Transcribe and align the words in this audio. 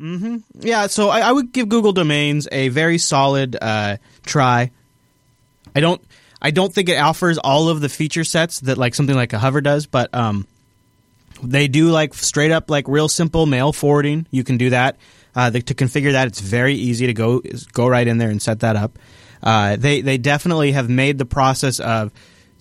Mm-hmm. 0.00 0.38
Yeah, 0.60 0.86
so 0.86 1.10
I, 1.10 1.20
I, 1.20 1.32
would 1.32 1.52
give 1.52 1.68
Google 1.68 1.92
Domains 1.92 2.48
a 2.50 2.68
very 2.68 2.98
solid 2.98 3.56
uh, 3.60 3.98
try. 4.24 4.70
I 5.76 5.80
don't, 5.80 6.00
I 6.40 6.50
don't 6.50 6.72
think 6.72 6.88
it 6.88 6.96
offers 6.96 7.38
all 7.38 7.68
of 7.68 7.80
the 7.80 7.88
feature 7.88 8.24
sets 8.24 8.60
that 8.60 8.78
like 8.78 8.94
something 8.94 9.14
like 9.14 9.32
a 9.32 9.38
Hover 9.38 9.60
does, 9.60 9.86
but 9.86 10.12
um, 10.14 10.46
they 11.42 11.68
do 11.68 11.90
like 11.90 12.14
straight 12.14 12.50
up 12.50 12.70
like 12.70 12.88
real 12.88 13.08
simple 13.08 13.46
mail 13.46 13.72
forwarding. 13.72 14.26
You 14.30 14.44
can 14.44 14.56
do 14.56 14.70
that. 14.70 14.96
Uh, 15.34 15.50
the, 15.50 15.62
to 15.62 15.74
configure 15.74 16.12
that, 16.12 16.26
it's 16.26 16.40
very 16.40 16.74
easy 16.74 17.06
to 17.06 17.14
go 17.14 17.42
go 17.72 17.86
right 17.86 18.06
in 18.06 18.18
there 18.18 18.28
and 18.28 18.40
set 18.40 18.60
that 18.60 18.76
up. 18.76 18.98
Uh, 19.42 19.76
they 19.76 20.00
they 20.00 20.18
definitely 20.18 20.72
have 20.72 20.88
made 20.88 21.18
the 21.18 21.24
process 21.24 21.80
of 21.80 22.12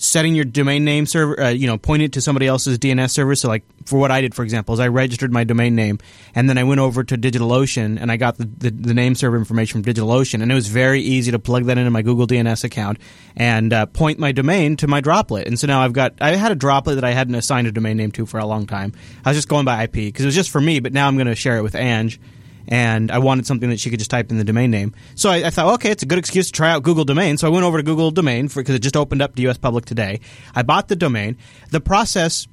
setting 0.01 0.33
your 0.33 0.45
domain 0.45 0.83
name 0.83 1.05
server, 1.05 1.39
uh, 1.39 1.49
you 1.49 1.67
know, 1.67 1.77
point 1.77 2.01
it 2.01 2.13
to 2.13 2.21
somebody 2.21 2.47
else's 2.47 2.79
DNS 2.79 3.09
server. 3.11 3.35
So, 3.35 3.47
like 3.47 3.63
for 3.85 3.99
what 3.99 4.09
I 4.09 4.19
did, 4.21 4.33
for 4.33 4.43
example, 4.43 4.73
is 4.73 4.79
I 4.79 4.87
registered 4.87 5.31
my 5.31 5.43
domain 5.43 5.75
name, 5.75 5.99
and 6.33 6.49
then 6.49 6.57
I 6.57 6.63
went 6.63 6.81
over 6.81 7.03
to 7.03 7.17
DigitalOcean 7.17 8.01
and 8.01 8.11
I 8.11 8.17
got 8.17 8.37
the, 8.37 8.45
the, 8.45 8.71
the 8.71 8.93
name 8.93 9.13
server 9.13 9.37
information 9.37 9.81
from 9.81 9.93
DigitalOcean, 9.93 10.41
and 10.41 10.51
it 10.51 10.55
was 10.55 10.67
very 10.67 11.01
easy 11.01 11.31
to 11.31 11.39
plug 11.39 11.65
that 11.65 11.77
into 11.77 11.91
my 11.91 12.01
Google 12.01 12.25
DNS 12.25 12.63
account 12.63 12.97
and 13.35 13.71
uh, 13.71 13.85
point 13.85 14.17
my 14.17 14.31
domain 14.31 14.75
to 14.77 14.87
my 14.87 15.01
droplet. 15.01 15.47
And 15.47 15.59
so 15.59 15.67
now 15.67 15.81
I've 15.81 15.93
got 15.93 16.15
I 16.19 16.35
had 16.35 16.51
a 16.51 16.55
droplet 16.55 16.95
that 16.95 17.03
I 17.03 17.11
hadn't 17.11 17.35
assigned 17.35 17.67
a 17.67 17.71
domain 17.71 17.97
name 17.97 18.11
to 18.13 18.25
for 18.25 18.39
a 18.39 18.45
long 18.45 18.65
time. 18.65 18.93
I 19.23 19.29
was 19.29 19.37
just 19.37 19.47
going 19.47 19.65
by 19.65 19.83
IP 19.83 19.93
because 19.93 20.25
it 20.25 20.27
was 20.27 20.35
just 20.35 20.49
for 20.49 20.61
me, 20.61 20.79
but 20.79 20.93
now 20.93 21.07
I'm 21.07 21.15
going 21.15 21.27
to 21.27 21.35
share 21.35 21.57
it 21.57 21.61
with 21.61 21.75
Ange 21.75 22.19
and 22.67 23.11
I 23.11 23.19
wanted 23.19 23.45
something 23.45 23.69
that 23.69 23.79
she 23.79 23.89
could 23.89 23.99
just 23.99 24.11
type 24.11 24.31
in 24.31 24.37
the 24.37 24.43
domain 24.43 24.71
name. 24.71 24.93
So 25.15 25.29
I, 25.29 25.47
I 25.47 25.49
thought, 25.49 25.73
okay, 25.75 25.91
it's 25.91 26.03
a 26.03 26.05
good 26.05 26.19
excuse 26.19 26.47
to 26.47 26.51
try 26.53 26.71
out 26.71 26.83
Google 26.83 27.05
Domain. 27.05 27.37
So 27.37 27.47
I 27.47 27.49
went 27.49 27.65
over 27.65 27.77
to 27.77 27.83
Google 27.83 28.11
Domain 28.11 28.47
because 28.47 28.75
it 28.75 28.79
just 28.79 28.97
opened 28.97 29.21
up 29.21 29.35
to 29.35 29.41
U.S. 29.43 29.57
Public 29.57 29.85
today. 29.85 30.19
I 30.55 30.63
bought 30.63 30.87
the 30.87 30.95
domain. 30.95 31.37
The 31.69 31.81
process 31.81 32.47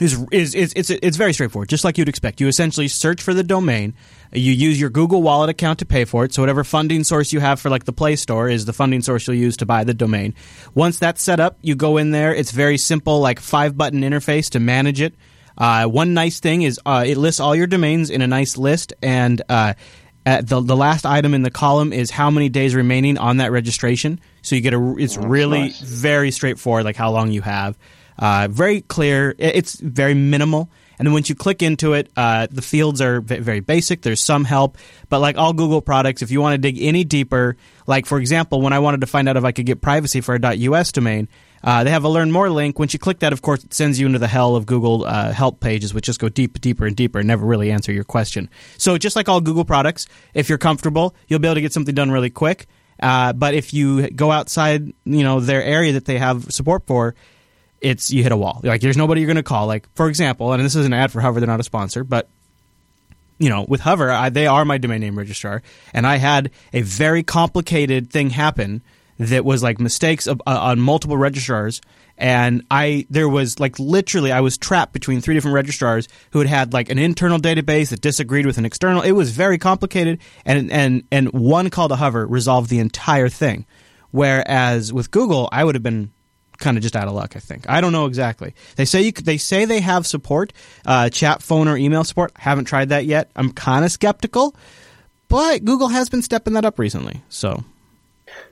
is, 0.00 0.24
is, 0.30 0.54
is 0.54 0.72
it's 0.74 0.90
it's 0.90 1.16
very 1.16 1.32
straightforward, 1.32 1.68
just 1.68 1.84
like 1.84 1.98
you'd 1.98 2.08
expect. 2.08 2.40
You 2.40 2.48
essentially 2.48 2.88
search 2.88 3.22
for 3.22 3.34
the 3.34 3.42
domain. 3.42 3.94
You 4.32 4.52
use 4.52 4.80
your 4.80 4.88
Google 4.88 5.22
Wallet 5.22 5.50
account 5.50 5.80
to 5.80 5.84
pay 5.84 6.04
for 6.06 6.24
it. 6.24 6.32
So 6.32 6.42
whatever 6.42 6.64
funding 6.64 7.04
source 7.04 7.32
you 7.32 7.40
have 7.40 7.60
for 7.60 7.68
like 7.68 7.84
the 7.84 7.92
Play 7.92 8.16
Store 8.16 8.48
is 8.48 8.64
the 8.64 8.72
funding 8.72 9.02
source 9.02 9.26
you'll 9.26 9.36
use 9.36 9.58
to 9.58 9.66
buy 9.66 9.84
the 9.84 9.92
domain. 9.92 10.34
Once 10.74 10.98
that's 10.98 11.22
set 11.22 11.40
up, 11.40 11.58
you 11.60 11.74
go 11.74 11.98
in 11.98 12.10
there. 12.10 12.34
It's 12.34 12.52
very 12.52 12.78
simple, 12.78 13.20
like 13.20 13.38
five 13.38 13.76
button 13.76 14.00
interface 14.00 14.48
to 14.50 14.60
manage 14.60 15.00
it. 15.00 15.14
Uh, 15.56 15.86
one 15.86 16.14
nice 16.14 16.40
thing 16.40 16.62
is 16.62 16.80
uh, 16.86 17.04
it 17.06 17.16
lists 17.16 17.40
all 17.40 17.54
your 17.54 17.66
domains 17.66 18.10
in 18.10 18.22
a 18.22 18.26
nice 18.26 18.56
list, 18.56 18.92
and 19.02 19.40
uh, 19.48 19.74
the 20.24 20.60
the 20.60 20.76
last 20.76 21.04
item 21.06 21.34
in 21.34 21.42
the 21.42 21.50
column 21.50 21.92
is 21.92 22.10
how 22.10 22.30
many 22.30 22.48
days 22.48 22.74
remaining 22.74 23.18
on 23.18 23.38
that 23.38 23.52
registration. 23.52 24.20
So 24.42 24.54
you 24.56 24.60
get 24.60 24.74
a 24.74 24.94
it's 24.98 25.18
oh, 25.18 25.22
really 25.22 25.60
nice. 25.60 25.80
very 25.80 26.30
straightforward, 26.30 26.84
like 26.84 26.96
how 26.96 27.10
long 27.10 27.30
you 27.30 27.42
have. 27.42 27.76
Uh, 28.18 28.48
very 28.50 28.82
clear. 28.82 29.34
It's 29.38 29.80
very 29.80 30.14
minimal. 30.14 30.70
And 30.98 31.06
then 31.06 31.14
once 31.14 31.28
you 31.28 31.34
click 31.34 31.62
into 31.62 31.94
it, 31.94 32.10
uh, 32.16 32.46
the 32.50 32.62
fields 32.62 33.00
are 33.00 33.20
very 33.20 33.58
basic. 33.58 34.02
There's 34.02 34.20
some 34.20 34.44
help, 34.44 34.78
but 35.08 35.18
like 35.18 35.36
all 35.36 35.52
Google 35.52 35.80
products, 35.80 36.22
if 36.22 36.30
you 36.30 36.40
want 36.40 36.54
to 36.54 36.58
dig 36.58 36.80
any 36.80 37.02
deeper, 37.02 37.56
like 37.88 38.06
for 38.06 38.18
example, 38.18 38.60
when 38.60 38.72
I 38.72 38.78
wanted 38.78 39.00
to 39.00 39.08
find 39.08 39.28
out 39.28 39.36
if 39.36 39.42
I 39.42 39.50
could 39.50 39.66
get 39.66 39.80
privacy 39.80 40.20
for 40.20 40.36
a 40.36 40.38
.us 40.38 40.92
domain, 40.92 41.28
uh, 41.64 41.84
they 41.84 41.90
have 41.90 42.04
a 42.04 42.08
learn 42.08 42.30
more 42.30 42.50
link. 42.50 42.78
Once 42.78 42.92
you 42.92 42.98
click 42.98 43.20
that, 43.20 43.32
of 43.32 43.42
course, 43.42 43.62
it 43.62 43.72
sends 43.72 44.00
you 44.00 44.06
into 44.06 44.18
the 44.18 44.28
hell 44.28 44.56
of 44.56 44.66
Google 44.66 45.04
uh, 45.04 45.32
help 45.32 45.60
pages, 45.60 45.94
which 45.94 46.06
just 46.06 46.20
go 46.20 46.28
deep, 46.28 46.60
deeper, 46.60 46.86
and 46.86 46.96
deeper 46.96 47.18
and 47.20 47.28
never 47.28 47.46
really 47.46 47.70
answer 47.70 47.92
your 47.92 48.04
question. 48.04 48.50
So, 48.78 48.98
just 48.98 49.16
like 49.16 49.28
all 49.28 49.40
Google 49.40 49.64
products, 49.64 50.06
if 50.34 50.48
you're 50.48 50.58
comfortable, 50.58 51.14
you'll 51.28 51.38
be 51.38 51.48
able 51.48 51.56
to 51.56 51.60
get 51.60 51.72
something 51.72 51.94
done 51.94 52.10
really 52.10 52.30
quick. 52.30 52.66
Uh, 53.00 53.32
but 53.32 53.54
if 53.54 53.74
you 53.74 54.10
go 54.10 54.30
outside, 54.30 54.92
you 55.04 55.24
know, 55.24 55.40
their 55.40 55.62
area 55.62 55.92
that 55.92 56.04
they 56.04 56.18
have 56.18 56.52
support 56.52 56.86
for, 56.86 57.14
it's 57.80 58.10
you 58.10 58.22
hit 58.22 58.32
a 58.32 58.36
wall. 58.36 58.60
Like, 58.62 58.80
there's 58.80 58.96
nobody 58.96 59.20
you're 59.20 59.28
going 59.28 59.36
to 59.36 59.42
call. 59.42 59.66
Like, 59.66 59.88
for 59.94 60.08
example, 60.08 60.52
and 60.52 60.64
this 60.64 60.76
is 60.76 60.86
an 60.86 60.92
ad 60.92 61.10
for 61.12 61.20
Hover; 61.20 61.40
they're 61.40 61.46
not 61.46 61.60
a 61.60 61.64
sponsor, 61.64 62.04
but 62.04 62.28
you 63.38 63.48
know, 63.48 63.64
with 63.68 63.80
Hover, 63.80 64.10
I, 64.10 64.28
they 64.28 64.46
are 64.46 64.64
my 64.64 64.78
domain 64.78 65.00
name 65.00 65.18
registrar, 65.18 65.62
and 65.92 66.06
I 66.06 66.16
had 66.16 66.50
a 66.72 66.82
very 66.82 67.22
complicated 67.22 68.10
thing 68.10 68.30
happen 68.30 68.82
that 69.28 69.44
was 69.44 69.62
like 69.62 69.80
mistakes 69.80 70.26
of, 70.26 70.40
uh, 70.46 70.58
on 70.60 70.80
multiple 70.80 71.16
registrars 71.16 71.80
and 72.18 72.64
I 72.70 73.06
there 73.10 73.28
was 73.28 73.58
like 73.58 73.78
literally 73.78 74.32
I 74.32 74.40
was 74.40 74.56
trapped 74.56 74.92
between 74.92 75.20
three 75.20 75.34
different 75.34 75.54
registrars 75.54 76.08
who 76.30 76.38
had 76.38 76.48
had 76.48 76.72
like 76.72 76.88
an 76.88 76.98
internal 76.98 77.38
database 77.38 77.88
that 77.88 78.00
disagreed 78.00 78.46
with 78.46 78.58
an 78.58 78.64
external. 78.64 79.02
It 79.02 79.12
was 79.12 79.30
very 79.30 79.58
complicated, 79.58 80.20
and 80.44 80.70
and 80.70 81.04
and 81.10 81.32
one 81.32 81.70
call 81.70 81.88
to 81.88 81.96
hover 81.96 82.26
resolved 82.26 82.70
the 82.70 82.78
entire 82.78 83.28
thing. 83.28 83.66
Whereas 84.12 84.92
with 84.92 85.10
Google, 85.10 85.48
I 85.50 85.64
would 85.64 85.74
have 85.74 85.82
been 85.82 86.12
kind 86.58 86.76
of 86.76 86.82
just 86.82 86.94
out 86.94 87.08
of 87.08 87.14
luck. 87.14 87.34
I 87.34 87.40
think 87.40 87.68
I 87.68 87.80
don't 87.80 87.92
know 87.92 88.06
exactly. 88.06 88.54
They 88.76 88.84
say 88.84 89.02
you 89.02 89.12
they 89.12 89.38
say 89.38 89.64
they 89.64 89.80
have 89.80 90.06
support, 90.06 90.52
uh, 90.86 91.08
chat, 91.08 91.42
phone, 91.42 91.66
or 91.66 91.76
email 91.76 92.04
support. 92.04 92.32
Haven't 92.36 92.66
tried 92.66 92.90
that 92.90 93.04
yet. 93.06 93.30
I'm 93.34 93.52
kind 93.52 93.84
of 93.84 93.90
skeptical, 93.90 94.54
but 95.28 95.64
Google 95.64 95.88
has 95.88 96.08
been 96.08 96.22
stepping 96.22 96.52
that 96.52 96.64
up 96.64 96.78
recently. 96.78 97.22
So 97.30 97.64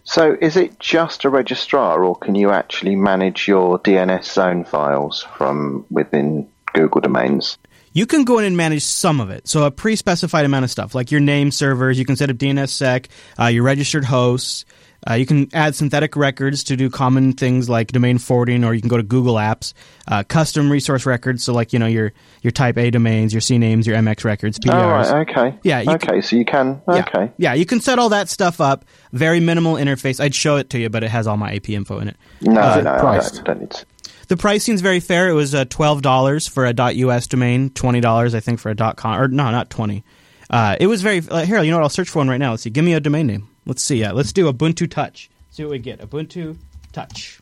so 0.05 0.37
is 0.41 0.57
it 0.57 0.79
just 0.79 1.25
a 1.25 1.29
registrar, 1.31 2.03
or 2.03 2.17
can 2.17 2.35
you 2.35 2.51
actually 2.51 2.97
manage 2.97 3.47
your 3.47 3.79
DNS 3.79 4.25
zone 4.25 4.65
files 4.65 5.27
from 5.37 5.85
within 5.91 6.49
Google 6.73 7.01
domains? 7.01 7.59
You 7.93 8.07
can 8.07 8.25
go 8.25 8.39
in 8.39 8.45
and 8.45 8.57
manage 8.57 8.85
some 8.85 9.21
of 9.21 9.31
it. 9.31 9.49
So 9.49 9.65
a 9.65 9.71
pre-specified 9.71 10.45
amount 10.45 10.65
of 10.65 10.71
stuff, 10.71 10.95
like 10.95 11.11
your 11.11 11.21
name 11.21 11.51
servers, 11.51 11.99
you 11.99 12.05
can 12.05 12.17
set 12.17 12.31
up 12.31 12.37
DNSSEC, 12.37 13.07
uh, 13.39 13.47
your 13.47 13.65
registered 13.65 14.05
hosts, 14.05 14.65
uh, 15.09 15.15
you 15.15 15.25
can 15.25 15.49
add 15.55 15.75
synthetic 15.75 16.15
records 16.15 16.65
to 16.65 16.77
do 16.77 16.91
common 16.91 17.33
things 17.33 17.69
like 17.69 17.93
domain 17.93 18.19
forwarding, 18.19 18.65
or 18.65 18.75
you 18.75 18.81
can 18.81 18.89
go 18.89 18.97
to 18.97 19.03
Google 19.03 19.35
Apps, 19.35 19.73
uh, 20.09 20.23
custom 20.25 20.71
resource 20.71 21.07
records. 21.07 21.43
So, 21.43 21.53
like 21.53 21.73
you 21.73 21.79
know 21.79 21.87
your 21.87 22.13
your 22.43 22.51
Type 22.51 22.77
A 22.77 22.91
domains, 22.91 23.33
your 23.33 23.41
CNAMEs, 23.41 23.87
your 23.87 23.97
MX 23.97 24.25
records, 24.25 24.59
PTRs. 24.59 24.73
Oh, 24.73 25.15
right, 25.15 25.29
okay. 25.29 25.59
Yeah. 25.63 25.85
okay. 25.95 26.07
Can, 26.07 26.23
so 26.23 26.37
you 26.37 26.45
can. 26.45 26.83
Okay. 26.87 27.25
Yeah, 27.39 27.53
yeah, 27.53 27.55
you 27.55 27.65
can 27.65 27.81
set 27.81 27.99
all 27.99 28.11
that 28.11 28.29
stuff 28.29 28.61
up. 28.61 28.85
Very 29.13 29.41
minimal 29.41 29.75
interface. 29.75 30.21
I'd 30.21 30.35
show 30.35 30.57
it 30.57 30.71
to 30.71 30.79
you, 30.79 30.91
but 30.91 31.03
it 31.03 31.11
has 31.11 31.27
all 31.27 31.37
my 31.37 31.53
IP 31.53 31.71
info 31.71 31.99
in 31.99 32.09
it. 32.09 32.17
No, 32.43 32.61
uh, 32.61 32.81
no, 32.83 32.91
I 32.93 33.19
don't, 33.19 33.45
don't 33.45 33.61
need 33.61 33.71
to. 33.71 33.87
The 34.29 34.37
pricing's 34.37 34.81
very 34.81 35.01
fair. 35.01 35.29
It 35.29 35.33
was 35.33 35.55
uh, 35.55 35.65
twelve 35.65 36.03
dollars 36.03 36.47
for 36.47 36.67
a 36.67 36.73
.us 36.73 37.27
domain, 37.27 37.71
twenty 37.71 38.01
dollars 38.01 38.35
I 38.35 38.41
think 38.41 38.61
for 38.61 38.71
a 38.71 38.75
.com, 38.75 39.19
or 39.19 39.29
no, 39.29 39.51
not 39.51 39.71
twenty. 39.71 40.05
Uh, 40.51 40.77
it 40.79 40.89
was 40.89 41.01
very 41.01 41.23
uh, 41.31 41.45
here. 41.45 41.63
You 41.63 41.71
know 41.71 41.79
what? 41.79 41.85
I'll 41.85 41.89
search 41.89 42.09
for 42.09 42.19
one 42.19 42.29
right 42.29 42.39
now. 42.39 42.51
Let's 42.51 42.65
see. 42.65 42.71
Give 42.71 42.85
me 42.85 42.95
a 42.95 43.01
domain 43.01 43.27
name. 43.27 43.49
Let's 43.71 43.85
see. 43.85 43.99
Yeah, 43.99 44.11
let's 44.11 44.33
do 44.33 44.53
Ubuntu 44.53 44.91
Touch. 44.91 45.31
See 45.51 45.63
what 45.63 45.71
we 45.71 45.79
get. 45.79 46.01
Ubuntu 46.01 46.57
Touch. 46.91 47.41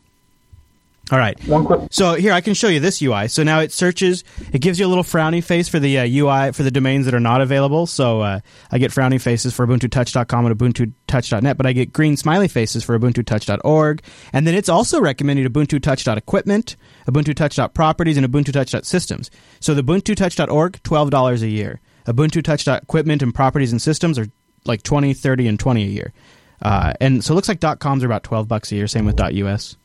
All 1.11 1.17
right. 1.17 1.43
One 1.47 1.65
quick. 1.65 1.87
So 1.89 2.13
here 2.13 2.33
I 2.33 2.41
can 2.41 2.53
show 2.53 2.67
you 2.67 2.79
this 2.79 3.01
UI. 3.01 3.27
So 3.29 3.41
now 3.41 3.61
it 3.61 3.71
searches. 3.71 4.23
It 4.53 4.61
gives 4.61 4.79
you 4.79 4.85
a 4.85 4.89
little 4.89 5.03
frowny 5.03 5.43
face 5.43 5.67
for 5.67 5.79
the 5.79 5.97
uh, 5.97 6.05
UI 6.05 6.51
for 6.51 6.61
the 6.61 6.69
domains 6.69 7.05
that 7.05 7.15
are 7.15 7.19
not 7.19 7.41
available. 7.41 7.87
So 7.87 8.21
uh, 8.21 8.41
I 8.71 8.77
get 8.77 8.91
frowny 8.91 9.19
faces 9.19 9.55
for 9.55 9.65
UbuntuTouch.com 9.65 10.45
and 10.45 10.55
UbuntuTouch.net, 10.55 11.57
but 11.57 11.65
I 11.65 11.73
get 11.73 11.93
green 11.93 12.15
smiley 12.15 12.47
faces 12.47 12.83
for 12.83 12.99
UbuntuTouch.org. 12.99 14.03
And 14.31 14.45
then 14.45 14.53
it's 14.53 14.69
also 14.69 15.01
recommending 15.01 15.47
UbuntuTouch.equipment, 15.47 16.75
UbuntuTouch.properties, 17.07 18.17
and 18.17 18.27
UbuntuTouch.systems. 18.31 19.31
So 19.59 19.73
the 19.73 19.83
UbuntuTouch.org, 19.83 20.83
twelve 20.83 21.09
dollars 21.09 21.41
a 21.41 21.47
year. 21.47 21.81
Ubuntu 22.05 22.43
UbuntuTouch.equipment 22.43 23.23
and 23.23 23.33
properties 23.33 23.71
and 23.71 23.81
systems 23.81 24.19
are 24.19 24.27
like 24.65 24.83
20 24.83 25.13
30 25.13 25.47
and 25.47 25.59
20 25.59 25.83
a 25.83 25.87
year 25.87 26.13
uh, 26.61 26.93
and 26.99 27.23
so 27.23 27.33
it 27.33 27.35
looks 27.35 27.47
like 27.47 27.61
coms 27.79 28.03
are 28.03 28.07
about 28.07 28.23
12 28.23 28.47
bucks 28.47 28.71
a 28.71 28.75
year 28.75 28.87
same 28.87 29.05
with 29.05 29.19
us 29.19 29.75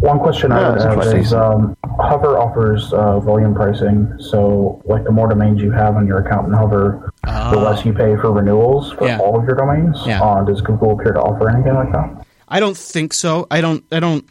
one 0.00 0.18
question 0.18 0.50
I 0.50 0.70
would 0.70 0.80
have 0.80 1.14
is 1.14 1.32
um, 1.32 1.76
Hover 1.98 2.38
offers 2.38 2.92
uh, 2.92 3.20
volume 3.20 3.54
pricing. 3.54 4.12
So, 4.18 4.82
like 4.86 5.04
the 5.04 5.12
more 5.12 5.28
domains 5.28 5.60
you 5.60 5.70
have 5.72 5.96
on 5.96 6.06
your 6.06 6.18
account 6.18 6.48
in 6.48 6.52
Hover, 6.54 7.12
uh, 7.24 7.50
the 7.50 7.58
less 7.58 7.84
you 7.84 7.92
pay 7.92 8.16
for 8.16 8.32
renewals 8.32 8.92
for 8.92 9.06
yeah. 9.06 9.18
all 9.18 9.38
of 9.38 9.44
your 9.44 9.56
domains. 9.56 9.98
Yeah. 10.06 10.22
Uh, 10.22 10.42
does 10.44 10.60
Google 10.62 10.98
appear 10.98 11.12
to 11.12 11.20
offer 11.20 11.50
anything 11.50 11.74
like 11.74 11.92
that? 11.92 12.26
I 12.48 12.60
don't 12.60 12.76
think 12.76 13.12
so. 13.12 13.46
I 13.50 13.60
don't. 13.60 13.84
I 13.92 14.00
don't. 14.00 14.26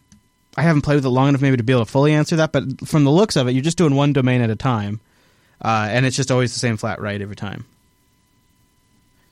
I 0.55 0.61
haven't 0.63 0.81
played 0.81 0.95
with 0.95 1.05
it 1.05 1.09
long 1.09 1.29
enough 1.29 1.41
maybe 1.41 1.57
to 1.57 1.63
be 1.63 1.73
able 1.73 1.85
to 1.85 1.91
fully 1.91 2.13
answer 2.13 2.35
that. 2.37 2.51
But 2.51 2.87
from 2.87 3.03
the 3.03 3.11
looks 3.11 3.35
of 3.35 3.47
it, 3.47 3.51
you're 3.53 3.63
just 3.63 3.77
doing 3.77 3.95
one 3.95 4.13
domain 4.13 4.41
at 4.41 4.49
a 4.49 4.55
time, 4.55 5.01
uh, 5.61 5.87
and 5.89 6.05
it's 6.05 6.15
just 6.15 6.31
always 6.31 6.53
the 6.53 6.59
same 6.59 6.77
flat 6.77 6.99
rate 7.01 7.21
every 7.21 7.35
time. 7.35 7.65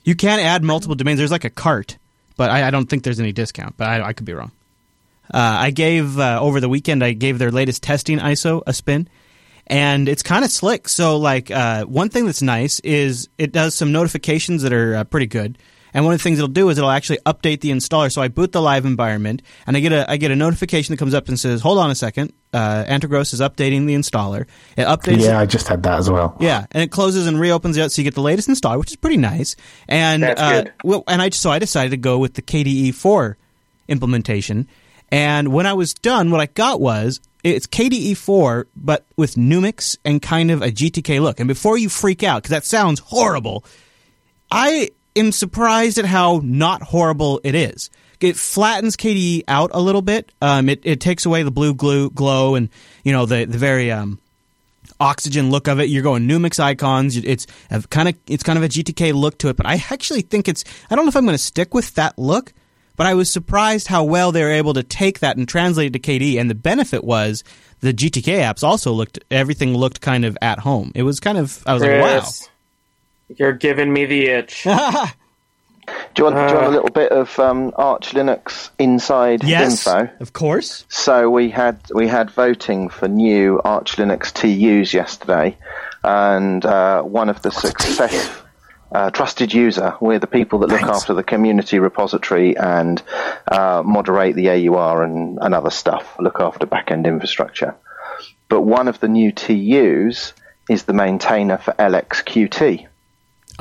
You 0.03 0.15
can 0.15 0.39
add 0.39 0.63
multiple 0.63 0.95
domains. 0.95 1.17
There's 1.19 1.31
like 1.31 1.45
a 1.45 1.49
cart, 1.49 1.97
but 2.37 2.49
I, 2.49 2.67
I 2.67 2.71
don't 2.71 2.87
think 2.87 3.03
there's 3.03 3.19
any 3.19 3.31
discount. 3.31 3.77
But 3.77 3.87
I, 3.87 4.07
I 4.07 4.13
could 4.13 4.25
be 4.25 4.33
wrong. 4.33 4.51
Uh, 5.33 5.37
I 5.37 5.71
gave 5.71 6.19
uh, 6.19 6.39
over 6.41 6.59
the 6.59 6.69
weekend. 6.69 7.03
I 7.03 7.13
gave 7.13 7.39
their 7.39 7.51
latest 7.51 7.83
testing 7.83 8.19
ISO 8.19 8.63
a 8.67 8.73
spin, 8.73 9.07
and 9.67 10.09
it's 10.09 10.23
kind 10.23 10.43
of 10.43 10.51
slick. 10.51 10.89
So, 10.89 11.17
like 11.17 11.49
uh, 11.51 11.85
one 11.85 12.09
thing 12.09 12.25
that's 12.25 12.41
nice 12.41 12.79
is 12.81 13.29
it 13.37 13.51
does 13.51 13.75
some 13.75 13.91
notifications 13.91 14.63
that 14.63 14.73
are 14.73 14.95
uh, 14.97 15.03
pretty 15.05 15.27
good. 15.27 15.57
And 15.93 16.05
one 16.05 16.13
of 16.13 16.19
the 16.19 16.23
things 16.23 16.39
it'll 16.39 16.47
do 16.47 16.69
is 16.69 16.77
it'll 16.77 16.89
actually 16.89 17.19
update 17.25 17.61
the 17.61 17.71
installer. 17.71 18.11
So 18.11 18.21
I 18.21 18.27
boot 18.27 18.51
the 18.51 18.61
live 18.61 18.85
environment, 18.85 19.41
and 19.67 19.75
I 19.75 19.79
get 19.79 19.91
a 19.91 20.09
I 20.09 20.17
get 20.17 20.31
a 20.31 20.35
notification 20.35 20.93
that 20.93 20.97
comes 20.97 21.13
up 21.13 21.27
and 21.27 21.39
says, 21.39 21.61
"Hold 21.61 21.77
on 21.79 21.91
a 21.91 21.95
second, 21.95 22.33
uh, 22.53 22.85
Antergos 22.87 23.33
is 23.33 23.41
updating 23.41 23.85
the 23.87 23.95
installer." 23.95 24.45
It 24.77 24.85
updates. 24.85 25.21
Yeah, 25.21 25.39
I 25.39 25.45
just 25.45 25.67
had 25.67 25.83
that 25.83 25.99
as 25.99 26.09
well. 26.09 26.37
Yeah, 26.39 26.65
and 26.71 26.83
it 26.83 26.91
closes 26.91 27.27
and 27.27 27.39
reopens 27.39 27.77
it, 27.77 27.91
so 27.91 28.01
you 28.01 28.03
get 28.03 28.15
the 28.15 28.21
latest 28.21 28.47
installer, 28.47 28.79
which 28.79 28.91
is 28.91 28.95
pretty 28.95 29.17
nice. 29.17 29.55
And 29.87 30.23
That's 30.23 30.41
uh, 30.41 30.63
good. 30.63 30.73
well, 30.83 31.03
and 31.07 31.21
I 31.21 31.29
so 31.29 31.51
I 31.51 31.59
decided 31.59 31.91
to 31.91 31.97
go 31.97 32.17
with 32.17 32.35
the 32.35 32.41
KDE 32.41 32.93
four 32.93 33.37
implementation. 33.87 34.67
And 35.13 35.49
when 35.51 35.65
I 35.65 35.73
was 35.73 35.93
done, 35.93 36.31
what 36.31 36.39
I 36.39 36.45
got 36.45 36.79
was 36.79 37.19
it's 37.43 37.67
KDE 37.67 38.15
4, 38.17 38.67
but 38.75 39.05
with 39.17 39.35
Numix 39.35 39.97
and 40.05 40.21
kind 40.21 40.51
of 40.51 40.61
a 40.61 40.67
GTK 40.67 41.21
look. 41.21 41.39
And 41.39 41.47
before 41.47 41.77
you 41.77 41.89
freak 41.89 42.23
out, 42.23 42.43
because 42.43 42.51
that 42.51 42.65
sounds 42.65 42.99
horrible, 42.99 43.65
I 44.51 44.91
am 45.15 45.31
surprised 45.31 45.97
at 45.97 46.05
how 46.05 46.41
not 46.43 46.81
horrible 46.81 47.41
it 47.43 47.55
is. 47.55 47.89
It 48.19 48.35
flattens 48.35 48.95
KDE 48.95 49.45
out 49.47 49.71
a 49.73 49.79
little 49.79 50.03
bit. 50.03 50.31
Um, 50.41 50.69
it, 50.69 50.81
it 50.83 51.01
takes 51.01 51.25
away 51.25 51.41
the 51.41 51.51
blue 51.51 51.73
glue, 51.73 52.09
glow 52.11 52.55
and 52.55 52.69
you 53.03 53.11
know 53.11 53.25
the 53.25 53.45
the 53.45 53.57
very 53.57 53.91
um, 53.91 54.19
oxygen 54.99 55.49
look 55.49 55.67
of 55.67 55.79
it. 55.79 55.89
You're 55.89 56.03
going 56.03 56.27
Numix 56.27 56.59
icons. 56.59 57.17
It's 57.17 57.47
kind 57.89 58.09
of 58.09 58.15
it's 58.27 58.43
kind 58.43 58.57
of 58.57 58.63
a 58.63 58.69
GTK 58.69 59.13
look 59.13 59.37
to 59.39 59.49
it, 59.49 59.57
but 59.57 59.65
I 59.65 59.83
actually 59.89 60.21
think 60.21 60.47
it's. 60.47 60.63
I 60.89 60.95
don't 60.95 61.05
know 61.05 61.09
if 61.09 61.15
I'm 61.15 61.25
going 61.25 61.33
to 61.33 61.43
stick 61.43 61.73
with 61.73 61.95
that 61.95 62.17
look, 62.19 62.53
but 62.95 63.07
I 63.07 63.15
was 63.15 63.31
surprised 63.31 63.87
how 63.87 64.03
well 64.03 64.31
they 64.31 64.43
were 64.43 64.51
able 64.51 64.75
to 64.75 64.83
take 64.83 65.19
that 65.19 65.37
and 65.37 65.47
translate 65.47 65.95
it 65.95 66.01
to 66.01 66.11
KDE. 66.11 66.39
And 66.39 66.49
the 66.49 66.55
benefit 66.55 67.03
was 67.03 67.43
the 67.79 67.93
GTK 67.93 68.39
apps 68.41 68.63
also 68.63 68.91
looked 68.91 69.19
everything 69.31 69.75
looked 69.75 70.01
kind 70.01 70.25
of 70.25 70.37
at 70.41 70.59
home. 70.59 70.91
It 70.93 71.03
was 71.03 71.19
kind 71.19 71.37
of 71.39 71.63
I 71.65 71.73
was 71.73 71.81
Chris, 71.81 72.01
like, 72.01 72.23
wow. 72.23 72.51
You're 73.37 73.53
giving 73.53 73.91
me 73.91 74.05
the 74.05 74.27
itch. 74.27 74.67
Do 76.13 76.19
you, 76.19 76.23
want, 76.25 76.35
uh, 76.37 76.47
do 76.47 76.53
you 76.53 76.59
want 76.59 76.65
a 76.65 76.67
uh. 76.67 76.71
little 76.71 76.89
bit 76.89 77.11
of 77.11 77.39
um, 77.39 77.73
Arch 77.75 78.11
Linux 78.11 78.69
inside 78.77 79.43
yes, 79.43 79.85
info? 79.87 80.09
Of 80.19 80.33
course. 80.33 80.85
So 80.89 81.29
we 81.29 81.49
had 81.49 81.79
we 81.93 82.07
had 82.07 82.29
voting 82.29 82.89
for 82.89 83.07
new 83.07 83.59
Arch 83.63 83.95
Linux 83.97 84.31
TUs 84.31 84.93
yesterday, 84.93 85.57
and 86.03 86.63
uh, 86.65 87.01
one 87.01 87.29
of 87.29 87.41
the 87.41 87.51
success. 87.51 88.29
Uh, 88.93 89.09
trusted 89.09 89.53
user. 89.53 89.95
We're 90.01 90.19
the 90.19 90.27
people 90.27 90.59
that 90.59 90.67
look 90.67 90.81
Thanks. 90.81 90.97
after 90.97 91.13
the 91.13 91.23
community 91.23 91.79
repository 91.79 92.57
and 92.57 93.01
uh, 93.49 93.81
moderate 93.85 94.35
the 94.35 94.49
AUR 94.49 95.03
and, 95.03 95.39
and 95.41 95.55
other 95.55 95.69
stuff, 95.69 96.13
look 96.19 96.41
after 96.41 96.67
backend 96.67 97.05
infrastructure. 97.05 97.73
But 98.49 98.63
one 98.63 98.89
of 98.89 98.99
the 98.99 99.07
new 99.07 99.31
TUs 99.31 100.33
is 100.69 100.83
the 100.83 100.91
maintainer 100.91 101.57
for 101.57 101.73
LXQT. 101.79 102.89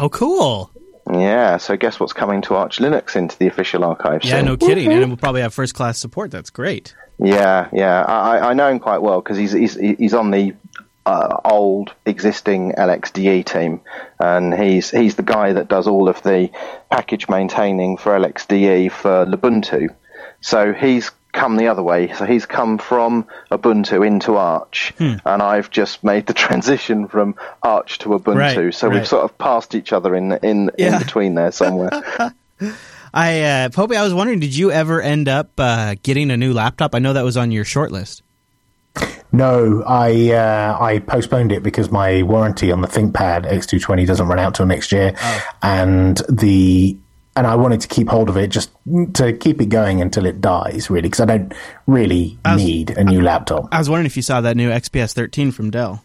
Oh, 0.00 0.08
cool. 0.08 0.70
Yeah, 1.12 1.58
so 1.58 1.76
guess 1.76 2.00
what's 2.00 2.14
coming 2.14 2.41
to 2.43 2.55
Arch 2.55 2.79
Linux 2.79 3.17
into 3.17 3.37
the 3.38 3.47
official 3.49 3.85
archive? 3.85 4.25
Yeah, 4.25 4.38
soon? 4.38 4.47
no 4.47 4.56
kidding, 4.56 4.91
and 4.91 5.08
we'll 5.08 5.17
probably 5.19 5.43
have 5.43 5.52
first 5.52 5.75
class 5.75 5.99
support. 5.99 6.31
That's 6.31 6.49
great. 6.49 6.94
Yeah, 7.19 7.69
yeah, 7.70 8.02
I, 8.02 8.50
I 8.50 8.55
know 8.55 8.69
him 8.69 8.79
quite 8.79 9.02
well 9.02 9.20
because 9.20 9.37
he's, 9.37 9.52
he's 9.52 9.75
he's 9.75 10.14
on 10.14 10.31
the 10.31 10.55
uh, 11.05 11.41
old 11.44 11.93
existing 12.06 12.73
LXDE 12.73 13.44
team, 13.44 13.82
and 14.19 14.55
he's 14.55 14.91
he's 14.91 15.17
the 15.17 15.23
guy 15.23 15.52
that 15.52 15.69
does 15.69 15.87
all 15.87 16.08
of 16.08 16.23
the 16.23 16.50
package 16.91 17.29
maintaining 17.29 17.99
for 17.99 18.19
LXDE 18.19 18.91
for 18.91 19.26
Lubuntu. 19.26 19.94
So 20.41 20.73
he's 20.73 21.11
come 21.32 21.56
the 21.56 21.68
other 21.68 21.82
way. 21.82 22.12
So 22.12 22.24
he's 22.24 22.46
come 22.46 22.78
from 22.78 23.26
Ubuntu 23.50 24.06
into 24.06 24.36
Arch, 24.36 24.92
hmm. 24.98 25.14
and 25.24 25.42
I've 25.42 25.70
just 25.70 26.02
made 26.04 26.26
the 26.26 26.34
transition 26.46 27.08
from 27.08 27.34
Arch 27.62 27.98
to 28.00 28.10
Ubuntu. 28.10 28.36
Right, 28.36 28.74
so 28.74 28.88
right. 28.88 28.96
we've 28.96 29.08
sort 29.08 29.24
of 29.24 29.36
passed 29.38 29.74
each 29.74 29.92
other 29.92 30.14
in 30.14 30.32
in, 30.42 30.70
yeah. 30.76 30.94
in 30.94 31.02
between 31.02 31.34
there 31.34 31.52
somewhere. 31.52 31.90
I 33.12 33.40
uh, 33.40 33.68
Popey, 33.70 33.96
I 33.96 34.04
was 34.04 34.14
wondering, 34.14 34.38
did 34.38 34.54
you 34.54 34.70
ever 34.70 35.02
end 35.02 35.28
up 35.28 35.50
uh, 35.58 35.96
getting 36.02 36.30
a 36.30 36.36
new 36.36 36.52
laptop? 36.52 36.94
I 36.94 37.00
know 37.00 37.12
that 37.12 37.24
was 37.24 37.36
on 37.36 37.50
your 37.50 37.64
short 37.64 37.90
list. 37.90 38.22
No, 39.32 39.84
I 39.86 40.32
uh, 40.32 40.76
I 40.80 40.98
postponed 40.98 41.52
it 41.52 41.62
because 41.62 41.90
my 41.90 42.22
warranty 42.22 42.72
on 42.72 42.80
the 42.80 42.88
ThinkPad 42.88 43.50
X220 43.50 44.06
doesn't 44.06 44.26
run 44.26 44.38
out 44.38 44.54
till 44.54 44.66
next 44.66 44.90
year, 44.90 45.14
oh. 45.16 45.48
and 45.62 46.20
the 46.28 46.96
and 47.40 47.46
I 47.46 47.54
wanted 47.56 47.81
to 47.81 47.88
keep 47.88 48.10
hold 48.10 48.28
of 48.28 48.37
it 48.37 48.48
just 48.48 48.70
to 49.14 49.32
keep 49.32 49.62
it 49.62 49.70
going 49.70 50.02
until 50.02 50.26
it 50.26 50.42
dies, 50.42 50.90
really, 50.90 51.08
because 51.08 51.20
I 51.20 51.25
don't 51.25 51.54
really 51.87 52.37
was, 52.44 52.62
need 52.62 52.90
a 52.90 53.02
new 53.02 53.22
laptop. 53.22 53.69
I 53.72 53.78
was 53.78 53.88
wondering 53.88 54.04
if 54.04 54.14
you 54.14 54.20
saw 54.20 54.42
that 54.42 54.58
new 54.58 54.69
XPS 54.69 55.14
13 55.14 55.50
from 55.50 55.70
Dell. 55.70 56.04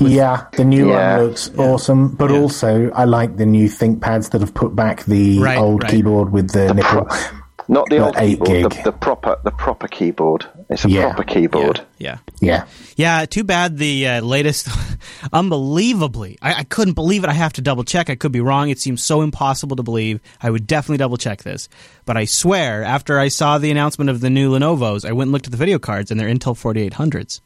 With, 0.00 0.10
yeah, 0.10 0.48
the 0.54 0.64
new 0.64 0.88
yeah, 0.88 1.18
one 1.18 1.26
looks 1.28 1.52
yeah. 1.54 1.62
awesome, 1.62 2.16
but 2.16 2.32
yeah. 2.32 2.38
also 2.38 2.90
I 2.90 3.04
like 3.04 3.36
the 3.36 3.46
new 3.46 3.68
ThinkPads 3.68 4.32
that 4.32 4.40
have 4.40 4.54
put 4.54 4.74
back 4.74 5.04
the 5.04 5.38
right, 5.38 5.56
old 5.56 5.84
right. 5.84 5.92
keyboard 5.92 6.32
with 6.32 6.50
the, 6.50 6.66
the 6.66 6.74
nipple. 6.74 7.04
Pro- 7.04 7.38
not 7.68 7.88
the 7.88 7.98
old 7.98 8.16
keyboard, 8.16 8.72
the, 8.72 8.82
the, 8.84 8.92
proper 8.92 9.38
the 9.42 9.50
proper 9.50 9.88
keyboard. 9.88 10.46
It's 10.68 10.84
a 10.84 10.88
proper 10.88 11.24
keyboard. 11.24 11.80
Yeah, 11.98 12.18
yeah, 12.40 12.66
yeah. 12.96 13.24
Too 13.26 13.44
bad 13.44 13.78
the 13.78 14.06
uh, 14.08 14.20
latest, 14.20 14.68
unbelievably, 15.32 16.38
I, 16.42 16.54
I, 16.54 16.64
couldn't 16.64 16.94
believe 16.94 17.24
it. 17.24 17.30
I 17.30 17.34
have 17.34 17.52
to 17.54 17.62
double 17.62 17.84
check. 17.84 18.10
I 18.10 18.14
could 18.14 18.32
be 18.32 18.40
wrong. 18.40 18.70
It 18.70 18.78
seems 18.78 19.02
so 19.02 19.22
impossible 19.22 19.76
to 19.76 19.82
believe. 19.82 20.20
I 20.40 20.50
would 20.50 20.66
definitely 20.66 20.98
double 20.98 21.16
check 21.16 21.42
this, 21.42 21.68
but 22.04 22.16
I 22.16 22.24
swear, 22.24 22.84
after 22.84 23.18
I 23.18 23.28
saw 23.28 23.58
the 23.58 23.70
announcement 23.70 24.10
of 24.10 24.20
the 24.20 24.30
new 24.30 24.52
Lenovo's, 24.52 25.04
I 25.04 25.12
went 25.12 25.28
and 25.28 25.32
looked 25.32 25.46
at 25.46 25.52
the 25.52 25.58
video 25.58 25.78
cards, 25.78 26.10
and 26.10 26.20
they're 26.20 26.28
Intel 26.28 26.56
4800s. 26.56 27.40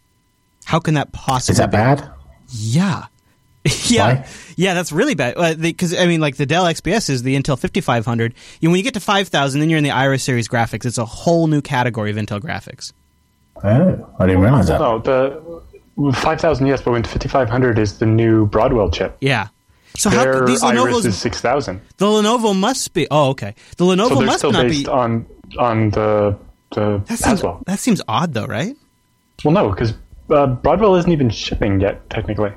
How 0.65 0.79
can 0.79 0.95
that 0.95 1.13
possibly? 1.13 1.53
Is 1.53 1.59
that 1.59 1.71
be? 1.71 1.77
bad? 1.77 2.11
Yeah, 2.49 3.07
yeah, 3.87 4.15
Why? 4.15 4.27
yeah, 4.57 4.75
that's 4.75 4.91
really 4.91 5.15
bad. 5.15 5.61
Because 5.61 5.93
uh, 5.93 5.99
I 5.99 6.07
mean, 6.07 6.21
like 6.21 6.37
the 6.37 6.47
Dell 6.47 6.65
XPS 6.65 7.11
is 7.11 7.23
the 7.23 7.37
Intel 7.37 7.59
5500. 7.59 8.35
You 8.61 8.69
know, 8.69 8.73
when 8.73 8.79
you 8.79 8.85
get 8.85 8.95
to 8.95 9.01
5000, 9.01 9.61
then 9.61 9.69
you're 9.69 9.79
in 9.79 9.85
the 9.85 9.91
Iris 9.91 10.23
series 10.23 10.49
graphics. 10.49 10.87
It's 10.87 10.99
a 10.99 11.05
whole 11.05 11.47
new 11.47 11.61
category 11.61 12.11
of 12.11 12.17
Intel 12.17 12.41
graphics. 12.41 12.93
Oh, 13.63 14.15
I 14.19 14.27
didn't 14.27 14.41
realize 14.41 14.69
that. 14.69 14.81
No, 14.81 14.99
the 14.99 15.63
5000, 16.13 16.67
yes, 16.67 16.81
but 16.81 16.93
when 16.93 17.03
5500 17.03 17.79
is 17.79 17.99
the 17.99 18.07
new 18.07 18.47
Broadwell 18.47 18.91
chip. 18.91 19.17
Yeah. 19.21 19.49
So 19.97 20.09
Their 20.09 20.41
how 20.41 20.47
these 20.47 20.63
Lenovo's 20.63 21.05
is 21.05 21.19
6000. 21.19 21.81
The 21.99 22.07
Lenovo 22.07 22.57
must 22.57 22.95
be. 22.95 23.07
Oh, 23.11 23.31
okay. 23.31 23.55
The 23.77 23.85
Lenovo 23.85 24.09
so 24.09 24.21
must 24.23 24.39
still 24.39 24.53
not 24.53 24.67
based 24.67 24.87
be 24.87 24.91
on 24.91 25.27
on 25.59 25.91
the 25.91 26.39
the 26.73 27.03
that 27.07 27.09
seems, 27.09 27.25
Haswell. 27.25 27.63
That 27.67 27.81
seems 27.81 28.01
odd, 28.09 28.33
though, 28.33 28.47
right? 28.47 28.77
Well, 29.45 29.53
no, 29.53 29.71
because 29.71 29.93
uh, 30.31 30.47
Broadwell 30.47 30.95
isn't 30.97 31.11
even 31.11 31.29
shipping 31.29 31.81
yet, 31.81 32.09
technically. 32.09 32.53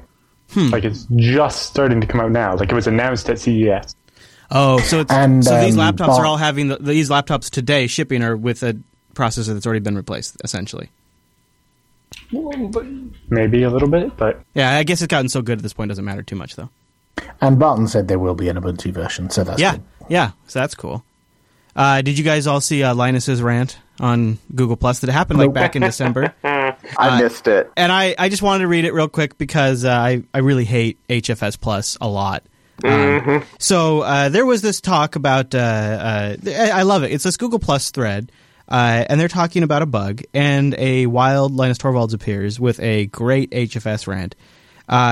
Hmm. 0.54 0.70
Like 0.70 0.84
it's 0.84 1.08
just 1.16 1.64
starting 1.64 2.02
to 2.02 2.08
come 2.08 2.22
out 2.22 2.32
now. 2.32 2.56
Like 2.56 2.72
it 2.72 2.76
was 2.76 2.88
announced 2.88 3.30
at 3.30 3.40
CES. 3.40 3.96
Oh, 4.52 4.80
so 4.82 5.04
and, 5.10 5.44
so 5.44 5.56
um, 5.56 5.66
these 5.66 5.76
laptops 5.76 6.18
are 6.18 6.26
all 6.26 6.38
having 6.38 6.68
the, 6.68 6.78
these 6.78 7.10
laptops 7.10 7.50
today 7.50 7.88
shipping 7.88 8.22
are 8.22 8.38
with 8.38 8.62
a 8.62 8.78
processor 9.16 9.54
that's 9.54 9.66
already 9.66 9.80
been 9.80 9.96
replaced, 9.96 10.38
essentially. 10.44 10.90
Maybe 13.30 13.64
a 13.64 13.70
little 13.70 13.88
bit, 13.88 14.16
but 14.18 14.42
yeah, 14.54 14.78
I 14.78 14.84
guess 14.84 15.02
it's 15.02 15.10
gotten 15.10 15.30
so 15.30 15.42
good 15.42 15.60
at 15.60 15.64
this 15.64 15.74
point 15.74 15.90
doesn't 15.90 16.06
matter 16.06 16.22
too 16.22 16.36
much 16.36 16.56
though. 16.56 16.70
And 17.42 17.58
Barton 17.58 17.88
said 17.88 18.08
there 18.08 18.20
will 18.20 18.36
be 18.36 18.50
an 18.50 18.58
Ubuntu 18.58 18.92
version, 18.92 19.30
so 19.30 19.44
that's 19.44 19.60
yeah, 19.60 19.74
good. 19.74 19.84
yeah, 20.10 20.32
so 20.48 20.60
that's 20.60 20.76
cool. 20.76 21.04
Uh, 21.76 22.02
did 22.02 22.18
you 22.18 22.24
guys 22.24 22.46
all 22.46 22.62
see 22.62 22.84
uh, 22.84 22.94
Linus's 22.94 23.42
rant 23.42 23.80
on 24.00 24.38
Google 24.54 24.76
Plus 24.76 25.00
that 25.00 25.10
happened 25.10 25.40
like 25.40 25.54
back 25.54 25.76
in 25.76 25.82
December? 25.84 26.34
I 26.98 27.10
uh, 27.10 27.22
missed 27.22 27.48
it, 27.48 27.72
and 27.78 27.92
I, 27.92 28.16
I 28.18 28.30
just 28.30 28.42
wanted 28.42 28.64
to 28.64 28.68
read 28.68 28.86
it 28.86 28.94
real 28.94 29.08
quick 29.08 29.38
because 29.38 29.86
uh, 29.86 29.92
I 29.92 30.24
I 30.34 30.40
really 30.40 30.66
hate 30.66 30.98
HFS 31.08 31.60
Plus 31.60 31.98
a 32.02 32.08
lot. 32.08 32.44
Um, 32.84 32.92
mm-hmm. 32.92 33.56
so 33.60 34.02
uh, 34.02 34.30
there 34.30 34.46
was 34.46 34.62
this 34.62 34.82
talk 34.82 35.16
about 35.16 35.56
uh, 35.56 36.36
I 36.46 36.84
love 36.84 37.04
it. 37.04 37.12
It's 37.12 37.24
this 37.24 37.38
Google 37.38 37.60
Plus 37.60 37.92
thread. 37.92 38.32
and 38.68 39.20
they're 39.20 39.28
talking 39.28 39.64
about 39.64 39.82
a 39.82 39.86
bug, 39.86 40.22
and 40.34 40.76
a 40.78 41.06
wild 41.06 41.54
Linus 41.54 41.78
Torvalds 41.78 42.14
appears 42.14 42.60
with 42.60 42.80
a 42.80 43.06
great 43.08 43.52
HFS 43.52 44.08
rant. 44.08 44.36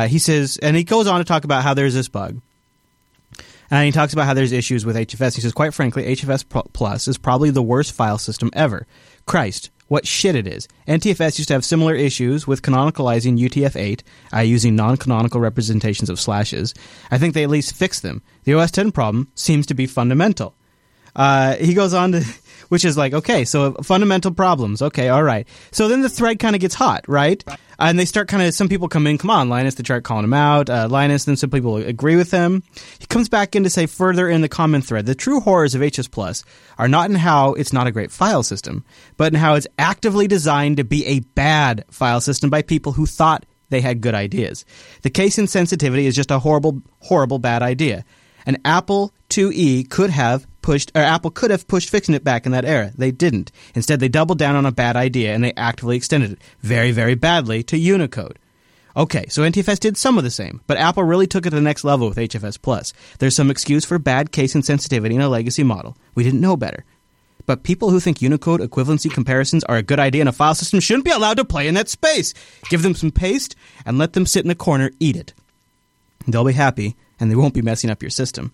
he 0.10 0.20
says, 0.20 0.58
and 0.62 0.76
he 0.76 0.84
goes 0.84 1.08
on 1.08 1.20
to 1.20 1.26
talk 1.26 1.44
about 1.44 1.64
how 1.64 1.74
there's 1.74 1.94
this 1.94 2.10
bug, 2.10 2.42
and 3.72 3.86
he 3.86 3.92
talks 3.94 4.12
about 4.12 4.26
how 4.26 4.34
there's 4.34 4.52
issues 4.52 4.86
with 4.86 4.98
HFS. 4.98 5.36
He 5.36 5.42
says, 5.42 5.54
quite 5.54 5.74
frankly, 5.74 6.04
HFS 6.04 6.44
Plus 6.74 7.08
is 7.08 7.18
probably 7.18 7.52
the 7.52 7.64
worst 7.64 7.94
file 7.94 8.18
system 8.18 8.50
ever. 8.54 8.86
Christ, 9.26 9.70
what 9.92 10.08
shit 10.08 10.36
it 10.36 10.48
is. 10.48 10.70
NTFS 10.88 11.38
used 11.38 11.50
to 11.50 11.54
have 11.54 11.66
similar 11.66 11.94
issues 11.94 12.48
with 12.48 12.62
canonicalizing 12.62 13.38
UTF-8 13.38 14.04
uh, 14.34 14.40
using 14.40 14.74
non-canonical 14.74 15.42
representations 15.42 16.10
of 16.10 16.18
slashes. 16.18 16.74
I 17.12 17.18
think 17.18 17.34
they 17.34 17.44
at 17.44 17.50
least 17.50 17.76
fixed 17.76 18.02
them. 18.02 18.22
The 18.46 18.54
OS 18.54 18.72
10 18.72 18.94
problem 18.94 19.28
seems 19.36 19.66
to 19.66 19.74
be 19.74 19.86
fundamental. 19.86 20.56
Uh, 21.16 21.56
he 21.56 21.74
goes 21.74 21.94
on 21.94 22.14
to 22.14 22.24
which 22.72 22.86
is 22.86 22.96
like, 22.96 23.14
okay, 23.14 23.44
so 23.44 23.74
fundamental 23.84 24.32
problems. 24.32 24.82
Okay, 24.82 25.10
all 25.10 25.24
right. 25.24 25.46
So 25.72 25.90
then 25.90 26.04
the 26.04 26.10
thread 26.10 26.40
kind 26.40 26.56
of 26.56 26.62
gets 26.62 26.74
hot, 26.74 27.04
right? 27.06 27.44
And 27.78 28.00
they 28.00 28.06
start 28.06 28.30
kind 28.30 28.42
of, 28.42 28.54
some 28.54 28.70
people 28.70 28.88
come 28.88 29.08
in, 29.08 29.18
come 29.18 29.30
on, 29.30 29.50
Linus, 29.50 29.76
they 29.76 29.84
start 29.84 30.06
calling 30.06 30.24
him 30.24 30.34
out. 30.34 30.70
Uh, 30.70 30.88
Linus, 30.90 31.26
then 31.26 31.36
some 31.36 31.50
people 31.50 31.76
agree 31.76 32.16
with 32.16 32.32
him. 32.32 32.64
He 32.98 33.08
comes 33.08 33.28
back 33.28 33.58
in 33.58 33.66
to 33.66 33.70
say 33.70 33.88
further 33.88 34.30
in 34.30 34.40
the 34.40 34.48
comment 34.48 34.86
thread, 34.86 35.06
the 35.06 35.16
true 35.16 35.42
horrors 35.42 35.76
of 35.76 35.82
HS 35.82 36.08
Plus 36.08 36.46
are 36.78 36.88
not 36.88 37.10
in 37.10 37.18
how 37.18 37.56
it's 37.56 37.74
not 37.74 37.88
a 37.88 37.92
great 37.92 38.10
file 38.10 38.42
system, 38.42 38.86
but 39.18 39.34
in 39.34 39.40
how 39.40 39.56
it's 39.56 39.68
actively 39.78 40.26
designed 40.26 40.78
to 40.78 40.86
be 40.86 41.06
a 41.08 41.20
bad 41.20 41.84
file 41.92 42.22
system 42.22 42.50
by 42.50 42.62
people 42.62 42.94
who 42.94 43.06
thought 43.06 43.46
they 43.68 43.82
had 43.82 44.00
good 44.00 44.16
ideas. 44.16 44.64
The 45.02 45.10
case 45.10 45.36
insensitivity 45.36 46.04
is 46.04 46.16
just 46.16 46.32
a 46.32 46.40
horrible, 46.40 46.82
horrible 47.00 47.40
bad 47.40 47.64
idea. 47.64 48.06
An 48.46 48.58
Apple 48.66 49.14
IIe 49.30 49.90
could 49.90 50.10
have 50.10 50.46
pushed, 50.62 50.92
or 50.96 51.02
Apple 51.02 51.32
could 51.32 51.52
have 51.52 51.68
pushed 51.68 51.90
fixing 51.90 52.16
it 52.16 52.24
back 52.24 52.46
in 52.46 52.52
that 52.52 52.66
era. 52.66 52.92
They 52.98 53.12
didn't. 53.12 53.52
Instead, 53.76 54.00
they 54.00 54.10
doubled 54.10 54.40
down 54.40 54.56
on 54.56 54.66
a 54.66 54.72
bad 54.72 54.96
idea 54.96 55.34
and 55.34 55.44
they 55.44 55.54
actively 55.56 55.98
extended 55.98 56.34
it 56.34 56.40
very, 56.62 56.92
very 56.92 57.16
badly 57.16 57.64
to 57.64 57.78
Unicode. 57.78 58.38
Okay, 58.96 59.26
so 59.30 59.44
NTFS 59.44 59.80
did 59.80 59.96
some 59.96 60.18
of 60.18 60.26
the 60.26 60.32
same, 60.32 60.62
but 60.68 60.78
Apple 60.78 61.04
really 61.04 61.28
took 61.28 61.46
it 61.46 61.52
to 61.52 61.56
the 61.56 61.62
next 61.62 61.86
level 61.86 62.10
with 62.10 62.18
HFS 62.18 62.62
Plus. 62.62 62.92
There's 63.20 63.36
some 63.36 63.50
excuse 63.50 63.86
for 63.86 63.98
bad 63.98 64.32
case 64.32 64.54
insensitivity 64.54 65.14
in 65.14 65.22
a 65.22 65.30
legacy 65.30 65.64
model. 65.64 65.96
We 66.14 66.24
didn't 66.24 66.42
know 66.42 66.58
better. 66.58 66.84
But 67.46 67.64
people 67.64 67.90
who 67.90 68.00
think 68.00 68.22
Unicode 68.22 68.60
equivalency 68.60 69.12
comparisons 69.12 69.64
are 69.64 69.78
a 69.78 69.84
good 69.84 70.00
idea 70.00 70.22
in 70.22 70.28
a 70.28 70.34
file 70.34 70.56
system 70.56 70.80
shouldn't 70.80 71.06
be 71.06 71.12
allowed 71.12 71.38
to 71.38 71.46
play 71.46 71.68
in 71.68 71.74
that 71.76 71.90
space. 71.90 72.34
Give 72.70 72.84
them 72.84 72.94
some 72.94 73.12
paste 73.12 73.56
and 73.86 73.98
let 73.98 74.14
them 74.14 74.26
sit 74.26 74.44
in 74.44 74.50
the 74.50 74.56
corner, 74.56 74.92
eat 75.00 75.16
it. 75.16 75.34
They'll 76.28 76.44
be 76.44 76.54
happy, 76.54 76.96
and 77.22 77.32
they 77.32 77.36
won't 77.36 77.54
be 77.54 77.62
messing 77.62 77.90
up 77.90 78.02
your 78.04 78.10
system. 78.10 78.52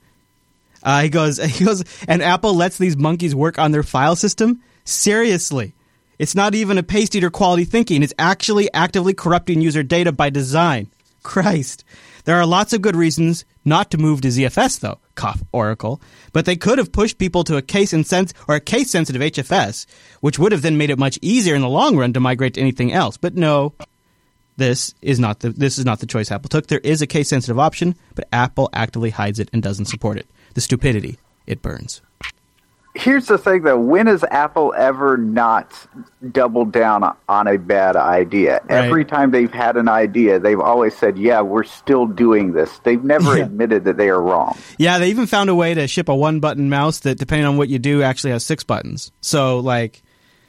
Uh, 0.83 1.01
he 1.01 1.09
goes, 1.09 1.37
he 1.43 1.65
goes, 1.65 1.83
and 2.07 2.21
Apple 2.21 2.53
lets 2.53 2.77
these 2.77 2.97
monkeys 2.97 3.33
work 3.33 3.57
on 3.57 3.71
their 3.71 3.83
file 3.83 4.15
system. 4.15 4.61
Seriously, 4.83 5.73
it's 6.19 6.35
not 6.35 6.53
even 6.53 6.77
a 6.77 6.83
paste 6.83 7.15
eater 7.15 7.31
quality 7.31 7.63
thinking. 7.63 8.03
It's 8.03 8.13
actually 8.19 8.71
actively 8.73 9.13
corrupting 9.13 9.61
user 9.61 9.81
data 9.81 10.11
by 10.11 10.29
design. 10.29 10.91
Christ. 11.23 11.83
There 12.23 12.37
are 12.37 12.45
lots 12.45 12.71
of 12.71 12.81
good 12.81 12.95
reasons 12.95 13.43
not 13.65 13.91
to 13.91 13.97
move 13.97 14.21
to 14.21 14.29
ZFS 14.29 14.79
though, 14.79 14.99
cough 15.15 15.43
Oracle, 15.51 16.01
but 16.31 16.45
they 16.45 16.55
could 16.55 16.77
have 16.77 16.93
pushed 16.93 17.17
people 17.17 17.43
to 17.43 17.57
a 17.57 17.61
case 17.61 17.91
insens- 17.91 18.33
or 18.47 18.55
a 18.55 18.61
case 18.61 18.91
sensitive 18.91 19.21
HFS, 19.21 19.85
which 20.21 20.39
would 20.39 20.53
have 20.53 20.61
then 20.61 20.77
made 20.77 20.89
it 20.89 20.97
much 20.97 21.19
easier 21.21 21.53
in 21.53 21.61
the 21.61 21.69
long 21.69 21.97
run 21.97 22.13
to 22.13 22.21
migrate 22.21 22.53
to 22.53 22.61
anything 22.61 22.93
else. 22.93 23.17
But 23.17 23.35
no, 23.35 23.73
this 24.57 24.93
is 25.01 25.19
not 25.19 25.39
the 25.39 25.49
this 25.49 25.77
is 25.77 25.85
not 25.85 25.99
the 25.99 26.05
choice 26.05 26.31
Apple 26.31 26.49
took. 26.49 26.67
There 26.67 26.79
is 26.79 27.01
a 27.01 27.07
case 27.07 27.29
sensitive 27.29 27.59
option, 27.59 27.95
but 28.15 28.27
Apple 28.33 28.69
actively 28.73 29.11
hides 29.11 29.39
it 29.39 29.49
and 29.53 29.63
doesn't 29.63 29.85
support 29.85 30.17
it. 30.17 30.27
The 30.53 30.61
stupidity 30.61 31.17
it 31.45 31.61
burns 31.61 32.01
here's 32.97 33.27
the 33.27 33.37
thing 33.37 33.61
though 33.61 33.79
when 33.79 34.07
has 34.07 34.23
apple 34.31 34.73
ever 34.75 35.17
not 35.17 35.71
doubled 36.31 36.71
down 36.71 37.15
on 37.29 37.47
a 37.47 37.57
bad 37.57 37.95
idea 37.95 38.53
right. 38.63 38.85
every 38.85 39.05
time 39.05 39.31
they've 39.31 39.53
had 39.53 39.77
an 39.77 39.87
idea 39.87 40.39
they've 40.39 40.59
always 40.59 40.95
said 40.95 41.17
yeah 41.17 41.41
we're 41.41 41.63
still 41.63 42.07
doing 42.07 42.53
this 42.53 42.79
they've 42.79 43.03
never 43.03 43.37
yeah. 43.37 43.45
admitted 43.45 43.83
that 43.83 43.97
they 43.97 44.09
are 44.09 44.21
wrong 44.21 44.57
yeah 44.77 44.97
they 44.97 45.09
even 45.09 45.27
found 45.27 45.49
a 45.49 45.55
way 45.55 45.73
to 45.73 45.87
ship 45.87 46.09
a 46.09 46.15
one 46.15 46.39
button 46.39 46.69
mouse 46.69 46.99
that 46.99 47.17
depending 47.17 47.45
on 47.45 47.57
what 47.57 47.69
you 47.69 47.77
do 47.77 48.01
actually 48.01 48.31
has 48.31 48.43
six 48.43 48.63
buttons 48.63 49.11
so 49.21 49.59
like 49.59 50.01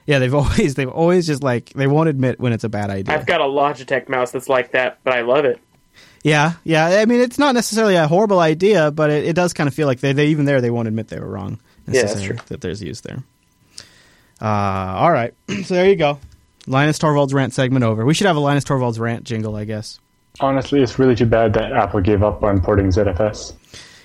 yeah 0.08 0.18
they've 0.18 0.34
always 0.42 0.74
they've 0.74 0.88
always 0.88 1.24
just 1.28 1.44
like 1.44 1.70
they 1.74 1.86
won't 1.86 2.08
admit 2.08 2.40
when 2.40 2.52
it's 2.52 2.64
a 2.64 2.68
bad 2.68 2.90
idea 2.90 3.14
i've 3.14 3.26
got 3.26 3.40
a 3.40 3.44
logitech 3.44 4.08
mouse 4.08 4.32
that's 4.32 4.48
like 4.48 4.72
that 4.72 4.98
but 5.04 5.14
i 5.14 5.20
love 5.20 5.44
it 5.44 5.60
yeah, 6.24 6.54
yeah. 6.64 6.86
I 7.00 7.04
mean, 7.06 7.20
it's 7.20 7.38
not 7.38 7.54
necessarily 7.54 7.94
a 7.94 8.08
horrible 8.08 8.40
idea, 8.40 8.90
but 8.90 9.08
it, 9.08 9.24
it 9.24 9.32
does 9.34 9.52
kind 9.52 9.68
of 9.68 9.74
feel 9.74 9.86
like 9.86 10.00
they, 10.00 10.12
they 10.12 10.26
even 10.26 10.46
there 10.46 10.60
they 10.60 10.70
won't 10.70 10.88
admit 10.88 11.08
they 11.08 11.20
were 11.20 11.28
wrong 11.28 11.60
necessary 11.86 12.36
yeah, 12.36 12.42
that 12.48 12.60
there's 12.60 12.82
use 12.82 13.00
there. 13.02 13.22
Uh, 14.40 14.44
all 14.44 15.10
right, 15.10 15.34
so 15.64 15.74
there 15.74 15.88
you 15.88 15.96
go. 15.96 16.18
Linus 16.66 16.98
Torvalds 16.98 17.32
rant 17.32 17.54
segment 17.54 17.84
over. 17.84 18.04
We 18.04 18.14
should 18.14 18.26
have 18.26 18.36
a 18.36 18.40
Linus 18.40 18.64
Torvalds 18.64 18.98
rant 19.00 19.24
jingle, 19.24 19.56
I 19.56 19.64
guess. 19.64 20.00
Honestly, 20.40 20.82
it's 20.82 20.98
really 20.98 21.14
too 21.14 21.26
bad 21.26 21.54
that 21.54 21.72
Apple 21.72 22.00
gave 22.00 22.22
up 22.22 22.42
on 22.42 22.60
porting 22.60 22.88
ZFS. 22.88 23.54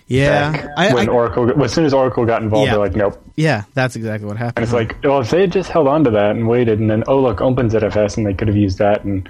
Yeah, 0.07 0.73
I, 0.75 0.93
when 0.93 1.09
I, 1.09 1.11
Oracle, 1.11 1.63
as 1.63 1.73
soon 1.73 1.85
as 1.85 1.93
Oracle 1.93 2.25
got 2.25 2.43
involved, 2.43 2.65
yeah. 2.65 2.71
they're 2.73 2.79
like, 2.79 2.95
"Nope." 2.95 3.23
Yeah, 3.35 3.63
that's 3.73 3.95
exactly 3.95 4.27
what 4.27 4.37
happened. 4.37 4.57
And 4.57 4.63
it's 4.65 4.73
like, 4.73 5.01
well, 5.03 5.21
if 5.21 5.29
they 5.29 5.41
had 5.41 5.51
just 5.51 5.69
held 5.69 5.87
on 5.87 6.03
to 6.03 6.11
that 6.11 6.31
and 6.31 6.47
waited, 6.47 6.79
and 6.79 6.89
then, 6.89 7.03
oh 7.07 7.19
look, 7.19 7.37
OpenZFS, 7.37 8.17
and 8.17 8.25
they 8.25 8.33
could 8.33 8.47
have 8.47 8.57
used 8.57 8.79
that, 8.79 9.05
and 9.05 9.29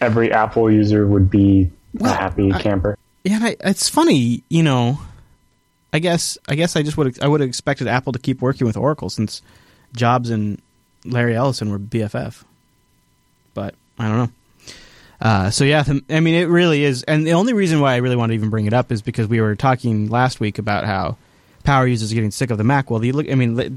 every 0.00 0.32
Apple 0.32 0.70
user 0.70 1.06
would 1.06 1.30
be 1.30 1.70
well, 1.94 2.12
a 2.12 2.16
happy 2.16 2.52
I, 2.52 2.60
camper. 2.60 2.98
Yeah, 3.24 3.52
it's 3.60 3.88
funny, 3.88 4.42
you 4.48 4.62
know. 4.62 4.98
I 5.92 5.98
guess 5.98 6.36
I 6.48 6.56
guess 6.56 6.76
I 6.76 6.82
just 6.82 6.96
would 6.96 7.22
I 7.22 7.28
would 7.28 7.40
have 7.40 7.48
expected 7.48 7.86
Apple 7.86 8.12
to 8.12 8.18
keep 8.18 8.42
working 8.42 8.66
with 8.66 8.76
Oracle 8.76 9.08
since 9.08 9.40
Jobs 9.94 10.30
and 10.30 10.60
Larry 11.04 11.34
Ellison 11.34 11.70
were 11.70 11.78
BFF. 11.78 12.44
But 13.54 13.74
I 13.98 14.08
don't 14.08 14.18
know. 14.18 14.30
Uh, 15.20 15.50
so 15.50 15.64
yeah, 15.64 15.82
I 16.10 16.20
mean, 16.20 16.34
it 16.34 16.48
really 16.48 16.84
is, 16.84 17.02
and 17.04 17.26
the 17.26 17.32
only 17.32 17.52
reason 17.52 17.80
why 17.80 17.94
I 17.94 17.96
really 17.96 18.16
want 18.16 18.30
to 18.30 18.34
even 18.34 18.50
bring 18.50 18.66
it 18.66 18.72
up 18.72 18.92
is 18.92 19.02
because 19.02 19.26
we 19.28 19.40
were 19.40 19.56
talking 19.56 20.08
last 20.10 20.40
week 20.40 20.58
about 20.58 20.84
how 20.84 21.16
power 21.64 21.86
users 21.86 22.12
are 22.12 22.14
getting 22.14 22.30
sick 22.30 22.50
of 22.50 22.58
the 22.58 22.64
Mac. 22.64 22.90
Well, 22.90 23.00
the 23.00 23.12
look, 23.12 23.30
I 23.30 23.34
mean, 23.34 23.76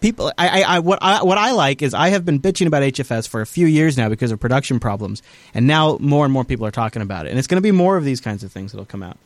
people. 0.00 0.32
I, 0.38 0.62
I, 0.62 0.78
what 0.80 0.98
I, 1.02 1.22
what 1.22 1.38
I 1.38 1.52
like 1.52 1.82
is 1.82 1.94
I 1.94 2.08
have 2.10 2.24
been 2.24 2.40
bitching 2.40 2.66
about 2.66 2.82
HFS 2.82 3.28
for 3.28 3.40
a 3.40 3.46
few 3.46 3.66
years 3.66 3.96
now 3.96 4.08
because 4.08 4.30
of 4.30 4.40
production 4.40 4.78
problems, 4.80 5.22
and 5.54 5.66
now 5.66 5.98
more 6.00 6.24
and 6.24 6.32
more 6.32 6.44
people 6.44 6.66
are 6.66 6.70
talking 6.70 7.02
about 7.02 7.26
it, 7.26 7.30
and 7.30 7.38
it's 7.38 7.48
going 7.48 7.58
to 7.58 7.62
be 7.62 7.72
more 7.72 7.96
of 7.96 8.04
these 8.04 8.20
kinds 8.20 8.44
of 8.44 8.52
things 8.52 8.72
that'll 8.72 8.84
come 8.84 9.02
out. 9.02 9.18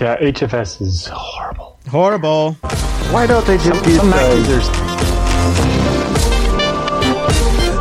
Yeah, 0.00 0.18
HFS 0.18 0.82
is 0.82 1.06
horrible. 1.06 1.78
Horrible. 1.88 2.52
Why 3.12 3.26
don't 3.26 3.46
they 3.46 3.56
just 3.56 3.86
use 3.86 4.02
Mac 4.04 4.36
users? 4.36 4.68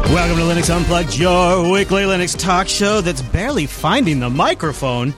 Welcome 0.06 0.38
to 0.38 0.44
Linux 0.44 0.74
Unplugged, 0.74 1.18
your 1.18 1.70
weekly 1.70 2.04
Linux 2.04 2.38
talk 2.38 2.68
show 2.68 3.02
that's 3.02 3.22
barely 3.22 3.66
finding 3.66 4.20
the 4.20 4.30
microphone 4.30 5.14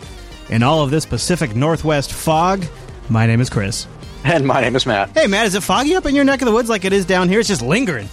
in 0.50 0.63
all 0.63 0.82
of 0.82 0.89
this 0.91 1.06
Pacific 1.06 1.56
Northwest 1.56 2.13
fog. 2.13 2.65
My 3.10 3.25
name 3.27 3.41
is 3.41 3.50
Chris. 3.50 3.86
And 4.24 4.48
my 4.48 4.62
name 4.62 4.75
is 4.75 4.86
Matt. 4.86 5.10
Hey, 5.10 5.27
Matt, 5.27 5.46
is 5.46 5.56
it 5.56 5.62
foggy 5.63 5.96
up 5.96 6.06
in 6.06 6.15
your 6.15 6.24
neck 6.24 6.41
of 6.41 6.46
the 6.46 6.51
woods 6.53 6.70
like 6.70 6.86
it 6.86 6.94
is 6.94 7.06
down 7.06 7.27
here? 7.27 7.39
It's 7.39 7.50
just 7.50 7.62
lingering. 7.62 8.08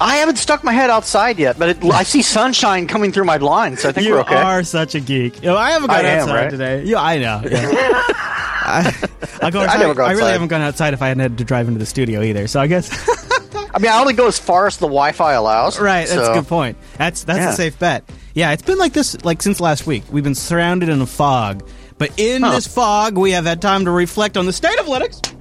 I 0.00 0.16
haven't 0.16 0.36
stuck 0.36 0.64
my 0.64 0.72
head 0.72 0.90
outside 0.90 1.38
yet, 1.38 1.58
but 1.58 1.68
it, 1.68 1.84
I 1.84 2.04
see 2.04 2.22
sunshine 2.22 2.86
coming 2.86 3.12
through 3.12 3.24
my 3.24 3.36
blinds, 3.38 3.82
so 3.82 3.90
I 3.90 3.92
think 3.92 4.06
you 4.06 4.14
we're 4.14 4.20
okay. 4.20 4.38
You 4.38 4.46
are 4.46 4.64
such 4.64 4.94
a 4.94 5.00
geek. 5.00 5.36
You 5.42 5.50
know, 5.50 5.56
I 5.56 5.72
haven't 5.72 5.88
gone 5.88 6.04
I 6.06 6.18
outside 6.18 6.30
am, 6.30 6.34
right? 6.34 6.50
today. 6.50 6.82
Yeah, 6.86 7.02
I 7.02 7.18
know. 7.18 7.42
Yeah. 7.44 8.02
I, 8.70 8.94
will 9.42 9.50
go 9.50 9.60
outside. 9.60 9.82
I, 9.82 9.94
go 9.94 10.04
I 10.04 10.12
really 10.12 10.32
haven't 10.32 10.48
gone 10.48 10.62
outside 10.62 10.94
if 10.94 11.02
I 11.02 11.08
hadn't 11.08 11.20
had 11.20 11.38
to 11.38 11.44
drive 11.44 11.68
into 11.68 11.78
the 11.78 11.86
studio 11.86 12.22
either. 12.22 12.48
So 12.48 12.60
I 12.60 12.66
guess. 12.66 12.88
I 13.74 13.78
mean, 13.78 13.90
I 13.90 14.00
only 14.00 14.14
go 14.14 14.26
as 14.26 14.38
far 14.38 14.66
as 14.66 14.76
the 14.76 14.86
Wi-Fi 14.86 15.32
allows. 15.32 15.78
Right, 15.78 16.08
that's 16.08 16.26
so. 16.26 16.32
a 16.32 16.34
good 16.34 16.48
point. 16.48 16.76
That's 16.96 17.24
that's 17.24 17.38
yeah. 17.38 17.50
a 17.50 17.54
safe 17.54 17.78
bet. 17.78 18.10
Yeah, 18.34 18.52
it's 18.52 18.62
been 18.62 18.78
like 18.78 18.92
this 18.92 19.24
like 19.24 19.42
since 19.42 19.60
last 19.60 19.86
week. 19.86 20.04
We've 20.10 20.24
been 20.24 20.34
surrounded 20.34 20.88
in 20.88 21.00
a 21.00 21.06
fog, 21.06 21.68
but 21.98 22.18
in 22.18 22.42
huh. 22.42 22.52
this 22.52 22.66
fog, 22.66 23.16
we 23.18 23.32
have 23.32 23.44
had 23.44 23.60
time 23.60 23.84
to 23.84 23.90
reflect 23.90 24.36
on 24.36 24.46
the 24.46 24.52
state 24.52 24.78
of 24.78 24.86
Linux 24.86 25.37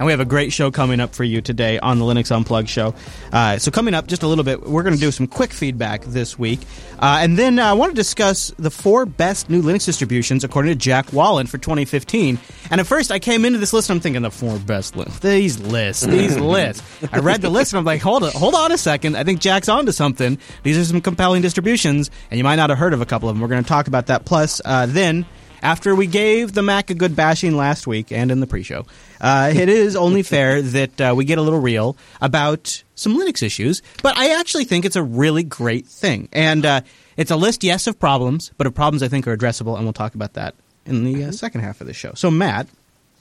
and 0.00 0.06
we 0.06 0.12
have 0.12 0.20
a 0.20 0.24
great 0.24 0.50
show 0.50 0.70
coming 0.70 0.98
up 0.98 1.14
for 1.14 1.24
you 1.24 1.42
today 1.42 1.78
on 1.78 1.98
the 1.98 2.04
Linux 2.06 2.34
Unplugged 2.34 2.70
show. 2.70 2.94
Uh, 3.34 3.58
so 3.58 3.70
coming 3.70 3.92
up 3.92 4.06
just 4.06 4.22
a 4.22 4.26
little 4.26 4.44
bit, 4.44 4.62
we're 4.62 4.82
going 4.82 4.94
to 4.94 5.00
do 5.00 5.10
some 5.10 5.26
quick 5.26 5.52
feedback 5.52 6.02
this 6.06 6.38
week, 6.38 6.60
uh, 6.98 7.18
and 7.20 7.38
then 7.38 7.58
uh, 7.58 7.66
I 7.66 7.74
want 7.74 7.92
to 7.92 7.96
discuss 7.96 8.50
the 8.58 8.70
four 8.70 9.04
best 9.04 9.50
new 9.50 9.60
Linux 9.60 9.84
distributions 9.84 10.42
according 10.42 10.72
to 10.72 10.76
Jack 10.76 11.12
Wallen 11.12 11.46
for 11.46 11.58
2015. 11.58 12.38
And 12.70 12.80
at 12.80 12.86
first, 12.86 13.12
I 13.12 13.18
came 13.18 13.44
into 13.44 13.58
this 13.58 13.74
list 13.74 13.90
and 13.90 13.98
I'm 13.98 14.00
thinking 14.00 14.22
the 14.22 14.30
four 14.30 14.58
best 14.58 14.96
lists. 14.96 15.18
These 15.18 15.60
lists, 15.60 16.06
these 16.06 16.38
lists. 16.40 16.82
I 17.12 17.18
read 17.18 17.42
the 17.42 17.50
list 17.50 17.74
and 17.74 17.78
I'm 17.78 17.84
like, 17.84 18.00
hold 18.00 18.24
on, 18.24 18.32
hold 18.32 18.54
on 18.54 18.72
a 18.72 18.78
second. 18.78 19.18
I 19.18 19.24
think 19.24 19.40
Jack's 19.40 19.68
onto 19.68 19.92
something. 19.92 20.38
These 20.62 20.78
are 20.78 20.84
some 20.84 21.02
compelling 21.02 21.42
distributions, 21.42 22.10
and 22.30 22.38
you 22.38 22.44
might 22.44 22.56
not 22.56 22.70
have 22.70 22.78
heard 22.78 22.94
of 22.94 23.02
a 23.02 23.06
couple 23.06 23.28
of 23.28 23.34
them. 23.34 23.42
We're 23.42 23.48
going 23.48 23.62
to 23.62 23.68
talk 23.68 23.86
about 23.86 24.06
that. 24.06 24.24
Plus, 24.24 24.62
uh, 24.64 24.86
then 24.86 25.26
after 25.62 25.94
we 25.94 26.06
gave 26.06 26.52
the 26.52 26.62
Mac 26.62 26.90
a 26.90 26.94
good 26.94 27.14
bashing 27.14 27.56
last 27.56 27.86
week 27.86 28.12
and 28.12 28.30
in 28.30 28.40
the 28.40 28.46
pre-show, 28.46 28.86
uh, 29.20 29.52
it 29.54 29.68
is 29.68 29.96
only 29.96 30.22
fair 30.24 30.62
that 30.62 31.00
uh, 31.00 31.14
we 31.16 31.24
get 31.24 31.38
a 31.38 31.42
little 31.42 31.60
real 31.60 31.96
about 32.20 32.82
some 32.94 33.16
Linux 33.16 33.42
issues. 33.42 33.82
But 34.02 34.16
I 34.16 34.38
actually 34.38 34.64
think 34.64 34.84
it's 34.84 34.96
a 34.96 35.02
really 35.02 35.42
great 35.42 35.86
thing, 35.86 36.28
and 36.32 36.64
uh, 36.64 36.80
it's 37.16 37.30
a 37.30 37.36
list, 37.36 37.64
yes, 37.64 37.86
of 37.86 37.98
problems, 37.98 38.52
but 38.56 38.66
of 38.66 38.74
problems 38.74 39.02
I 39.02 39.08
think 39.08 39.26
are 39.26 39.36
addressable, 39.36 39.76
and 39.76 39.84
we'll 39.84 39.92
talk 39.92 40.14
about 40.14 40.34
that 40.34 40.54
in 40.86 41.04
the 41.04 41.24
uh, 41.24 41.32
second 41.32 41.60
half 41.60 41.80
of 41.80 41.86
the 41.86 41.94
show. 41.94 42.12
So, 42.14 42.30
Matt, 42.30 42.66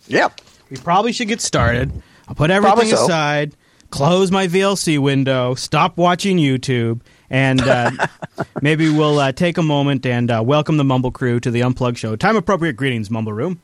yeah, 0.07 0.29
we 0.69 0.77
probably 0.77 1.11
should 1.11 1.27
get 1.27 1.41
started. 1.41 1.91
I'll 2.27 2.35
put 2.35 2.51
everything 2.51 2.89
so. 2.89 3.03
aside, 3.03 3.55
close 3.89 4.31
my 4.31 4.47
VLC 4.47 4.99
window, 4.99 5.55
stop 5.55 5.97
watching 5.97 6.37
YouTube 6.37 7.01
and 7.29 7.61
uh, 7.61 7.91
maybe 8.61 8.89
we'll 8.89 9.19
uh, 9.19 9.31
take 9.31 9.57
a 9.57 9.63
moment 9.63 10.05
and 10.05 10.31
uh, 10.31 10.41
welcome 10.45 10.77
the 10.77 10.83
Mumble 10.83 11.11
crew 11.11 11.39
to 11.39 11.51
the 11.51 11.61
Unplugged 11.63 11.97
Show. 11.97 12.15
Time 12.15 12.35
appropriate 12.35 12.73
greetings, 12.73 13.09
Mumble 13.09 13.33
Room. 13.33 13.61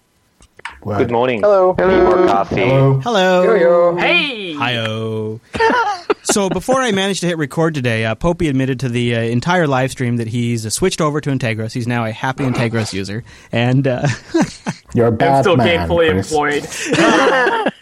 Good 0.85 1.09
morning. 1.09 1.41
Hello. 1.41 1.73
Hello. 1.73 2.03
More 2.03 2.27
coffee. 2.27 2.57
Hello. 2.57 2.99
Hello. 2.99 3.43
Yo-yo. 3.43 3.95
Hey. 3.97 4.53
Hi-oh. 4.53 5.39
so 6.23 6.47
before 6.47 6.79
I 6.79 6.91
managed 6.91 7.21
to 7.21 7.27
hit 7.27 7.39
record 7.39 7.73
today, 7.73 8.05
uh, 8.05 8.13
Popey 8.13 8.47
admitted 8.49 8.81
to 8.81 8.89
the 8.89 9.15
uh, 9.15 9.19
entire 9.21 9.65
live 9.65 9.89
stream 9.89 10.17
that 10.17 10.27
he's 10.27 10.63
uh, 10.63 10.69
switched 10.69 11.01
over 11.01 11.19
to 11.21 11.31
Antergos. 11.31 11.73
He's 11.73 11.87
now 11.87 12.05
a 12.05 12.11
happy 12.11 12.43
Antergos 12.43 12.93
user, 12.93 13.23
and 13.51 13.87
uh, 13.87 14.07
you're 14.93 15.07
a 15.07 15.11
bad 15.11 15.37
I'm 15.37 15.43
still 15.43 15.57
man, 15.57 15.89
gainfully 15.89 16.11
Chris. 16.11 16.87
employed. 16.87 17.01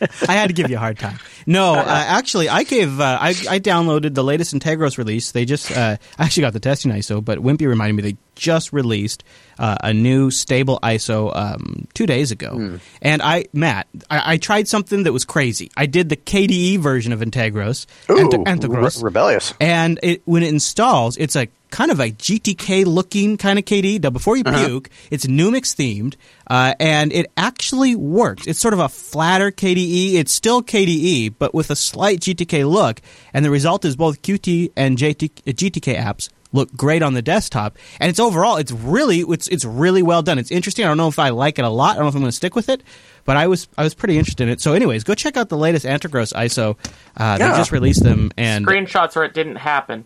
I 0.29 0.33
had 0.33 0.47
to 0.47 0.53
give 0.53 0.69
you 0.69 0.77
a 0.77 0.79
hard 0.79 0.97
time. 0.97 1.19
No, 1.45 1.73
uh, 1.73 1.83
actually, 1.85 2.47
I 2.47 2.63
gave 2.63 3.01
uh, 3.01 3.17
I, 3.19 3.29
I 3.49 3.59
downloaded 3.59 4.13
the 4.13 4.23
latest 4.23 4.55
Antergos 4.55 4.97
release. 4.97 5.31
They 5.33 5.43
just 5.43 5.75
I 5.75 5.99
actually 6.17 6.41
got 6.41 6.53
the 6.53 6.61
testing 6.61 6.89
ISO, 6.93 7.23
but 7.23 7.39
Wimpy 7.39 7.67
reminded 7.67 8.01
me 8.01 8.11
they 8.13 8.17
just 8.35 8.73
released 8.73 9.23
uh, 9.59 9.77
a 9.81 9.93
new 9.93 10.31
stable 10.31 10.79
ISO 10.81 11.35
um, 11.35 11.87
two 11.93 12.05
days 12.05 12.31
ago. 12.31 12.51
Mm. 12.51 12.79
And 13.01 13.21
I, 13.21 13.45
Matt, 13.53 13.87
I, 14.09 14.33
I, 14.33 14.37
tried 14.37 14.67
something 14.67 15.03
that 15.03 15.13
was 15.13 15.25
crazy. 15.25 15.71
I 15.77 15.85
did 15.85 16.09
the 16.09 16.15
KDE 16.15 16.79
version 16.79 17.13
of 17.13 17.19
Antergos, 17.19 17.85
Ooh, 18.09 18.29
Antergos, 18.29 18.97
re- 18.97 19.03
rebellious, 19.03 19.53
and 19.59 19.99
it, 20.01 20.21
when 20.25 20.43
it 20.43 20.49
installs, 20.49 21.17
it's 21.17 21.35
a 21.35 21.47
kind 21.73 21.89
of 21.89 21.99
a 21.99 22.11
GTK 22.11 22.85
looking 22.85 23.35
kind 23.37 23.57
of 23.57 23.65
KDE. 23.65 24.03
Now, 24.03 24.11
before 24.11 24.37
you 24.37 24.43
uh-huh. 24.45 24.67
puke, 24.67 24.89
it's 25.09 25.25
Numix 25.25 25.75
themed, 25.75 26.15
uh, 26.47 26.75
and 26.79 27.11
it 27.11 27.31
actually 27.35 27.95
works. 27.95 28.45
It's 28.47 28.59
sort 28.59 28.75
of 28.75 28.79
a 28.79 28.89
flatter 28.89 29.51
KDE. 29.51 30.13
It's 30.13 30.31
still 30.31 30.61
KDE, 30.61 31.35
but 31.39 31.53
with 31.53 31.71
a 31.71 31.75
slight 31.75 32.19
GTK 32.19 32.69
look, 32.69 33.01
and 33.33 33.43
the 33.43 33.49
result 33.49 33.85
is 33.85 33.95
both 33.95 34.21
Qt 34.21 34.71
and 34.75 34.97
JT, 34.97 35.29
GTK 35.45 35.97
apps 35.97 36.29
look 36.53 36.73
great 36.75 37.01
on 37.01 37.13
the 37.13 37.21
desktop, 37.21 37.77
and 37.99 38.09
it's 38.09 38.19
overall 38.19 38.55
it's 38.55 38.71
really 38.71 39.19
it's 39.19 39.47
it's 39.49 39.65
really 39.65 40.01
well 40.01 40.21
done. 40.21 40.39
It's 40.39 40.51
interesting. 40.51 40.85
I 40.85 40.87
don't 40.87 40.97
know 40.97 41.09
if 41.09 41.19
I 41.19 41.29
like 41.29 41.59
it 41.59 41.65
a 41.65 41.69
lot. 41.69 41.91
I 41.91 41.93
don't 41.95 42.03
know 42.03 42.09
if 42.09 42.15
I'm 42.15 42.21
going 42.21 42.29
to 42.29 42.35
stick 42.35 42.55
with 42.55 42.69
it, 42.69 42.81
but 43.25 43.35
I 43.35 43.47
was 43.47 43.67
I 43.77 43.83
was 43.83 43.93
pretty 43.93 44.17
interested 44.17 44.43
in 44.43 44.49
it. 44.49 44.61
So, 44.61 44.73
anyways, 44.73 45.03
go 45.03 45.15
check 45.15 45.35
out 45.35 45.49
the 45.49 45.57
latest 45.57 45.85
Antergos 45.85 46.33
ISO. 46.33 46.77
Uh, 47.15 47.37
yeah. 47.39 47.51
They 47.51 47.57
just 47.57 47.71
released 47.71 48.03
them 48.03 48.31
and 48.37 48.65
screenshots 48.65 49.15
where 49.15 49.25
it 49.25 49.33
didn't 49.33 49.57
happen. 49.57 50.05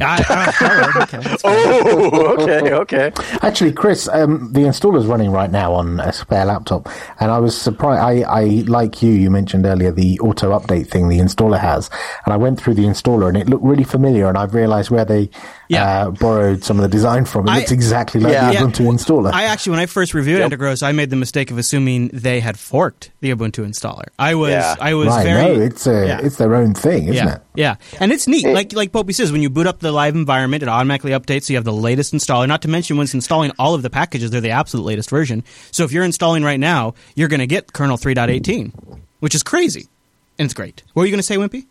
I, 0.00 0.24
I, 0.28 1.02
okay, 1.02 1.36
oh, 1.44 2.36
okay, 2.38 2.72
okay. 2.72 3.12
Actually, 3.42 3.72
Chris, 3.72 4.08
um, 4.08 4.52
the 4.52 4.60
installer's 4.60 5.06
running 5.06 5.30
right 5.30 5.50
now 5.50 5.72
on 5.72 5.98
a 6.00 6.12
spare 6.12 6.44
laptop, 6.44 6.88
and 7.18 7.30
I 7.30 7.38
was 7.38 7.60
surprised. 7.60 8.00
I, 8.00 8.22
I, 8.22 8.44
like 8.66 9.02
you, 9.02 9.10
you 9.10 9.30
mentioned 9.30 9.66
earlier 9.66 9.90
the 9.90 10.20
auto 10.20 10.56
update 10.56 10.88
thing 10.88 11.08
the 11.08 11.18
installer 11.18 11.58
has, 11.58 11.90
and 12.24 12.32
I 12.32 12.36
went 12.36 12.60
through 12.60 12.74
the 12.74 12.84
installer, 12.84 13.28
and 13.28 13.36
it 13.36 13.48
looked 13.48 13.64
really 13.64 13.84
familiar, 13.84 14.28
and 14.28 14.38
I've 14.38 14.54
realised 14.54 14.90
where 14.90 15.04
they 15.04 15.30
yeah. 15.68 16.06
uh, 16.06 16.10
borrowed 16.10 16.62
some 16.62 16.78
of 16.78 16.82
the 16.82 16.88
design 16.88 17.24
from. 17.24 17.48
It 17.48 17.50
I, 17.50 17.58
looks 17.58 17.72
exactly 17.72 18.20
like 18.20 18.32
yeah. 18.32 18.52
the 18.52 18.58
Ubuntu 18.58 18.80
yeah. 18.84 18.90
installer. 18.90 19.32
I 19.32 19.44
actually, 19.44 19.72
when 19.72 19.80
I 19.80 19.86
first 19.86 20.14
reviewed 20.14 20.38
yep. 20.38 20.50
Antergos, 20.50 20.82
I 20.82 20.92
made 20.92 21.10
the 21.10 21.16
mistake 21.16 21.50
of 21.50 21.58
assuming 21.58 22.08
they 22.08 22.38
had 22.38 22.58
forked 22.58 23.10
the 23.20 23.30
Ubuntu 23.34 23.66
installer. 23.66 24.06
I 24.18 24.36
was, 24.36 24.50
yeah. 24.50 24.76
I 24.80 24.94
was 24.94 25.08
right, 25.08 25.24
very. 25.24 25.56
No, 25.56 25.60
it's 25.60 25.86
a, 25.86 26.24
it's 26.28 26.36
their 26.36 26.54
own 26.54 26.74
thing, 26.74 27.08
isn't 27.08 27.28
it? 27.28 27.42
Yeah, 27.54 27.76
and 27.98 28.12
it's 28.12 28.28
neat. 28.28 28.46
Like 28.46 28.72
like 28.72 28.92
Popey 28.92 29.14
says, 29.14 29.32
when 29.32 29.42
you 29.42 29.50
boot 29.50 29.66
up 29.66 29.80
the 29.80 29.90
live 29.90 30.14
environment, 30.14 30.62
it 30.62 30.68
automatically 30.68 31.10
updates. 31.10 31.44
So 31.44 31.52
you 31.52 31.56
have 31.56 31.64
the 31.64 31.72
latest 31.72 32.14
installer. 32.14 32.46
Not 32.46 32.62
to 32.62 32.68
mention 32.68 32.96
when 32.96 33.04
it's 33.04 33.14
installing 33.14 33.50
all 33.58 33.74
of 33.74 33.82
the 33.82 33.90
packages, 33.90 34.30
they're 34.30 34.40
the 34.40 34.50
absolute 34.50 34.84
latest 34.84 35.10
version. 35.10 35.42
So 35.72 35.84
if 35.84 35.90
you're 35.90 36.04
installing 36.04 36.44
right 36.44 36.60
now, 36.60 36.94
you're 37.16 37.28
going 37.28 37.40
to 37.40 37.46
get 37.46 37.72
kernel 37.72 37.96
3.18, 37.96 39.00
which 39.18 39.34
is 39.34 39.42
crazy, 39.42 39.88
and 40.38 40.46
it's 40.46 40.54
great. 40.54 40.82
What 40.92 41.02
were 41.02 41.06
you 41.06 41.12
going 41.12 41.18
to 41.18 41.22
say, 41.24 41.36
Wimpy? 41.36 41.66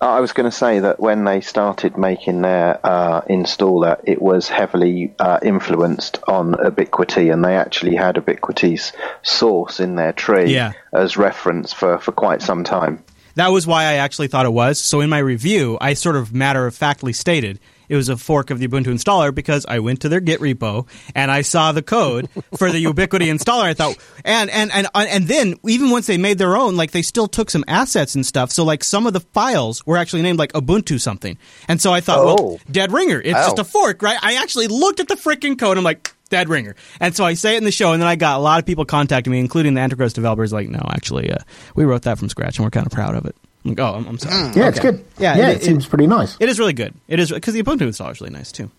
I 0.00 0.20
was 0.20 0.32
going 0.32 0.50
to 0.50 0.56
say 0.56 0.80
that 0.80 1.00
when 1.00 1.24
they 1.24 1.40
started 1.40 1.96
making 1.96 2.42
their 2.42 2.78
uh, 2.84 3.22
installer, 3.22 3.98
it 4.04 4.20
was 4.20 4.48
heavily 4.48 5.14
uh, 5.18 5.38
influenced 5.42 6.18
on 6.28 6.54
Ubiquity, 6.62 7.30
and 7.30 7.44
they 7.44 7.56
actually 7.56 7.96
had 7.96 8.16
Ubiquity's 8.16 8.92
source 9.22 9.80
in 9.80 9.94
their 9.94 10.12
tree 10.12 10.52
yeah. 10.52 10.72
as 10.92 11.16
reference 11.16 11.72
for, 11.72 11.98
for 11.98 12.12
quite 12.12 12.42
some 12.42 12.64
time. 12.64 13.02
That 13.34 13.48
was 13.48 13.66
why 13.66 13.84
I 13.84 13.94
actually 13.94 14.28
thought 14.28 14.46
it 14.46 14.52
was. 14.52 14.78
So 14.80 15.00
in 15.00 15.10
my 15.10 15.18
review, 15.18 15.78
I 15.80 15.94
sort 15.94 16.16
of 16.16 16.32
matter 16.32 16.66
of 16.66 16.74
factly 16.74 17.12
stated 17.12 17.58
it 17.88 17.96
was 17.96 18.08
a 18.08 18.16
fork 18.16 18.50
of 18.50 18.58
the 18.58 18.68
Ubuntu 18.68 18.86
installer 18.86 19.34
because 19.34 19.66
I 19.66 19.78
went 19.80 20.00
to 20.02 20.08
their 20.08 20.20
Git 20.20 20.40
repo 20.40 20.86
and 21.14 21.30
I 21.30 21.42
saw 21.42 21.72
the 21.72 21.82
code 21.82 22.28
for 22.56 22.70
the 22.70 22.78
Ubiquity 22.78 23.26
installer. 23.26 23.62
I 23.62 23.74
thought, 23.74 23.96
and 24.24 24.50
and 24.50 24.72
and 24.72 24.88
and 24.94 25.28
then 25.28 25.56
even 25.66 25.90
once 25.90 26.06
they 26.06 26.18
made 26.18 26.38
their 26.38 26.56
own, 26.56 26.76
like 26.76 26.92
they 26.92 27.02
still 27.02 27.28
took 27.28 27.50
some 27.50 27.64
assets 27.68 28.14
and 28.14 28.24
stuff. 28.24 28.50
So 28.50 28.64
like 28.64 28.84
some 28.84 29.06
of 29.06 29.12
the 29.12 29.20
files 29.20 29.84
were 29.86 29.96
actually 29.96 30.22
named 30.22 30.38
like 30.38 30.52
Ubuntu 30.52 31.00
something, 31.00 31.38
and 31.68 31.80
so 31.80 31.92
I 31.92 32.00
thought, 32.00 32.18
oh. 32.20 32.24
well, 32.24 32.60
dead 32.70 32.92
ringer. 32.92 33.20
It's 33.20 33.38
oh. 33.38 33.42
just 33.42 33.58
a 33.58 33.64
fork, 33.64 34.02
right? 34.02 34.18
I 34.22 34.34
actually 34.36 34.68
looked 34.68 35.00
at 35.00 35.08
the 35.08 35.16
freaking 35.16 35.58
code. 35.58 35.78
I'm 35.78 35.84
like. 35.84 36.13
Dead 36.30 36.48
ringer, 36.48 36.74
and 37.00 37.14
so 37.14 37.24
I 37.24 37.34
say 37.34 37.54
it 37.54 37.58
in 37.58 37.64
the 37.64 37.70
show, 37.70 37.92
and 37.92 38.00
then 38.00 38.08
I 38.08 38.16
got 38.16 38.38
a 38.38 38.42
lot 38.42 38.58
of 38.58 38.66
people 38.66 38.84
contacting 38.84 39.30
me, 39.30 39.40
including 39.40 39.74
the 39.74 39.80
Antergos 39.80 40.14
developers. 40.14 40.52
Like, 40.52 40.68
no, 40.68 40.80
actually, 40.90 41.30
uh, 41.30 41.38
we 41.74 41.84
wrote 41.84 42.02
that 42.02 42.18
from 42.18 42.28
scratch, 42.28 42.58
and 42.58 42.64
we're 42.64 42.70
kind 42.70 42.86
of 42.86 42.92
proud 42.92 43.14
of 43.14 43.26
it. 43.26 43.36
Like, 43.64 43.80
oh, 43.80 43.94
I'm, 43.94 44.06
I'm 44.06 44.18
sorry. 44.18 44.34
Yeah, 44.34 44.48
okay. 44.48 44.68
it's 44.68 44.80
good. 44.80 45.04
Yeah, 45.18 45.36
yeah, 45.36 45.50
it, 45.50 45.56
it, 45.58 45.64
seems 45.64 45.86
pretty 45.86 46.06
nice. 46.06 46.36
It 46.40 46.48
is 46.48 46.58
really 46.58 46.72
good. 46.72 46.94
It 47.08 47.20
is 47.20 47.30
because 47.30 47.54
the 47.54 47.62
Ubuntu 47.62 47.82
installer 47.82 48.12
is 48.12 48.20
really 48.20 48.32
nice 48.32 48.52
too. 48.52 48.70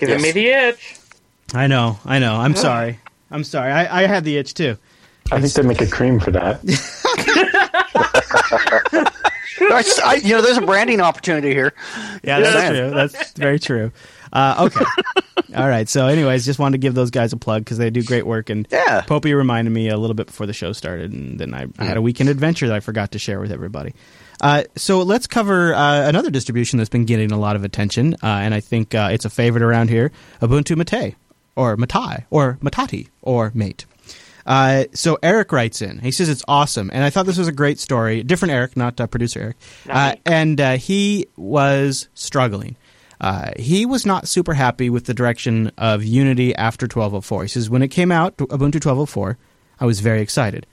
Giving 0.00 0.16
yes. 0.16 0.22
me 0.22 0.32
the 0.32 0.48
itch. 0.48 0.96
I 1.54 1.66
know. 1.66 1.98
I 2.04 2.18
know. 2.18 2.36
I'm 2.36 2.56
sorry. 2.56 2.98
I'm 3.30 3.44
sorry. 3.44 3.70
I, 3.70 4.02
I 4.02 4.06
had 4.06 4.24
the 4.24 4.36
itch 4.36 4.54
too. 4.54 4.76
I, 5.30 5.36
I 5.36 5.40
think 5.40 5.52
they 5.52 5.62
make 5.62 5.80
a 5.80 5.86
cream 5.86 6.18
for 6.18 6.30
that. 6.32 6.60
I, 10.04 10.20
you 10.22 10.34
know, 10.34 10.42
there's 10.42 10.56
a 10.56 10.62
branding 10.62 11.00
opportunity 11.00 11.52
here. 11.52 11.72
Yeah, 12.22 12.40
that's 12.40 12.70
true. 12.70 12.90
That's 12.90 13.32
very 13.32 13.58
true. 13.58 13.92
Uh, 14.32 14.68
okay. 14.70 14.84
All 15.56 15.68
right. 15.68 15.88
So, 15.88 16.06
anyways, 16.06 16.44
just 16.44 16.58
wanted 16.58 16.72
to 16.72 16.78
give 16.78 16.94
those 16.94 17.10
guys 17.10 17.32
a 17.32 17.36
plug 17.36 17.64
because 17.64 17.78
they 17.78 17.90
do 17.90 18.02
great 18.02 18.26
work. 18.26 18.48
And 18.48 18.66
yeah. 18.70 19.02
Popey 19.02 19.36
reminded 19.36 19.70
me 19.70 19.88
a 19.88 19.96
little 19.96 20.14
bit 20.14 20.26
before 20.26 20.46
the 20.46 20.52
show 20.52 20.72
started, 20.72 21.12
and 21.12 21.38
then 21.38 21.52
I, 21.54 21.66
I 21.78 21.84
had 21.84 21.96
a 21.96 22.02
weekend 22.02 22.30
adventure 22.30 22.68
that 22.68 22.76
I 22.76 22.80
forgot 22.80 23.12
to 23.12 23.18
share 23.18 23.40
with 23.40 23.52
everybody. 23.52 23.94
Uh, 24.40 24.64
so 24.76 25.02
let's 25.02 25.26
cover 25.26 25.74
uh, 25.74 26.08
another 26.08 26.30
distribution 26.30 26.78
that's 26.78 26.88
been 26.88 27.04
getting 27.04 27.30
a 27.32 27.38
lot 27.38 27.54
of 27.54 27.64
attention, 27.64 28.14
uh, 28.14 28.26
and 28.26 28.54
I 28.54 28.60
think 28.60 28.94
uh, 28.94 29.10
it's 29.12 29.24
a 29.24 29.30
favorite 29.30 29.62
around 29.62 29.88
here: 29.90 30.10
Ubuntu 30.40 30.76
Mate, 30.76 31.16
or 31.54 31.76
Matai, 31.76 32.26
or 32.30 32.58
Matati, 32.62 33.08
or 33.20 33.52
Mate. 33.54 33.84
Uh, 34.44 34.84
so 34.92 35.18
Eric 35.22 35.52
writes 35.52 35.82
in. 35.82 36.00
He 36.00 36.10
says 36.10 36.28
it's 36.28 36.42
awesome, 36.48 36.90
and 36.92 37.04
I 37.04 37.10
thought 37.10 37.26
this 37.26 37.38
was 37.38 37.48
a 37.48 37.52
great 37.52 37.78
story. 37.78 38.22
Different 38.22 38.52
Eric, 38.52 38.76
not 38.76 39.00
uh, 39.00 39.06
producer 39.06 39.40
Eric. 39.40 39.56
Uh, 39.88 40.16
and 40.26 40.60
uh, 40.60 40.76
he 40.76 41.26
was 41.36 42.08
struggling. 42.14 42.76
Uh, 43.22 43.52
he 43.56 43.86
was 43.86 44.04
not 44.04 44.26
super 44.26 44.52
happy 44.52 44.90
with 44.90 45.06
the 45.06 45.14
direction 45.14 45.70
of 45.78 46.02
Unity 46.02 46.54
after 46.56 46.84
1204. 46.84 47.42
He 47.42 47.48
says 47.48 47.70
when 47.70 47.82
it 47.82 47.88
came 47.88 48.10
out, 48.10 48.36
Ubuntu 48.36 48.84
1204, 48.84 49.38
I 49.78 49.86
was 49.86 50.00
very 50.00 50.20
excited, 50.20 50.66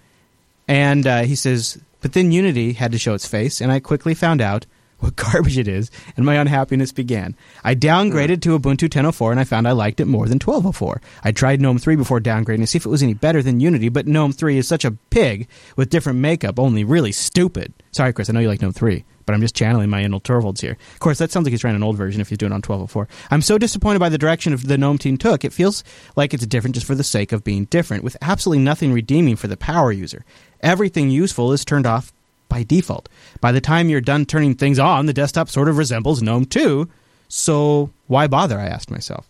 and 0.67 1.05
uh, 1.05 1.21
he 1.21 1.35
says, 1.35 1.79
but 2.01 2.13
then 2.13 2.31
Unity 2.31 2.73
had 2.73 2.91
to 2.91 2.97
show 2.97 3.13
its 3.13 3.27
face, 3.27 3.61
and 3.61 3.71
I 3.71 3.79
quickly 3.79 4.15
found 4.15 4.41
out 4.41 4.65
what 4.99 5.15
garbage 5.15 5.57
it 5.57 5.67
is, 5.67 5.89
and 6.15 6.25
my 6.25 6.35
unhappiness 6.35 6.91
began. 6.91 7.35
I 7.63 7.75
downgraded 7.75 8.43
hmm. 8.43 8.51
to 8.51 8.59
Ubuntu 8.59 8.89
10.04, 8.89 9.31
and 9.31 9.39
I 9.39 9.43
found 9.43 9.67
I 9.67 9.71
liked 9.71 9.99
it 9.99 10.05
more 10.05 10.27
than 10.27 10.39
12.04. 10.39 11.01
I 11.23 11.31
tried 11.31 11.61
GNOME 11.61 11.79
3 11.79 11.95
before 11.95 12.19
downgrading 12.19 12.59
to 12.59 12.67
see 12.67 12.77
if 12.77 12.85
it 12.85 12.89
was 12.89 13.03
any 13.03 13.13
better 13.13 13.41
than 13.41 13.59
Unity, 13.59 13.89
but 13.89 14.07
GNOME 14.07 14.33
3 14.33 14.57
is 14.57 14.67
such 14.67 14.85
a 14.85 14.91
pig 15.09 15.47
with 15.75 15.89
different 15.89 16.19
makeup, 16.19 16.59
only 16.59 16.83
really 16.83 17.11
stupid. 17.11 17.73
Sorry, 17.91 18.13
Chris, 18.13 18.29
I 18.29 18.33
know 18.33 18.39
you 18.39 18.47
like 18.47 18.61
GNOME 18.61 18.73
3, 18.73 19.03
but 19.25 19.33
I'm 19.33 19.41
just 19.41 19.55
channeling 19.55 19.89
my 19.89 20.01
inner 20.01 20.19
Torvalds 20.19 20.61
here. 20.61 20.77
Of 20.93 20.99
course, 20.99 21.17
that 21.19 21.31
sounds 21.31 21.45
like 21.45 21.51
he's 21.51 21.61
trying 21.61 21.75
an 21.75 21.83
old 21.83 21.97
version 21.97 22.21
if 22.21 22.29
he's 22.29 22.37
doing 22.37 22.51
it 22.51 22.55
on 22.55 22.61
12.04. 22.61 23.07
I'm 23.31 23.41
so 23.41 23.57
disappointed 23.57 23.99
by 23.99 24.09
the 24.09 24.17
direction 24.17 24.53
of 24.53 24.67
the 24.67 24.77
GNOME 24.77 24.97
team 24.97 25.17
took. 25.17 25.45
It 25.45 25.53
feels 25.53 25.83
like 26.15 26.33
it's 26.33 26.45
different 26.45 26.75
just 26.75 26.87
for 26.87 26.95
the 26.95 27.03
sake 27.03 27.31
of 27.31 27.43
being 27.43 27.65
different, 27.65 28.03
with 28.03 28.17
absolutely 28.21 28.63
nothing 28.63 28.91
redeeming 28.91 29.35
for 29.35 29.47
the 29.47 29.57
power 29.57 29.91
user. 29.91 30.25
Everything 30.61 31.09
useful 31.09 31.53
is 31.53 31.63
turned 31.63 31.85
off 31.85 32.11
by 32.49 32.63
default. 32.63 33.07
By 33.39 33.51
the 33.51 33.61
time 33.61 33.87
you're 33.87 34.01
done 34.01 34.25
turning 34.25 34.55
things 34.55 34.79
on, 34.79 35.05
the 35.05 35.13
desktop 35.13 35.49
sort 35.49 35.69
of 35.69 35.77
resembles 35.77 36.21
GNOME 36.21 36.45
2, 36.45 36.89
so 37.29 37.91
why 38.07 38.27
bother, 38.27 38.59
I 38.59 38.65
asked 38.65 38.91
myself. 38.91 39.27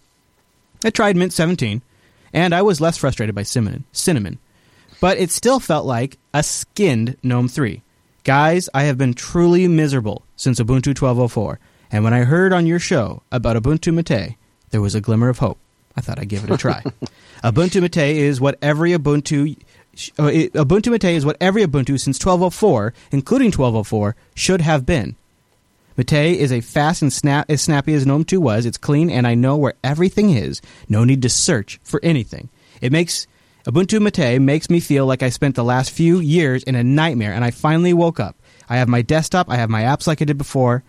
I 0.84 0.89
tried 0.89 1.15
Mint 1.15 1.34
17, 1.34 1.82
and 2.34 2.55
I 2.55 2.62
was 2.62 2.82
less 2.82 2.97
frustrated 2.97 3.36
by 3.36 3.43
Cinnamon, 3.43 3.84
cinnamon 3.91 4.39
but 4.99 5.17
it 5.17 5.32
still 5.32 5.60
felt 5.60 5.86
like 5.86 6.17
a 6.34 6.43
skinned 6.43 7.17
GNOME 7.23 7.47
3. 7.47 7.82
Guys, 8.23 8.69
I 8.73 8.84
have 8.84 8.97
been 8.97 9.13
truly 9.13 9.67
miserable 9.67 10.23
since 10.36 10.60
Ubuntu 10.60 10.93
12.04, 10.93 11.58
and 11.91 12.03
when 12.03 12.13
I 12.13 12.19
heard 12.19 12.53
on 12.53 12.65
your 12.67 12.79
show 12.79 13.23
about 13.32 13.55
Ubuntu 13.55 13.93
Mate, 13.93 14.36
there 14.71 14.82
was 14.82 14.95
a 14.95 15.01
glimmer 15.01 15.29
of 15.29 15.39
hope. 15.39 15.58
I 15.95 16.01
thought 16.01 16.19
I'd 16.19 16.29
give 16.29 16.43
it 16.43 16.51
a 16.51 16.58
try. 16.58 16.84
Ubuntu 17.43 17.82
Mate 17.82 18.17
is 18.17 18.41
what 18.41 18.58
every 18.62 18.91
Ubuntu 18.91 19.58
Uh, 20.17 20.32
Ubuntu 20.56 20.91
Mate 20.91 21.15
is 21.15 21.25
what 21.25 21.38
every 21.41 21.63
Ubuntu 21.63 21.99
since 21.99 22.17
1204, 22.17 22.93
including 23.12 23.47
1204, 23.47 24.15
should 24.36 24.62
have 24.62 24.86
been. 24.86 25.15
Mate 25.97 26.39
is 26.39 26.52
a 26.54 26.62
fast 26.62 27.02
and 27.02 27.12
snap 27.12 27.49
as 27.49 27.62
snappy 27.62 27.93
as 27.93 28.06
GNOME 28.06 28.23
2 28.23 28.39
was. 28.39 28.65
It's 28.65 28.78
clean, 28.78 29.10
and 29.10 29.28
I 29.28 29.36
know 29.36 29.58
where 29.58 29.73
everything 29.84 30.30
is. 30.30 30.62
No 30.88 31.04
need 31.04 31.21
to 31.23 31.30
search 31.30 31.80
for 31.84 31.99
anything. 32.02 32.49
It 32.80 32.93
makes 32.93 33.28
Ubuntu 33.65 34.02
Mate 34.02 34.39
makes 34.39 34.69
me 34.69 34.80
feel 34.80 35.06
like 35.06 35.21
I 35.21 35.30
spent 35.30 35.56
the 35.56 35.63
last 35.63 35.91
few 35.91 36.19
years 36.19 36.63
in 36.63 36.75
a 36.75 36.84
nightmare, 36.84 37.34
and 37.34 37.43
I 37.43 37.52
finally 37.52 37.93
woke 37.93 38.19
up. 38.19 38.38
I 38.69 38.78
have 38.78 38.88
my 38.88 39.02
desktop, 39.02 39.49
I 39.49 39.58
have 39.58 39.69
my 39.69 39.82
apps 39.82 40.08
like 40.08 40.21
I 40.21 40.25
did 40.25 40.38
before, 40.38 40.84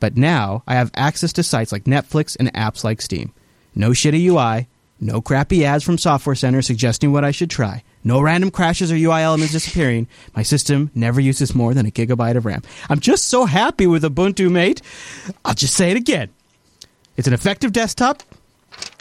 but 0.00 0.16
now 0.16 0.64
I 0.66 0.74
have 0.74 0.90
access 0.94 1.32
to 1.34 1.42
sites 1.42 1.70
like 1.70 1.84
Netflix 1.84 2.36
and 2.38 2.52
apps 2.54 2.82
like 2.82 3.00
Steam. 3.00 3.32
No 3.74 3.90
shitty 3.90 4.24
UI, 4.26 4.66
no 5.00 5.20
crappy 5.20 5.64
ads 5.64 5.84
from 5.84 5.98
Software 5.98 6.34
Center 6.34 6.62
suggesting 6.62 7.12
what 7.12 7.24
I 7.24 7.30
should 7.30 7.50
try. 7.50 7.84
No 8.02 8.20
random 8.20 8.50
crashes 8.50 8.90
or 8.90 8.96
UI 8.96 9.22
elements 9.22 9.52
disappearing. 9.52 10.08
My 10.34 10.42
system 10.42 10.90
never 10.94 11.20
uses 11.20 11.54
more 11.54 11.74
than 11.74 11.86
a 11.86 11.90
gigabyte 11.90 12.36
of 12.36 12.46
RAM. 12.46 12.62
I'm 12.88 13.00
just 13.00 13.26
so 13.26 13.44
happy 13.44 13.86
with 13.86 14.02
Ubuntu 14.02 14.50
Mate. 14.50 14.82
I'll 15.44 15.54
just 15.54 15.74
say 15.74 15.90
it 15.90 15.96
again. 15.96 16.30
It's 17.16 17.28
an 17.28 17.34
effective 17.34 17.72
desktop, 17.72 18.22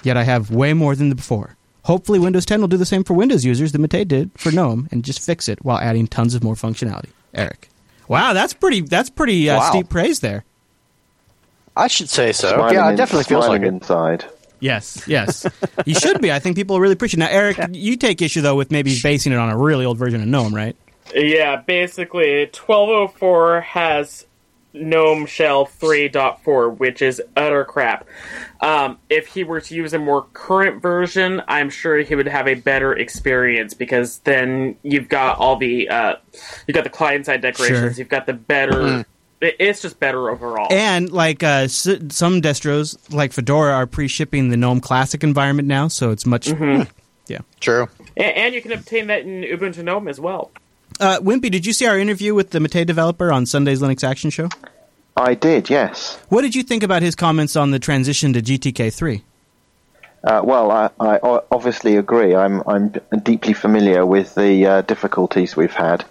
yet 0.03 0.17
I 0.17 0.23
have 0.23 0.51
way 0.51 0.73
more 0.73 0.95
than 0.95 1.13
before. 1.13 1.55
Hopefully, 1.83 2.19
Windows 2.19 2.45
10 2.45 2.60
will 2.60 2.67
do 2.67 2.77
the 2.77 2.86
same 2.86 3.03
for 3.03 3.13
Windows 3.13 3.45
users 3.45 3.71
that 3.71 3.79
Mate 3.79 4.07
did 4.07 4.31
for 4.36 4.51
GNOME 4.51 4.89
and 4.91 5.05
just 5.05 5.21
fix 5.21 5.47
it 5.47 5.63
while 5.63 5.77
adding 5.77 6.05
tons 6.05 6.36
of 6.36 6.43
more 6.43 6.55
functionality. 6.55 7.10
Eric. 7.33 7.69
Wow, 8.07 8.33
that's 8.33 8.53
pretty. 8.53 8.81
That's 8.81 9.10
pretty 9.10 9.49
uh, 9.49 9.57
wow. 9.57 9.69
steep 9.69 9.89
praise 9.89 10.19
there. 10.19 10.43
I 11.75 11.88
should 11.88 12.10
say 12.10 12.31
so. 12.33 12.49
Smiling 12.49 12.73
yeah, 12.73 12.89
it 12.91 12.95
definitely 12.95 13.25
feels 13.25 13.47
like 13.47 13.62
it. 13.62 13.67
inside. 13.67 14.25
Yes, 14.60 15.04
yes. 15.08 15.46
you 15.86 15.93
should 15.93 16.22
be. 16.22 16.32
I 16.32 16.39
think 16.39 16.56
people 16.56 16.80
really 16.80 16.93
appreciate 16.93 17.24
it. 17.24 17.26
Now, 17.26 17.32
Eric, 17.32 17.60
you 17.72 17.98
take 17.98 18.22
issue, 18.22 18.41
though, 18.41 18.56
with 18.56 18.72
maybe 18.72 18.98
basing 19.02 19.34
it 19.34 19.38
on 19.38 19.50
a 19.50 19.58
really 19.58 19.86
old 19.86 19.98
version 19.98 20.22
of 20.22 20.28
GNOME, 20.28 20.54
right? 20.54 20.76
Yeah, 21.13 21.58
basically, 21.58 22.46
1204 22.46 23.62
has 23.62 24.26
GNOME 24.74 25.26
Shell 25.26 25.67
3.4, 25.67 26.78
which 26.78 27.02
is 27.02 27.22
utter 27.36 27.65
crap. 27.65 28.08
Um, 28.62 28.98
if 29.10 29.28
he 29.28 29.43
were 29.43 29.62
to 29.62 29.76
use 29.76 29.93
a 29.93 30.00
more 30.00 30.24
current 30.34 30.82
version, 30.82 31.41
I'm 31.48 31.70
sure 31.70 31.98
he 32.00 32.15
would 32.15 32.28
have 32.28 32.48
a 32.48 32.56
better 32.56 32.93
experience 32.93 33.74
because 33.74 34.20
then 34.20 34.78
you've 34.84 35.10
got 35.10 35.38
all 35.38 35.58
the 35.58 35.89
uh, 35.89 36.15
you've 36.67 36.76
got 36.76 36.84
the 36.84 36.89
client 36.89 37.26
side 37.26 37.41
decorations, 37.41 37.80
sure. 37.80 37.91
you've 37.91 38.10
got 38.10 38.26
the 38.26 38.34
better 38.34 38.74
mm-hmm. 38.74 39.02
It's 39.41 39.82
just 39.82 40.00
better 40.00 40.30
overall. 40.30 40.67
And 40.71 41.12
like 41.12 41.43
uh, 41.43 41.67
some 41.67 42.41
distros, 42.41 42.97
like 43.13 43.34
Fedora, 43.34 43.73
are 43.73 43.88
pre-shipping 43.88 44.50
the 44.50 44.58
GNOME 44.58 44.82
Classic 44.82 45.23
environment 45.23 45.67
now, 45.67 45.88
so 45.88 46.12
it's 46.12 46.26
much. 46.26 46.47
Mm-hmm. 46.47 46.89
Yeah, 47.30 47.39
true. 47.60 47.89
And, 48.15 48.38
and, 48.38 48.56
you 48.56 48.62
can 48.62 48.71
obtain 48.71 49.08
that 49.08 49.23
in 49.23 49.41
Ubuntu 49.41 49.84
GNOME 49.84 50.08
as 50.08 50.17
well. 50.17 50.50
Uh, 50.97 51.19
Wimpy, 51.19 51.52
did 51.52 51.65
you 51.65 51.73
see 51.73 51.86
our 51.86 52.00
interview 52.00 52.34
with 52.34 52.52
the 52.52 52.62
Mate 52.62 52.88
developer 52.88 53.34
on 53.34 53.45
Sunday's 53.45 53.82
Linux 53.82 54.02
Action 54.02 54.30
Show? 54.30 54.47
I 55.17 55.34
did, 55.34 55.69
yes. 55.69 56.17
What 56.30 56.43
did 56.43 56.56
you 56.56 56.63
think 56.63 56.84
about 56.84 57.02
his 57.02 57.15
comments 57.15 57.58
on 57.58 57.71
the 57.71 57.80
transition 57.80 58.32
to 58.32 58.41
GTK3? 58.41 59.23
Uh, 60.23 60.41
well, 60.43 60.71
I, 60.71 60.89
I, 61.00 61.41
obviously 61.52 61.95
agree. 61.95 62.36
I'm 62.36 62.62
I'm 62.67 62.93
deeply 63.23 63.54
familiar 63.54 64.06
with 64.06 64.36
the 64.36 64.65
uh, 64.65 64.82
difficulties 64.82 65.56
we've 65.56 65.73
had, 65.73 66.04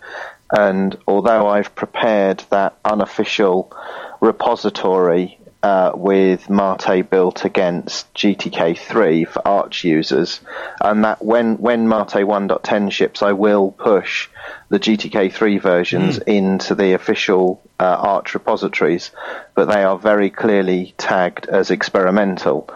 and 0.50 0.96
although 1.06 1.48
I've 1.48 1.74
prepared 1.74 2.44
that 2.50 2.76
unofficial 2.84 3.72
repository 4.20 5.38
uh, 5.62 5.90
with 5.94 6.48
Mate 6.48 7.10
built 7.10 7.44
against 7.44 8.12
GTK3 8.14 9.26
for 9.26 9.48
Arch 9.48 9.82
users, 9.82 10.40
and 10.80 11.04
that 11.04 11.24
when 11.24 11.56
when 11.56 11.88
Mate 11.88 12.22
1.10 12.24 12.92
ships, 12.92 13.22
I 13.22 13.32
will 13.32 13.72
push 13.72 14.28
the 14.68 14.78
GTK3 14.78 15.60
versions 15.60 16.18
mm. 16.20 16.28
into 16.28 16.76
the 16.76 16.92
official 16.92 17.60
uh, 17.80 17.84
Arch 17.84 18.34
repositories, 18.34 19.10
but 19.54 19.66
they 19.66 19.82
are 19.82 19.98
very 19.98 20.30
clearly 20.30 20.94
tagged 20.98 21.46
as 21.46 21.70
experimental. 21.72 22.70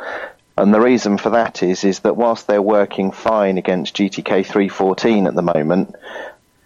And 0.56 0.74
the 0.74 0.80
reason 0.80 1.16
for 1.16 1.30
that 1.30 1.62
is 1.62 1.84
is 1.84 2.00
that 2.00 2.16
whilst 2.16 2.46
they're 2.46 2.60
working 2.60 3.12
fine 3.12 3.56
against 3.56 3.96
GTK 3.96 4.44
314 4.44 5.26
at 5.26 5.34
the 5.34 5.42
moment, 5.42 5.94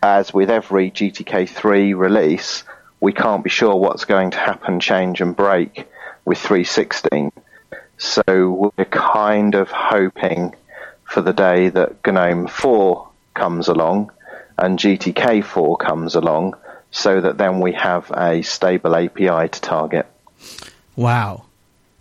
as 0.05 0.35
with 0.35 0.51
every 0.51 0.91
GTK 0.91 1.49
3 1.49 1.95
release, 1.95 2.63
we 3.01 3.15
can't 3.15 3.43
be 3.43 3.49
sure 3.49 3.75
what's 3.75 4.05
going 4.05 4.33
to 4.33 4.37
happen, 4.37 4.79
change 4.79 5.23
and 5.23 5.35
break 5.35 5.89
with 6.27 6.37
316. 6.37 7.33
So 7.97 8.73
we're 8.77 8.85
kind 8.85 9.55
of 9.55 9.71
hoping 9.71 10.55
for 11.05 11.23
the 11.23 11.33
day 11.33 11.71
that 11.71 12.07
GNOME 12.07 12.49
4 12.49 13.09
comes 13.33 13.69
along 13.69 14.13
and 14.59 14.79
GTK 14.79 15.43
4 15.43 15.79
comes 15.79 16.15
along 16.15 16.57
so 16.91 17.23
that 17.23 17.39
then 17.39 17.61
we 17.61 17.73
have 17.73 18.11
a 18.15 18.43
stable 18.43 18.95
API 18.95 19.49
to 19.49 19.61
target. 19.63 20.07
Wow. 20.97 21.44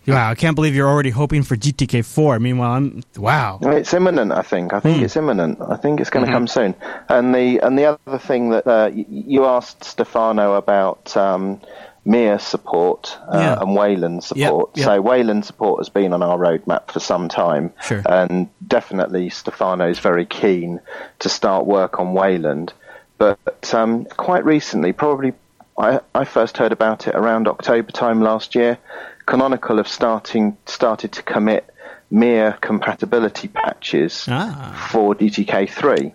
Wow, 0.06 0.30
I 0.30 0.36
can't 0.36 0.56
believe 0.56 0.76
you're 0.76 0.90
already 0.90 1.12
hoping 1.12 1.44
for 1.44 1.56
GTK4. 1.56 2.42
Meanwhile, 2.42 2.72
I'm 2.72 3.04
wow. 3.18 3.60
It's 3.62 3.94
imminent. 3.94 4.32
I 4.32 4.42
think. 4.42 4.74
I 4.74 4.80
think 4.80 5.00
mm. 5.00 5.04
it's 5.04 5.16
imminent. 5.16 5.60
I 5.62 5.78
think 5.78 6.02
it's 6.02 6.10
going 6.10 6.26
to 6.26 6.32
mm-hmm. 6.32 6.36
come 6.36 6.48
soon. 6.48 6.76
And 7.10 7.34
the 7.34 7.60
and 7.60 7.78
the 7.78 7.98
other 8.06 8.18
thing 8.18 8.50
that 8.50 8.68
uh, 8.68 8.92
you 8.94 9.46
asked 9.46 9.84
Stefano 9.84 10.56
about 10.56 11.16
um, 11.16 11.62
Mir 12.06 12.38
support 12.38 13.18
uh, 13.30 13.38
yeah. 13.38 13.62
and 13.62 13.76
Wayland 13.76 14.24
support. 14.24 14.72
Yep, 14.76 14.78
yep. 14.78 14.86
So 14.86 15.02
Wayland 15.02 15.46
support 15.46 15.80
has 15.80 15.90
been 15.90 16.12
on 16.12 16.22
our 16.22 16.38
roadmap 16.38 16.92
for 16.92 17.00
some 17.00 17.30
time, 17.30 17.72
sure. 17.82 18.02
and 18.06 18.50
definitely 18.68 19.30
Stefano 19.30 19.90
is 19.90 20.00
very 20.00 20.26
keen 20.26 20.82
to 21.20 21.30
start 21.30 21.66
work 21.66 22.00
on 22.00 22.14
Wayland. 22.14 22.74
But 23.18 23.74
um, 23.74 24.04
quite 24.06 24.44
recently, 24.44 24.92
probably 24.92 25.34
I, 25.78 26.02
I 26.14 26.26
first 26.26 26.58
heard 26.58 26.72
about 26.72 27.08
it 27.08 27.16
around 27.16 27.48
October 27.48 27.92
time 27.92 28.22
last 28.22 28.54
year 28.54 28.78
Canonical 29.26 29.78
have 29.78 29.88
starting 29.88 30.58
started 30.66 31.12
to 31.14 31.24
commit 31.24 31.70
Mir 32.12 32.58
compatibility 32.62 33.48
patches 33.48 34.28
ah. 34.30 34.88
for 34.92 35.16
GTK3. 35.16 36.14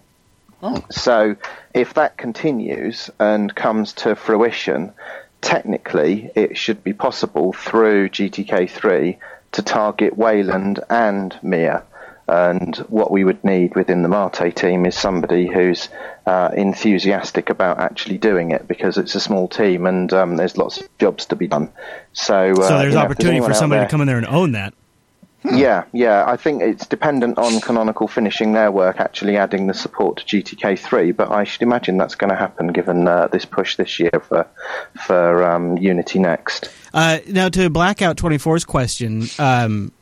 Oh. 0.63 0.85
So 0.91 1.37
if 1.75 1.95
that 1.95 2.17
continues 2.17 3.11
and 3.19 3.55
comes 3.55 3.93
to 3.95 4.15
fruition, 4.15 4.93
technically 5.41 6.31
it 6.35 6.57
should 6.57 6.85
be 6.85 6.93
possible 6.93 7.53
through 7.53 8.11
GTK3 8.11 9.19
to 9.53 9.63
target 9.63 10.17
Wayland 10.17 10.81
and 10.91 11.37
Mir. 11.43 11.85
And 12.29 12.77
what 12.89 13.11
we 13.11 13.25
would 13.25 13.43
need 13.43 13.75
within 13.75 14.03
the 14.03 14.09
Mate 14.09 14.55
team 14.55 14.85
is 14.85 14.95
somebody 14.95 15.47
who's 15.47 15.89
uh, 16.27 16.51
enthusiastic 16.55 17.49
about 17.49 17.79
actually 17.79 18.19
doing 18.19 18.51
it 18.51 18.69
because 18.69 18.99
it's 18.99 19.15
a 19.15 19.21
small 19.21 19.49
team 19.49 19.87
and 19.87 20.13
um, 20.13 20.37
there's 20.37 20.59
lots 20.59 20.79
of 20.79 20.99
jobs 20.99 21.27
to 21.27 21.37
be 21.37 21.47
done. 21.47 21.71
So, 22.13 22.53
uh, 22.53 22.69
so 22.69 22.79
there's 22.79 22.97
opportunity 22.97 23.41
for 23.41 23.55
somebody 23.55 23.81
there, 23.81 23.87
to 23.87 23.91
come 23.91 24.03
in 24.03 24.07
there 24.07 24.19
and 24.19 24.27
own 24.27 24.53
that. 24.53 24.75
Yeah, 25.45 25.85
yeah. 25.93 26.25
I 26.27 26.37
think 26.37 26.63
it's 26.63 26.87
dependent 26.87 27.39
on 27.39 27.61
Canonical 27.61 28.09
finishing 28.09 28.53
their 28.53 28.73
work, 28.73 29.01
actually 29.01 29.37
adding 29.37 29.69
the 29.69 29.75
support 29.75 30.19
to 30.19 30.25
GTK3. 30.25 31.17
But 31.17 31.31
I 31.31 31.45
should 31.45 31.63
imagine 31.63 31.97
that's 31.97 32.17
going 32.17 32.31
to 32.31 32.37
happen 32.37 32.69
given 32.69 33.07
uh, 33.07 33.29
this 33.29 33.45
push 33.45 33.77
this 33.77 34.01
year 34.01 34.23
for 34.29 34.47
for 35.07 35.45
um, 35.45 35.79
Unity 35.79 36.19
Next. 36.19 36.71
Uh, 36.93 37.19
now, 37.29 37.49
to 37.51 37.71
Blackout 37.71 38.17
24's 38.17 38.65
question, 38.65 39.29
um, 39.39 39.93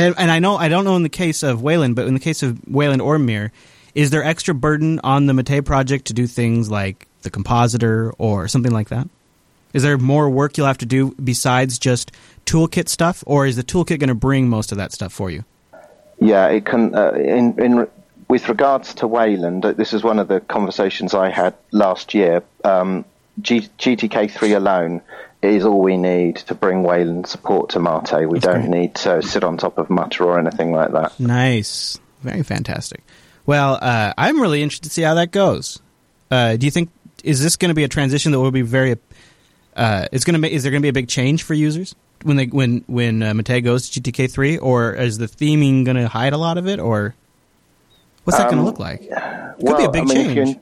and, 0.00 0.30
I 0.30 0.38
know 0.38 0.56
I 0.56 0.68
don't 0.68 0.84
know 0.84 0.96
in 0.96 1.02
the 1.02 1.08
case 1.08 1.42
of 1.42 1.62
Wayland, 1.62 1.96
but 1.96 2.06
in 2.06 2.14
the 2.14 2.20
case 2.20 2.42
of 2.42 2.60
Wayland 2.66 3.02
or 3.02 3.18
Mir, 3.18 3.52
is 3.94 4.10
there 4.10 4.22
extra 4.22 4.54
burden 4.54 5.00
on 5.02 5.26
the 5.26 5.34
Mate 5.34 5.64
project 5.64 6.06
to 6.06 6.12
do 6.12 6.26
things 6.26 6.70
like 6.70 7.06
the 7.22 7.30
compositor 7.30 8.12
or 8.18 8.48
something 8.48 8.72
like 8.72 8.88
that? 8.90 9.08
Is 9.72 9.82
there 9.82 9.98
more 9.98 10.30
work 10.30 10.56
you'll 10.56 10.66
have 10.66 10.78
to 10.78 10.86
do 10.86 11.14
besides 11.22 11.78
just 11.78 12.12
toolkit 12.46 12.88
stuff, 12.88 13.22
or 13.26 13.46
is 13.46 13.56
the 13.56 13.62
toolkit 13.62 13.98
going 13.98 14.08
to 14.08 14.14
bring 14.14 14.48
most 14.48 14.72
of 14.72 14.78
that 14.78 14.92
stuff 14.92 15.12
for 15.12 15.30
you? 15.30 15.44
Yeah, 16.20 16.48
it 16.48 16.64
can. 16.64 16.94
Uh, 16.94 17.12
in, 17.12 17.60
in 17.62 17.88
with 18.28 18.48
regards 18.48 18.94
to 18.94 19.06
Wayland, 19.06 19.62
this 19.62 19.92
is 19.92 20.02
one 20.02 20.18
of 20.18 20.28
the 20.28 20.40
conversations 20.40 21.14
I 21.14 21.30
had 21.30 21.54
last 21.72 22.14
year. 22.14 22.42
Um, 22.64 23.04
G- 23.40 23.68
GTK3 23.78 24.56
alone 24.56 25.00
is 25.42 25.64
all 25.64 25.80
we 25.80 25.96
need 25.96 26.36
to 26.36 26.54
bring 26.54 26.82
Wayland 26.82 27.26
support 27.26 27.70
to 27.70 27.80
Mate. 27.80 28.26
We 28.26 28.38
That's 28.38 28.46
don't 28.46 28.70
great. 28.70 28.80
need 28.80 28.94
to 28.96 29.22
sit 29.22 29.44
on 29.44 29.56
top 29.56 29.78
of 29.78 29.88
Mutter 29.90 30.24
or 30.24 30.38
anything 30.38 30.72
like 30.72 30.92
that. 30.92 31.18
Nice, 31.20 31.98
very 32.22 32.42
fantastic. 32.42 33.02
Well, 33.46 33.78
uh, 33.80 34.12
I'm 34.18 34.40
really 34.40 34.62
interested 34.62 34.88
to 34.88 34.94
see 34.94 35.02
how 35.02 35.14
that 35.14 35.30
goes. 35.30 35.80
Uh, 36.30 36.56
do 36.56 36.66
you 36.66 36.70
think 36.70 36.90
is 37.24 37.42
this 37.42 37.56
going 37.56 37.70
to 37.70 37.74
be 37.74 37.84
a 37.84 37.88
transition 37.88 38.32
that 38.32 38.40
will 38.40 38.50
be 38.50 38.62
very? 38.62 38.96
Uh, 39.74 40.06
it's 40.12 40.24
going 40.24 40.40
to 40.40 40.48
is 40.48 40.62
there 40.62 40.72
going 40.72 40.82
to 40.82 40.84
be 40.84 40.90
a 40.90 40.92
big 40.92 41.08
change 41.08 41.44
for 41.44 41.54
users 41.54 41.94
when 42.24 42.36
they 42.36 42.46
when 42.46 42.84
when 42.86 43.22
uh, 43.22 43.32
Mate 43.34 43.62
goes 43.62 43.90
to 43.90 44.00
GTK 44.00 44.30
three, 44.30 44.58
or 44.58 44.92
is 44.92 45.18
the 45.18 45.26
theming 45.26 45.84
going 45.84 45.96
to 45.96 46.08
hide 46.08 46.32
a 46.32 46.38
lot 46.38 46.58
of 46.58 46.66
it, 46.66 46.80
or 46.80 47.14
what's 48.24 48.38
that 48.38 48.48
um, 48.48 48.54
going 48.54 48.64
to 48.64 48.66
look 48.66 48.78
like? 48.78 49.00
Could 49.00 49.54
well, 49.60 49.78
be 49.78 49.84
a 49.84 49.90
big 49.90 50.02
I 50.02 50.04
mean, 50.04 50.34
change. 50.34 50.58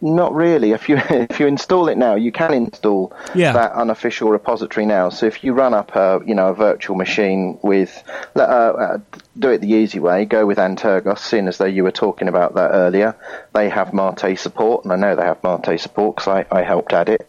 Not 0.00 0.34
really. 0.34 0.72
If 0.72 0.88
you 0.88 0.96
if 1.10 1.40
you 1.40 1.46
install 1.46 1.88
it 1.88 1.96
now, 1.96 2.14
you 2.14 2.32
can 2.32 2.52
install 2.52 3.12
yeah. 3.34 3.52
that 3.52 3.72
unofficial 3.72 4.30
repository 4.30 4.86
now. 4.86 5.08
So 5.08 5.26
if 5.26 5.42
you 5.42 5.52
run 5.52 5.74
up 5.74 5.96
a 5.96 6.20
you 6.26 6.34
know 6.34 6.48
a 6.48 6.54
virtual 6.54 6.96
machine 6.96 7.58
with 7.62 8.02
uh, 8.36 8.40
uh, 8.40 8.98
do 9.38 9.50
it 9.50 9.60
the 9.60 9.68
easy 9.68 9.98
way, 9.98 10.24
go 10.24 10.44
with 10.46 10.58
Antergos, 10.58 11.18
seeing 11.18 11.48
as 11.48 11.58
though 11.58 11.64
you 11.64 11.82
were 11.82 11.92
talking 11.92 12.28
about 12.28 12.54
that 12.54 12.70
earlier. 12.72 13.16
They 13.54 13.68
have 13.70 13.94
Mate 13.94 14.38
support, 14.38 14.84
and 14.84 14.92
I 14.92 14.96
know 14.96 15.16
they 15.16 15.24
have 15.24 15.42
Mate 15.42 15.80
support 15.80 16.16
because 16.16 16.28
I, 16.28 16.46
I 16.50 16.62
helped 16.62 16.92
add 16.92 17.08
it. 17.08 17.28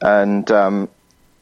And 0.00 0.50
um, 0.50 0.88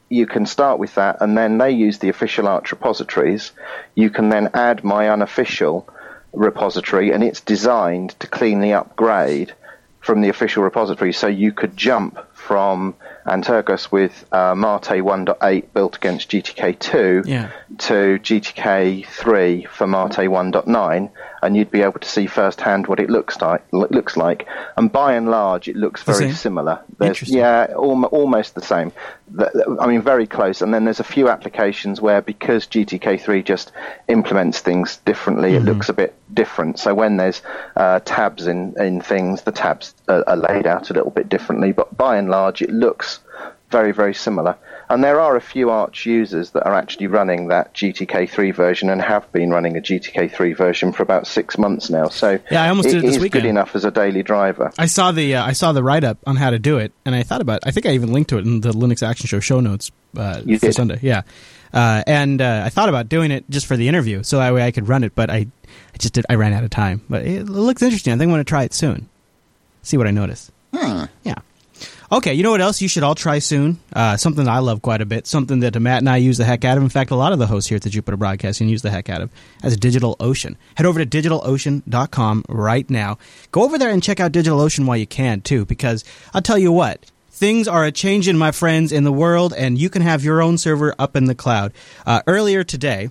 you 0.09 0.25
can 0.25 0.45
start 0.45 0.79
with 0.79 0.95
that, 0.95 1.21
and 1.21 1.37
then 1.37 1.57
they 1.57 1.71
use 1.71 1.99
the 1.99 2.09
official 2.09 2.47
Arch 2.47 2.71
repositories. 2.71 3.51
You 3.95 4.09
can 4.09 4.29
then 4.29 4.49
add 4.53 4.83
my 4.83 5.09
unofficial 5.09 5.87
repository, 6.33 7.11
and 7.11 7.23
it's 7.23 7.41
designed 7.41 8.11
to 8.19 8.27
cleanly 8.27 8.73
upgrade 8.73 9.53
from 10.07 10.21
the 10.21 10.29
official 10.29 10.63
repository, 10.63 11.11
so 11.11 11.27
you 11.27 11.51
could 11.51 11.75
jump 11.75 12.17
from 12.33 12.95
Antergos 13.25 13.91
with 13.91 14.25
uh, 14.31 14.55
Mate 14.55 15.03
1.8 15.03 15.73
built 15.73 15.97
against 15.97 16.31
GTK2 16.31 17.27
yeah. 17.27 17.51
to 17.79 18.17
GTK 18.17 19.05
3 19.05 19.65
for 19.65 19.85
Mate 19.85 20.29
1.9, 20.29 21.11
and 21.47 21.55
you'd 21.55 21.71
be 21.71 21.81
able 21.81 21.97
to 21.97 22.07
see 22.07 22.27
firsthand 22.27 22.87
what 22.87 22.99
it 22.99 23.09
looks 23.09 23.39
like. 23.39 23.63
Looks 23.71 24.17
like, 24.17 24.45
and 24.75 24.91
by 24.91 25.13
and 25.13 25.31
large, 25.31 25.69
it 25.69 25.77
looks 25.77 26.03
very 26.03 26.33
similar. 26.33 26.81
There's, 26.99 27.23
yeah, 27.23 27.67
al- 27.69 28.03
almost 28.05 28.53
the 28.53 28.61
same. 28.61 28.91
I 29.79 29.87
mean, 29.87 30.01
very 30.01 30.27
close. 30.27 30.61
And 30.61 30.73
then 30.73 30.83
there's 30.83 30.99
a 30.99 31.05
few 31.05 31.29
applications 31.29 32.01
where 32.01 32.21
because 32.21 32.67
GTK3 32.67 33.45
just 33.45 33.71
implements 34.09 34.59
things 34.59 34.97
differently, 34.97 35.53
mm-hmm. 35.53 35.65
it 35.65 35.71
looks 35.71 35.87
a 35.87 35.93
bit 35.93 36.15
different. 36.33 36.79
So 36.79 36.93
when 36.93 37.15
there's 37.15 37.41
uh, 37.77 38.01
tabs 38.01 38.45
in 38.45 38.75
in 38.77 38.99
things, 38.99 39.43
the 39.43 39.53
tabs 39.53 39.95
are, 40.09 40.25
are 40.27 40.35
laid 40.35 40.67
out 40.67 40.89
a 40.89 40.93
little 40.93 41.11
bit 41.11 41.29
differently. 41.29 41.71
But 41.71 41.95
by 41.95 42.17
and 42.17 42.29
large, 42.29 42.61
it 42.61 42.71
looks 42.71 43.21
very, 43.69 43.93
very 43.93 44.13
similar. 44.13 44.57
And 44.89 45.03
there 45.03 45.19
are 45.19 45.35
a 45.35 45.41
few 45.41 45.69
Arch 45.69 46.05
users 46.05 46.51
that 46.51 46.65
are 46.65 46.73
actually 46.73 47.07
running 47.07 47.47
that 47.49 47.73
GTK3 47.73 48.53
version 48.53 48.89
and 48.89 49.01
have 49.01 49.29
been 49.31 49.49
running 49.49 49.75
a 49.75 49.81
GTK3 49.81 50.55
version 50.55 50.93
for 50.93 51.03
about 51.03 51.27
six 51.27 51.57
months 51.57 51.89
now. 51.89 52.07
So 52.07 52.39
yeah, 52.49 52.63
I 52.63 52.69
almost 52.69 52.87
it 52.87 52.91
did 52.93 52.97
it 52.99 53.07
this 53.07 53.15
is 53.17 53.21
weekend. 53.21 53.43
good 53.43 53.49
enough 53.49 53.75
as 53.75 53.83
a 53.83 53.91
daily 53.91 54.23
driver. 54.23 54.71
I 54.77 54.85
saw 54.85 55.11
the 55.11 55.35
uh, 55.35 55.45
I 55.45 55.51
saw 55.53 55.73
the 55.73 55.83
write 55.83 56.03
up 56.03 56.17
on 56.25 56.37
how 56.37 56.51
to 56.51 56.59
do 56.59 56.77
it, 56.77 56.93
and 57.05 57.13
I 57.13 57.23
thought 57.23 57.41
about. 57.41 57.57
It. 57.57 57.67
I 57.67 57.71
think 57.71 57.85
I 57.85 57.91
even 57.91 58.13
linked 58.13 58.29
to 58.29 58.37
it 58.37 58.45
in 58.45 58.61
the 58.61 58.71
Linux 58.71 59.05
Action 59.05 59.27
Show 59.27 59.39
show 59.39 59.59
notes 59.59 59.91
uh, 60.15 60.41
you 60.45 60.57
for 60.57 60.67
did. 60.67 60.75
Sunday. 60.75 60.99
Yeah, 61.01 61.23
uh, 61.73 62.03
and 62.07 62.41
uh, 62.41 62.63
I 62.65 62.69
thought 62.69 62.89
about 62.89 63.09
doing 63.09 63.31
it 63.31 63.49
just 63.49 63.65
for 63.65 63.75
the 63.75 63.87
interview, 63.87 64.23
so 64.23 64.37
that 64.37 64.53
way 64.53 64.65
I 64.65 64.71
could 64.71 64.87
run 64.87 65.03
it. 65.03 65.13
But 65.15 65.29
I, 65.29 65.47
I 65.93 65.97
just 65.97 66.13
did. 66.13 66.25
I 66.29 66.35
ran 66.35 66.53
out 66.53 66.63
of 66.63 66.69
time. 66.69 67.01
But 67.09 67.25
it 67.25 67.43
looks 67.43 67.81
interesting. 67.81 68.13
I 68.13 68.15
think 68.15 68.29
I'm 68.29 68.33
going 68.33 68.39
to 68.39 68.49
try 68.49 68.63
it 68.63 68.73
soon. 68.73 69.09
See 69.83 69.97
what 69.97 70.07
I 70.07 70.11
notice. 70.11 70.51
Hmm. 70.73 71.05
Yeah. 71.23 71.35
Okay, 72.09 72.33
you 72.33 72.41
know 72.41 72.51
what 72.51 72.61
else 72.61 72.81
you 72.81 72.87
should 72.87 73.03
all 73.03 73.15
try 73.15 73.39
soon? 73.39 73.79
Uh, 73.91 74.15
something 74.15 74.47
I 74.47 74.59
love 74.59 74.81
quite 74.81 75.01
a 75.01 75.05
bit. 75.05 75.27
Something 75.27 75.59
that 75.59 75.77
Matt 75.77 75.99
and 75.99 76.09
I 76.09 76.17
use 76.17 76.37
the 76.37 76.45
heck 76.45 76.63
out 76.63 76.77
of. 76.77 76.83
In 76.83 76.87
fact, 76.87 77.11
a 77.11 77.15
lot 77.15 77.33
of 77.33 77.39
the 77.39 77.47
hosts 77.47 77.67
here 77.67 77.75
at 77.75 77.81
the 77.81 77.89
Jupiter 77.89 78.15
Broadcasting 78.15 78.69
use 78.69 78.81
the 78.81 78.91
heck 78.91 79.09
out 79.09 79.21
of 79.21 79.29
as 79.61 79.75
DigitalOcean. 79.75 80.55
Head 80.75 80.85
over 80.85 81.03
to 81.03 81.05
DigitalOcean.com 81.05 82.45
right 82.47 82.89
now. 82.89 83.17
Go 83.51 83.63
over 83.63 83.77
there 83.77 83.89
and 83.89 84.01
check 84.01 84.21
out 84.21 84.31
DigitalOcean 84.31 84.85
while 84.85 84.95
you 84.95 85.05
can, 85.05 85.41
too, 85.41 85.65
because 85.65 86.05
I'll 86.33 86.41
tell 86.41 86.57
you 86.57 86.71
what. 86.71 87.11
Things 87.29 87.67
are 87.67 87.83
a 87.83 87.91
changing, 87.91 88.37
my 88.37 88.51
friends, 88.51 88.93
in 88.93 89.03
the 89.03 89.11
world, 89.11 89.53
and 89.53 89.77
you 89.77 89.89
can 89.89 90.01
have 90.01 90.23
your 90.23 90.41
own 90.41 90.57
server 90.57 90.95
up 90.97 91.17
in 91.17 91.25
the 91.25 91.35
cloud. 91.35 91.73
Uh, 92.05 92.21
earlier 92.25 92.63
today, 92.63 93.09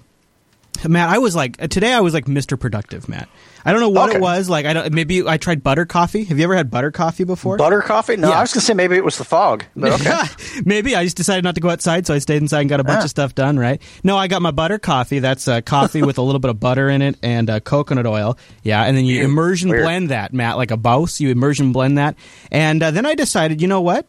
Matt, 0.84 1.08
I 1.08 1.18
was 1.18 1.34
like 1.34 1.56
today. 1.68 1.92
I 1.92 2.00
was 2.00 2.14
like 2.14 2.26
Mr. 2.26 2.58
Productive, 2.58 3.08
Matt. 3.08 3.28
I 3.64 3.72
don't 3.72 3.80
know 3.80 3.88
what 3.88 4.10
okay. 4.10 4.18
it 4.18 4.20
was. 4.20 4.48
Like 4.48 4.64
I 4.64 4.72
don't. 4.72 4.92
Maybe 4.92 5.26
I 5.26 5.38
tried 5.38 5.62
butter 5.62 5.86
coffee. 5.86 6.24
Have 6.24 6.38
you 6.38 6.44
ever 6.44 6.54
had 6.54 6.70
butter 6.70 6.92
coffee 6.92 7.24
before? 7.24 7.56
Butter 7.56 7.82
coffee? 7.82 8.16
No, 8.16 8.28
yeah. 8.28 8.38
I 8.38 8.40
was 8.42 8.52
gonna 8.52 8.60
say 8.60 8.74
maybe 8.74 8.96
it 8.96 9.04
was 9.04 9.18
the 9.18 9.24
fog. 9.24 9.64
Okay. 9.76 10.22
maybe 10.64 10.94
I 10.94 11.04
just 11.04 11.16
decided 11.16 11.42
not 11.42 11.56
to 11.56 11.60
go 11.60 11.70
outside, 11.70 12.06
so 12.06 12.14
I 12.14 12.18
stayed 12.18 12.42
inside 12.42 12.60
and 12.60 12.70
got 12.70 12.80
a 12.80 12.84
bunch 12.84 13.00
ah. 13.00 13.04
of 13.04 13.10
stuff 13.10 13.34
done. 13.34 13.58
Right? 13.58 13.82
No, 14.04 14.16
I 14.16 14.28
got 14.28 14.40
my 14.40 14.52
butter 14.52 14.78
coffee. 14.78 15.18
That's 15.18 15.48
uh, 15.48 15.62
coffee 15.62 16.02
with 16.02 16.18
a 16.18 16.22
little 16.22 16.38
bit 16.38 16.50
of 16.50 16.60
butter 16.60 16.88
in 16.88 17.02
it 17.02 17.16
and 17.22 17.50
uh, 17.50 17.60
coconut 17.60 18.06
oil. 18.06 18.38
Yeah, 18.62 18.84
and 18.84 18.96
then 18.96 19.04
you 19.04 19.24
immersion 19.24 19.70
Weird. 19.70 19.82
blend 19.82 20.10
that, 20.10 20.32
Matt, 20.32 20.56
like 20.56 20.70
a 20.70 20.76
bouse. 20.76 21.20
You 21.20 21.30
immersion 21.30 21.72
blend 21.72 21.98
that, 21.98 22.16
and 22.52 22.82
uh, 22.82 22.92
then 22.92 23.04
I 23.04 23.14
decided, 23.14 23.60
you 23.60 23.68
know 23.68 23.80
what? 23.80 24.06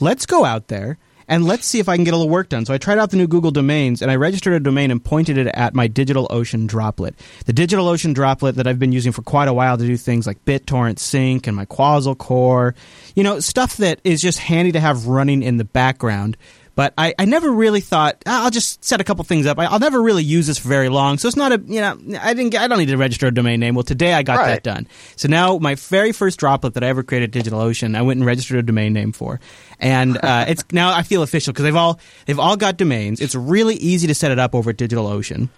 Let's 0.00 0.26
go 0.26 0.44
out 0.44 0.68
there 0.68 0.98
and 1.28 1.44
let's 1.44 1.66
see 1.66 1.78
if 1.78 1.88
I 1.88 1.96
can 1.96 2.04
get 2.04 2.14
a 2.14 2.16
little 2.16 2.30
work 2.30 2.48
done. 2.48 2.64
So 2.64 2.74
I 2.74 2.78
tried 2.78 2.98
out 2.98 3.10
the 3.10 3.16
new 3.16 3.26
Google 3.26 3.50
domains 3.50 4.02
and 4.02 4.10
I 4.10 4.16
registered 4.16 4.54
a 4.54 4.60
domain 4.60 4.90
and 4.90 5.02
pointed 5.02 5.38
it 5.38 5.48
at 5.48 5.74
my 5.74 5.88
DigitalOcean 5.88 6.66
droplet. 6.66 7.14
The 7.46 7.52
DigitalOcean 7.52 8.14
droplet 8.14 8.56
that 8.56 8.66
I've 8.66 8.78
been 8.78 8.92
using 8.92 9.12
for 9.12 9.22
quite 9.22 9.48
a 9.48 9.54
while 9.54 9.76
to 9.76 9.86
do 9.86 9.96
things 9.96 10.26
like 10.26 10.44
BitTorrent 10.44 10.98
Sync 10.98 11.46
and 11.46 11.56
my 11.56 11.66
Quassel 11.66 12.16
Core, 12.16 12.74
you 13.14 13.22
know, 13.22 13.40
stuff 13.40 13.76
that 13.78 14.00
is 14.04 14.22
just 14.22 14.38
handy 14.38 14.72
to 14.72 14.80
have 14.80 15.06
running 15.06 15.42
in 15.42 15.56
the 15.56 15.64
background 15.64 16.36
but 16.76 16.94
I, 16.96 17.14
I 17.18 17.24
never 17.24 17.50
really 17.50 17.80
thought 17.80 18.22
ah, 18.26 18.44
I'll 18.44 18.50
just 18.50 18.84
set 18.84 19.00
a 19.00 19.04
couple 19.04 19.24
things 19.24 19.46
up. 19.46 19.58
I, 19.58 19.72
will 19.72 19.80
never 19.80 20.00
really 20.00 20.22
use 20.22 20.46
this 20.46 20.58
for 20.58 20.68
very 20.68 20.88
long, 20.88 21.18
so 21.18 21.26
it's 21.26 21.36
not 21.36 21.50
a 21.50 21.60
you 21.66 21.80
know 21.80 21.98
I 22.20 22.34
didn't 22.34 22.54
I 22.54 22.68
don't 22.68 22.78
need 22.78 22.86
to 22.86 22.96
register 22.96 23.26
a 23.26 23.34
domain 23.34 23.58
name. 23.58 23.74
Well, 23.74 23.82
today 23.82 24.12
I 24.12 24.22
got 24.22 24.38
right. 24.38 24.46
that 24.48 24.62
done. 24.62 24.86
So 25.16 25.26
now 25.26 25.58
my 25.58 25.74
very 25.74 26.12
first 26.12 26.38
droplet 26.38 26.74
that 26.74 26.84
I 26.84 26.88
ever 26.88 27.02
created, 27.02 27.34
at 27.34 27.44
DigitalOcean, 27.44 27.96
I 27.96 28.02
went 28.02 28.18
and 28.18 28.26
registered 28.26 28.58
a 28.58 28.62
domain 28.62 28.92
name 28.92 29.10
for, 29.10 29.40
and 29.80 30.16
uh, 30.22 30.44
it's 30.48 30.64
now 30.70 30.94
I 30.94 31.02
feel 31.02 31.22
official 31.22 31.52
because 31.52 31.64
they've 31.64 31.74
all 31.74 31.98
they've 32.26 32.38
all 32.38 32.56
got 32.56 32.76
domains. 32.76 33.20
It's 33.20 33.34
really 33.34 33.74
easy 33.76 34.06
to 34.06 34.14
set 34.14 34.30
it 34.30 34.38
up 34.38 34.54
over 34.54 34.70
at 34.70 34.76
DigitalOcean 34.76 35.48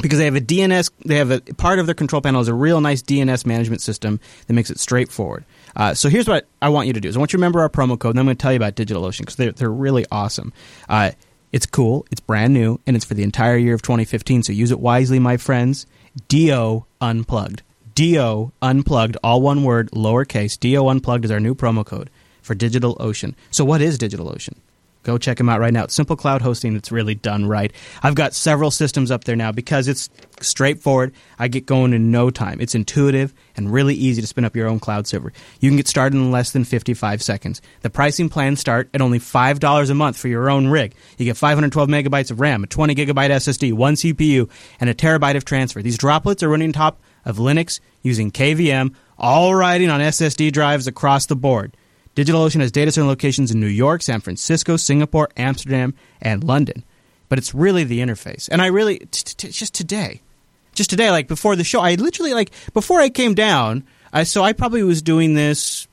because 0.00 0.18
they 0.18 0.24
have 0.24 0.36
a 0.36 0.40
DNS, 0.40 0.90
they 1.04 1.16
have 1.16 1.30
a 1.30 1.40
part 1.40 1.78
of 1.78 1.86
their 1.86 1.94
control 1.94 2.20
panel 2.20 2.40
is 2.40 2.48
a 2.48 2.54
real 2.54 2.80
nice 2.80 3.02
DNS 3.02 3.46
management 3.46 3.80
system 3.80 4.18
that 4.46 4.54
makes 4.54 4.70
it 4.70 4.80
straightforward. 4.80 5.44
Uh, 5.76 5.94
so 5.94 6.08
here's 6.08 6.28
what 6.28 6.46
I 6.62 6.68
want 6.68 6.86
you 6.86 6.92
to 6.92 7.00
do: 7.00 7.08
is 7.08 7.16
I 7.16 7.18
want 7.18 7.32
you 7.32 7.38
to 7.38 7.40
remember 7.40 7.60
our 7.60 7.68
promo 7.68 7.98
code, 7.98 8.10
and 8.10 8.20
I'm 8.20 8.26
going 8.26 8.36
to 8.36 8.42
tell 8.42 8.52
you 8.52 8.56
about 8.56 8.76
DigitalOcean 8.76 9.20
because 9.20 9.36
they're 9.36 9.52
they're 9.52 9.70
really 9.70 10.06
awesome. 10.10 10.52
Uh, 10.88 11.12
it's 11.52 11.66
cool, 11.66 12.04
it's 12.10 12.20
brand 12.20 12.52
new, 12.52 12.80
and 12.84 12.96
it's 12.96 13.04
for 13.04 13.14
the 13.14 13.22
entire 13.22 13.56
year 13.56 13.74
of 13.74 13.82
2015. 13.82 14.42
So 14.42 14.52
use 14.52 14.72
it 14.72 14.80
wisely, 14.80 15.20
my 15.20 15.36
friends. 15.36 15.86
Do 16.26 16.84
unplugged. 17.00 17.62
Do 17.94 18.52
unplugged, 18.60 19.16
all 19.22 19.40
one 19.40 19.62
word, 19.62 19.90
lowercase. 19.92 20.58
Do 20.58 20.88
unplugged 20.88 21.24
is 21.24 21.30
our 21.30 21.38
new 21.38 21.54
promo 21.54 21.86
code 21.86 22.10
for 22.42 22.56
DigitalOcean. 22.56 23.34
So 23.52 23.64
what 23.64 23.80
is 23.80 23.98
DigitalOcean? 23.98 24.54
Go 25.04 25.18
check 25.18 25.36
them 25.36 25.50
out 25.50 25.60
right 25.60 25.72
now. 25.72 25.84
It's 25.84 25.94
Simple 25.94 26.16
Cloud 26.16 26.40
Hosting. 26.42 26.74
It's 26.74 26.90
really 26.90 27.14
done 27.14 27.46
right. 27.46 27.72
I've 28.02 28.14
got 28.14 28.34
several 28.34 28.70
systems 28.70 29.10
up 29.10 29.24
there 29.24 29.36
now 29.36 29.52
because 29.52 29.86
it's 29.86 30.08
straightforward. 30.40 31.12
I 31.38 31.48
get 31.48 31.66
going 31.66 31.92
in 31.92 32.10
no 32.10 32.30
time. 32.30 32.58
It's 32.58 32.74
intuitive 32.74 33.34
and 33.54 33.70
really 33.70 33.94
easy 33.94 34.22
to 34.22 34.26
spin 34.26 34.46
up 34.46 34.56
your 34.56 34.66
own 34.66 34.80
cloud 34.80 35.06
server. 35.06 35.32
You 35.60 35.68
can 35.68 35.76
get 35.76 35.88
started 35.88 36.16
in 36.16 36.30
less 36.30 36.52
than 36.52 36.64
55 36.64 37.22
seconds. 37.22 37.60
The 37.82 37.90
pricing 37.90 38.30
plans 38.30 38.60
start 38.60 38.88
at 38.94 39.02
only 39.02 39.18
$5 39.18 39.90
a 39.90 39.94
month 39.94 40.16
for 40.16 40.28
your 40.28 40.48
own 40.48 40.68
rig. 40.68 40.94
You 41.18 41.26
get 41.26 41.36
512 41.36 41.88
megabytes 41.88 42.30
of 42.30 42.40
RAM, 42.40 42.64
a 42.64 42.66
20 42.66 42.94
gigabyte 42.94 43.30
SSD, 43.30 43.74
one 43.74 43.94
CPU, 43.94 44.48
and 44.80 44.88
a 44.88 44.94
terabyte 44.94 45.36
of 45.36 45.44
transfer. 45.44 45.82
These 45.82 45.98
droplets 45.98 46.42
are 46.42 46.48
running 46.48 46.70
on 46.70 46.72
top 46.72 47.00
of 47.26 47.36
Linux 47.36 47.80
using 48.02 48.30
KVM, 48.30 48.94
all 49.18 49.54
riding 49.54 49.90
on 49.90 50.00
SSD 50.00 50.50
drives 50.50 50.86
across 50.86 51.26
the 51.26 51.36
board. 51.36 51.76
DigitalOcean 52.16 52.60
has 52.60 52.70
data 52.70 52.92
center 52.92 53.06
locations 53.06 53.50
in 53.50 53.60
New 53.60 53.66
York, 53.66 54.02
San 54.02 54.20
Francisco, 54.20 54.76
Singapore, 54.76 55.28
Amsterdam, 55.36 55.94
and 56.20 56.44
London. 56.44 56.84
But 57.28 57.38
it's 57.38 57.54
really 57.54 57.84
the 57.84 58.00
interface. 58.00 58.48
And 58.50 58.62
I 58.62 58.66
really, 58.66 58.98
t- 58.98 59.34
t- 59.36 59.48
just 59.48 59.74
today, 59.74 60.20
just 60.74 60.90
today, 60.90 61.10
like 61.10 61.26
before 61.26 61.56
the 61.56 61.64
show, 61.64 61.80
I 61.80 61.94
literally, 61.94 62.34
like, 62.34 62.50
before 62.72 63.00
I 63.00 63.08
came 63.08 63.34
down, 63.34 63.84
I, 64.12 64.24
so 64.24 64.44
I 64.44 64.52
probably 64.52 64.84
was 64.84 65.02
doing 65.02 65.34
this 65.34 65.88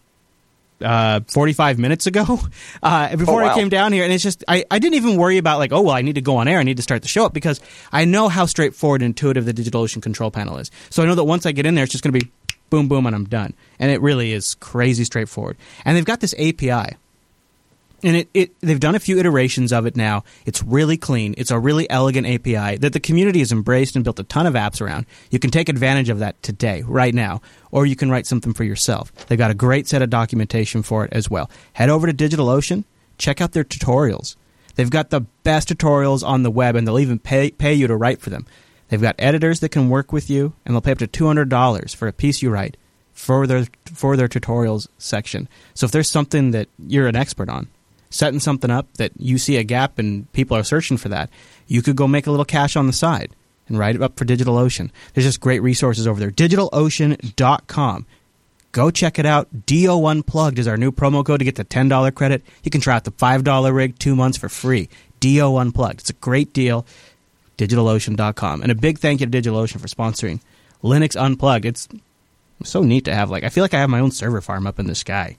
uh, 0.81 1.21
45 1.27 1.79
minutes 1.79 2.07
ago 2.07 2.39
uh, 2.83 3.15
before 3.15 3.41
oh, 3.41 3.45
wow. 3.45 3.51
I 3.51 3.55
came 3.55 3.69
down 3.69 3.93
here. 3.93 4.03
And 4.03 4.13
it's 4.13 4.23
just, 4.23 4.43
I, 4.47 4.65
I 4.69 4.77
didn't 4.77 4.95
even 4.95 5.17
worry 5.17 5.37
about, 5.37 5.57
like, 5.57 5.71
oh, 5.71 5.81
well, 5.81 5.95
I 5.95 6.01
need 6.01 6.15
to 6.15 6.21
go 6.21 6.37
on 6.37 6.47
air. 6.47 6.59
I 6.59 6.63
need 6.63 6.77
to 6.77 6.83
start 6.83 7.01
the 7.01 7.07
show 7.07 7.25
up 7.25 7.33
because 7.33 7.59
I 7.91 8.05
know 8.05 8.29
how 8.29 8.45
straightforward 8.45 9.01
and 9.01 9.09
intuitive 9.09 9.45
the 9.45 9.53
DigitalOcean 9.53 10.01
control 10.01 10.29
panel 10.29 10.57
is. 10.57 10.69
So 10.89 11.01
I 11.01 11.05
know 11.07 11.15
that 11.15 11.23
once 11.23 11.45
I 11.45 11.51
get 11.51 11.65
in 11.65 11.75
there, 11.75 11.83
it's 11.83 11.91
just 11.91 12.03
going 12.03 12.13
to 12.13 12.25
be 12.25 12.31
boom, 12.71 12.87
boom, 12.87 13.05
and 13.05 13.15
I'm 13.15 13.25
done. 13.25 13.53
And 13.77 13.91
it 13.91 14.01
really 14.01 14.33
is 14.33 14.55
crazy 14.55 15.03
straightforward. 15.03 15.57
And 15.85 15.95
they've 15.95 16.03
got 16.03 16.21
this 16.21 16.33
API. 16.33 16.97
And 18.03 18.17
it, 18.17 18.29
it 18.33 18.59
they've 18.61 18.79
done 18.79 18.95
a 18.95 18.99
few 18.99 19.19
iterations 19.19 19.71
of 19.71 19.85
it 19.85 19.95
now. 19.95 20.23
It's 20.47 20.63
really 20.63 20.97
clean. 20.97 21.35
It's 21.37 21.51
a 21.51 21.59
really 21.59 21.87
elegant 21.87 22.25
API 22.25 22.77
that 22.77 22.93
the 22.93 22.99
community 22.99 23.39
has 23.39 23.51
embraced 23.51 23.95
and 23.95 24.03
built 24.03 24.19
a 24.19 24.23
ton 24.23 24.47
of 24.47 24.55
apps 24.55 24.81
around. 24.81 25.05
You 25.29 25.37
can 25.37 25.51
take 25.51 25.69
advantage 25.69 26.09
of 26.09 26.17
that 26.17 26.41
today, 26.41 26.81
right 26.87 27.13
now, 27.13 27.41
or 27.69 27.85
you 27.85 27.95
can 27.95 28.09
write 28.09 28.25
something 28.25 28.53
for 28.53 28.63
yourself. 28.63 29.13
They've 29.27 29.37
got 29.37 29.51
a 29.51 29.55
great 29.55 29.87
set 29.87 30.01
of 30.01 30.09
documentation 30.09 30.81
for 30.81 31.05
it 31.05 31.13
as 31.13 31.29
well. 31.29 31.51
Head 31.73 31.89
over 31.89 32.11
to 32.11 32.13
DigitalOcean, 32.13 32.85
check 33.19 33.39
out 33.39 33.51
their 33.51 33.63
tutorials. 33.63 34.35
They've 34.75 34.89
got 34.89 35.11
the 35.11 35.21
best 35.43 35.69
tutorials 35.69 36.25
on 36.25 36.41
the 36.41 36.49
web, 36.49 36.75
and 36.75 36.87
they'll 36.87 36.97
even 36.97 37.19
pay, 37.19 37.51
pay 37.51 37.73
you 37.73 37.85
to 37.85 37.95
write 37.95 38.21
for 38.21 38.31
them. 38.31 38.47
They've 38.91 39.01
got 39.01 39.15
editors 39.17 39.61
that 39.61 39.69
can 39.69 39.87
work 39.87 40.11
with 40.11 40.29
you, 40.29 40.51
and 40.65 40.75
they'll 40.75 40.81
pay 40.81 40.91
up 40.91 40.97
to 40.97 41.07
two 41.07 41.25
hundred 41.25 41.47
dollars 41.47 41.93
for 41.93 42.09
a 42.09 42.13
piece 42.13 42.41
you 42.41 42.49
write 42.49 42.75
for 43.13 43.47
their 43.47 43.65
for 43.85 44.17
their 44.17 44.27
tutorials 44.27 44.89
section. 44.97 45.47
So 45.73 45.85
if 45.85 45.93
there's 45.93 46.09
something 46.09 46.51
that 46.51 46.67
you're 46.77 47.07
an 47.07 47.15
expert 47.15 47.47
on, 47.47 47.69
setting 48.09 48.41
something 48.41 48.69
up 48.69 48.93
that 48.97 49.13
you 49.17 49.37
see 49.37 49.55
a 49.55 49.63
gap 49.63 49.97
and 49.97 50.29
people 50.33 50.57
are 50.57 50.63
searching 50.63 50.97
for 50.97 51.07
that, 51.07 51.29
you 51.67 51.81
could 51.81 51.95
go 51.95 52.05
make 52.05 52.27
a 52.27 52.31
little 52.31 52.43
cash 52.43 52.75
on 52.75 52.85
the 52.85 52.91
side 52.91 53.33
and 53.69 53.79
write 53.79 53.95
it 53.95 54.01
up 54.01 54.17
for 54.17 54.25
DigitalOcean. 54.25 54.91
There's 55.13 55.25
just 55.25 55.39
great 55.39 55.61
resources 55.61 56.05
over 56.05 56.19
there. 56.19 56.29
DigitalOcean.com. 56.29 58.05
Go 58.73 58.91
check 58.91 59.17
it 59.19 59.25
out. 59.25 59.65
DO 59.67 60.05
Unplugged 60.05 60.59
is 60.59 60.67
our 60.67 60.77
new 60.77 60.91
promo 60.91 61.25
code 61.25 61.39
to 61.39 61.45
get 61.45 61.55
the 61.55 61.63
$10 61.63 62.13
credit. 62.13 62.43
You 62.63 62.71
can 62.71 62.81
try 62.81 62.95
out 62.95 63.05
the 63.05 63.11
$5 63.11 63.73
rig 63.73 63.97
two 63.99 64.17
months 64.17 64.37
for 64.37 64.49
free. 64.49 64.89
DO 65.21 65.55
Unplugged. 65.55 66.01
It's 66.01 66.09
a 66.09 66.13
great 66.13 66.51
deal 66.51 66.85
digitalocean.com. 67.67 68.61
And 68.61 68.71
a 68.71 68.75
big 68.75 68.99
thank 68.99 69.21
you 69.21 69.27
to 69.27 69.41
DigitalOcean 69.41 69.79
for 69.79 69.87
sponsoring 69.87 70.41
Linux 70.83 71.19
Unplugged. 71.19 71.65
It's 71.65 71.87
so 72.63 72.83
neat 72.83 73.05
to 73.05 73.15
have 73.15 73.29
like 73.29 73.43
I 73.43 73.49
feel 73.49 73.63
like 73.63 73.73
I 73.73 73.79
have 73.79 73.89
my 73.89 73.99
own 73.99 74.11
server 74.11 74.41
farm 74.41 74.67
up 74.67 74.79
in 74.79 74.87
the 74.87 74.95
sky. 74.95 75.37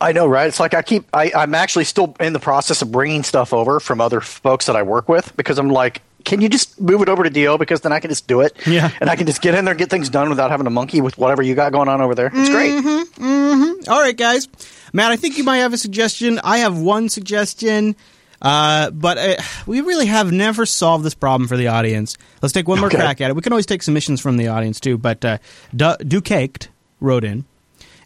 I 0.00 0.12
know, 0.12 0.26
right? 0.26 0.48
It's 0.48 0.60
like 0.60 0.74
I 0.74 0.82
keep 0.82 1.06
I, 1.12 1.32
I'm 1.34 1.54
actually 1.54 1.84
still 1.84 2.16
in 2.20 2.32
the 2.32 2.40
process 2.40 2.82
of 2.82 2.92
bringing 2.92 3.22
stuff 3.22 3.52
over 3.52 3.80
from 3.80 4.00
other 4.00 4.20
folks 4.20 4.66
that 4.66 4.76
I 4.76 4.82
work 4.82 5.08
with 5.08 5.36
because 5.36 5.58
I'm 5.58 5.70
like, 5.70 6.02
can 6.24 6.40
you 6.40 6.48
just 6.48 6.80
move 6.80 7.02
it 7.02 7.08
over 7.08 7.22
to 7.22 7.30
DO 7.30 7.58
because 7.58 7.82
then 7.82 7.92
I 7.92 8.00
can 8.00 8.10
just 8.10 8.26
do 8.26 8.40
it. 8.40 8.56
Yeah. 8.66 8.90
And 9.00 9.10
I 9.10 9.16
can 9.16 9.26
just 9.26 9.42
get 9.42 9.54
in 9.54 9.64
there 9.64 9.72
and 9.72 9.78
get 9.78 9.90
things 9.90 10.08
done 10.08 10.30
without 10.30 10.50
having 10.50 10.64
to 10.64 10.70
monkey 10.70 11.00
with 11.00 11.18
whatever 11.18 11.42
you 11.42 11.54
got 11.54 11.72
going 11.72 11.88
on 11.88 12.00
over 12.00 12.14
there. 12.14 12.30
It's 12.32 12.48
great. 12.48 12.72
Mm-hmm, 12.72 13.24
mm-hmm. 13.24 13.92
All 13.92 14.00
right, 14.00 14.16
guys. 14.16 14.48
Matt, 14.92 15.12
I 15.12 15.16
think 15.16 15.38
you 15.38 15.44
might 15.44 15.58
have 15.58 15.72
a 15.72 15.78
suggestion. 15.78 16.40
I 16.42 16.58
have 16.58 16.78
one 16.78 17.08
suggestion. 17.08 17.96
Uh, 18.42 18.90
but 18.90 19.18
uh, 19.18 19.42
we 19.66 19.80
really 19.80 20.06
have 20.06 20.32
never 20.32 20.66
solved 20.66 21.04
this 21.04 21.14
problem 21.14 21.48
for 21.48 21.56
the 21.56 21.68
audience. 21.68 22.16
Let's 22.42 22.52
take 22.52 22.68
one 22.68 22.78
more 22.78 22.88
okay. 22.88 22.98
crack 22.98 23.20
at 23.20 23.30
it. 23.30 23.36
We 23.36 23.42
can 23.42 23.52
always 23.52 23.66
take 23.66 23.82
submissions 23.82 24.20
from 24.20 24.36
the 24.36 24.48
audience 24.48 24.80
too. 24.80 24.98
But 24.98 25.24
uh, 25.24 25.38
Dukaked 25.74 26.68
wrote 27.00 27.24
in, 27.24 27.44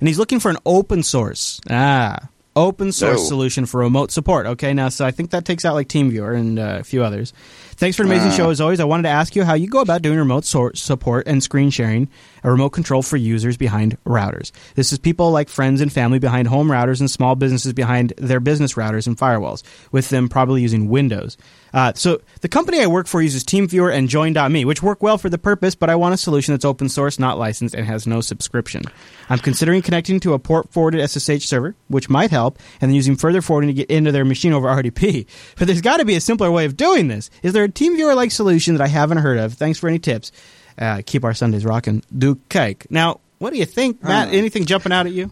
and 0.00 0.08
he's 0.08 0.18
looking 0.18 0.40
for 0.40 0.50
an 0.50 0.58
open 0.64 1.02
source. 1.02 1.60
Ah, 1.70 2.28
open 2.58 2.92
source 2.92 3.20
no. 3.20 3.24
solution 3.24 3.66
for 3.66 3.80
remote 3.80 4.10
support. 4.10 4.46
Okay, 4.46 4.74
now 4.74 4.88
so 4.88 5.06
I 5.06 5.10
think 5.10 5.30
that 5.30 5.44
takes 5.44 5.64
out 5.64 5.74
like 5.74 5.88
TeamViewer 5.88 6.36
and 6.36 6.58
uh, 6.58 6.78
a 6.80 6.84
few 6.84 7.04
others. 7.04 7.32
Thanks 7.76 7.96
for 7.96 8.02
an 8.02 8.08
amazing 8.08 8.30
uh. 8.30 8.34
show 8.34 8.50
as 8.50 8.60
always. 8.60 8.80
I 8.80 8.84
wanted 8.84 9.04
to 9.04 9.10
ask 9.10 9.36
you 9.36 9.44
how 9.44 9.54
you 9.54 9.68
go 9.68 9.80
about 9.80 10.02
doing 10.02 10.18
remote 10.18 10.44
so- 10.44 10.72
support 10.74 11.26
and 11.28 11.42
screen 11.42 11.70
sharing, 11.70 12.08
a 12.42 12.50
remote 12.50 12.70
control 12.70 13.02
for 13.02 13.16
users 13.16 13.56
behind 13.56 13.96
routers. 14.04 14.50
This 14.74 14.92
is 14.92 14.98
people 14.98 15.30
like 15.30 15.48
friends 15.48 15.80
and 15.80 15.92
family 15.92 16.18
behind 16.18 16.48
home 16.48 16.68
routers 16.68 17.00
and 17.00 17.10
small 17.10 17.36
businesses 17.36 17.72
behind 17.72 18.12
their 18.18 18.40
business 18.40 18.74
routers 18.74 19.06
and 19.06 19.16
firewalls, 19.16 19.62
with 19.92 20.08
them 20.08 20.28
probably 20.28 20.60
using 20.60 20.88
Windows. 20.88 21.36
Uh, 21.72 21.92
so 21.94 22.20
the 22.40 22.48
company 22.48 22.80
I 22.80 22.86
work 22.86 23.06
for 23.06 23.20
uses 23.20 23.44
TeamViewer 23.44 23.92
and 23.92 24.08
Join.me, 24.08 24.64
which 24.64 24.82
work 24.82 25.02
well 25.02 25.18
for 25.18 25.28
the 25.28 25.38
purpose, 25.38 25.74
but 25.74 25.90
I 25.90 25.96
want 25.96 26.14
a 26.14 26.16
solution 26.16 26.54
that's 26.54 26.64
open 26.64 26.88
source, 26.88 27.18
not 27.18 27.38
licensed, 27.38 27.74
and 27.74 27.86
has 27.86 28.06
no 28.06 28.20
subscription. 28.20 28.82
I'm 29.28 29.38
considering 29.38 29.82
connecting 29.82 30.20
to 30.20 30.34
a 30.34 30.38
port 30.38 30.70
forwarded 30.72 31.08
SSH 31.08 31.46
server, 31.46 31.74
which 31.88 32.08
might 32.08 32.30
help, 32.30 32.58
and 32.80 32.90
then 32.90 32.94
using 32.96 33.16
further 33.16 33.42
forwarding 33.42 33.68
to 33.68 33.74
get 33.74 33.90
into 33.90 34.12
their 34.12 34.24
machine 34.24 34.52
over 34.52 34.66
RDP. 34.82 35.26
But 35.58 35.66
there's 35.66 35.80
got 35.80 35.98
to 35.98 36.04
be 36.04 36.14
a 36.16 36.20
simpler 36.20 36.50
way 36.50 36.64
of 36.64 36.76
doing 36.76 37.08
this. 37.08 37.30
Is 37.42 37.52
there 37.52 37.64
a 37.64 37.68
TeamViewer 37.68 38.14
like 38.16 38.30
solution 38.30 38.74
that 38.74 38.82
I 38.82 38.88
haven't 38.88 39.18
heard 39.18 39.38
of? 39.38 39.54
Thanks 39.54 39.78
for 39.78 39.88
any 39.88 39.98
tips. 39.98 40.32
Uh, 40.78 41.02
keep 41.04 41.24
our 41.24 41.34
Sundays 41.34 41.64
rocking. 41.64 42.02
Do 42.16 42.36
cake. 42.48 42.90
Now, 42.90 43.20
what 43.38 43.52
do 43.52 43.58
you 43.58 43.66
think, 43.66 44.02
Matt? 44.02 44.28
Uh, 44.28 44.32
Anything 44.32 44.64
jumping 44.64 44.92
out 44.92 45.06
at 45.06 45.12
you? 45.12 45.30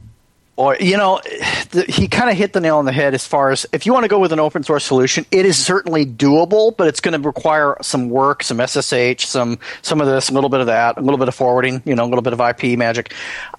Or 0.56 0.74
you 0.80 0.96
know, 0.96 1.20
the, 1.70 1.84
he 1.86 2.08
kind 2.08 2.30
of 2.30 2.36
hit 2.36 2.54
the 2.54 2.60
nail 2.60 2.78
on 2.78 2.86
the 2.86 2.92
head 2.92 3.12
as 3.12 3.26
far 3.26 3.50
as 3.50 3.66
if 3.72 3.84
you 3.84 3.92
want 3.92 4.04
to 4.04 4.08
go 4.08 4.18
with 4.18 4.32
an 4.32 4.40
open 4.40 4.62
source 4.62 4.84
solution, 4.84 5.26
it 5.30 5.44
is 5.44 5.62
certainly 5.62 6.06
doable, 6.06 6.74
but 6.74 6.88
it's 6.88 7.00
going 7.00 7.20
to 7.20 7.26
require 7.26 7.76
some 7.82 8.08
work, 8.08 8.42
some 8.42 8.58
SSH, 8.66 9.26
some 9.26 9.58
some 9.82 10.00
of 10.00 10.06
this, 10.06 10.30
a 10.30 10.32
little 10.32 10.48
bit 10.48 10.60
of 10.60 10.66
that, 10.66 10.96
a 10.96 11.02
little 11.02 11.18
bit 11.18 11.28
of 11.28 11.34
forwarding, 11.34 11.82
you 11.84 11.94
know, 11.94 12.04
a 12.04 12.08
little 12.08 12.22
bit 12.22 12.32
of 12.32 12.40
IP 12.40 12.78
magic. 12.78 13.12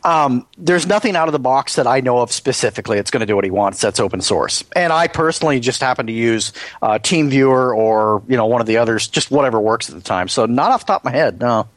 Um, 0.04 0.48
there's 0.58 0.88
nothing 0.88 1.16
out 1.16 1.28
of 1.28 1.34
the 1.34 1.40
box 1.40 1.76
that 1.76 1.86
I 1.86 2.00
know 2.00 2.18
of 2.18 2.32
specifically. 2.32 2.98
It's 2.98 3.12
going 3.12 3.22
to 3.22 3.28
do 3.28 3.36
what 3.36 3.46
he 3.46 3.52
wants. 3.52 3.80
That's 3.80 4.00
open 4.00 4.22
source, 4.22 4.64
and 4.76 4.92
I 4.92 5.08
personally 5.08 5.60
just 5.60 5.82
happen 5.82 6.08
to 6.08 6.14
use 6.14 6.52
uh, 6.82 6.98
TeamViewer 6.98 7.76
or 7.76 8.24
you 8.28 8.38
know 8.38 8.48
one 8.48 8.62
of 8.62 8.68
the 8.68 8.78
others, 8.78 9.08
just 9.08 9.30
whatever 9.30 9.60
works 9.60 9.88
at 9.88 9.96
the 9.96 10.02
time. 10.02 10.28
So 10.28 10.48
not 10.48 10.72
off 10.72 10.82
the 10.82 10.94
top 10.94 11.02
of 11.02 11.06
my 11.06 11.12
head, 11.12 11.40
no. 11.40 11.68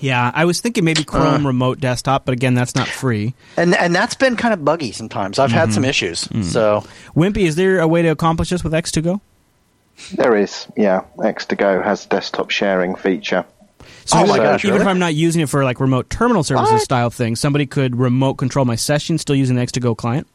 Yeah, 0.00 0.30
I 0.34 0.44
was 0.44 0.60
thinking 0.60 0.84
maybe 0.84 1.04
Chrome 1.04 1.46
uh, 1.46 1.48
Remote 1.48 1.80
Desktop, 1.80 2.24
but 2.24 2.32
again, 2.32 2.54
that's 2.54 2.74
not 2.74 2.86
free. 2.86 3.34
And 3.56 3.74
and 3.74 3.94
that's 3.94 4.14
been 4.14 4.36
kind 4.36 4.52
of 4.52 4.64
buggy 4.64 4.92
sometimes. 4.92 5.38
I've 5.38 5.50
mm-hmm. 5.50 5.58
had 5.58 5.72
some 5.72 5.84
issues. 5.84 6.24
Mm-hmm. 6.24 6.42
So, 6.42 6.84
Wimpy, 7.14 7.46
is 7.46 7.56
there 7.56 7.80
a 7.80 7.88
way 7.88 8.02
to 8.02 8.08
accomplish 8.08 8.50
this 8.50 8.62
with 8.62 8.72
X2Go? 8.72 9.20
There 10.12 10.36
is, 10.36 10.66
yeah. 10.76 11.04
X2Go 11.16 11.82
has 11.82 12.04
a 12.04 12.08
desktop 12.08 12.50
sharing 12.50 12.96
feature. 12.96 13.46
So, 14.04 14.18
oh 14.18 14.26
my 14.26 14.36
gosh, 14.36 14.64
even 14.64 14.74
really? 14.74 14.82
if 14.82 14.88
I'm 14.88 14.98
not 14.98 15.14
using 15.14 15.42
it 15.42 15.48
for 15.48 15.64
like 15.64 15.80
remote 15.80 16.10
terminal 16.10 16.44
services 16.44 16.72
what? 16.72 16.82
style 16.82 17.10
thing, 17.10 17.34
somebody 17.34 17.66
could 17.66 17.96
remote 17.96 18.34
control 18.34 18.64
my 18.64 18.76
session 18.76 19.18
still 19.18 19.34
using 19.34 19.56
the 19.56 19.62
X2Go 19.62 19.96
client? 19.96 20.26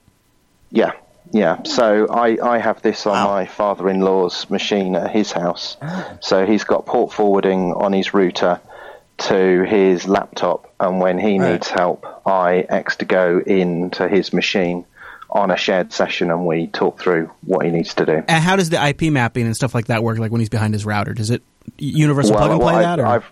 Yeah, 0.72 0.94
yeah, 1.32 1.64
so 1.64 2.08
I, 2.10 2.38
I 2.42 2.58
have 2.58 2.82
this 2.82 3.06
on 3.06 3.14
wow. 3.14 3.28
my 3.28 3.46
father 3.46 3.90
in 3.90 4.02
law's 4.02 4.50
machine 4.50 4.96
at 4.96 5.12
his 5.12 5.32
house. 5.32 5.78
So 6.22 6.46
he's 6.46 6.64
got 6.64 6.86
port 6.86 7.12
forwarding 7.12 7.74
on 7.74 7.94
his 7.94 8.14
router 8.14 8.60
to 9.22 9.64
his 9.64 10.08
laptop, 10.08 10.74
and 10.80 11.00
when 11.00 11.18
he 11.20 11.40
right. 11.40 11.54
needs 11.54 11.70
help, 11.70 12.06
I 12.26 12.66
X2Go 12.70 13.46
into 13.46 14.08
his 14.08 14.34
machine 14.34 14.86
on 15.30 15.52
a 15.52 15.58
shared 15.58 15.94
session, 15.94 16.32
and 16.32 16.46
we 16.46 16.68
talk 16.68 17.00
through 17.00 17.32
what 17.42 17.66
he 17.66 17.72
needs 17.72 17.94
to 17.96 18.06
do. 18.06 18.24
And 18.28 18.44
how 18.44 18.56
does 18.56 18.70
the 18.70 18.86
IP 18.86 19.04
mapping 19.04 19.46
and 19.46 19.56
stuff 19.56 19.74
like 19.74 19.88
that 19.88 20.04
work? 20.04 20.18
Like 20.20 20.32
when 20.32 20.42
he's 20.42 20.50
behind 20.50 20.74
his 20.74 20.86
router, 20.86 21.14
does 21.14 21.30
it 21.30 21.44
universal 21.78 22.36
well, 22.36 22.48
plug 22.48 22.52
and 22.52 22.62
play 22.62 22.82
that? 22.82 23.00
Or? 23.00 23.06
I've, 23.06 23.32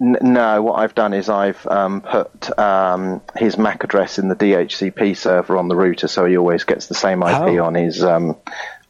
n- 0.00 0.18
no, 0.20 0.62
what 0.62 0.78
I've 0.78 0.94
done 0.94 1.12
is 1.12 1.28
I've 1.28 1.66
um, 1.66 2.02
put 2.02 2.56
um, 2.58 3.22
his 3.36 3.58
MAC 3.58 3.82
address 3.84 4.18
in 4.18 4.28
the 4.28 4.36
DHCP 4.36 5.16
server 5.16 5.56
on 5.56 5.68
the 5.68 5.76
router, 5.76 6.06
so 6.06 6.24
he 6.24 6.36
always 6.36 6.64
gets 6.64 6.86
the 6.86 6.94
same 6.94 7.22
IP 7.22 7.34
oh. 7.34 7.64
on 7.64 7.74
his 7.74 8.04
um, 8.04 8.36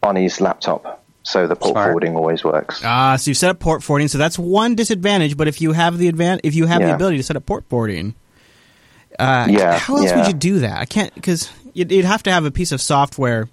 on 0.02 0.16
his 0.16 0.40
laptop 0.40 1.03
so 1.24 1.46
the 1.46 1.56
port 1.56 1.72
Smart. 1.72 1.86
forwarding 1.86 2.16
always 2.16 2.44
works. 2.44 2.82
Ah, 2.84 3.16
so 3.16 3.30
you 3.30 3.34
set 3.34 3.48
up 3.48 3.58
port 3.58 3.82
forwarding. 3.82 4.08
So 4.08 4.18
that's 4.18 4.38
one 4.38 4.74
disadvantage. 4.74 5.36
But 5.36 5.48
if 5.48 5.60
you 5.60 5.72
have 5.72 5.96
the 5.96 6.12
advan- 6.12 6.40
if 6.44 6.54
you 6.54 6.66
have 6.66 6.82
yeah. 6.82 6.88
the 6.88 6.94
ability 6.94 7.16
to 7.16 7.22
set 7.22 7.34
up 7.34 7.46
port 7.46 7.64
forwarding, 7.70 8.14
uh, 9.18 9.46
yeah, 9.50 9.78
how 9.78 9.96
else 9.96 10.10
yeah. 10.10 10.18
would 10.18 10.26
you 10.26 10.34
do 10.34 10.58
that? 10.60 10.78
I 10.78 10.84
can't 10.84 11.14
because 11.14 11.50
you'd, 11.72 11.90
you'd 11.90 12.04
have 12.04 12.22
to 12.24 12.30
have 12.30 12.44
a 12.44 12.50
piece 12.50 12.72
of 12.72 12.80
software 12.80 13.48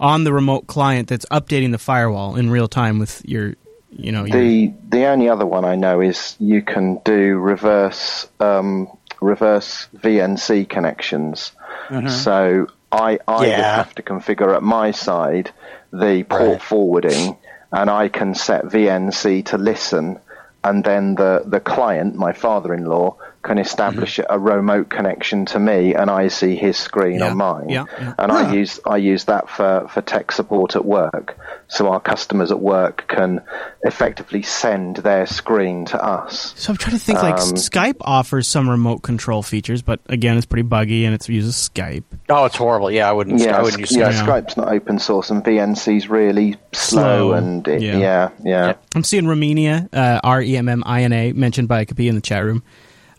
on 0.00 0.24
the 0.24 0.32
remote 0.32 0.66
client 0.66 1.08
that's 1.08 1.24
updating 1.26 1.70
the 1.70 1.78
firewall 1.78 2.34
in 2.34 2.50
real 2.50 2.66
time 2.66 2.98
with 2.98 3.22
your 3.24 3.54
you 3.92 4.10
know 4.10 4.24
your... 4.24 4.40
the 4.40 4.72
the 4.88 5.04
only 5.06 5.28
other 5.28 5.46
one 5.46 5.64
I 5.64 5.76
know 5.76 6.00
is 6.00 6.34
you 6.40 6.60
can 6.60 7.00
do 7.04 7.38
reverse 7.38 8.26
um, 8.40 8.88
reverse 9.20 9.86
VNC 9.96 10.68
connections. 10.68 11.52
Mm-hmm. 11.88 12.08
So 12.08 12.66
I 12.90 13.20
I 13.28 13.46
yeah. 13.46 13.56
would 13.56 13.64
have 13.64 13.94
to 13.94 14.02
configure 14.02 14.56
at 14.56 14.64
my 14.64 14.90
side 14.90 15.52
the 15.98 16.24
port 16.24 16.42
right. 16.42 16.62
forwarding, 16.62 17.36
and 17.72 17.90
I 17.90 18.08
can 18.08 18.34
set 18.34 18.64
VNC 18.64 19.46
to 19.46 19.58
listen, 19.58 20.18
and 20.62 20.84
then 20.84 21.14
the, 21.14 21.42
the 21.46 21.60
client, 21.60 22.14
my 22.14 22.32
father 22.32 22.74
in 22.74 22.84
law, 22.84 23.16
can 23.44 23.58
establish 23.58 24.16
mm-hmm. 24.16 24.32
a 24.32 24.38
remote 24.38 24.88
connection 24.88 25.44
to 25.46 25.58
me, 25.58 25.94
and 25.94 26.10
I 26.10 26.28
see 26.28 26.56
his 26.56 26.76
screen 26.76 27.18
yeah. 27.18 27.30
on 27.30 27.36
mine. 27.36 27.68
Yeah, 27.68 27.84
yeah. 27.98 28.14
And 28.18 28.32
I 28.32 28.52
use 28.52 28.80
I 28.86 28.96
use 28.96 29.24
that 29.24 29.48
for, 29.48 29.86
for 29.88 30.00
tech 30.02 30.32
support 30.32 30.74
at 30.74 30.84
work, 30.84 31.38
so 31.68 31.88
our 31.88 32.00
customers 32.00 32.50
at 32.50 32.58
work 32.58 33.06
can 33.06 33.42
effectively 33.82 34.42
send 34.42 34.96
their 34.96 35.26
screen 35.26 35.84
to 35.86 36.02
us. 36.02 36.54
So 36.56 36.72
I'm 36.72 36.76
trying 36.78 36.96
to 36.96 37.04
think 37.04 37.22
like 37.22 37.34
um, 37.34 37.52
Skype 37.52 37.96
offers 38.00 38.48
some 38.48 38.68
remote 38.68 39.02
control 39.02 39.42
features, 39.42 39.82
but 39.82 40.00
again, 40.06 40.36
it's 40.36 40.46
pretty 40.46 40.62
buggy 40.62 41.04
and 41.04 41.14
it 41.14 41.28
uses 41.28 41.54
Skype. 41.54 42.04
Oh, 42.30 42.46
it's 42.46 42.56
horrible. 42.56 42.90
Yeah, 42.90 43.08
I 43.08 43.12
wouldn't. 43.12 43.40
Yeah, 43.40 43.58
I 43.58 43.62
wouldn't 43.62 43.80
use 43.80 43.94
yeah, 43.94 44.10
Skype's 44.10 44.56
not 44.56 44.68
open 44.68 44.98
source, 44.98 45.30
and 45.30 45.44
VNC's 45.44 46.08
really 46.08 46.56
slow, 46.72 47.02
slow. 47.02 47.32
and 47.32 47.68
it, 47.68 47.82
yeah. 47.82 47.98
yeah. 47.98 48.30
yeah, 48.42 48.74
I'm 48.94 49.04
seeing 49.04 49.24
Remmina, 49.24 49.88
uh, 49.92 50.20
R 50.24 50.40
E 50.40 50.56
M 50.56 50.68
M 50.68 50.82
I 50.86 51.02
N 51.02 51.12
A, 51.12 51.32
mentioned 51.32 51.68
by 51.68 51.82
a 51.82 51.86
Kapi 51.86 52.08
in 52.08 52.14
the 52.14 52.22
chat 52.22 52.42
room. 52.42 52.62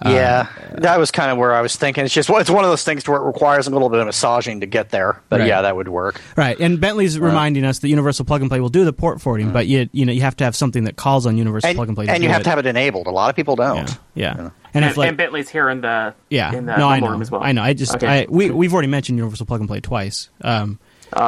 Yeah, 0.06 0.48
uh, 0.74 0.82
that 0.82 1.00
was 1.00 1.12
kind 1.12 1.32
of 1.32 1.38
where 1.38 1.54
I 1.54 1.62
was 1.62 1.76
thinking. 1.76 2.06
It's 2.06 2.14
just 2.14 2.30
it's 2.30 2.50
one 2.50 2.64
of 2.64 2.70
those 2.70 2.84
things 2.84 3.08
where 3.08 3.18
it 3.18 3.24
requires 3.24 3.68
a 3.68 3.72
little 3.72 3.90
bit 3.90 4.00
of 4.00 4.06
massaging 4.06 4.60
to 4.62 4.66
get 4.66 4.90
there. 4.90 5.22
But 5.30 5.40
right. 5.40 5.48
yeah, 5.48 5.62
that 5.64 5.76
would 5.76 5.88
work. 5.88 6.22
Right, 6.36 6.60
and 6.60 6.80
Bentley's 6.80 7.18
uh, 7.18 7.22
reminding 7.22 7.66
us 7.66 7.80
that 7.80 7.90
Universal 7.90 8.26
Plug 8.26 8.42
and 8.42 8.50
Play 8.50 8.60
will 8.60 8.70
do 8.70 8.86
the 8.86 8.94
port 8.94 9.22
forwarding, 9.22 9.50
uh, 9.50 9.54
but 9.54 9.68
you 9.68 9.90
you 9.92 10.06
know 10.06 10.12
you 10.12 10.22
have 10.22 10.36
to 10.38 10.44
have 10.44 10.56
something 10.56 10.86
that 10.86 10.96
calls 10.96 11.26
on 11.26 11.38
Universal 11.38 11.70
and, 11.70 11.76
Plug 11.76 11.88
and 11.88 11.96
Play, 11.98 12.08
and 12.08 12.24
you 12.24 12.30
have 12.30 12.42
it. 12.42 12.44
to 12.46 12.50
have 12.50 12.60
it 12.60 12.66
enabled. 12.66 13.08
A 13.08 13.12
lot 13.12 13.30
of 13.30 13.36
people 13.36 13.56
don't. 13.56 13.90
Yeah, 14.14 14.36
yeah. 14.38 14.50
And, 14.74 14.84
and, 14.84 14.98
like, 14.98 15.08
and 15.08 15.18
Bentley's 15.18 15.50
here 15.50 15.70
in 15.70 15.82
the 15.82 16.14
yeah, 16.30 16.54
in 16.54 16.66
the 16.66 16.78
no, 16.78 16.90
I 16.90 17.00
know, 17.00 17.20
as 17.20 17.32
well. 17.32 17.42
I 17.42 17.54
know. 17.54 17.64
I 17.64 17.74
just 17.74 17.96
okay. 17.96 18.24
I, 18.24 18.26
we 18.30 18.50
we've 18.50 18.74
already 18.74 18.90
mentioned 18.90 19.18
Universal 19.18 19.46
Plug 19.46 19.62
and 19.62 19.70
Play 19.70 19.80
twice. 19.80 20.30
Um, 20.42 20.80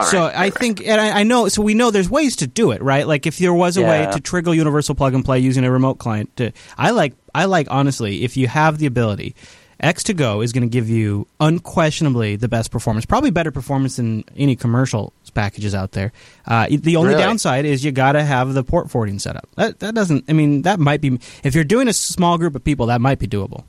so 0.09 0.31
I 0.33 0.49
think, 0.49 0.85
and 0.85 0.99
I, 0.99 1.19
I, 1.19 1.23
know, 1.23 1.47
so 1.47 1.61
we 1.61 1.73
know 1.73 1.91
there's 1.91 2.09
ways 2.09 2.37
to 2.37 2.47
do 2.47 2.71
it, 2.71 2.81
right? 2.81 3.07
Like 3.07 3.25
if 3.25 3.37
there 3.37 3.53
was 3.53 3.77
a 3.77 3.81
yeah. 3.81 4.07
way 4.07 4.11
to 4.11 4.19
trigger 4.19 4.53
universal 4.53 4.95
plug 4.95 5.13
and 5.13 5.23
play 5.23 5.39
using 5.39 5.63
a 5.63 5.71
remote 5.71 5.95
client, 5.95 6.35
to, 6.37 6.51
I 6.77 6.91
like, 6.91 7.13
I 7.37 7.45
like 7.45 7.67
honestly, 7.69 8.23
if 8.23 8.35
you 8.35 8.47
have 8.47 8.79
the 8.79 8.87
ability, 8.87 9.35
X2Go 9.83 10.43
is 10.43 10.53
going 10.53 10.63
to 10.63 10.69
give 10.69 10.89
you 10.89 11.27
unquestionably 11.39 12.35
the 12.35 12.47
best 12.47 12.71
performance, 12.71 13.05
probably 13.05 13.29
better 13.29 13.51
performance 13.51 13.97
than 13.97 14.23
any 14.35 14.55
commercial 14.55 15.13
packages 15.35 15.75
out 15.75 15.91
there. 15.91 16.11
Uh, 16.47 16.65
the 16.71 16.95
only 16.95 17.09
really? 17.09 17.21
downside 17.21 17.65
is 17.65 17.85
you 17.85 17.91
got 17.91 18.13
to 18.13 18.23
have 18.23 18.55
the 18.55 18.63
port 18.63 18.89
forwarding 18.89 19.19
set 19.19 19.35
up. 19.35 19.47
That, 19.55 19.79
that 19.81 19.93
doesn't, 19.93 20.25
I 20.27 20.33
mean, 20.33 20.63
that 20.63 20.79
might 20.79 20.99
be, 20.99 21.19
if 21.43 21.53
you're 21.53 21.63
doing 21.63 21.87
a 21.87 21.93
small 21.93 22.39
group 22.39 22.55
of 22.55 22.63
people, 22.63 22.87
that 22.87 23.01
might 23.01 23.19
be 23.19 23.27
doable. 23.27 23.65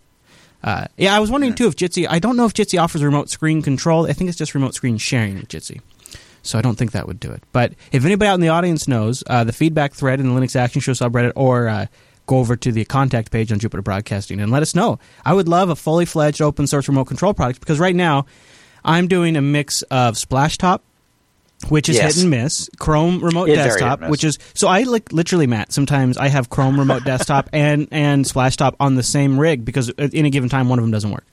Uh, 0.64 0.86
yeah, 0.96 1.14
I 1.14 1.20
was 1.20 1.30
wondering 1.30 1.54
too 1.54 1.66
if 1.66 1.76
Jitsi, 1.76 2.06
I 2.08 2.18
don't 2.18 2.38
know 2.38 2.46
if 2.46 2.54
Jitsi 2.54 2.82
offers 2.82 3.04
remote 3.04 3.28
screen 3.28 3.60
control. 3.60 4.06
I 4.06 4.14
think 4.14 4.28
it's 4.28 4.38
just 4.38 4.54
remote 4.54 4.74
screen 4.74 4.96
sharing 4.96 5.34
with 5.34 5.48
Jitsi. 5.48 5.82
So 6.42 6.58
I 6.58 6.62
don't 6.62 6.76
think 6.76 6.92
that 6.92 7.06
would 7.06 7.20
do 7.20 7.30
it. 7.30 7.42
But 7.52 7.74
if 7.92 8.06
anybody 8.06 8.28
out 8.28 8.34
in 8.34 8.40
the 8.40 8.48
audience 8.48 8.88
knows, 8.88 9.22
uh, 9.26 9.44
the 9.44 9.52
feedback 9.52 9.92
thread 9.92 10.20
in 10.20 10.26
the 10.26 10.40
Linux 10.40 10.56
Action 10.56 10.80
Show 10.80 10.92
subreddit 10.92 11.32
or 11.36 11.68
uh, 11.68 11.86
go 12.28 12.38
over 12.38 12.54
to 12.54 12.70
the 12.70 12.84
contact 12.84 13.32
page 13.32 13.50
on 13.50 13.58
Jupiter 13.58 13.82
Broadcasting 13.82 14.38
and 14.38 14.52
let 14.52 14.62
us 14.62 14.74
know. 14.74 15.00
I 15.24 15.34
would 15.34 15.48
love 15.48 15.70
a 15.70 15.74
fully 15.74 16.04
fledged 16.04 16.40
open 16.40 16.68
source 16.68 16.86
remote 16.86 17.06
control 17.06 17.34
product 17.34 17.58
because 17.58 17.80
right 17.80 17.96
now 17.96 18.26
I'm 18.84 19.08
doing 19.08 19.34
a 19.34 19.42
mix 19.42 19.82
of 19.82 20.14
Splashtop, 20.14 20.80
which 21.68 21.88
is 21.88 21.96
yes. 21.96 22.14
hit 22.14 22.22
and 22.22 22.30
miss, 22.30 22.70
Chrome 22.78 23.24
Remote 23.24 23.48
it's 23.48 23.58
Desktop, 23.58 24.08
which 24.08 24.22
is 24.22 24.38
so 24.54 24.68
I 24.68 24.82
like 24.82 25.12
literally 25.12 25.48
Matt. 25.48 25.72
Sometimes 25.72 26.16
I 26.16 26.28
have 26.28 26.50
Chrome 26.50 26.78
Remote 26.78 27.04
Desktop 27.06 27.48
and 27.52 27.88
and 27.90 28.24
Splashtop 28.24 28.76
on 28.78 28.94
the 28.94 29.02
same 29.02 29.40
rig 29.40 29.64
because 29.64 29.88
at 29.98 30.14
any 30.14 30.30
given 30.30 30.48
time 30.48 30.68
one 30.68 30.78
of 30.78 30.84
them 30.84 30.92
doesn't 30.92 31.10
work. 31.10 31.24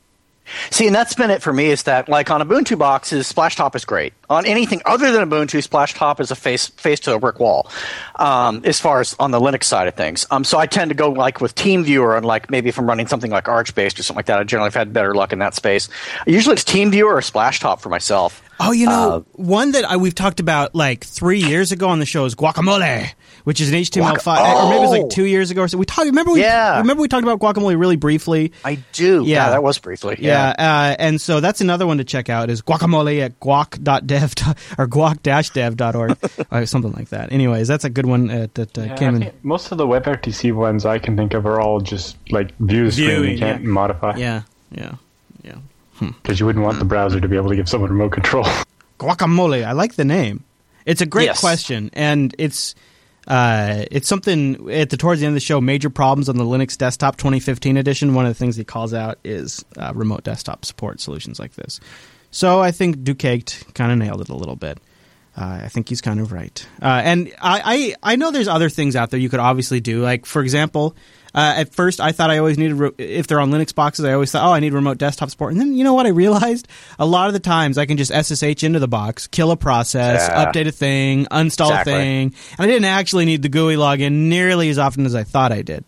See, 0.70 0.86
and 0.88 0.96
that's 0.96 1.16
been 1.16 1.32
it 1.32 1.42
for 1.42 1.52
me 1.52 1.68
is 1.68 1.84
that, 1.84 2.08
like, 2.08 2.30
on 2.30 2.42
Ubuntu 2.42 2.78
boxes, 2.78 3.32
Splashtop 3.32 3.76
is 3.76 3.86
great. 3.86 4.14
On 4.30 4.46
anything 4.46 4.82
other 4.86 5.12
than 5.12 5.30
Ubuntu, 5.30 5.68
Splashtop 5.68 6.20
is 6.20 6.32
a 6.32 6.36
face, 6.36 6.68
face 6.68 7.00
to 7.02 7.14
a 7.16 7.20
brick 7.20 7.40
wall, 7.40 7.70
um, 8.16 8.62
as 8.64 8.80
far 8.80 9.00
as 9.00 9.16
on 9.20 9.32
the 9.32 9.40
Linux 9.40 9.64
side 9.64 9.88
of 9.88 9.96
things. 9.96 10.26
Um, 10.32 10.44
so 10.44 10.58
I 10.58 10.66
tend 10.66 10.90
to 10.90 10.96
go, 10.96 11.10
like, 11.10 11.42
with 11.42 11.56
TeamViewer, 11.56 12.16
and, 12.18 12.26
like, 12.26 12.50
maybe 12.50 12.70
if 12.70 12.78
I'm 12.78 12.88
running 12.88 13.08
something 13.08 13.32
like 13.32 13.48
Arch-based 13.48 14.00
or 14.00 14.04
something 14.04 14.20
like 14.20 14.28
that, 14.28 14.40
I 14.40 14.44
generally 14.44 14.68
have 14.68 14.76
had 14.76 14.94
better 14.94 15.16
luck 15.16 15.34
in 15.34 15.40
that 15.40 15.56
space. 15.56 15.90
Usually 16.28 16.54
it's 16.54 16.64
TeamViewer 16.64 17.06
or 17.06 17.22
Splashtop 17.22 17.82
for 17.82 17.90
myself. 17.90 18.42
Oh, 18.60 18.72
you 18.72 18.86
know, 18.86 19.12
uh, 19.12 19.20
one 19.34 19.74
that 19.74 19.84
I, 19.84 19.98
we've 19.98 20.16
talked 20.16 20.40
about 20.40 20.74
like 20.74 21.04
three 21.04 21.42
years 21.42 21.74
ago 21.74 21.90
on 21.90 22.00
the 22.00 22.06
show 22.06 22.24
is 22.24 22.36
guacamole, 22.36 23.12
which 23.46 23.62
is 23.62 23.70
an 23.70 23.76
HTML5, 23.76 24.38
oh. 24.38 24.66
or 24.66 24.70
maybe 24.70 24.78
it 24.78 24.82
was 24.82 24.92
like 24.92 25.04
oh. 25.04 25.10
two 25.10 25.26
years 25.26 25.52
ago. 25.52 25.62
Or 25.62 25.68
so 25.68 25.78
we 25.78 25.86
talked. 25.86 26.08
Remember 26.08 26.34
we? 26.34 26.42
Yeah. 26.42 26.80
Remember 26.80 27.02
we 27.02 27.08
talked 27.08 27.24
about 27.24 27.40
guacamole 27.40 27.80
really 27.80 27.96
briefly. 27.96 28.52
I 28.66 28.80
do. 28.92 29.24
Yeah, 29.24 29.46
yeah 29.46 29.50
that 29.52 29.64
was 29.64 29.80
briefly. 29.80 30.18
Yeah, 30.20 30.54
yeah 30.58 30.90
uh, 30.90 30.96
and 31.00 31.22
so 31.22 31.40
that's 31.40 31.62
another 31.62 31.88
one 31.88 32.00
to 32.00 32.04
check 32.04 32.30
out 32.30 32.50
is 32.50 32.62
guacamole 32.62 33.22
at 33.22 33.40
guac.dev 33.40 34.34
or 34.78 34.88
guac-dev.org 34.88 36.18
or 36.52 36.66
something 36.66 36.92
like 36.92 37.10
that. 37.10 37.32
Anyways, 37.32 37.68
that's 37.68 37.86
a 37.86 37.90
good 37.90 38.06
one 38.06 38.30
uh, 38.30 38.48
that 38.56 38.78
uh, 38.78 38.82
yeah, 38.82 38.96
came 38.96 39.16
in. 39.16 39.32
Most 39.44 39.72
of 39.72 39.78
the 39.78 39.88
WebRTC 39.88 40.54
ones 40.54 40.86
I 40.86 41.00
can 41.00 41.16
think 41.16 41.34
of 41.34 41.46
are 41.46 41.62
all 41.62 41.80
just 41.80 42.18
like 42.32 42.54
view 42.58 42.92
screen 42.92 43.24
you 43.24 43.38
can't 43.38 43.64
modify. 43.64 44.18
Yeah, 44.18 44.42
yeah. 44.72 44.96
Yeah. 45.44 45.58
Because 46.00 46.40
you 46.40 46.46
wouldn't 46.46 46.66
want 46.66 46.80
the 46.80 46.86
browser 46.86 47.20
to 47.20 47.28
be 47.28 47.36
able 47.36 47.50
to 47.50 47.56
give 47.56 47.70
someone 47.70 47.92
remote 47.92 48.12
control. 48.12 48.46
Guacamole. 49.00 49.66
I 49.66 49.72
like 49.74 49.96
the 49.96 50.06
name. 50.06 50.44
It's 50.86 51.02
a 51.02 51.06
great 51.06 51.26
yes. 51.26 51.40
question, 51.40 51.90
and 51.94 52.36
it's 52.38 52.76
uh, 53.28 53.86
it's 53.92 54.08
something 54.08 54.72
at 54.72 54.90
the 54.90 54.98
towards 54.98 55.22
the 55.22 55.28
end 55.28 55.34
of 55.34 55.36
the 55.36 55.46
show. 55.46 55.60
Major 55.60 55.90
problems 55.90 56.30
on 56.30 56.38
the 56.38 56.44
Linux 56.44 56.78
Desktop 56.78 57.18
2015 57.18 57.78
edition. 57.78 58.14
One 58.14 58.26
of 58.26 58.30
the 58.30 58.38
things 58.38 58.56
he 58.56 58.64
calls 58.64 58.94
out 58.94 59.18
is 59.24 59.64
uh, 59.78 59.92
remote 59.96 60.24
desktop 60.24 60.66
support 60.66 61.00
solutions 61.00 61.40
like 61.40 61.54
this. 61.56 61.80
So 62.32 62.62
I 62.62 62.72
think 62.72 62.98
Dukaked 62.98 63.74
kind 63.74 63.92
of 63.92 63.98
nailed 63.98 64.22
it 64.22 64.30
a 64.30 64.36
little 64.36 64.56
bit. 64.56 64.78
Uh, 65.38 65.62
I 65.64 65.68
think 65.68 65.90
he's 65.90 66.02
kind 66.02 66.20
of 66.20 66.32
right. 66.32 66.66
Uh, 66.82 67.02
and 67.04 67.34
I, 67.42 67.96
I, 68.04 68.14
I 68.14 68.16
know 68.16 68.32
there's 68.32 68.48
other 68.48 68.70
things 68.70 68.96
out 68.96 69.10
there 69.12 69.20
you 69.20 69.30
could 69.30 69.42
obviously 69.42 69.82
do. 69.82 70.02
Like, 70.02 70.26
for 70.26 70.42
example, 70.42 70.96
uh, 71.36 71.54
at 71.58 71.74
first 71.74 72.00
I 72.00 72.14
thought 72.14 72.32
I 72.32 72.38
always 72.38 72.58
needed, 72.58 72.76
re- 72.76 72.92
if 72.98 73.28
they're 73.28 73.40
on 73.40 73.52
Linux 73.52 73.76
boxes, 73.76 74.06
I 74.06 74.14
always 74.14 74.32
thought, 74.32 74.48
oh, 74.48 74.54
I 74.54 74.62
need 74.62 74.74
remote 74.74 74.98
desktop 74.98 75.30
support. 75.30 75.52
And 75.52 75.60
then 75.60 75.76
you 75.76 75.84
know 75.84 75.94
what 75.94 76.06
I 76.06 76.10
realized? 76.10 76.68
A 76.98 77.06
lot 77.06 77.28
of 77.28 77.34
the 77.34 77.40
times 77.40 77.78
I 77.78 77.86
can 77.86 77.98
just 77.98 78.12
SSH 78.12 78.64
into 78.64 78.80
the 78.80 78.88
box, 78.88 79.28
kill 79.28 79.52
a 79.52 79.58
process, 79.58 80.28
yeah. 80.28 80.46
update 80.46 80.68
a 80.68 80.72
thing, 80.72 81.26
uninstall 81.26 81.68
exactly. 81.68 81.94
a 81.94 81.98
thing. 81.98 82.34
And 82.58 82.60
I 82.60 82.66
didn't 82.66 82.86
actually 82.86 83.26
need 83.26 83.42
the 83.42 83.50
GUI 83.50 83.76
login 83.76 84.30
nearly 84.30 84.70
as 84.70 84.80
often 84.80 85.06
as 85.06 85.14
I 85.14 85.24
thought 85.24 85.52
I 85.52 85.62
did. 85.62 85.84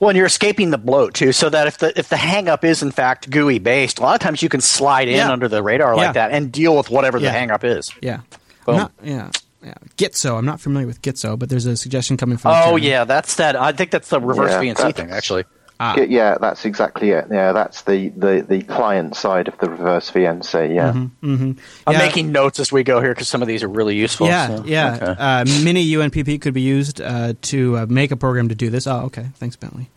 Well, 0.00 0.10
and 0.10 0.16
you're 0.16 0.26
escaping 0.26 0.70
the 0.70 0.78
bloat 0.78 1.14
too, 1.14 1.32
so 1.32 1.50
that 1.50 1.66
if 1.66 1.78
the 1.78 1.98
if 1.98 2.08
the 2.08 2.16
hangup 2.16 2.64
is 2.64 2.82
in 2.82 2.90
fact 2.90 3.30
GUI 3.30 3.58
based, 3.58 3.98
a 3.98 4.02
lot 4.02 4.14
of 4.14 4.20
times 4.20 4.42
you 4.42 4.48
can 4.48 4.60
slide 4.60 5.08
in 5.08 5.16
yeah. 5.16 5.30
under 5.30 5.48
the 5.48 5.62
radar 5.62 5.94
like 5.94 6.06
yeah. 6.06 6.12
that 6.12 6.32
and 6.32 6.50
deal 6.50 6.76
with 6.76 6.90
whatever 6.90 7.18
the 7.18 7.28
hangup 7.28 7.64
is. 7.64 7.90
Yeah. 8.00 8.20
Not, 8.66 8.92
yeah. 9.02 9.30
Yeah. 9.64 9.74
Gitso. 9.96 10.36
I'm 10.36 10.44
not 10.44 10.60
familiar 10.60 10.86
with 10.86 11.00
Gitso, 11.02 11.38
but 11.38 11.48
there's 11.48 11.66
a 11.66 11.76
suggestion 11.76 12.16
coming 12.16 12.36
from. 12.36 12.52
Oh 12.54 12.76
yeah, 12.76 13.04
that's 13.04 13.36
that. 13.36 13.56
I 13.56 13.72
think 13.72 13.90
that's 13.90 14.08
the 14.08 14.20
reverse 14.20 14.52
VNC 14.52 14.94
thing 14.94 15.10
actually. 15.10 15.44
Ah. 15.80 15.96
Yeah, 16.00 16.38
that's 16.40 16.64
exactly 16.64 17.10
it. 17.10 17.26
Yeah, 17.30 17.52
that's 17.52 17.82
the, 17.82 18.10
the, 18.10 18.46
the 18.48 18.62
client 18.62 19.16
side 19.16 19.48
of 19.48 19.58
the 19.58 19.68
reverse 19.68 20.08
VNC. 20.10 20.72
Yeah. 20.72 20.92
Mm-hmm, 20.92 21.34
mm-hmm. 21.34 21.60
I'm 21.86 21.98
making 21.98 22.30
notes 22.30 22.60
as 22.60 22.70
we 22.70 22.84
go 22.84 23.00
here 23.00 23.12
because 23.12 23.26
some 23.26 23.42
of 23.42 23.48
these 23.48 23.64
are 23.64 23.68
really 23.68 23.96
useful. 23.96 24.28
Yeah, 24.28 24.56
so. 24.56 24.64
yeah. 24.64 24.94
Okay. 24.94 25.06
Uh, 25.06 25.44
mini 25.64 25.84
UPnP 25.84 26.40
could 26.40 26.54
be 26.54 26.62
used 26.62 27.00
uh, 27.00 27.34
to 27.42 27.78
uh, 27.78 27.86
make 27.88 28.12
a 28.12 28.16
program 28.16 28.48
to 28.50 28.54
do 28.54 28.70
this. 28.70 28.86
Oh, 28.86 29.00
okay. 29.06 29.26
Thanks, 29.34 29.56
Bentley. 29.56 29.90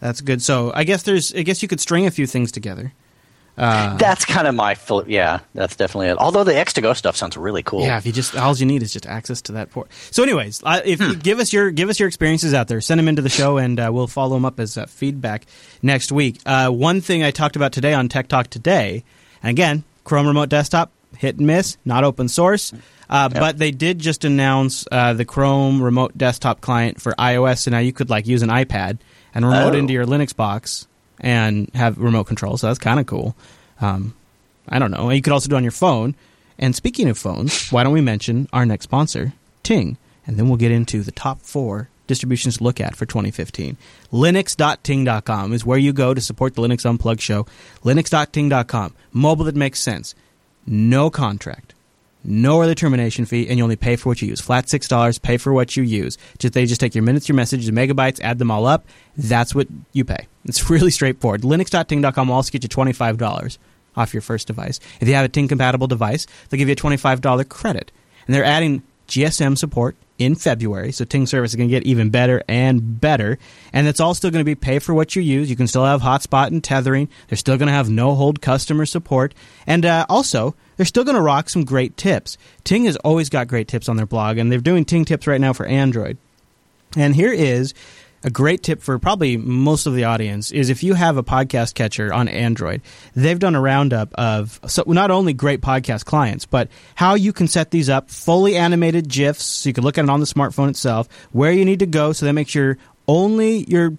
That's 0.00 0.20
good. 0.20 0.42
So 0.42 0.72
I 0.74 0.82
guess 0.82 1.04
there's. 1.04 1.32
I 1.32 1.42
guess 1.42 1.62
you 1.62 1.68
could 1.68 1.80
string 1.80 2.06
a 2.06 2.10
few 2.10 2.26
things 2.26 2.50
together. 2.50 2.92
Uh, 3.60 3.94
that's 3.98 4.24
kind 4.24 4.46
of 4.48 4.54
my 4.54 4.74
yeah. 5.06 5.40
That's 5.54 5.76
definitely 5.76 6.08
it. 6.08 6.16
Although 6.16 6.44
the 6.44 6.52
X2Go 6.52 6.96
stuff 6.96 7.14
sounds 7.14 7.36
really 7.36 7.62
cool. 7.62 7.82
Yeah, 7.82 7.98
if 7.98 8.06
you 8.06 8.12
just 8.12 8.34
all 8.34 8.56
you 8.56 8.64
need 8.64 8.82
is 8.82 8.90
just 8.90 9.06
access 9.06 9.42
to 9.42 9.52
that 9.52 9.70
port. 9.70 9.92
So, 10.10 10.22
anyways, 10.22 10.62
uh, 10.64 10.80
if 10.82 10.98
hmm. 10.98 11.12
give 11.18 11.40
us 11.40 11.52
your 11.52 11.70
give 11.70 11.90
us 11.90 12.00
your 12.00 12.08
experiences 12.08 12.54
out 12.54 12.68
there, 12.68 12.80
send 12.80 12.98
them 12.98 13.06
into 13.06 13.20
the 13.20 13.28
show, 13.28 13.58
and 13.58 13.78
uh, 13.78 13.90
we'll 13.92 14.06
follow 14.06 14.34
them 14.34 14.46
up 14.46 14.58
as 14.60 14.78
uh, 14.78 14.86
feedback 14.86 15.44
next 15.82 16.10
week. 16.10 16.40
Uh, 16.46 16.70
one 16.70 17.02
thing 17.02 17.22
I 17.22 17.32
talked 17.32 17.54
about 17.54 17.72
today 17.72 17.92
on 17.92 18.08
Tech 18.08 18.28
Talk 18.28 18.48
today, 18.48 19.04
and 19.42 19.50
again, 19.50 19.84
Chrome 20.04 20.26
Remote 20.26 20.48
Desktop 20.48 20.90
hit 21.18 21.36
and 21.36 21.46
miss, 21.46 21.76
not 21.84 22.02
open 22.02 22.28
source. 22.28 22.72
Uh, 23.10 23.28
yep. 23.30 23.40
But 23.40 23.58
they 23.58 23.72
did 23.72 23.98
just 23.98 24.24
announce 24.24 24.84
the 24.84 25.26
Chrome 25.28 25.82
Remote 25.82 26.16
Desktop 26.16 26.62
client 26.62 26.98
for 26.98 27.12
iOS, 27.12 27.58
so 27.58 27.72
now 27.72 27.80
you 27.80 27.92
could 27.92 28.08
like 28.08 28.26
use 28.26 28.42
an 28.42 28.48
iPad 28.48 29.00
and 29.34 29.44
remote 29.44 29.74
oh. 29.74 29.78
into 29.78 29.92
your 29.92 30.06
Linux 30.06 30.34
box 30.34 30.86
and 31.20 31.70
have 31.74 31.98
remote 31.98 32.24
control. 32.24 32.56
So 32.56 32.66
that's 32.66 32.78
kind 32.78 33.00
of 33.00 33.06
cool. 33.06 33.36
Um, 33.80 34.14
I 34.68 34.78
don't 34.78 34.90
know. 34.90 35.10
You 35.10 35.22
could 35.22 35.32
also 35.32 35.48
do 35.48 35.54
it 35.54 35.58
on 35.58 35.64
your 35.64 35.72
phone. 35.72 36.14
And 36.58 36.76
speaking 36.76 37.08
of 37.08 37.18
phones, 37.18 37.70
why 37.70 37.82
don't 37.82 37.92
we 37.92 38.00
mention 38.00 38.48
our 38.52 38.66
next 38.66 38.84
sponsor, 38.84 39.32
Ting, 39.62 39.96
and 40.26 40.36
then 40.36 40.48
we'll 40.48 40.58
get 40.58 40.70
into 40.70 41.02
the 41.02 41.12
top 41.12 41.40
four 41.40 41.88
distributions 42.06 42.58
to 42.58 42.64
look 42.64 42.80
at 42.80 42.96
for 42.96 43.06
2015. 43.06 43.76
Linux.ting.com 44.12 45.52
is 45.52 45.64
where 45.64 45.78
you 45.78 45.92
go 45.92 46.12
to 46.12 46.20
support 46.20 46.54
the 46.54 46.62
Linux 46.62 46.84
Unplugged 46.84 47.20
show. 47.20 47.46
Linux.ting.com. 47.84 48.94
Mobile 49.12 49.44
that 49.44 49.56
makes 49.56 49.80
sense. 49.80 50.14
No 50.66 51.08
contract. 51.08 51.72
No 52.22 52.60
early 52.60 52.74
termination 52.74 53.24
fee, 53.24 53.48
and 53.48 53.56
you 53.56 53.64
only 53.64 53.76
pay 53.76 53.96
for 53.96 54.10
what 54.10 54.20
you 54.20 54.28
use. 54.28 54.40
Flat 54.40 54.68
six 54.68 54.86
dollars. 54.86 55.18
Pay 55.18 55.38
for 55.38 55.52
what 55.52 55.76
you 55.76 55.82
use. 55.82 56.18
Just 56.38 56.54
they 56.54 56.66
just 56.66 56.80
take 56.80 56.94
your 56.94 57.04
minutes, 57.04 57.28
your 57.28 57.36
messages, 57.36 57.66
your 57.66 57.74
megabytes, 57.74 58.20
add 58.20 58.38
them 58.38 58.50
all 58.50 58.66
up. 58.66 58.86
That's 59.16 59.54
what 59.54 59.68
you 59.92 60.04
pay. 60.04 60.26
It's 60.44 60.68
really 60.70 60.90
straightforward. 60.90 61.42
Linux.ting.com 61.42 62.28
will 62.28 62.34
also 62.34 62.50
get 62.50 62.62
you 62.62 62.68
twenty 62.68 62.92
five 62.92 63.16
dollars 63.16 63.58
off 63.96 64.12
your 64.12 64.20
first 64.20 64.46
device. 64.46 64.80
If 65.00 65.08
you 65.08 65.14
have 65.14 65.24
a 65.24 65.28
Ting 65.28 65.48
compatible 65.48 65.86
device, 65.86 66.26
they'll 66.48 66.58
give 66.58 66.68
you 66.68 66.72
a 66.72 66.76
twenty 66.76 66.96
five 66.98 67.20
dollar 67.20 67.44
credit, 67.44 67.90
and 68.26 68.34
they're 68.34 68.44
adding 68.44 68.82
GSM 69.08 69.56
support 69.56 69.96
in 70.20 70.34
February. 70.36 70.92
So 70.92 71.04
Ting 71.04 71.26
service 71.26 71.52
is 71.52 71.56
going 71.56 71.68
to 71.68 71.74
get 71.74 71.84
even 71.84 72.10
better 72.10 72.42
and 72.46 73.00
better. 73.00 73.38
And 73.72 73.88
it's 73.88 73.98
all 73.98 74.14
still 74.14 74.30
going 74.30 74.44
to 74.44 74.48
be 74.48 74.54
pay 74.54 74.78
for 74.78 74.94
what 74.94 75.16
you 75.16 75.22
use. 75.22 75.50
You 75.50 75.56
can 75.56 75.66
still 75.66 75.84
have 75.84 76.02
hotspot 76.02 76.48
and 76.48 76.62
tethering. 76.62 77.08
They're 77.28 77.38
still 77.38 77.56
going 77.56 77.68
to 77.68 77.72
have 77.72 77.88
no 77.88 78.14
hold 78.14 78.42
customer 78.42 78.86
support. 78.86 79.34
And 79.66 79.84
uh, 79.86 80.04
also, 80.08 80.54
they're 80.76 80.86
still 80.86 81.04
going 81.04 81.16
to 81.16 81.22
rock 81.22 81.48
some 81.48 81.64
great 81.64 81.96
tips. 81.96 82.36
Ting 82.64 82.84
has 82.84 82.96
always 82.96 83.30
got 83.30 83.48
great 83.48 83.66
tips 83.66 83.88
on 83.88 83.96
their 83.96 84.06
blog, 84.06 84.36
and 84.36 84.52
they're 84.52 84.60
doing 84.60 84.84
Ting 84.84 85.06
tips 85.06 85.26
right 85.26 85.40
now 85.40 85.54
for 85.54 85.64
Android. 85.66 86.18
And 86.96 87.14
here 87.14 87.32
is 87.32 87.72
a 88.22 88.30
great 88.30 88.62
tip 88.62 88.82
for 88.82 88.98
probably 88.98 89.36
most 89.36 89.86
of 89.86 89.94
the 89.94 90.04
audience 90.04 90.50
is 90.52 90.68
if 90.68 90.82
you 90.82 90.94
have 90.94 91.16
a 91.16 91.22
podcast 91.22 91.74
catcher 91.74 92.12
on 92.12 92.28
Android, 92.28 92.82
they've 93.14 93.38
done 93.38 93.54
a 93.54 93.60
roundup 93.60 94.12
of 94.14 94.60
so 94.66 94.84
not 94.86 95.10
only 95.10 95.32
great 95.32 95.60
podcast 95.60 96.04
clients, 96.04 96.44
but 96.44 96.68
how 96.94 97.14
you 97.14 97.32
can 97.32 97.48
set 97.48 97.70
these 97.70 97.88
up, 97.88 98.10
fully 98.10 98.56
animated 98.56 99.08
GIFs, 99.08 99.44
so 99.44 99.68
you 99.68 99.72
can 99.72 99.84
look 99.84 99.96
at 99.96 100.04
it 100.04 100.10
on 100.10 100.20
the 100.20 100.26
smartphone 100.26 100.68
itself, 100.68 101.08
where 101.32 101.52
you 101.52 101.64
need 101.64 101.78
to 101.78 101.86
go, 101.86 102.12
so 102.12 102.26
that 102.26 102.32
makes 102.32 102.54
your 102.54 102.76
only 103.08 103.64
your 103.64 103.96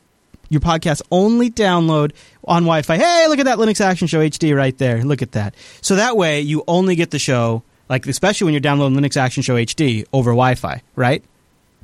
your 0.49 0.61
podcast 0.61 1.01
only 1.11 1.49
download 1.49 2.11
on 2.43 2.63
Wi-Fi. 2.63 2.97
Hey, 2.97 3.28
look 3.30 3.39
at 3.39 3.45
that 3.45 3.57
Linux 3.57 3.80
Action 3.82 4.07
Show 4.07 4.19
HD 4.19 4.55
right 4.55 4.78
there. 4.78 5.01
Look 5.03 5.22
at 5.22 5.32
that. 5.32 5.55
So 5.80 5.95
that 5.95 6.17
way 6.17 6.41
you 6.41 6.63
only 6.67 6.95
get 6.95 7.09
the 7.09 7.19
show, 7.19 7.63
like 7.89 8.05
especially 8.05 8.45
when 8.45 8.53
you're 8.53 8.61
downloading 8.61 8.99
Linux 8.99 9.15
Action 9.15 9.43
Show 9.43 9.55
HD 9.55 10.05
over 10.11 10.32
Wi-Fi, 10.32 10.82
right? 10.95 11.24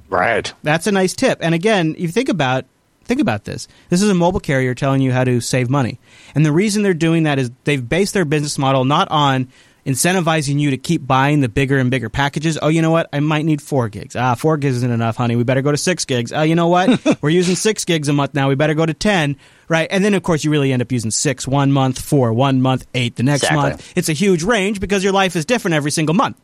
Right. 0.09 0.51
That's 0.63 0.87
a 0.87 0.91
nice 0.91 1.13
tip. 1.13 1.39
And 1.41 1.53
again, 1.53 1.93
if 1.95 2.01
you 2.01 2.07
think 2.09 2.29
about 2.29 2.65
think 3.05 3.21
about 3.21 3.45
this. 3.45 3.69
This 3.89 4.01
is 4.01 4.09
a 4.09 4.13
mobile 4.13 4.41
carrier 4.41 4.75
telling 4.75 5.01
you 5.01 5.13
how 5.13 5.23
to 5.23 5.39
save 5.39 5.69
money. 5.69 5.97
And 6.35 6.45
the 6.45 6.51
reason 6.51 6.83
they're 6.83 6.93
doing 6.93 7.23
that 7.23 7.39
is 7.39 7.49
they've 7.63 7.87
based 7.87 8.13
their 8.13 8.25
business 8.25 8.57
model 8.57 8.83
not 8.83 9.07
on 9.09 9.47
incentivizing 9.87 10.59
you 10.59 10.71
to 10.71 10.77
keep 10.77 11.07
buying 11.07 11.39
the 11.39 11.47
bigger 11.47 11.77
and 11.77 11.89
bigger 11.89 12.09
packages. 12.09 12.59
Oh, 12.61 12.67
you 12.67 12.81
know 12.81 12.91
what? 12.91 13.07
I 13.13 13.21
might 13.21 13.45
need 13.45 13.61
four 13.61 13.87
gigs. 13.87 14.17
Ah, 14.17 14.35
four 14.35 14.57
gigs 14.57 14.75
isn't 14.77 14.91
enough, 14.91 15.15
honey. 15.15 15.37
We 15.37 15.45
better 15.45 15.61
go 15.61 15.71
to 15.71 15.77
six 15.77 16.03
gigs. 16.03 16.33
Ah, 16.33 16.41
you 16.41 16.55
know 16.55 16.67
what? 16.67 16.99
We're 17.21 17.29
using 17.29 17.55
six 17.55 17.85
gigs 17.85 18.09
a 18.09 18.13
month 18.13 18.33
now. 18.33 18.49
We 18.49 18.55
better 18.55 18.73
go 18.73 18.85
to 18.85 18.93
10, 18.93 19.37
right? 19.69 19.87
And 19.89 20.03
then, 20.03 20.13
of 20.13 20.23
course, 20.23 20.43
you 20.43 20.51
really 20.51 20.73
end 20.73 20.81
up 20.81 20.91
using 20.91 21.09
six 21.09 21.47
one 21.47 21.71
month, 21.71 22.01
four 22.01 22.33
one 22.33 22.61
month, 22.61 22.85
eight 22.93 23.15
the 23.15 23.23
next 23.23 23.43
exactly. 23.43 23.69
month. 23.69 23.93
It's 23.95 24.09
a 24.09 24.13
huge 24.13 24.43
range 24.43 24.81
because 24.81 25.05
your 25.05 25.13
life 25.13 25.37
is 25.37 25.45
different 25.45 25.75
every 25.75 25.91
single 25.91 26.13
month. 26.13 26.37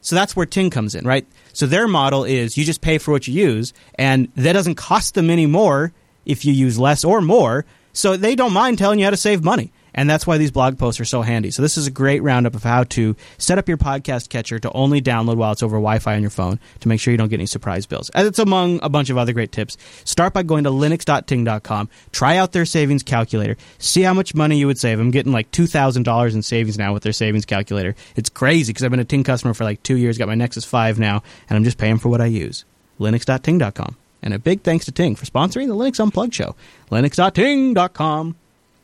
So 0.00 0.16
that's 0.16 0.34
where 0.34 0.46
Ting 0.46 0.70
comes 0.70 0.94
in, 0.94 1.06
right? 1.06 1.26
So 1.52 1.66
their 1.66 1.86
model 1.86 2.24
is 2.24 2.56
you 2.56 2.64
just 2.64 2.80
pay 2.80 2.98
for 2.98 3.10
what 3.12 3.28
you 3.28 3.34
use, 3.34 3.72
and 3.96 4.28
that 4.36 4.54
doesn't 4.54 4.76
cost 4.76 5.14
them 5.14 5.30
any 5.30 5.46
more 5.46 5.92
if 6.24 6.44
you 6.44 6.52
use 6.52 6.78
less 6.78 7.04
or 7.04 7.20
more. 7.20 7.64
So 7.92 8.16
they 8.16 8.34
don't 8.34 8.52
mind 8.52 8.78
telling 8.78 8.98
you 8.98 9.04
how 9.04 9.10
to 9.10 9.16
save 9.16 9.44
money. 9.44 9.72
And 9.94 10.08
that's 10.08 10.26
why 10.26 10.38
these 10.38 10.50
blog 10.50 10.78
posts 10.78 11.00
are 11.00 11.04
so 11.04 11.22
handy. 11.22 11.50
So 11.50 11.62
this 11.62 11.76
is 11.76 11.86
a 11.86 11.90
great 11.90 12.22
roundup 12.22 12.54
of 12.54 12.62
how 12.62 12.84
to 12.84 13.16
set 13.38 13.58
up 13.58 13.68
your 13.68 13.76
podcast 13.76 14.28
catcher 14.28 14.58
to 14.58 14.72
only 14.72 15.00
download 15.02 15.36
while 15.36 15.52
it's 15.52 15.62
over 15.62 15.76
Wi-Fi 15.76 16.14
on 16.14 16.20
your 16.20 16.30
phone 16.30 16.58
to 16.80 16.88
make 16.88 17.00
sure 17.00 17.12
you 17.12 17.18
don't 17.18 17.28
get 17.28 17.40
any 17.40 17.46
surprise 17.46 17.86
bills. 17.86 18.10
And 18.14 18.26
it's 18.26 18.38
among 18.38 18.80
a 18.82 18.88
bunch 18.88 19.10
of 19.10 19.18
other 19.18 19.32
great 19.32 19.52
tips. 19.52 19.76
Start 20.04 20.32
by 20.32 20.42
going 20.42 20.64
to 20.64 20.70
linux.ting.com, 20.70 21.88
try 22.12 22.36
out 22.36 22.52
their 22.52 22.64
savings 22.64 23.02
calculator, 23.02 23.56
see 23.78 24.02
how 24.02 24.14
much 24.14 24.34
money 24.34 24.58
you 24.58 24.66
would 24.66 24.78
save. 24.78 25.00
I'm 25.00 25.10
getting 25.10 25.32
like 25.32 25.50
$2,000 25.50 26.34
in 26.34 26.42
savings 26.42 26.78
now 26.78 26.92
with 26.92 27.02
their 27.02 27.12
savings 27.12 27.46
calculator. 27.46 27.94
It's 28.16 28.30
crazy 28.30 28.72
because 28.72 28.84
I've 28.84 28.90
been 28.90 29.00
a 29.00 29.04
Ting 29.04 29.24
customer 29.24 29.54
for 29.54 29.64
like 29.64 29.82
two 29.82 29.96
years, 29.96 30.18
got 30.18 30.28
my 30.28 30.34
Nexus 30.34 30.64
5 30.64 30.98
now, 30.98 31.22
and 31.48 31.56
I'm 31.56 31.64
just 31.64 31.78
paying 31.78 31.98
for 31.98 32.08
what 32.08 32.20
I 32.20 32.26
use. 32.26 32.64
linux.ting.com. 32.98 33.96
And 34.22 34.34
a 34.34 34.38
big 34.38 34.62
thanks 34.62 34.84
to 34.84 34.92
Ting 34.92 35.16
for 35.16 35.24
sponsoring 35.24 35.66
the 35.66 35.74
Linux 35.74 35.98
Unplugged 35.98 36.34
show. 36.34 36.54
linux.ting.com. 36.90 38.36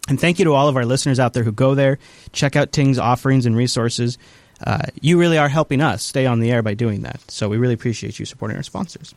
And 0.08 0.20
thank 0.20 0.38
you 0.38 0.44
to 0.44 0.54
all 0.54 0.68
of 0.68 0.76
our 0.76 0.84
listeners 0.84 1.18
out 1.18 1.32
there 1.32 1.44
who 1.44 1.52
go 1.52 1.74
there, 1.74 1.98
check 2.32 2.56
out 2.56 2.72
Ting's 2.72 2.98
offerings 2.98 3.46
and 3.46 3.56
resources. 3.56 4.18
Uh, 4.64 4.86
you 5.00 5.18
really 5.18 5.36
are 5.36 5.48
helping 5.48 5.82
us 5.82 6.02
stay 6.02 6.24
on 6.24 6.40
the 6.40 6.50
air 6.50 6.62
by 6.62 6.74
doing 6.74 7.02
that. 7.02 7.20
So 7.30 7.48
we 7.48 7.58
really 7.58 7.74
appreciate 7.74 8.18
you 8.18 8.24
supporting 8.24 8.56
our 8.56 8.62
sponsors. 8.62 9.14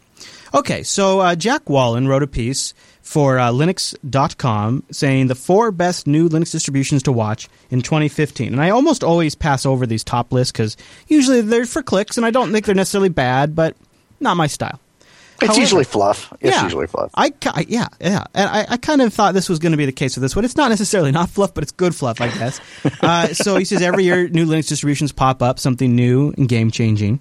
Okay, 0.53 0.83
so 0.83 1.19
uh, 1.21 1.35
Jack 1.35 1.69
Wallen 1.69 2.07
wrote 2.07 2.23
a 2.23 2.27
piece 2.27 2.73
for 3.01 3.39
uh, 3.39 3.49
Linux.com 3.49 4.83
saying 4.91 5.27
the 5.27 5.35
four 5.35 5.71
best 5.71 6.07
new 6.07 6.27
Linux 6.27 6.51
distributions 6.51 7.03
to 7.03 7.11
watch 7.11 7.47
in 7.69 7.81
2015. 7.81 8.51
And 8.51 8.61
I 8.61 8.71
almost 8.71 9.03
always 9.03 9.35
pass 9.35 9.65
over 9.65 9.85
these 9.85 10.03
top 10.03 10.33
lists 10.33 10.51
because 10.51 10.75
usually 11.07 11.41
they're 11.41 11.65
for 11.65 11.83
clicks 11.83 12.17
and 12.17 12.25
I 12.25 12.31
don't 12.31 12.51
think 12.51 12.65
they're 12.65 12.75
necessarily 12.75 13.09
bad, 13.09 13.55
but 13.55 13.77
not 14.19 14.35
my 14.35 14.47
style. 14.47 14.79
It's 15.41 15.47
However, 15.47 15.61
usually 15.61 15.83
fluff. 15.83 16.33
It's 16.41 16.55
yeah, 16.55 16.63
usually 16.63 16.87
fluff. 16.87 17.11
I, 17.15 17.31
yeah, 17.67 17.87
yeah. 17.99 18.25
And 18.33 18.49
I, 18.49 18.65
I 18.69 18.77
kind 18.77 19.01
of 19.01 19.13
thought 19.13 19.33
this 19.33 19.47
was 19.49 19.59
going 19.59 19.71
to 19.71 19.77
be 19.77 19.85
the 19.85 19.91
case 19.91 20.15
with 20.15 20.21
this 20.21 20.35
one. 20.35 20.45
It's 20.45 20.55
not 20.55 20.69
necessarily 20.69 21.11
not 21.11 21.29
fluff, 21.29 21.53
but 21.53 21.63
it's 21.63 21.71
good 21.71 21.95
fluff, 21.95 22.19
I 22.21 22.27
guess. 22.27 22.59
uh, 23.01 23.27
so 23.27 23.57
he 23.57 23.65
says 23.65 23.81
every 23.81 24.03
year 24.03 24.27
new 24.27 24.45
Linux 24.45 24.67
distributions 24.67 25.11
pop 25.11 25.41
up, 25.41 25.59
something 25.59 25.95
new 25.95 26.33
and 26.37 26.47
game 26.49 26.71
changing. 26.71 27.19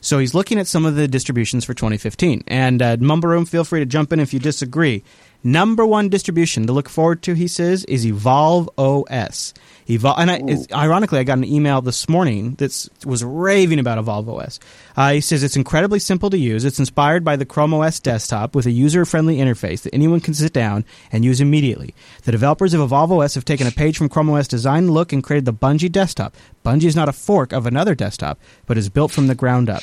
So 0.00 0.18
he's 0.18 0.34
looking 0.34 0.58
at 0.58 0.66
some 0.66 0.84
of 0.84 0.94
the 0.94 1.08
distributions 1.08 1.64
for 1.64 1.74
2015. 1.74 2.44
And 2.46 2.80
uh, 2.80 2.96
Mumble 3.00 3.28
Room, 3.28 3.44
feel 3.44 3.64
free 3.64 3.80
to 3.80 3.86
jump 3.86 4.12
in 4.12 4.20
if 4.20 4.32
you 4.32 4.38
disagree. 4.38 5.02
Number 5.44 5.86
one 5.86 6.08
distribution 6.08 6.66
to 6.66 6.72
look 6.72 6.88
forward 6.88 7.22
to, 7.22 7.34
he 7.34 7.46
says, 7.46 7.84
is 7.84 8.04
Evolve 8.04 8.68
OS. 8.76 9.54
Evolve, 9.88 10.18
and 10.18 10.30
I, 10.30 10.42
ironically, 10.76 11.20
I 11.20 11.24
got 11.24 11.38
an 11.38 11.44
email 11.44 11.80
this 11.80 12.08
morning 12.08 12.56
that 12.56 12.88
was 13.06 13.22
raving 13.22 13.78
about 13.78 13.98
Evolve 13.98 14.28
OS. 14.28 14.58
Uh, 14.96 15.12
he 15.12 15.20
says 15.20 15.44
it's 15.44 15.56
incredibly 15.56 16.00
simple 16.00 16.28
to 16.30 16.36
use. 16.36 16.64
It's 16.64 16.80
inspired 16.80 17.22
by 17.22 17.36
the 17.36 17.46
Chrome 17.46 17.72
OS 17.72 18.00
desktop 18.00 18.56
with 18.56 18.66
a 18.66 18.72
user-friendly 18.72 19.36
interface 19.36 19.82
that 19.82 19.94
anyone 19.94 20.20
can 20.20 20.34
sit 20.34 20.52
down 20.52 20.84
and 21.12 21.24
use 21.24 21.40
immediately. 21.40 21.94
The 22.24 22.32
developers 22.32 22.74
of 22.74 22.80
Evolve 22.80 23.12
OS 23.12 23.34
have 23.34 23.44
taken 23.44 23.68
a 23.68 23.70
page 23.70 23.96
from 23.96 24.08
Chrome 24.08 24.30
OS 24.30 24.48
design 24.48 24.90
look 24.90 25.12
and 25.12 25.22
created 25.22 25.44
the 25.44 25.54
Budgie 25.54 25.90
desktop. 25.90 26.34
Budgie 26.64 26.84
is 26.84 26.96
not 26.96 27.08
a 27.08 27.12
fork 27.12 27.52
of 27.52 27.64
another 27.64 27.94
desktop, 27.94 28.40
but 28.66 28.76
is 28.76 28.88
built 28.88 29.12
from 29.12 29.28
the 29.28 29.36
ground 29.36 29.70
up. 29.70 29.82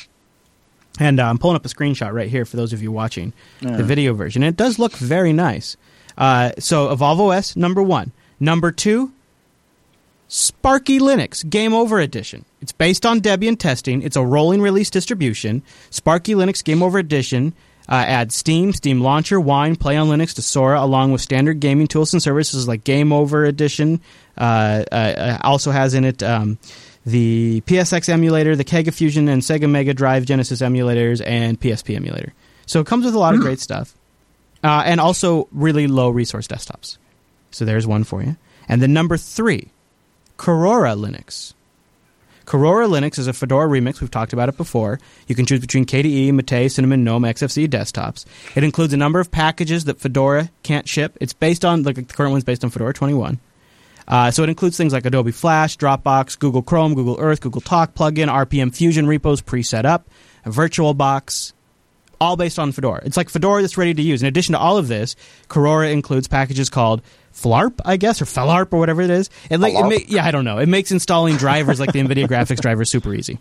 And 0.98 1.20
uh, 1.20 1.28
I'm 1.28 1.38
pulling 1.38 1.56
up 1.56 1.64
a 1.64 1.68
screenshot 1.68 2.12
right 2.12 2.28
here 2.28 2.44
for 2.44 2.56
those 2.56 2.72
of 2.72 2.82
you 2.82 2.90
watching 2.90 3.32
yeah. 3.60 3.76
the 3.76 3.84
video 3.84 4.14
version. 4.14 4.42
it 4.42 4.56
does 4.56 4.78
look 4.78 4.92
very 4.92 5.32
nice. 5.32 5.76
Uh, 6.16 6.52
so 6.58 6.90
Evolve 6.90 7.20
OS 7.20 7.56
number 7.56 7.82
one. 7.82 8.12
Number 8.40 8.72
two, 8.72 9.12
Sparky 10.28 10.98
Linux 10.98 11.48
Game 11.48 11.72
Over 11.72 12.00
Edition. 12.00 12.44
It's 12.60 12.72
based 12.72 13.06
on 13.06 13.20
Debian 13.20 13.58
testing. 13.58 14.02
It's 14.02 14.16
a 14.16 14.24
rolling 14.24 14.60
release 14.60 14.90
distribution. 14.90 15.62
Sparky 15.90 16.34
Linux 16.34 16.64
Game 16.64 16.82
Over 16.82 16.98
Edition 16.98 17.54
uh, 17.88 17.94
adds 17.94 18.34
Steam, 18.34 18.72
Steam 18.72 19.00
Launcher, 19.00 19.38
Wine, 19.38 19.76
Play 19.76 19.96
on 19.96 20.08
Linux 20.08 20.34
to 20.34 20.42
Sora, 20.42 20.82
along 20.82 21.12
with 21.12 21.20
standard 21.20 21.60
gaming 21.60 21.86
tools 21.86 22.12
and 22.12 22.22
services 22.22 22.66
like 22.66 22.84
Game 22.84 23.12
Over 23.12 23.44
Edition. 23.44 24.00
Uh, 24.36 24.84
uh, 24.90 24.94
uh 24.94 25.38
also 25.42 25.70
has 25.70 25.94
in 25.94 26.04
it 26.04 26.22
um, 26.22 26.58
the 27.06 27.62
PSX 27.62 28.08
emulator, 28.08 28.56
the 28.56 28.64
Kega 28.64 28.90
Fusion 28.90 29.28
and 29.28 29.40
Sega 29.40 29.70
Mega 29.70 29.94
Drive 29.94 30.26
Genesis 30.26 30.60
emulators, 30.60 31.22
and 31.24 31.58
PSP 31.58 31.94
emulator. 31.94 32.34
So 32.66 32.80
it 32.80 32.86
comes 32.86 33.04
with 33.04 33.14
a 33.14 33.18
lot 33.18 33.34
of 33.34 33.40
great 33.40 33.60
stuff. 33.60 33.94
Uh, 34.64 34.82
and 34.84 35.00
also 35.00 35.46
really 35.52 35.86
low 35.86 36.10
resource 36.10 36.48
desktops. 36.48 36.98
So 37.52 37.64
there's 37.64 37.86
one 37.86 38.02
for 38.02 38.22
you. 38.22 38.36
And 38.68 38.82
then 38.82 38.92
number 38.92 39.16
three, 39.16 39.70
Korora 40.36 40.98
Linux. 40.98 41.54
Korora 42.46 42.88
Linux 42.88 43.18
is 43.18 43.26
a 43.26 43.32
Fedora 43.32 43.68
remix. 43.68 44.00
We've 44.00 44.10
talked 44.10 44.32
about 44.32 44.48
it 44.48 44.56
before. 44.56 44.98
You 45.26 45.34
can 45.34 45.46
choose 45.46 45.60
between 45.60 45.84
KDE, 45.84 46.32
Mate, 46.32 46.70
Cinnamon, 46.70 47.04
GNOME, 47.04 47.22
XFCE 47.22 47.68
desktops. 47.68 48.24
It 48.56 48.64
includes 48.64 48.92
a 48.92 48.96
number 48.96 49.20
of 49.20 49.30
packages 49.30 49.84
that 49.84 50.00
Fedora 50.00 50.50
can't 50.62 50.88
ship. 50.88 51.16
It's 51.20 51.32
based 51.32 51.64
on, 51.64 51.82
like 51.82 51.96
the 51.96 52.02
current 52.02 52.32
one's 52.32 52.44
based 52.44 52.64
on 52.64 52.70
Fedora 52.70 52.94
21. 52.94 53.38
Uh, 54.08 54.30
so 54.30 54.42
it 54.42 54.48
includes 54.48 54.76
things 54.76 54.92
like 54.92 55.04
Adobe 55.04 55.32
Flash, 55.32 55.76
Dropbox, 55.76 56.38
Google 56.38 56.62
Chrome, 56.62 56.94
Google 56.94 57.16
Earth, 57.18 57.40
Google 57.40 57.60
Talk 57.60 57.94
plugin, 57.94 58.28
RPM 58.28 58.74
Fusion 58.74 59.06
repos 59.06 59.40
pre-set 59.40 59.84
up, 59.84 60.08
VirtualBox, 60.44 61.52
all 62.20 62.36
based 62.36 62.58
on 62.58 62.72
Fedora. 62.72 63.02
It's 63.04 63.16
like 63.16 63.28
Fedora 63.28 63.62
that's 63.62 63.76
ready 63.76 63.94
to 63.94 64.02
use. 64.02 64.22
In 64.22 64.28
addition 64.28 64.52
to 64.52 64.58
all 64.58 64.76
of 64.76 64.88
this, 64.88 65.16
Korora 65.48 65.92
includes 65.92 66.28
packages 66.28 66.70
called 66.70 67.02
Flarp, 67.34 67.80
I 67.84 67.96
guess, 67.96 68.22
or 68.22 68.24
Felarp, 68.24 68.72
or 68.72 68.78
whatever 68.78 69.02
it 69.02 69.10
is. 69.10 69.28
It, 69.50 69.60
like, 69.60 69.74
it 69.74 69.82
ma- 69.82 70.04
yeah, 70.08 70.24
I 70.24 70.30
don't 70.30 70.44
know. 70.44 70.58
It 70.58 70.68
makes 70.68 70.90
installing 70.90 71.36
drivers 71.36 71.80
like 71.80 71.92
the 71.92 72.00
NVIDIA 72.00 72.26
graphics 72.28 72.60
driver 72.60 72.84
super 72.84 73.12
easy. 73.14 73.38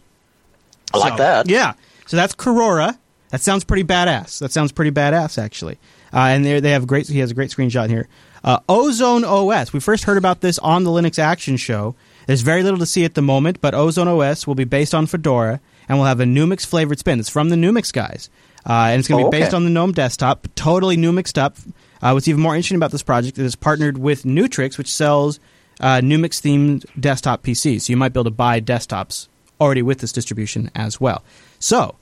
I 0.94 0.98
like 0.98 1.18
that. 1.18 1.50
Yeah. 1.50 1.74
So 2.08 2.18
that's 2.18 2.34
Korora. 2.34 2.98
That 3.30 3.42
sounds 3.42 3.64
pretty 3.64 3.84
badass. 3.84 4.40
That 4.40 4.52
sounds 4.52 4.72
pretty 4.72 4.92
badass, 4.92 5.42
actually. 5.42 5.78
Uh, 6.14 6.20
and 6.20 6.46
they 6.46 6.72
have 6.72 6.88
great. 6.88 7.08
He 7.08 7.20
has 7.20 7.32
a 7.32 7.34
great 7.34 7.50
screenshot 7.50 7.90
here. 7.90 8.08
Uh, 8.46 8.60
Ozone 8.70 9.26
OS. 9.26 9.74
We 9.74 9.80
first 9.80 10.04
heard 10.04 10.20
about 10.20 10.42
this 10.42 10.60
on 10.60 10.84
the 10.84 10.92
Linux 10.92 11.18
Action 11.18 11.58
Show. 11.58 11.96
There's 12.28 12.44
very 12.44 12.62
little 12.62 12.80
to 12.80 12.86
see 12.86 13.04
at 13.04 13.16
the 13.16 13.22
moment, 13.24 13.60
but 13.60 13.74
Ozone 13.74 14.08
OS 14.08 14.46
will 14.46 14.54
be 14.54 14.64
based 14.66 14.94
on 14.94 15.08
Fedora 15.08 15.60
and 15.90 15.98
will 15.98 16.06
have 16.06 16.20
a 16.20 16.26
Numix 16.26 16.64
flavored 16.66 17.00
spin. 17.00 17.20
It's 17.20 17.28
from 17.28 17.50
the 17.50 17.56
Numix 17.56 17.92
guys. 17.92 18.30
Uh, 18.68 18.90
and 18.90 19.00
it's 19.00 19.08
going 19.08 19.22
to 19.22 19.28
oh, 19.28 19.32
be 19.32 19.40
based 19.40 19.50
okay. 19.50 19.58
on 19.58 19.64
the 19.64 19.70
GNOME 19.70 19.92
desktop, 19.92 20.48
totally 20.56 20.96
Numixed 20.96 21.40
up. 21.40 21.58
Uh, 22.02 22.12
what's 22.12 22.28
even 22.28 22.42
more 22.42 22.56
interesting 22.56 22.78
about 22.78 22.92
this 22.92 23.04
project 23.04 23.38
is 23.40 23.46
it's 23.46 23.56
partnered 23.56 23.98
with 23.98 24.24
Neutrix, 24.24 24.78
which 24.78 24.92
sells 24.92 25.40
uh, 25.80 26.02
Numix 26.02 26.42
themed 26.42 26.86
desktop 27.00 27.44
PCs. 27.44 27.82
So 27.82 27.94
you 27.94 27.98
might 27.98 28.14
be 28.14 28.20
able 28.20 28.26
to 28.26 28.32
buy 28.32 28.62
desktops 28.62 29.28
already 29.60 29.82
with 29.82 30.00
this 30.00 30.12
distribution 30.12 30.70
as 30.76 31.02
well. 31.02 31.24
So, 31.60 31.96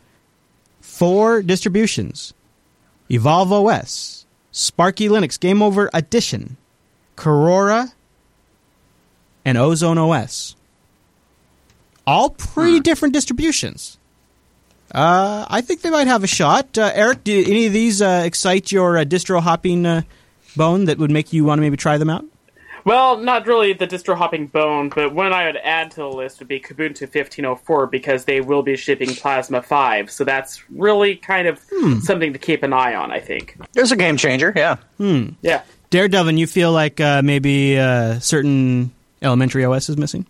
four 0.82 1.42
distributions 1.42 2.34
Evolve 3.10 3.52
OS, 3.52 4.23
Sparky 4.54 5.10
Linux 5.10 5.38
Game 5.38 5.62
Over 5.62 5.90
Edition, 5.94 6.56
Korora, 7.18 7.92
and 9.44 9.58
Ozone 9.58 9.98
OS. 9.98 10.56
All 12.08 12.30
pretty 12.30 12.78
hmm. 12.78 12.84
different 12.84 13.14
distributions. 13.14 13.98
Uh, 14.94 15.46
I 15.50 15.62
think 15.62 15.82
they 15.82 15.90
might 15.90 16.08
have 16.08 16.24
a 16.24 16.28
shot. 16.28 16.78
Uh, 16.78 16.92
Eric, 16.94 17.24
do 17.24 17.44
any 17.46 17.66
of 17.66 17.74
these 17.74 18.02
uh, 18.02 18.22
excite 18.26 18.72
your 18.72 18.98
uh, 18.98 19.04
distro 19.04 19.42
hopping 19.42 19.86
uh, 19.88 20.04
bone 20.56 20.86
that 20.86 21.00
would 21.00 21.10
make 21.10 21.34
you 21.34 21.44
want 21.44 21.58
to 21.58 21.62
maybe 21.62 21.78
try 21.78 21.98
them 21.98 22.12
out? 22.12 22.24
Well, 22.86 23.18
not 23.18 23.48
really 23.48 23.74
the 23.74 23.88
distro 23.88 24.16
hopping 24.16 24.48
bone, 24.48 24.90
but 24.90 25.14
one 25.14 25.32
I 25.32 25.46
would 25.46 25.58
add 25.58 25.92
to 25.92 25.98
the 25.98 26.10
list 26.10 26.40
would 26.40 26.48
be 26.48 26.60
Kubuntu 26.60 27.02
1504 27.02 27.88
because 27.88 28.26
they 28.26 28.42
will 28.42 28.62
be 28.62 28.76
shipping 28.76 29.10
Plasma 29.10 29.62
5. 29.62 30.12
So 30.12 30.24
that's 30.24 30.70
really 30.70 31.16
kind 31.16 31.48
of 31.48 31.62
hmm. 31.72 32.00
something 32.00 32.34
to 32.34 32.40
keep 32.40 32.62
an 32.64 32.74
eye 32.74 32.94
on, 32.94 33.12
I 33.12 33.20
think. 33.20 33.58
There's 33.72 33.92
a 33.92 33.96
game 33.96 34.18
changer, 34.18 34.52
yeah. 34.56 34.78
Hmm. 34.98 35.30
Yeah. 35.42 35.64
Daredevil, 35.92 36.34
you 36.34 36.48
feel 36.48 36.72
like 36.72 37.00
uh, 37.00 37.22
maybe 37.22 37.78
uh, 37.78 38.20
certain 38.20 38.92
elementary 39.22 39.64
OS 39.64 39.90
is 39.90 39.98
missing? 39.98 40.26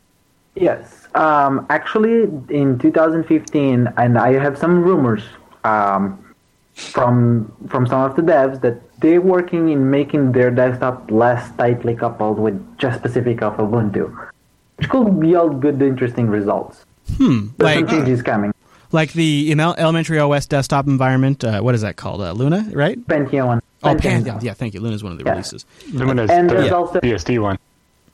Yes. 0.56 1.08
Um, 1.16 1.66
actually, 1.70 2.24
in 2.50 2.78
2015, 2.80 3.94
and 3.98 4.18
I 4.18 4.34
have 4.34 4.58
some 4.58 4.84
rumors 4.84 5.24
um, 5.64 6.36
from 6.74 7.52
from 7.68 7.86
some 7.88 8.02
of 8.02 8.16
the 8.16 8.22
devs 8.22 8.62
that 8.62 8.93
they're 9.04 9.22
working 9.22 9.70
in 9.70 9.92
making 9.92 10.32
their 10.32 10.50
desktop 10.50 11.12
less 11.12 11.52
tightly 11.58 11.94
coupled 11.94 12.40
with 12.40 12.56
just 12.78 13.00
specific 13.00 13.42
of 13.42 13.58
Ubuntu, 13.58 14.30
which 14.78 14.90
could 14.90 15.22
yield 15.22 15.62
good, 15.62 15.82
interesting 15.82 16.30
results. 16.30 16.86
Hmm. 17.18 17.48
There's 17.58 17.76
like, 17.76 17.80
some 17.80 17.88
changes 17.90 18.22
coming. 18.22 18.54
Like 18.94 19.12
the 19.12 19.52
elementary 19.52 20.20
OS 20.20 20.46
desktop 20.46 20.88
environment. 20.88 21.44
Uh, 21.44 21.60
what 21.60 21.76
is 21.76 21.82
that 21.82 21.98
called? 21.98 22.22
Uh, 22.22 22.32
Luna, 22.32 22.70
right? 22.72 22.98
Pantheon. 23.08 23.62
Oh, 23.84 23.94
Pantheon. 23.96 24.40
Yeah, 24.42 24.54
thank 24.54 24.74
you. 24.74 24.80
Luna 24.80 24.96
is 24.96 25.04
one 25.04 25.12
of 25.12 25.18
the 25.18 25.26
yeah. 25.26 25.32
releases. 25.32 25.66
Luna 25.92 26.24
is 26.24 26.30
and 26.32 26.50
the 26.50 26.54
there's 26.54 26.72
also, 26.72 27.02
BSD 27.02 27.42
one. 27.42 27.60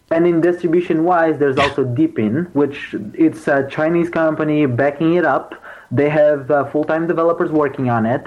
And 0.09 0.25
in 0.25 0.41
distribution 0.41 1.03
wise, 1.03 1.37
there's 1.37 1.57
also 1.57 1.83
Deepin, 1.83 2.45
which 2.53 2.95
it's 3.13 3.47
a 3.47 3.67
Chinese 3.69 4.09
company 4.09 4.65
backing 4.65 5.13
it 5.13 5.25
up. 5.25 5.53
They 5.91 6.09
have 6.09 6.49
uh, 6.49 6.65
full 6.71 6.83
time 6.83 7.05
developers 7.05 7.51
working 7.51 7.91
on 7.91 8.07
it 8.07 8.25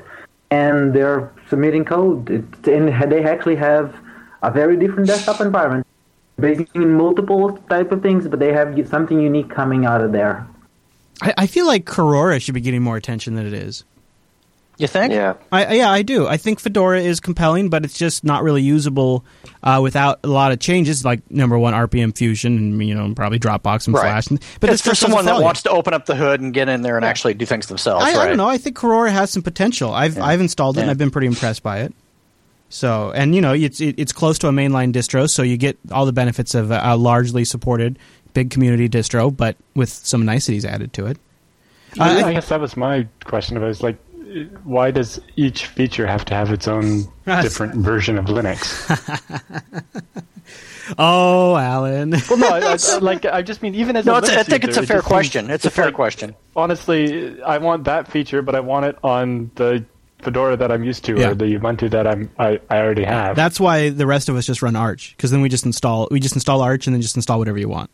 and 0.52 0.92
they're 0.92 1.32
submitting 1.48 1.84
code. 1.84 2.28
It, 2.30 2.68
and 2.68 3.10
they 3.10 3.24
actually 3.24 3.56
have 3.56 3.96
a 4.42 4.50
very 4.50 4.76
different 4.76 5.06
desktop 5.06 5.40
environment, 5.40 5.86
basically 6.38 6.84
multiple 6.84 7.56
type 7.70 7.90
of 7.90 8.02
things, 8.02 8.28
but 8.28 8.38
they 8.38 8.52
have 8.52 8.76
something 8.88 9.18
unique 9.18 9.48
coming 9.48 9.86
out 9.86 10.02
of 10.02 10.12
there. 10.12 10.46
I, 11.22 11.34
I 11.38 11.46
feel 11.46 11.66
like 11.66 11.86
Korora 11.86 12.40
should 12.40 12.54
be 12.54 12.60
getting 12.60 12.82
more 12.82 12.98
attention 12.98 13.34
than 13.34 13.46
it 13.46 13.54
is. 13.54 13.84
You 14.78 14.86
think? 14.86 15.12
Yeah. 15.12 15.34
I, 15.52 15.74
yeah, 15.74 15.90
I 15.90 16.02
do. 16.02 16.26
I 16.26 16.38
think 16.38 16.58
Fedora 16.58 17.00
is 17.00 17.20
compelling, 17.20 17.68
but 17.68 17.84
it's 17.84 17.96
just 17.96 18.24
not 18.24 18.42
really 18.42 18.62
usable 18.62 19.24
uh, 19.62 19.80
without 19.82 20.20
a 20.24 20.28
lot 20.28 20.50
of 20.50 20.60
changes, 20.60 21.04
like 21.04 21.30
number 21.30 21.58
one 21.58 21.74
RPM 21.74 22.16
Fusion 22.16 22.56
and 22.56 22.86
you 22.86 22.94
know 22.94 23.12
probably 23.14 23.38
Dropbox 23.38 23.86
and 23.86 23.94
right. 23.94 24.24
Flash. 24.24 24.40
But 24.60 24.70
it's 24.70 24.82
for 24.82 24.94
someone 24.94 25.26
that 25.26 25.42
wants 25.42 25.62
to 25.64 25.70
open 25.70 25.92
up 25.92 26.06
the 26.06 26.16
hood 26.16 26.40
and 26.40 26.54
get 26.54 26.68
in 26.68 26.82
there 26.82 26.96
and 26.96 27.04
yeah. 27.04 27.10
actually 27.10 27.34
do 27.34 27.44
things 27.44 27.66
themselves. 27.66 28.04
I, 28.04 28.12
right? 28.12 28.18
I, 28.18 28.26
don't 28.28 28.38
know. 28.38 28.48
I 28.48 28.58
think 28.58 28.76
Korora 28.76 29.10
has 29.10 29.30
some 29.30 29.42
potential. 29.42 29.92
I've 29.92 30.16
yeah. 30.16 30.24
I've 30.24 30.40
installed 30.40 30.76
it 30.76 30.80
yeah. 30.80 30.84
and 30.84 30.90
I've 30.90 30.98
been 30.98 31.10
pretty 31.10 31.26
impressed 31.26 31.62
by 31.62 31.80
it. 31.80 31.94
So, 32.70 33.12
and 33.12 33.34
you 33.34 33.42
know, 33.42 33.52
it's 33.52 33.82
it, 33.82 33.96
it's 33.98 34.12
close 34.12 34.38
to 34.38 34.48
a 34.48 34.52
mainline 34.52 34.92
distro, 34.92 35.28
so 35.28 35.42
you 35.42 35.58
get 35.58 35.78
all 35.90 36.06
the 36.06 36.12
benefits 36.12 36.54
of 36.54 36.70
a, 36.70 36.80
a 36.82 36.96
largely 36.96 37.44
supported 37.44 37.98
big 38.32 38.50
community 38.50 38.88
distro, 38.88 39.34
but 39.34 39.56
with 39.74 39.90
some 39.90 40.24
niceties 40.24 40.64
added 40.64 40.94
to 40.94 41.06
it. 41.06 41.18
Uh, 42.00 42.22
I 42.24 42.32
guess 42.32 42.48
that 42.48 42.60
was 42.60 42.74
my 42.74 43.06
question. 43.24 43.58
About 43.58 43.66
was 43.66 43.82
like 43.82 43.98
why 44.64 44.90
does 44.90 45.20
each 45.36 45.66
feature 45.66 46.06
have 46.06 46.24
to 46.26 46.34
have 46.34 46.52
its 46.52 46.68
own 46.68 47.04
different 47.26 47.76
version 47.76 48.18
of 48.18 48.26
Linux? 48.26 48.60
oh, 50.98 51.56
Alan. 51.56 52.10
well, 52.28 52.38
no, 52.38 52.48
I, 52.48 52.72
I, 52.72 52.98
like 52.98 53.24
I 53.24 53.42
just 53.42 53.62
mean 53.62 53.74
even 53.74 53.96
as 53.96 54.06
no, 54.06 54.14
I 54.14 54.42
think 54.42 54.64
it's 54.64 54.76
a 54.76 54.86
fair 54.86 55.02
question. 55.02 55.46
Seems, 55.46 55.54
it's 55.54 55.64
a 55.66 55.70
fair 55.70 55.86
like, 55.86 55.94
question. 55.94 56.34
Honestly, 56.56 57.40
I 57.42 57.58
want 57.58 57.84
that 57.84 58.08
feature, 58.08 58.42
but 58.42 58.54
I 58.54 58.60
want 58.60 58.86
it 58.86 58.98
on 59.02 59.50
the 59.54 59.84
Fedora 60.22 60.56
that 60.56 60.70
I'm 60.70 60.84
used 60.84 61.04
to, 61.06 61.18
yeah. 61.18 61.30
or 61.30 61.34
the 61.34 61.46
Ubuntu 61.46 61.90
that 61.90 62.06
I'm 62.06 62.30
I, 62.38 62.60
I 62.70 62.78
already 62.78 63.04
have. 63.04 63.36
That's 63.36 63.58
why 63.58 63.90
the 63.90 64.06
rest 64.06 64.28
of 64.28 64.36
us 64.36 64.46
just 64.46 64.62
run 64.62 64.76
Arch, 64.76 65.14
because 65.16 65.30
then 65.30 65.42
we 65.42 65.48
just 65.48 65.66
install 65.66 66.08
we 66.10 66.20
just 66.20 66.34
install 66.34 66.60
Arch 66.62 66.86
and 66.86 66.94
then 66.94 67.02
just 67.02 67.16
install 67.16 67.38
whatever 67.38 67.58
you 67.58 67.68
want. 67.68 67.90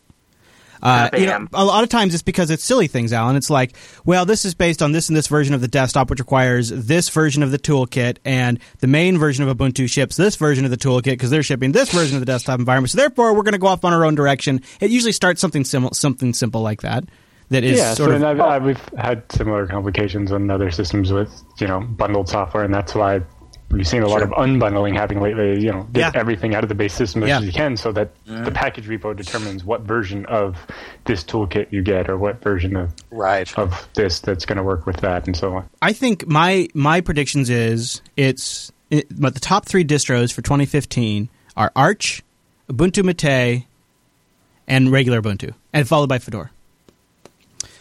Uh, 0.81 1.09
you 1.17 1.25
know, 1.25 1.47
a 1.53 1.65
lot 1.65 1.83
of 1.83 1.89
times 1.89 2.13
it's 2.13 2.23
because 2.23 2.49
it's 2.49 2.63
silly 2.63 2.87
things, 2.87 3.11
Alan. 3.13 3.35
It's 3.35 3.49
like, 3.49 3.75
well, 4.05 4.25
this 4.25 4.45
is 4.45 4.53
based 4.53 4.81
on 4.81 4.91
this 4.91 5.09
and 5.09 5.17
this 5.17 5.27
version 5.27 5.53
of 5.53 5.61
the 5.61 5.67
desktop, 5.67 6.09
which 6.09 6.19
requires 6.19 6.69
this 6.69 7.09
version 7.09 7.43
of 7.43 7.51
the 7.51 7.59
toolkit, 7.59 8.17
and 8.23 8.59
the 8.79 8.87
main 8.87 9.17
version 9.17 9.47
of 9.47 9.57
Ubuntu 9.57 9.89
ships 9.89 10.15
this 10.15 10.35
version 10.35 10.65
of 10.65 10.71
the 10.71 10.77
toolkit 10.77 11.03
because 11.03 11.29
they're 11.29 11.43
shipping 11.43 11.71
this 11.71 11.91
version 11.91 12.15
of 12.15 12.21
the 12.21 12.25
desktop 12.25 12.59
environment. 12.59 12.91
So 12.91 12.97
therefore, 12.97 13.33
we're 13.33 13.43
going 13.43 13.53
to 13.53 13.59
go 13.59 13.67
off 13.67 13.83
on 13.83 13.93
our 13.93 14.05
own 14.05 14.15
direction. 14.15 14.61
It 14.79 14.91
usually 14.91 15.11
starts 15.11 15.41
something 15.41 15.63
simple, 15.63 15.93
something 15.93 16.33
simple 16.33 16.61
like 16.61 16.81
that. 16.81 17.05
That 17.49 17.63
is 17.63 17.79
yeah, 17.79 17.95
sort 17.95 18.11
so 18.11 18.15
of. 18.15 18.23
I've, 18.23 18.39
I've, 18.39 18.63
we've 18.63 18.89
had 18.95 19.23
similar 19.31 19.65
complications 19.65 20.31
on 20.31 20.51
other 20.51 20.69
systems 20.69 21.11
with 21.11 21.43
you 21.59 21.67
know 21.67 21.81
bundled 21.81 22.29
software, 22.29 22.63
and 22.63 22.71
that's 22.71 22.93
why 22.93 23.21
we've 23.71 23.87
seen 23.87 24.01
a 24.01 24.07
lot 24.07 24.21
of 24.21 24.29
unbundling 24.31 24.95
happening 24.95 25.21
lately. 25.21 25.61
You 25.61 25.71
know, 25.71 25.83
get 25.91 26.13
yeah. 26.13 26.19
everything 26.19 26.55
out 26.55 26.63
of 26.63 26.69
the 26.69 26.75
base 26.75 26.93
system 26.93 27.23
as 27.23 27.29
yeah. 27.29 27.39
you 27.39 27.51
can, 27.51 27.77
so 27.77 27.91
that 27.91 28.11
mm. 28.25 28.43
the 28.45 28.51
package 28.51 28.87
repo 28.87 29.15
determines 29.15 29.63
what 29.63 29.81
version 29.81 30.25
of 30.25 30.57
this 31.05 31.23
toolkit 31.23 31.71
you 31.71 31.81
get, 31.81 32.09
or 32.09 32.17
what 32.17 32.41
version 32.41 32.75
of 32.75 32.93
right 33.11 33.57
of 33.57 33.87
this 33.95 34.19
that's 34.19 34.45
going 34.45 34.57
to 34.57 34.63
work 34.63 34.85
with 34.85 34.97
that, 34.97 35.27
and 35.27 35.35
so 35.35 35.55
on. 35.55 35.69
I 35.81 35.93
think 35.93 36.27
my 36.27 36.67
my 36.73 37.01
predictions 37.01 37.49
is 37.49 38.01
it's 38.17 38.71
it, 38.89 39.07
but 39.09 39.33
the 39.33 39.39
top 39.39 39.65
three 39.65 39.85
distros 39.85 40.33
for 40.33 40.41
2015 40.41 41.29
are 41.55 41.71
Arch, 41.75 42.23
Ubuntu 42.69 43.03
Mate, 43.03 43.65
and 44.67 44.91
regular 44.91 45.21
Ubuntu, 45.21 45.53
and 45.73 45.87
followed 45.87 46.09
by 46.09 46.19
Fedora. 46.19 46.51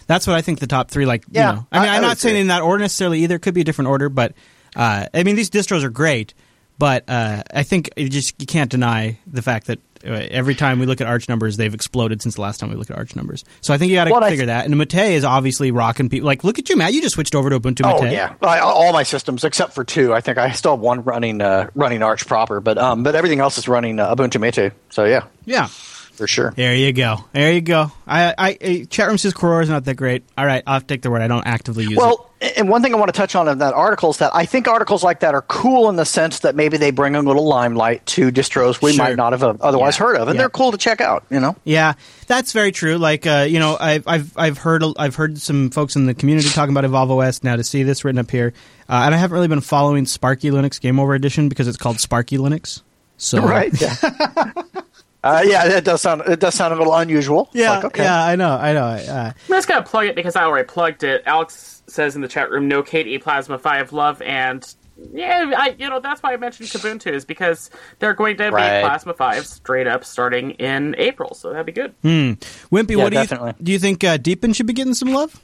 That's 0.07 0.27
what 0.27 0.37
I 0.37 0.41
think 0.41 0.59
the 0.59 0.67
top 0.67 0.91
three. 0.91 1.05
Like, 1.05 1.25
yeah, 1.31 1.51
you 1.51 1.57
know, 1.57 1.67
I 1.71 1.81
mean, 1.81 1.89
I, 1.91 1.97
am 1.97 2.03
not 2.03 2.17
saying 2.17 2.37
in 2.37 2.47
that 2.47 2.63
order 2.63 2.83
necessarily 2.83 3.23
either. 3.25 3.37
It 3.37 3.41
could 3.41 3.53
be 3.53 3.61
a 3.61 3.65
different 3.65 3.89
order, 3.89 4.09
but 4.09 4.33
uh, 4.79 5.07
I 5.13 5.23
mean, 5.25 5.37
these 5.37 5.51
distros 5.51 5.83
are 5.83 5.91
great. 5.91 6.33
But 6.79 7.05
uh, 7.09 7.43
I 7.53 7.65
think 7.65 7.91
you 7.97 8.09
just 8.09 8.41
you 8.41 8.47
can't 8.47 8.71
deny 8.71 9.19
the 9.27 9.43
fact 9.43 9.67
that 9.67 9.81
uh, 10.07 10.11
every 10.31 10.55
time 10.55 10.79
we 10.79 10.87
look 10.87 11.01
at 11.01 11.09
Arch 11.09 11.29
numbers, 11.29 11.57
they've 11.57 11.75
exploded 11.75 12.23
since 12.23 12.37
the 12.37 12.41
last 12.41 12.61
time 12.61 12.71
we 12.71 12.77
looked 12.77 12.93
at 12.93 12.97
Arch 12.97 13.17
numbers. 13.17 13.45
So 13.63 13.75
I 13.75 13.79
think 13.79 13.91
you 13.91 13.97
got 13.97 14.05
to 14.05 14.13
well, 14.13 14.21
figure 14.21 14.47
th- 14.47 14.47
that. 14.47 14.65
And 14.65 14.79
Mate 14.79 14.95
is 14.95 15.25
obviously 15.25 15.73
rocking 15.73 16.09
people. 16.09 16.27
Like, 16.27 16.45
look 16.45 16.61
at 16.61 16.71
you, 16.71 16.77
Matt. 16.77 16.93
You 16.93 17.03
just 17.03 17.17
switched 17.17 17.35
over 17.35 17.51
to 17.51 17.59
Ubuntu 17.59 17.81
oh, 17.85 18.03
Mate. 18.03 18.13
yeah, 18.13 18.35
I, 18.43 18.61
all 18.61 18.93
my 18.93 19.03
systems 19.03 19.43
except 19.43 19.73
for 19.73 19.83
two. 19.83 20.15
I 20.15 20.21
think 20.21 20.39
I 20.39 20.53
still 20.53 20.73
have 20.73 20.81
one 20.81 21.03
running 21.03 21.43
uh, 21.43 21.69
running 21.75 22.05
Arch 22.05 22.29
proper, 22.29 22.61
but 22.61 22.79
um, 22.79 23.03
but 23.03 23.17
everything 23.17 23.41
else 23.41 23.59
is 23.59 23.67
running 23.67 23.99
uh, 23.99 24.15
Ubuntu 24.15 24.41
Mate. 24.41 24.73
So 24.91 25.05
yeah, 25.05 25.27
yeah 25.47 25.69
for 26.19 26.27
sure. 26.27 26.53
There 26.55 26.75
you 26.75 26.93
go. 26.93 27.25
There 27.33 27.53
you 27.53 27.61
go. 27.61 27.93
I, 28.07 28.35
I, 28.37 28.59
I 28.61 28.87
chat 28.91 29.09
room 29.09 29.17
says 29.17 29.33
Korora 29.33 29.63
is 29.63 29.71
not 29.71 29.85
that 29.85 29.95
great. 29.95 30.25
All 30.37 30.45
right, 30.45 30.63
I'll 30.67 30.81
take 30.81 31.03
the 31.03 31.11
word. 31.11 31.23
I 31.23 31.29
don't 31.29 31.47
actively 31.47 31.85
use 31.85 31.97
well, 31.97 32.13
it. 32.13 32.19
Well, 32.19 32.53
and 32.57 32.69
one 32.69 32.83
thing 32.83 32.93
I 32.93 32.97
want 32.99 33.09
to 33.09 33.17
touch 33.17 33.35
on 33.35 33.49
in 33.49 33.59
that 33.59 33.75
article 33.75 34.11
is 34.11 34.19
that 34.19 34.35
I 34.35 34.45
think 34.45 34.69
articles 34.69 35.03
like 35.03 35.21
that 35.21 35.35
are 35.35 35.43
cool 35.43 35.89
in 35.89 35.97
the 35.97 36.05
sense 36.05 36.41
that 36.41 36.55
maybe 36.55 36.77
they 36.77 36.91
bring 36.91 37.15
a 37.15 37.23
little 37.23 37.47
limelight 37.47 38.05
to 38.07 38.31
distros 38.31 38.83
we 38.83 38.93
sure. 38.93 39.05
might 39.05 39.17
not 39.17 39.33
have 39.33 39.43
otherwise 39.61 39.97
yeah. 39.97 40.05
heard 40.05 40.17
of, 40.17 40.29
and 40.29 40.35
yeah. 40.35 40.43
they're 40.43 40.51
cool 40.51 40.73
to 40.73 40.79
check 40.79 41.01
out. 41.01 41.25
You 41.31 41.41
know. 41.41 41.57
Yeah, 41.65 41.95
that's 42.27 42.53
very 42.53 42.73
true. 42.73 42.99
Like, 42.99 43.27
uh, 43.27 43.47
you 43.49 43.61
know, 43.61 43.77
I've, 43.79 44.07
I've, 44.07 44.37
I've 44.37 44.59
heard, 44.59 44.83
I've 44.97 45.15
heard 45.15 45.39
some 45.39 45.71
folks 45.71 45.95
in 45.95 46.07
the 46.07 46.15
community 46.15 46.49
talking 46.49 46.75
about 46.75 46.85
Evolve 46.85 47.11
OS. 47.13 47.45
Now 47.45 47.57
to 47.57 47.65
see 47.65 47.85
this 47.85 48.05
written 48.05 48.19
up 48.19 48.31
here, 48.31 48.53
uh, 48.89 49.03
and 49.07 49.15
I 49.15 49.19
haven't 49.19 49.35
really 49.35 49.49
been 49.49 49.61
following 49.61 50.05
Sparky 50.05 50.51
Linux 50.51 50.81
Game 50.81 50.99
Over 50.99 51.15
Edition 51.15 51.49
because 51.49 51.69
it's 51.69 51.79
called 51.79 52.01
Sparky 52.01 52.39
Linux. 52.39 52.83
So 53.19 53.43
right. 53.47 53.73
Yeah. 53.81 53.95
Uh, 55.23 55.43
yeah, 55.45 55.67
it 55.67 55.85
does 55.85 56.01
sound 56.01 56.23
it 56.27 56.39
does 56.39 56.55
sound 56.55 56.73
a 56.73 56.77
little 56.77 56.95
unusual. 56.95 57.51
Yeah, 57.53 57.73
like, 57.73 57.85
okay. 57.87 58.03
yeah, 58.05 58.25
I 58.25 58.37
know, 58.37 58.51
I 58.51 58.73
know. 58.73 58.85
Uh, 58.85 59.33
I'm 59.35 59.49
just 59.49 59.67
gonna 59.67 59.83
plug 59.83 60.07
it 60.07 60.15
because 60.15 60.37
I 60.37 60.45
already 60.45 60.67
plugged 60.67 61.03
it. 61.03 61.23
Alex 61.27 61.83
says 61.89 62.15
in 62.15 62.23
the 62.23 62.29
chat 62.29 62.51
room, 62.51 62.69
"No 62.69 62.83
KDE 62.83 63.21
Plasma 63.21 63.59
Five 63.59 63.93
love," 63.93 64.23
and 64.23 64.65
yeah, 65.13 65.53
I 65.57 65.75
you 65.77 65.89
know 65.91 65.99
that's 65.99 66.23
why 66.23 66.35
I 66.35 66.37
mentioned 66.37 66.69
Kubuntu 66.69 67.13
is 67.13 67.25
because 67.25 67.71
they're 67.99 68.15
going 68.15 68.37
to 68.37 68.51
right. 68.51 68.81
Plasma 68.81 69.15
Five 69.15 69.47
straight 69.47 69.89
up 69.89 70.05
starting 70.05 70.53
in 70.53 70.95
April, 70.99 71.35
so 71.35 71.51
that'd 71.51 71.67
be 71.67 71.73
good. 71.73 71.95
Hmm. 72.03 72.35
Wimpy, 72.71 72.91
yeah, 72.91 73.03
what 73.03 73.11
do 73.11 73.17
definitely. 73.17 73.55
you 73.59 73.65
do? 73.65 73.73
You 73.73 73.79
think 73.81 74.05
uh, 74.05 74.19
Deepin 74.19 74.53
should 74.53 74.67
be 74.67 74.73
getting 74.73 74.95
some 74.95 75.13
love? 75.13 75.43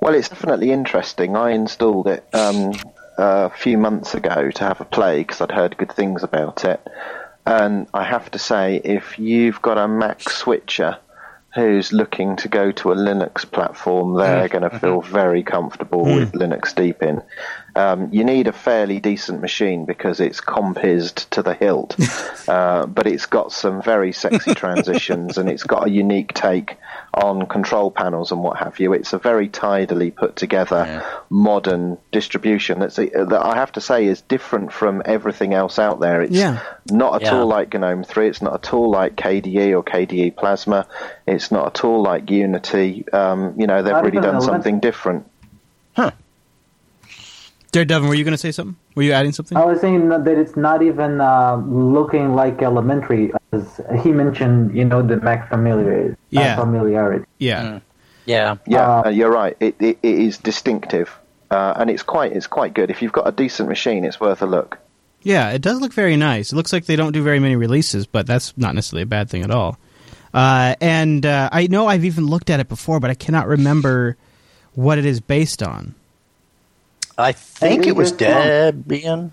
Well, 0.00 0.14
it's 0.14 0.28
definitely 0.28 0.70
interesting. 0.70 1.34
I 1.34 1.50
installed 1.50 2.06
it 2.06 2.26
um, 2.34 2.72
a 3.16 3.50
few 3.50 3.78
months 3.78 4.14
ago 4.14 4.50
to 4.50 4.64
have 4.64 4.80
a 4.80 4.84
play 4.84 5.18
because 5.18 5.40
I'd 5.40 5.50
heard 5.50 5.76
good 5.76 5.92
things 5.92 6.22
about 6.22 6.64
it. 6.64 6.80
And 7.48 7.86
I 7.94 8.04
have 8.04 8.30
to 8.32 8.38
say, 8.38 8.76
if 8.84 9.18
you've 9.18 9.62
got 9.62 9.78
a 9.78 9.88
Mac 9.88 10.28
switcher 10.28 10.98
who's 11.54 11.94
looking 11.94 12.36
to 12.36 12.48
go 12.48 12.72
to 12.72 12.92
a 12.92 12.94
Linux 12.94 13.50
platform, 13.50 14.18
they're 14.18 14.46
mm. 14.46 14.50
going 14.50 14.70
to 14.70 14.78
feel 14.78 15.00
very 15.00 15.42
comfortable 15.42 16.04
mm. 16.04 16.16
with 16.16 16.32
Linux 16.32 16.74
Deepin. 16.74 17.22
Um, 17.78 18.08
you 18.12 18.24
need 18.24 18.48
a 18.48 18.52
fairly 18.52 18.98
decent 18.98 19.40
machine 19.40 19.84
because 19.84 20.18
it's 20.18 20.40
compizzed 20.40 21.30
to 21.30 21.42
the 21.42 21.54
hilt, 21.54 21.96
uh, 22.48 22.86
but 22.86 23.06
it's 23.06 23.26
got 23.26 23.52
some 23.52 23.80
very 23.80 24.10
sexy 24.12 24.52
transitions 24.52 25.38
and 25.38 25.48
it's 25.48 25.62
got 25.62 25.86
a 25.86 25.90
unique 25.90 26.34
take 26.34 26.76
on 27.14 27.46
control 27.46 27.92
panels 27.92 28.32
and 28.32 28.42
what 28.42 28.58
have 28.58 28.80
you. 28.80 28.94
It's 28.94 29.12
a 29.12 29.18
very 29.18 29.48
tidily 29.48 30.10
put 30.10 30.34
together 30.34 30.84
yeah. 30.88 31.20
modern 31.30 31.98
distribution 32.10 32.80
that's 32.80 32.98
a, 32.98 33.06
that 33.06 33.46
I 33.46 33.54
have 33.54 33.70
to 33.72 33.80
say 33.80 34.06
is 34.06 34.22
different 34.22 34.72
from 34.72 35.00
everything 35.04 35.54
else 35.54 35.78
out 35.78 36.00
there. 36.00 36.22
It's 36.22 36.34
yeah. 36.34 36.60
not 36.90 37.14
at 37.14 37.22
yeah. 37.22 37.36
all 37.36 37.46
like 37.46 37.72
GNOME 37.72 38.02
3. 38.02 38.28
It's 38.28 38.42
not 38.42 38.54
at 38.54 38.74
all 38.74 38.90
like 38.90 39.14
KDE 39.14 39.70
or 39.70 39.84
KDE 39.84 40.34
Plasma. 40.34 40.88
It's 41.28 41.52
not 41.52 41.78
at 41.78 41.84
all 41.84 42.02
like 42.02 42.28
Unity. 42.28 43.08
Um, 43.12 43.54
you 43.56 43.68
know, 43.68 43.84
they've 43.84 43.92
not 43.92 44.04
really 44.04 44.20
done 44.20 44.40
something 44.40 44.80
different. 44.80 45.30
Huh. 45.94 46.10
Jared 47.72 47.88
Devin, 47.88 48.08
were 48.08 48.14
you 48.14 48.24
going 48.24 48.32
to 48.32 48.38
say 48.38 48.50
something? 48.50 48.76
Were 48.94 49.02
you 49.02 49.12
adding 49.12 49.32
something? 49.32 49.56
I 49.56 49.64
was 49.64 49.80
saying 49.80 50.08
that 50.08 50.26
it's 50.26 50.56
not 50.56 50.82
even 50.82 51.20
uh, 51.20 51.56
looking 51.56 52.34
like 52.34 52.62
elementary. 52.62 53.32
As 53.52 53.80
he 54.00 54.12
mentioned, 54.12 54.74
you 54.74 54.84
know, 54.84 55.02
the 55.02 55.18
Mac 55.18 55.50
familiarity. 55.50 56.16
Yeah. 56.30 56.56
familiarity. 56.56 57.26
Yeah. 57.38 57.62
Mm. 57.62 57.82
Yeah. 58.24 58.56
Yeah, 58.66 59.00
uh, 59.00 59.08
you're 59.08 59.30
right. 59.30 59.56
It, 59.60 59.76
it, 59.80 59.98
it 60.02 60.18
is 60.18 60.38
distinctive, 60.38 61.10
uh, 61.50 61.74
and 61.76 61.88
it's 61.88 62.02
quite 62.02 62.32
it's 62.32 62.46
quite 62.46 62.74
good. 62.74 62.90
If 62.90 63.00
you've 63.00 63.12
got 63.12 63.26
a 63.26 63.32
decent 63.32 63.70
machine, 63.70 64.04
it's 64.04 64.20
worth 64.20 64.42
a 64.42 64.46
look. 64.46 64.78
Yeah, 65.22 65.50
it 65.50 65.62
does 65.62 65.80
look 65.80 65.94
very 65.94 66.16
nice. 66.16 66.52
It 66.52 66.56
looks 66.56 66.72
like 66.72 66.84
they 66.84 66.96
don't 66.96 67.12
do 67.12 67.22
very 67.22 67.40
many 67.40 67.56
releases, 67.56 68.06
but 68.06 68.26
that's 68.26 68.56
not 68.56 68.74
necessarily 68.74 69.02
a 69.02 69.06
bad 69.06 69.30
thing 69.30 69.42
at 69.44 69.50
all. 69.50 69.78
Uh, 70.32 70.74
and 70.80 71.24
uh, 71.24 71.48
I 71.50 71.66
know 71.68 71.86
I've 71.86 72.04
even 72.04 72.26
looked 72.26 72.50
at 72.50 72.60
it 72.60 72.68
before, 72.68 73.00
but 73.00 73.10
I 73.10 73.14
cannot 73.14 73.48
remember 73.48 74.16
what 74.74 74.98
it 74.98 75.06
is 75.06 75.20
based 75.20 75.62
on. 75.62 75.94
I 77.18 77.32
think 77.32 77.86
it 77.86 77.96
was 77.96 78.12
Debian. 78.12 79.32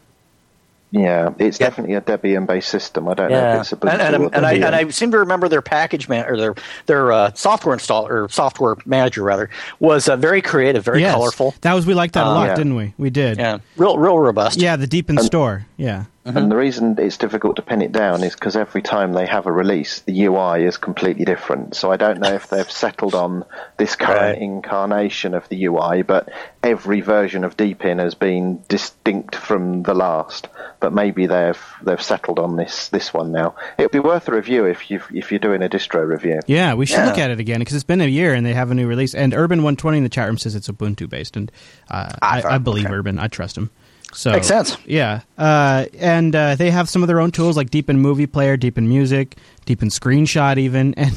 Yeah, 0.91 1.33
it's 1.39 1.59
yeah. 1.59 1.67
definitely 1.67 1.95
a 1.95 2.01
Debian 2.01 2.47
based 2.47 2.69
system. 2.69 3.07
I 3.09 3.13
don't 3.15 3.29
yeah. 3.29 3.41
know 3.41 3.55
if 3.55 3.61
it's 3.61 3.73
a 3.73 3.87
and, 3.87 4.01
and, 4.01 4.35
and, 4.35 4.45
I, 4.45 4.53
and 4.53 4.75
I 4.75 4.89
seem 4.89 5.11
to 5.11 5.19
remember 5.19 5.49
their 5.49 5.61
package 5.61 6.07
man 6.07 6.25
or 6.25 6.37
their 6.37 6.55
their 6.85 7.11
uh, 7.11 7.33
software 7.33 7.75
installer 7.75 8.09
or 8.09 8.29
software 8.29 8.75
manager 8.85 9.21
rather 9.21 9.49
was 9.79 10.07
uh, 10.07 10.15
very 10.15 10.41
creative, 10.41 10.85
very 10.85 11.01
yes. 11.01 11.13
colorful. 11.13 11.53
That 11.61 11.73
was 11.73 11.85
we 11.85 11.93
liked 11.93 12.13
that 12.13 12.25
a 12.25 12.29
lot, 12.29 12.47
yeah. 12.47 12.55
didn't 12.55 12.75
we? 12.75 12.93
We 12.97 13.09
did. 13.09 13.37
Yeah, 13.37 13.59
real 13.75 13.97
real 13.97 14.17
robust. 14.17 14.61
Yeah, 14.61 14.77
the 14.77 14.87
Deepin 14.87 15.17
store. 15.17 15.65
Yeah. 15.75 16.05
Mm-hmm. 16.25 16.37
And 16.37 16.51
the 16.51 16.55
reason 16.55 16.95
it's 16.97 17.17
difficult 17.17 17.57
to 17.57 17.61
pin 17.61 17.83
it 17.83 17.91
down 17.91 18.23
is 18.23 18.33
because 18.33 18.55
every 18.55 18.81
time 18.81 19.13
they 19.13 19.27
have 19.27 19.45
a 19.45 19.51
release, 19.51 19.99
the 19.99 20.25
UI 20.25 20.63
is 20.63 20.75
completely 20.75 21.23
different. 21.23 21.75
So 21.75 21.91
I 21.91 21.97
don't 21.97 22.19
know 22.19 22.33
if 22.33 22.49
they've 22.49 22.69
settled 22.85 23.13
on 23.13 23.45
this 23.77 23.95
current 23.95 24.39
right. 24.39 24.41
incarnation 24.41 25.35
of 25.35 25.47
the 25.49 25.65
UI, 25.65 26.01
but 26.01 26.29
every 26.63 27.01
version 27.01 27.43
of 27.43 27.55
Deepin 27.55 27.99
has 27.99 28.15
been 28.15 28.63
distinct 28.67 29.35
from 29.35 29.83
the 29.83 29.93
last. 29.93 30.47
But 30.79 30.93
maybe 30.93 31.27
they've 31.27 31.61
they've 31.83 32.01
settled 32.01 32.39
on 32.39 32.55
this 32.55 32.89
this 32.89 33.13
one 33.13 33.31
now. 33.31 33.55
It'd 33.77 33.91
be 33.91 33.99
worth 33.99 34.27
a 34.27 34.31
review 34.31 34.65
if 34.65 34.89
you 34.89 35.01
if 35.13 35.31
you're 35.31 35.39
doing 35.39 35.61
a 35.61 35.69
distro 35.69 36.07
review. 36.07 36.39
Yeah, 36.47 36.73
we 36.73 36.87
should 36.87 36.97
yeah. 36.97 37.05
look 37.05 37.19
at 37.19 37.29
it 37.29 37.39
again 37.39 37.59
because 37.59 37.75
it's 37.75 37.83
been 37.83 38.01
a 38.01 38.07
year 38.07 38.33
and 38.33 38.43
they 38.43 38.53
have 38.53 38.71
a 38.71 38.75
new 38.75 38.87
release. 38.87 39.13
And 39.13 39.31
Urban 39.35 39.59
120 39.59 39.99
in 39.99 40.03
the 40.03 40.09
chat 40.09 40.27
room 40.27 40.39
says 40.39 40.55
it's 40.55 40.67
Ubuntu 40.67 41.07
based, 41.07 41.37
and 41.37 41.51
uh, 41.91 42.13
I, 42.19 42.41
I, 42.41 42.57
believe 42.57 42.85
okay. 42.85 42.95
Urban. 42.95 43.19
I 43.19 43.27
trust 43.27 43.55
him. 43.55 43.69
So 44.15 44.31
makes 44.31 44.47
sense. 44.47 44.77
Yeah, 44.85 45.21
uh, 45.37 45.85
and 45.99 46.35
uh, 46.35 46.55
they 46.55 46.71
have 46.71 46.89
some 46.89 47.03
of 47.03 47.07
their 47.07 47.19
own 47.19 47.31
tools 47.31 47.57
like 47.57 47.69
Deepin 47.69 47.99
Movie 47.99 48.27
Player, 48.27 48.55
Deepin 48.55 48.87
Music, 48.87 49.35
Deepin 49.65 49.89
Screenshot, 49.89 50.57
even, 50.57 50.93
and 50.97 51.13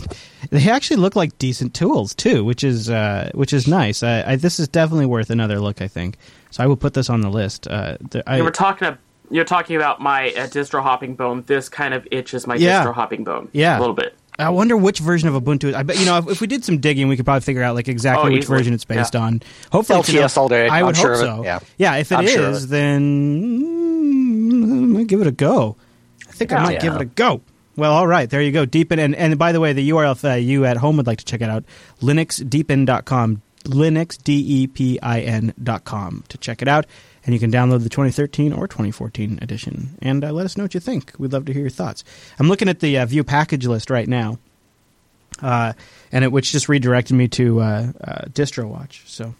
they 0.50 0.68
actually 0.68 0.96
look 0.96 1.14
like 1.14 1.38
decent 1.38 1.74
tools 1.74 2.14
too, 2.14 2.44
which 2.44 2.64
is 2.64 2.90
uh, 2.90 3.30
which 3.34 3.52
is 3.52 3.68
nice. 3.68 4.02
I, 4.02 4.32
I, 4.32 4.36
this 4.36 4.58
is 4.58 4.68
definitely 4.68 5.06
worth 5.06 5.30
another 5.30 5.60
look. 5.60 5.80
I 5.80 5.88
think 5.88 6.18
so. 6.50 6.64
I 6.64 6.66
will 6.66 6.76
put 6.76 6.94
this 6.94 7.08
on 7.08 7.20
the 7.20 7.30
list. 7.30 7.68
Uh, 7.68 7.96
I, 8.26 8.42
we're 8.42 8.50
talking. 8.50 8.98
you're 9.30 9.44
talking 9.44 9.76
about 9.76 10.00
my 10.00 10.30
uh, 10.30 10.48
distro 10.48 10.82
hopping 10.82 11.14
bone. 11.14 11.44
This 11.46 11.68
kind 11.68 11.94
of 11.94 12.06
itches 12.10 12.46
my 12.46 12.56
yeah. 12.56 12.84
distro 12.84 12.94
hopping 12.94 13.22
bone. 13.22 13.48
Yeah, 13.52 13.78
a 13.78 13.80
little 13.80 13.94
bit. 13.94 14.16
I 14.38 14.50
wonder 14.50 14.76
which 14.76 15.00
version 15.00 15.28
of 15.28 15.42
Ubuntu. 15.42 15.74
I 15.74 15.82
bet 15.82 15.98
you 15.98 16.06
know 16.06 16.18
if, 16.18 16.28
if, 16.28 16.40
we 16.40 16.46
did 16.46 16.64
some 16.64 16.78
digging, 16.78 17.08
we 17.08 17.16
could 17.16 17.24
probably 17.24 17.40
figure 17.40 17.62
out 17.62 17.74
like 17.74 17.88
exactly 17.88 18.30
oh, 18.30 18.32
which 18.32 18.44
version 18.44 18.72
it's 18.72 18.84
based 18.84 19.14
yeah. 19.14 19.22
on. 19.22 19.42
Hopefully, 19.72 20.00
LTS 20.00 20.36
all 20.36 20.48
day. 20.48 20.68
I 20.68 20.80
would 20.82 20.94
I'm 20.94 20.94
hope 20.94 21.02
sure 21.02 21.16
so. 21.16 21.42
Yeah, 21.44 21.58
yeah. 21.76 21.96
If 21.96 22.12
it 22.12 22.16
I'm 22.16 22.24
is, 22.24 22.32
sure 22.32 22.52
then 22.52 23.62
mm, 23.62 25.06
give 25.08 25.20
it 25.20 25.26
a 25.26 25.32
go. 25.32 25.76
I 26.28 26.32
think 26.32 26.52
yeah. 26.52 26.58
I 26.58 26.62
might 26.62 26.74
yeah. 26.74 26.80
give 26.80 26.94
it 26.94 27.00
a 27.00 27.06
go. 27.06 27.40
Well, 27.76 27.92
all 27.92 28.06
right, 28.06 28.30
there 28.30 28.42
you 28.42 28.52
go. 28.52 28.64
Deepin, 28.64 28.98
and, 28.98 29.14
and 29.14 29.38
by 29.38 29.52
the 29.52 29.60
way, 29.60 29.72
the 29.72 29.88
URL 29.90 30.12
if 30.12 30.24
you 30.44 30.64
at 30.64 30.78
home 30.78 30.96
would 30.96 31.06
like 31.06 31.18
to 31.18 31.24
check 31.24 31.40
it 31.40 31.48
out, 31.48 31.62
linuxdeepin.com, 32.00 33.40
linuxdepin.com 33.64 36.24
to 36.28 36.38
check 36.38 36.60
it 36.62 36.66
out 36.66 36.86
and 37.24 37.34
you 37.34 37.40
can 37.40 37.50
download 37.50 37.82
the 37.82 37.88
2013 37.88 38.52
or 38.52 38.68
2014 38.68 39.38
edition. 39.42 39.96
And 40.00 40.24
uh, 40.24 40.32
let 40.32 40.44
us 40.46 40.56
know 40.56 40.64
what 40.64 40.74
you 40.74 40.80
think. 40.80 41.12
We'd 41.18 41.32
love 41.32 41.44
to 41.46 41.52
hear 41.52 41.62
your 41.62 41.70
thoughts. 41.70 42.04
I'm 42.38 42.48
looking 42.48 42.68
at 42.68 42.80
the 42.80 42.98
uh, 42.98 43.06
view 43.06 43.24
package 43.24 43.66
list 43.66 43.90
right 43.90 44.08
now, 44.08 44.38
uh, 45.42 45.72
and 46.12 46.24
it 46.24 46.32
which 46.32 46.52
just 46.52 46.68
redirected 46.68 47.16
me 47.16 47.28
to 47.28 47.60
uh, 47.60 47.92
uh, 48.02 48.24
DistroWatch. 48.28 49.06
So, 49.06 49.34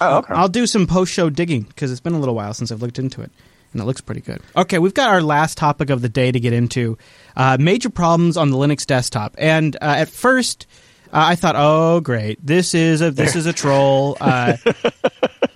oh, 0.00 0.18
okay. 0.18 0.34
I'll 0.34 0.48
do 0.48 0.66
some 0.66 0.86
post 0.86 1.12
show 1.12 1.30
digging 1.30 1.62
because 1.62 1.90
it's 1.90 2.00
been 2.00 2.14
a 2.14 2.20
little 2.20 2.34
while 2.34 2.54
since 2.54 2.70
I've 2.70 2.82
looked 2.82 2.98
into 2.98 3.22
it. 3.22 3.30
And 3.72 3.80
it 3.80 3.84
looks 3.84 4.00
pretty 4.00 4.20
good. 4.20 4.40
Okay, 4.56 4.80
we've 4.80 4.94
got 4.94 5.10
our 5.10 5.22
last 5.22 5.56
topic 5.56 5.90
of 5.90 6.02
the 6.02 6.08
day 6.08 6.32
to 6.32 6.40
get 6.40 6.52
into. 6.52 6.98
Uh, 7.36 7.56
major 7.60 7.88
problems 7.88 8.36
on 8.36 8.50
the 8.50 8.56
Linux 8.56 8.84
desktop. 8.84 9.36
And 9.38 9.76
at 9.80 10.08
first, 10.08 10.66
Uh, 10.68 10.74
I 11.12 11.34
thought, 11.34 11.54
oh 11.56 12.00
great, 12.00 12.44
this 12.44 12.74
is 12.74 13.00
a 13.00 13.10
this 13.10 13.36
is 13.36 13.46
a 13.46 13.52
troll. 13.52 14.16
Uh, 14.30 14.56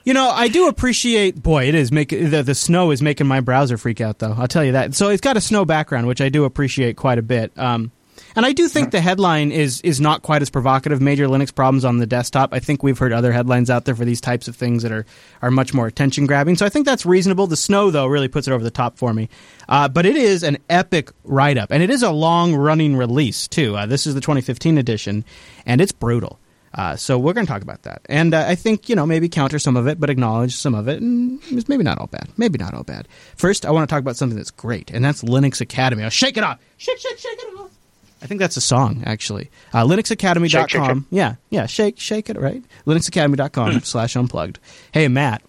you 0.05 0.15
know, 0.15 0.29
I 0.29 0.49
do 0.49 0.69
appreciate. 0.69 1.41
Boy, 1.43 1.69
it 1.69 1.75
is 1.75 1.93
making 1.93 2.31
the, 2.31 2.43
the 2.43 2.55
snow 2.55 2.91
is 2.91 3.01
making 3.01 3.27
my 3.27 3.41
browser 3.41 3.77
freak 3.77 4.01
out, 4.01 4.19
though. 4.19 4.35
I'll 4.37 4.49
tell 4.49 4.65
you 4.65 4.73
that. 4.73 4.95
So 4.95 5.09
it's 5.09 5.21
got 5.21 5.37
a 5.37 5.41
snow 5.41 5.65
background, 5.65 6.07
which 6.07 6.21
I 6.21 6.29
do 6.29 6.45
appreciate 6.45 6.97
quite 6.97 7.19
a 7.19 7.23
bit. 7.23 7.57
Um, 7.57 7.91
and 8.37 8.45
I 8.45 8.53
do 8.53 8.69
think 8.69 8.91
the 8.91 9.01
headline 9.01 9.53
is 9.53 9.81
is 9.83 10.01
not 10.01 10.23
quite 10.23 10.43
as 10.43 10.51
provocative. 10.51 11.01
Major 11.01 11.27
Linux 11.27 11.55
problems 11.55 11.85
on 11.85 11.99
the 11.99 12.07
desktop. 12.07 12.53
I 12.53 12.59
think 12.61 12.83
we've 12.83 12.99
heard 12.99 13.13
other 13.13 13.33
headlines 13.33 13.71
out 13.71 13.85
there 13.85 13.95
for 13.95 14.05
these 14.05 14.21
types 14.21 14.49
of 14.49 14.57
things 14.57 14.83
that 14.83 14.93
are 14.93 15.07
are 15.43 15.51
much 15.51 15.75
more 15.75 15.87
attention 15.87 16.27
grabbing. 16.27 16.57
So 16.57 16.67
I 16.67 16.69
think 16.69 16.87
that's 16.87 17.07
reasonable. 17.07 17.47
The 17.47 17.57
snow 17.57 17.91
though 17.91 18.07
really 18.07 18.29
puts 18.29 18.49
it 18.49 18.53
over 18.53 18.65
the 18.65 18.71
top 18.71 18.99
for 18.99 19.13
me. 19.15 19.29
Uh, 19.69 19.89
but 19.89 20.07
it 20.07 20.17
is 20.17 20.43
an 20.43 20.59
epic 20.69 21.11
write 21.25 21.59
up, 21.59 21.71
and 21.71 21.83
it 21.83 21.91
is 21.91 22.03
a 22.03 22.11
long 22.11 22.55
running 22.55 22.97
release 22.97 23.49
too. 23.49 23.77
Uh, 23.77 23.87
this 23.87 24.07
is 24.07 24.15
the 24.15 24.21
2015 24.21 24.79
edition, 24.79 25.25
and 25.67 25.81
it's 25.81 25.93
brutal. 25.93 26.39
Uh, 26.77 26.97
so 26.97 27.19
we're 27.19 27.33
going 27.33 27.47
to 27.47 27.53
talk 27.53 27.63
about 27.63 27.83
that, 27.83 28.03
and 28.07 28.35
uh, 28.35 28.45
I 28.49 28.57
think 28.57 28.89
you 28.89 28.97
know 28.97 29.07
maybe 29.07 29.29
counter 29.29 29.61
some 29.61 29.77
of 29.77 29.87
it, 29.87 30.01
but 30.01 30.11
acknowledge 30.11 30.57
some 30.57 30.75
of 30.75 30.89
it, 30.89 31.01
and 31.01 31.41
it's 31.53 31.69
maybe 31.69 31.85
not 31.85 31.99
all 31.99 32.09
bad. 32.09 32.29
Maybe 32.37 32.59
not 32.59 32.75
all 32.75 32.83
bad. 32.83 33.07
First, 33.37 33.65
I 33.65 33.71
want 33.71 33.89
to 33.89 33.93
talk 33.93 34.01
about 34.01 34.17
something 34.17 34.37
that's 34.37 34.51
great, 34.51 34.91
and 34.91 35.05
that's 35.05 35.23
Linux 35.23 35.61
Academy. 35.61 36.03
I'll 36.03 36.11
shake 36.11 36.37
it 36.37 36.43
off, 36.43 36.59
shake, 36.77 36.99
shake, 36.99 37.19
shake 37.19 37.39
it 37.39 37.59
off. 37.61 37.64
I 38.25 38.27
think 38.27 38.41
that's 38.41 38.57
a 38.57 38.61
song, 38.63 39.03
actually. 39.05 39.51
Uh, 39.75 39.85
LinuxAcademy.com. 39.85 40.49
Shake, 40.49 40.71
shake, 40.71 40.85
shake. 40.85 41.03
Yeah, 41.11 41.35
yeah, 41.51 41.67
shake, 41.67 42.01
shake 42.01 42.31
it, 42.31 42.41
right? 42.41 42.63
LinuxAcademy.com 42.87 43.81
slash 43.85 44.17
unplugged. 44.17 44.59
Hey, 44.93 45.09
Matt. 45.09 45.43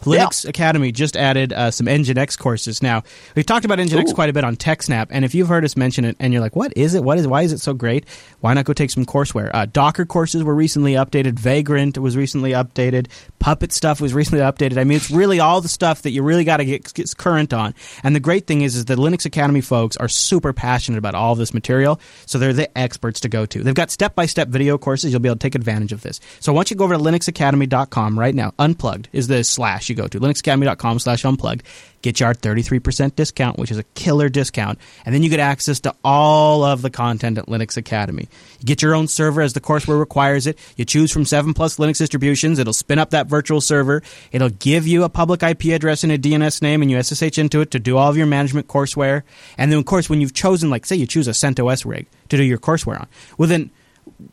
Linux 0.00 0.44
yeah. 0.44 0.50
Academy 0.50 0.92
just 0.92 1.16
added 1.16 1.52
uh, 1.52 1.70
some 1.70 1.86
Nginx 1.86 2.38
courses. 2.38 2.82
Now 2.82 3.02
we've 3.34 3.46
talked 3.46 3.64
about 3.64 3.78
Nginx 3.78 4.10
Ooh. 4.10 4.14
quite 4.14 4.30
a 4.30 4.32
bit 4.32 4.44
on 4.44 4.56
TechSnap, 4.56 5.08
and 5.10 5.24
if 5.24 5.34
you've 5.34 5.48
heard 5.48 5.64
us 5.64 5.76
mention 5.76 6.04
it, 6.04 6.16
and 6.20 6.32
you're 6.32 6.42
like, 6.42 6.56
"What 6.56 6.72
is 6.76 6.94
it? 6.94 7.04
What 7.04 7.18
is? 7.18 7.26
Why 7.26 7.42
is 7.42 7.52
it 7.52 7.60
so 7.60 7.74
great? 7.74 8.04
Why 8.40 8.54
not 8.54 8.64
go 8.64 8.72
take 8.72 8.90
some 8.90 9.04
courseware?" 9.04 9.50
Uh, 9.52 9.66
Docker 9.66 10.06
courses 10.06 10.44
were 10.44 10.54
recently 10.54 10.92
updated. 10.92 11.38
Vagrant 11.38 11.98
was 11.98 12.16
recently 12.16 12.52
updated. 12.52 13.08
Puppet 13.38 13.72
stuff 13.72 14.00
was 14.00 14.14
recently 14.14 14.42
updated. 14.42 14.78
I 14.78 14.84
mean, 14.84 14.96
it's 14.96 15.10
really 15.10 15.40
all 15.40 15.60
the 15.60 15.68
stuff 15.68 16.02
that 16.02 16.10
you 16.10 16.22
really 16.22 16.44
got 16.44 16.58
to 16.58 16.64
get, 16.64 16.92
get 16.94 17.08
current 17.16 17.52
on. 17.52 17.74
And 18.02 18.14
the 18.14 18.20
great 18.20 18.46
thing 18.46 18.62
is, 18.62 18.76
is 18.76 18.84
the 18.84 18.96
Linux 18.96 19.24
Academy 19.24 19.60
folks 19.60 19.96
are 19.96 20.08
super 20.08 20.52
passionate 20.52 20.98
about 20.98 21.14
all 21.14 21.34
this 21.34 21.54
material, 21.54 22.00
so 22.26 22.38
they're 22.38 22.52
the 22.52 22.76
experts 22.76 23.20
to 23.20 23.28
go 23.28 23.46
to. 23.46 23.62
They've 23.62 23.74
got 23.74 23.90
step 23.90 24.14
by 24.14 24.26
step 24.26 24.48
video 24.48 24.78
courses. 24.78 25.12
You'll 25.12 25.20
be 25.20 25.28
able 25.28 25.36
to 25.36 25.40
take 25.40 25.54
advantage 25.54 25.92
of 25.92 26.02
this. 26.02 26.20
So 26.40 26.52
once 26.52 26.70
you 26.70 26.76
go 26.76 26.84
over 26.84 26.94
to 26.94 27.00
linuxacademy.com 27.00 28.18
right 28.18 28.34
now, 28.34 28.54
unplugged 28.58 29.08
is 29.12 29.28
the 29.28 29.44
slash 29.44 29.87
you 29.88 29.94
go 29.94 30.06
to 30.06 30.20
linuxacademy.com 30.20 30.98
slash 30.98 31.24
unplugged 31.24 31.62
get 32.02 32.20
your 32.20 32.34
33% 32.34 33.16
discount, 33.16 33.58
which 33.58 33.70
is 33.70 33.78
a 33.78 33.82
killer 33.82 34.28
discount. 34.28 34.78
And 35.04 35.14
then 35.14 35.22
you 35.22 35.30
get 35.30 35.40
access 35.40 35.80
to 35.80 35.94
all 36.04 36.64
of 36.64 36.82
the 36.82 36.90
content 36.90 37.38
at 37.38 37.46
Linux 37.46 37.76
Academy. 37.76 38.28
You 38.60 38.66
get 38.66 38.82
your 38.82 38.94
own 38.94 39.08
server 39.08 39.40
as 39.40 39.52
the 39.52 39.60
courseware 39.60 39.98
requires 39.98 40.46
it. 40.46 40.58
You 40.76 40.84
choose 40.84 41.12
from 41.12 41.24
seven 41.24 41.54
plus 41.54 41.76
Linux 41.76 41.98
distributions. 41.98 42.58
It'll 42.58 42.72
spin 42.72 42.98
up 42.98 43.10
that 43.10 43.26
virtual 43.26 43.60
server. 43.60 44.02
It'll 44.32 44.50
give 44.50 44.86
you 44.86 45.04
a 45.04 45.08
public 45.08 45.42
IP 45.42 45.66
address 45.66 46.04
and 46.04 46.12
a 46.12 46.18
DNS 46.18 46.62
name, 46.62 46.82
and 46.82 46.90
you 46.90 47.02
SSH 47.02 47.38
into 47.38 47.60
it 47.60 47.70
to 47.72 47.78
do 47.78 47.96
all 47.96 48.10
of 48.10 48.16
your 48.16 48.26
management 48.26 48.68
courseware. 48.68 49.22
And 49.56 49.70
then, 49.70 49.78
of 49.78 49.84
course, 49.84 50.08
when 50.08 50.20
you've 50.20 50.34
chosen, 50.34 50.70
like, 50.70 50.86
say, 50.86 50.96
you 50.96 51.06
choose 51.06 51.28
a 51.28 51.32
CentOS 51.32 51.84
rig 51.84 52.06
to 52.28 52.36
do 52.36 52.42
your 52.42 52.58
courseware 52.58 53.00
on, 53.00 53.08
well, 53.36 53.48
then 53.48 53.70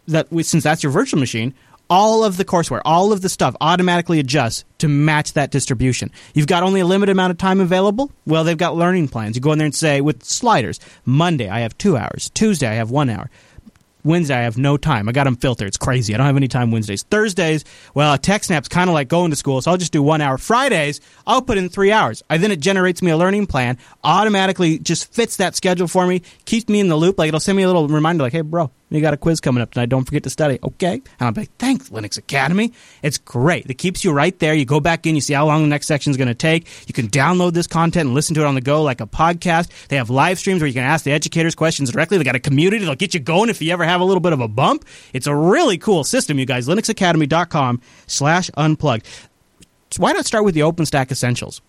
that 0.08 0.28
since 0.44 0.64
that's 0.64 0.84
your 0.84 0.92
virtual 0.92 1.20
machine, 1.20 1.54
all 1.90 2.24
of 2.24 2.38
the 2.38 2.46
courseware, 2.46 2.82
all 2.86 3.12
of 3.12 3.22
the 3.22 3.30
stuff 3.30 3.56
automatically 3.62 4.20
adjusts 4.20 4.66
to 4.80 4.88
match 4.88 5.34
that 5.34 5.52
distribution. 5.52 6.12
You've 6.34 6.48
got 6.48 6.64
only 6.64 6.80
a 6.80 6.86
limited 6.86 7.12
amount 7.12 7.32
of 7.32 7.38
time 7.38 7.60
available? 7.60 8.12
Well, 8.26 8.44
they've 8.44 8.58
got 8.58 8.76
learning 8.76 9.10
plans. 9.10 9.36
You 9.36 9.42
go 9.42 9.52
in 9.52 9.58
there 9.58 9.66
and 9.66 9.76
say, 9.76 10.02
with 10.02 10.24
sliders, 10.24 10.80
Monday 11.06 11.50
I 11.50 11.60
have 11.60 11.78
two 11.78 11.98
hours, 11.98 12.30
Tuesday 12.34 12.68
I 12.68 12.74
have 12.76 12.92
one 12.92 13.10
hour. 13.10 13.30
Wednesday, 14.06 14.36
I 14.36 14.42
have 14.44 14.58
no 14.58 14.78
time. 14.78 15.10
I 15.10 15.12
got 15.12 15.24
them 15.24 15.36
filtered. 15.36 15.68
It's 15.68 15.78
crazy. 15.78 16.14
I 16.14 16.18
don't 16.18 16.28
have 16.28 16.38
any 16.38 16.48
time 16.48 16.70
Wednesdays. 16.70 17.04
Thursdays, 17.04 17.66
well, 17.96 18.16
TechSnap's 18.18 18.68
kind 18.68 18.88
of 18.88 18.94
like 18.94 19.08
going 19.08 19.32
to 19.32 19.36
school, 19.36 19.62
so 19.62 19.72
I'll 19.72 19.78
just 19.78 19.92
do 19.92 20.04
one 20.04 20.22
hour. 20.22 20.38
Fridays, 20.38 21.02
I'll 21.26 21.42
put 21.42 21.58
in 21.58 21.70
three 21.70 21.92
hours. 21.92 22.22
I 22.30 22.38
then 22.38 22.52
it 22.52 22.60
generates 22.60 23.02
me 23.02 23.10
a 23.10 23.18
learning 23.18 23.48
plan, 23.48 23.80
automatically 24.04 24.78
just 24.78 25.12
fits 25.12 25.38
that 25.38 25.56
schedule 25.56 25.88
for 25.88 26.06
me, 26.06 26.22
keeps 26.46 26.70
me 26.70 26.80
in 26.80 26.88
the 26.88 26.96
loop. 26.96 27.18
Like 27.18 27.30
it'll 27.30 27.40
send 27.40 27.58
me 27.58 27.64
a 27.64 27.68
little 27.68 27.88
reminder, 27.88 28.24
like, 28.24 28.34
hey, 28.34 28.42
bro, 28.42 28.70
you 28.90 29.02
got 29.02 29.14
a 29.14 29.18
quiz 29.18 29.42
coming 29.42 29.62
up 29.62 29.72
tonight. 29.72 29.90
Don't 29.90 30.06
forget 30.06 30.24
to 30.24 30.30
study. 30.30 30.60
Okay. 30.64 30.94
And 30.94 31.04
I'll 31.20 31.32
be 31.32 31.42
like, 31.42 31.58
thanks, 31.58 31.90
Linux 31.90 32.18
Academy. 32.18 32.72
It's 33.02 33.18
great. 33.18 33.70
It 33.70 33.76
keeps 33.76 34.04
you 34.04 34.12
right 34.12 34.38
there. 34.40 34.54
You 34.54 34.66
go 34.66 34.80
back 34.80 35.06
in, 35.06 35.16
you 35.16 35.22
see 35.22 35.34
how 35.34 35.48
long 35.48 35.64
the 35.64 35.68
next 35.68 35.88
section 35.88 36.12
is 36.12 36.18
going 36.18 36.28
to 36.28 36.36
take. 36.36 36.68
You 36.88 36.94
can 36.94 37.08
download 37.08 37.54
this 37.54 37.68
content 37.68 38.08
and 38.08 38.16
listen 38.16 38.36
to 38.36 38.42
it 38.42 38.46
on 38.46 38.56
the 38.56 38.62
go 38.62 38.84
like 38.84 39.02
a 39.02 39.08
podcast. 39.08 39.88
They 39.88 39.96
have 39.96 40.10
live 40.10 40.40
streams 40.40 40.62
where 40.62 40.68
you 40.68 40.74
can 40.74 40.84
ask 40.84 41.04
the 41.04 41.12
educators 41.12 41.56
questions 41.56 41.92
directly. 41.92 42.18
They 42.18 42.24
got 42.24 42.36
a 42.36 42.40
community. 42.40 42.86
They'll 42.86 42.96
get 42.96 43.14
you 43.14 43.20
going 43.20 43.50
if 43.50 43.62
you 43.62 43.72
ever 43.74 43.84
have 43.84 44.02
a 44.02 44.06
little 44.06 44.22
bit 44.22 44.34
of 44.34 44.40
a 44.40 44.48
bump. 44.48 44.86
It's 45.14 45.28
a 45.28 45.36
really 45.36 45.78
cool 45.78 46.04
system, 46.04 46.38
you 46.38 46.46
guys. 46.46 46.68
LinuxAcademy.com 46.68 47.82
slash 48.08 48.52
unplugged. 48.56 49.08
Why 49.98 50.12
not 50.12 50.26
start 50.26 50.44
with 50.44 50.56
the 50.56 50.62
OpenStack 50.62 51.12
Essentials? 51.12 51.62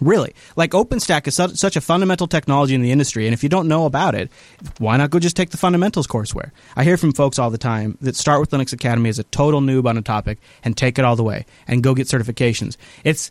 Really, 0.00 0.34
like 0.56 0.72
OpenStack 0.72 1.26
is 1.28 1.36
su- 1.36 1.54
such 1.54 1.76
a 1.76 1.80
fundamental 1.80 2.26
technology 2.26 2.74
in 2.74 2.82
the 2.82 2.90
industry, 2.90 3.26
and 3.26 3.34
if 3.34 3.42
you 3.42 3.48
don't 3.48 3.68
know 3.68 3.86
about 3.86 4.14
it, 4.14 4.30
why 4.78 4.96
not 4.96 5.10
go 5.10 5.18
just 5.18 5.36
take 5.36 5.50
the 5.50 5.56
fundamentals 5.56 6.06
courseware? 6.06 6.50
I 6.74 6.82
hear 6.82 6.96
from 6.96 7.12
folks 7.12 7.38
all 7.38 7.50
the 7.50 7.58
time 7.58 7.96
that 8.00 8.16
start 8.16 8.40
with 8.40 8.50
Linux 8.50 8.72
Academy 8.72 9.08
as 9.08 9.18
a 9.18 9.24
total 9.24 9.60
noob 9.60 9.88
on 9.88 9.96
a 9.96 10.02
topic 10.02 10.38
and 10.64 10.76
take 10.76 10.98
it 10.98 11.04
all 11.04 11.14
the 11.16 11.22
way 11.22 11.46
and 11.68 11.82
go 11.82 11.94
get 11.94 12.08
certifications. 12.08 12.76
It's 13.04 13.30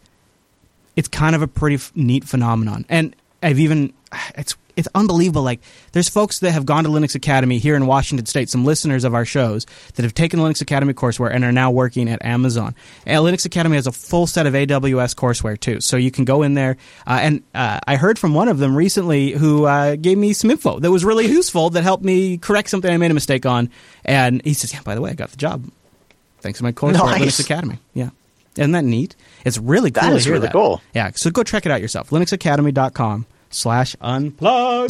it's 0.96 1.08
kind 1.08 1.36
of 1.36 1.42
a 1.42 1.48
pretty 1.48 1.76
f- 1.76 1.92
neat 1.96 2.24
phenomenon, 2.24 2.86
and 2.88 3.16
I've 3.42 3.60
even 3.60 3.94
it's 4.36 4.56
it's 4.76 4.88
unbelievable. 4.96 5.44
Like 5.44 5.62
there's 5.92 6.10
folks 6.10 6.40
that 6.40 6.52
have 6.52 6.66
gone 6.66 6.84
to 6.84 6.90
Linux 6.90 7.16
Academy 7.16 7.58
here 7.58 7.76
in 7.76 7.86
Washington 7.86 8.26
State, 8.26 8.50
some 8.50 8.66
listeners 8.66 9.04
of 9.04 9.14
our 9.14 9.26
shows 9.26 9.66
that 9.96 10.04
have 10.04 10.14
taken 10.14 10.40
Linux 10.40 10.62
Academy 10.62 10.94
courseware 10.94 11.34
and 11.34 11.44
are 11.44 11.52
now 11.52 11.72
working 11.72 12.10
at 12.10 12.24
Amazon. 12.26 12.76
And 13.06 13.24
Linux 13.24 13.46
Academy 13.46 13.76
has 13.76 13.88
a 13.88 13.92
full 13.92 14.28
set 14.28 14.48
of 14.48 14.54
AWS 14.54 15.16
courseware 15.16 15.60
too, 15.60 15.82
so 15.82 15.98
you 15.98 16.12
can 16.12 16.26
go 16.26 16.44
in 16.44 16.54
there. 16.54 16.78
Uh, 17.06 17.20
and 17.22 17.44
uh, 17.54 17.80
I 17.88 17.96
heard 17.96 18.18
from 18.18 18.34
one 18.34 18.48
of 18.48 18.58
them 18.58 18.76
recently 18.76 19.32
who 19.32 19.66
uh, 19.66 19.96
gave 19.96 20.18
me 20.18 20.34
some 20.34 20.52
info 20.52 20.80
that 20.80 20.92
was 20.92 21.06
really 21.06 21.28
useful 21.28 21.70
that 21.72 21.84
helped 21.84 22.04
me 22.04 22.38
correct 22.38 22.70
something 22.70 22.92
I 22.92 22.98
made 22.98 23.12
a 23.12 23.16
mistake 23.16 23.46
on. 23.46 23.70
And 24.06 24.42
he 24.44 24.54
says, 24.54 24.74
"Yeah, 24.74 24.82
by 24.82 24.96
the 24.96 25.02
way, 25.02 25.12
I 25.12 25.14
got 25.14 25.32
the 25.32 25.38
job 25.38 25.66
thanks 26.40 26.58
to 26.60 26.64
my 26.64 26.72
courseware 26.72 26.94
nice. 26.94 27.22
at 27.22 27.22
Linux 27.22 27.40
Academy." 27.40 27.80
Yeah. 27.94 28.10
Isn't 28.56 28.74
that 28.74 28.84
neat? 28.84 29.16
It's 29.46 29.58
really 29.58 29.90
cool 29.90 30.10
that 30.10 30.16
is 30.16 30.24
to 30.24 30.30
hear 30.30 30.34
really 30.36 30.48
that. 30.48 30.54
cool. 30.54 30.80
Yeah, 30.94 31.10
so 31.16 31.32
go 31.32 31.42
check 31.42 31.66
it 31.66 31.72
out 31.72 31.82
yourself. 31.82 32.12
LinuxAcademy.com 32.12 33.26
slash 33.54 33.96
unplug. 33.98 34.90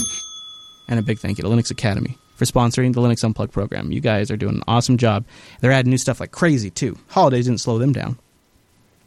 And 0.87 0.99
a 0.99 1.03
big 1.03 1.19
thank 1.19 1.37
you 1.37 1.43
to 1.43 1.49
Linux 1.49 1.71
Academy 1.71 2.17
for 2.35 2.45
sponsoring 2.45 2.93
the 2.93 3.01
Linux 3.01 3.23
Unplugged 3.23 3.53
program. 3.53 3.91
You 3.91 4.01
guys 4.01 4.31
are 4.31 4.37
doing 4.37 4.55
an 4.55 4.63
awesome 4.67 4.97
job. 4.97 5.25
They're 5.61 5.71
adding 5.71 5.91
new 5.91 5.97
stuff 5.97 6.19
like 6.19 6.31
crazy, 6.31 6.69
too. 6.69 6.97
Holidays 7.09 7.45
didn't 7.45 7.61
slow 7.61 7.77
them 7.77 7.93
down. 7.93 8.17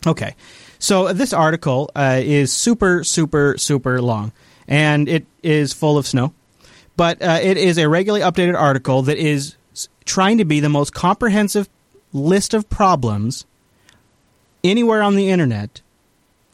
Okay, 0.07 0.37
so 0.79 1.13
this 1.13 1.33
article 1.33 1.91
uh, 1.97 2.21
is 2.23 2.53
super, 2.53 3.03
super, 3.03 3.57
super 3.59 4.01
long, 4.01 4.33
and 4.69 5.09
it 5.09 5.27
is 5.43 5.73
full 5.73 5.99
of 5.99 6.07
snow. 6.07 6.33
But 6.97 7.21
uh, 7.21 7.41
it 7.43 7.57
is 7.57 7.77
a 7.77 7.89
regularly 7.89 8.25
updated 8.25 8.59
article 8.59 9.03
that 9.03 9.19
is 9.19 9.57
trying 10.05 10.39
to 10.39 10.45
be 10.45 10.61
the 10.61 10.69
most 10.69 10.95
comprehensive 10.95 11.69
list 12.13 12.55
of 12.55 12.71
problems 12.71 13.45
anywhere 14.63 15.03
on 15.03 15.17
the 15.17 15.29
internet 15.31 15.83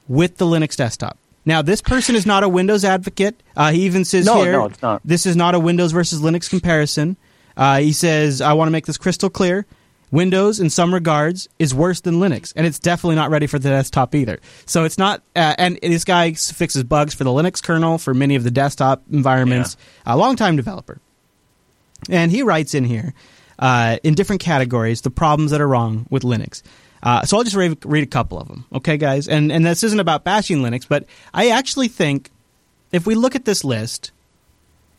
with 0.08 0.38
the 0.38 0.46
Linux 0.46 0.76
desktop. 0.76 1.18
Now, 1.44 1.62
this 1.62 1.80
person 1.80 2.14
is 2.14 2.24
not 2.24 2.44
a 2.44 2.48
Windows 2.48 2.84
advocate. 2.84 3.42
Uh, 3.56 3.72
he 3.72 3.82
even 3.82 4.04
says 4.04 4.26
no, 4.26 4.42
here, 4.42 4.52
no, 4.52 4.66
it's 4.66 4.82
not. 4.82 5.00
this 5.04 5.26
is 5.26 5.36
not 5.36 5.54
a 5.54 5.60
Windows 5.60 5.92
versus 5.92 6.20
Linux 6.20 6.48
comparison. 6.48 7.16
Uh, 7.56 7.78
he 7.78 7.92
says, 7.92 8.40
I 8.40 8.52
want 8.52 8.68
to 8.68 8.72
make 8.72 8.86
this 8.86 8.96
crystal 8.98 9.28
clear. 9.28 9.66
Windows, 10.10 10.60
in 10.60 10.68
some 10.68 10.92
regards, 10.92 11.48
is 11.58 11.74
worse 11.74 12.02
than 12.02 12.16
Linux, 12.16 12.52
and 12.54 12.66
it's 12.66 12.78
definitely 12.78 13.16
not 13.16 13.30
ready 13.30 13.46
for 13.46 13.58
the 13.58 13.70
desktop 13.70 14.14
either. 14.14 14.40
So 14.66 14.84
it's 14.84 14.98
not, 14.98 15.22
uh, 15.34 15.54
and 15.56 15.78
this 15.82 16.04
guy 16.04 16.34
fixes 16.34 16.84
bugs 16.84 17.14
for 17.14 17.24
the 17.24 17.30
Linux 17.30 17.62
kernel, 17.62 17.96
for 17.96 18.12
many 18.12 18.34
of 18.34 18.44
the 18.44 18.50
desktop 18.50 19.02
environments. 19.10 19.76
Yeah. 20.06 20.14
A 20.14 20.16
long-time 20.18 20.54
developer, 20.54 21.00
and 22.10 22.30
he 22.30 22.42
writes 22.42 22.74
in 22.74 22.84
here, 22.84 23.14
uh, 23.58 23.96
in 24.02 24.14
different 24.14 24.42
categories, 24.42 25.00
the 25.00 25.10
problems 25.10 25.50
that 25.50 25.62
are 25.62 25.68
wrong 25.68 26.06
with 26.10 26.24
Linux. 26.24 26.62
Uh, 27.02 27.24
so 27.24 27.36
I'll 27.36 27.44
just 27.44 27.56
read, 27.56 27.84
read, 27.84 28.04
a 28.04 28.06
couple 28.06 28.38
of 28.38 28.46
them, 28.46 28.64
okay, 28.74 28.96
guys? 28.96 29.26
And 29.26 29.50
and 29.50 29.66
this 29.66 29.82
isn't 29.82 29.98
about 29.98 30.22
bashing 30.22 30.58
Linux, 30.58 30.86
but 30.88 31.04
I 31.34 31.50
actually 31.50 31.88
think 31.88 32.30
if 32.92 33.06
we 33.06 33.14
look 33.14 33.34
at 33.34 33.44
this 33.44 33.64
list, 33.64 34.12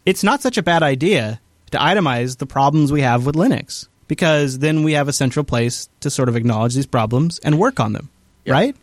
it's 0.06 0.24
not 0.24 0.42
such 0.42 0.58
a 0.58 0.64
bad 0.64 0.84
idea 0.84 1.40
to 1.72 1.78
itemize 1.78 2.38
the 2.38 2.46
problems 2.46 2.92
we 2.92 3.02
have 3.02 3.26
with 3.26 3.36
Linux 3.36 3.88
because 4.08 4.60
then 4.60 4.84
we 4.84 4.94
have 4.94 5.08
a 5.08 5.14
central 5.14 5.46
place 5.46 5.90
to 6.02 6.10
sort 6.10 6.30
of 6.30 6.36
acknowledge 6.36 6.76
these 6.76 6.86
problems 6.86 7.40
and 7.40 7.58
work 7.58 7.80
on 7.80 7.94
them, 7.94 8.10
yeah. 8.46 8.54
right? 8.54 8.76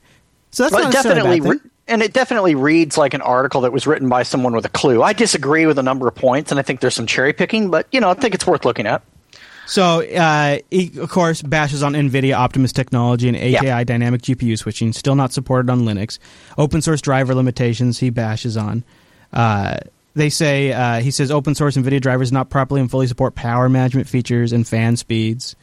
So 0.51 0.65
that's 0.65 0.75
well, 0.75 0.91
definitely. 0.91 1.41
Re- 1.41 1.61
and 1.87 2.03
it 2.03 2.13
definitely 2.13 2.55
reads 2.55 2.97
like 2.97 3.15
an 3.15 3.21
article 3.21 3.63
that 3.63 3.73
was 3.73 3.87
written 3.87 4.09
by 4.09 4.23
someone 4.23 4.55
with 4.55 4.65
a 4.65 4.71
clue. 4.71 5.03
I 5.03 5.13
disagree 5.13 5.67
with 5.67 5.79
a 5.79 5.83
number 5.83 6.09
of 6.09 6.15
points, 6.15 6.51
and 6.51 6.59
I 6.59 6.63
think 6.63 6.81
there's 6.81 6.95
some 6.95 7.07
cherry 7.07 7.33
picking, 7.33 7.71
but 7.71 7.87
you 7.93 8.01
know, 8.01 8.11
I 8.11 8.15
think 8.15 8.35
it's 8.35 8.47
worth 8.47 8.65
looking 8.65 8.87
at. 8.87 9.03
So 9.71 10.03
uh, 10.03 10.59
he, 10.69 10.91
of 10.99 11.11
course, 11.11 11.43
bashes 11.43 11.85
on 11.85 11.93
NVIDIA 11.93 12.35
Optimus 12.35 12.73
technology 12.73 13.29
and 13.29 13.37
ATI 13.37 13.67
yeah. 13.67 13.85
dynamic 13.85 14.23
GPU 14.23 14.59
switching, 14.59 14.93
still 14.93 15.15
not 15.15 15.33
supported 15.33 15.71
on 15.71 15.83
Linux. 15.83 16.19
Open 16.59 16.83
source 16.83 17.01
driver 17.01 17.37
limitations 17.37 18.01
he 18.01 18.11
bashes 18.11 18.57
on. 18.57 18.83
Uh, 19.33 19.79
they 20.15 20.29
say 20.29 20.73
uh, 20.73 21.01
he 21.01 21.13
says 21.13 21.31
open 21.31 21.55
source 21.55 21.77
NVIDIA 21.77 22.01
drivers 22.01 22.33
not 22.33 22.51
properly 22.51 22.81
and 22.81 22.91
fully 22.91 23.07
support 23.07 23.37
power 23.37 23.69
management 23.69 24.09
features 24.09 24.53
and 24.53 24.67
fan 24.67 24.97
speeds. 24.97 25.55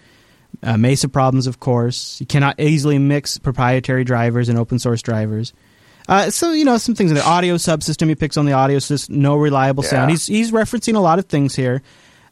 Uh, 0.64 0.78
Mesa 0.78 1.10
problems, 1.10 1.45
of 1.45 1.60
course. 1.60 2.22
You 2.22 2.28
cannot 2.28 2.62
easily 2.62 2.99
mix 2.99 3.38
proprietary 3.38 4.05
drivers 4.05 4.47
and 4.47 4.58
open 4.58 4.80
source 4.80 5.01
drivers. 5.01 5.51
Uh, 6.08 6.30
so 6.30 6.53
you 6.53 6.64
know 6.64 6.78
some 6.78 6.95
things 6.95 7.12
in 7.12 7.16
the 7.16 7.26
audio 7.26 7.55
subsystem. 7.55 8.08
He 8.08 8.16
picks 8.16 8.38
on 8.38 8.45
the 8.45 8.53
audio 8.53 8.80
system. 8.80 9.22
No 9.22 9.36
reliable 9.36 9.84
yeah. 9.84 9.89
sound. 9.89 10.12
He's 10.12 10.26
he's 10.26 10.53
referencing 10.53 10.95
a 10.95 10.99
lot 10.99 11.20
of 11.20 11.26
things 11.26 11.53
here. 11.53 11.82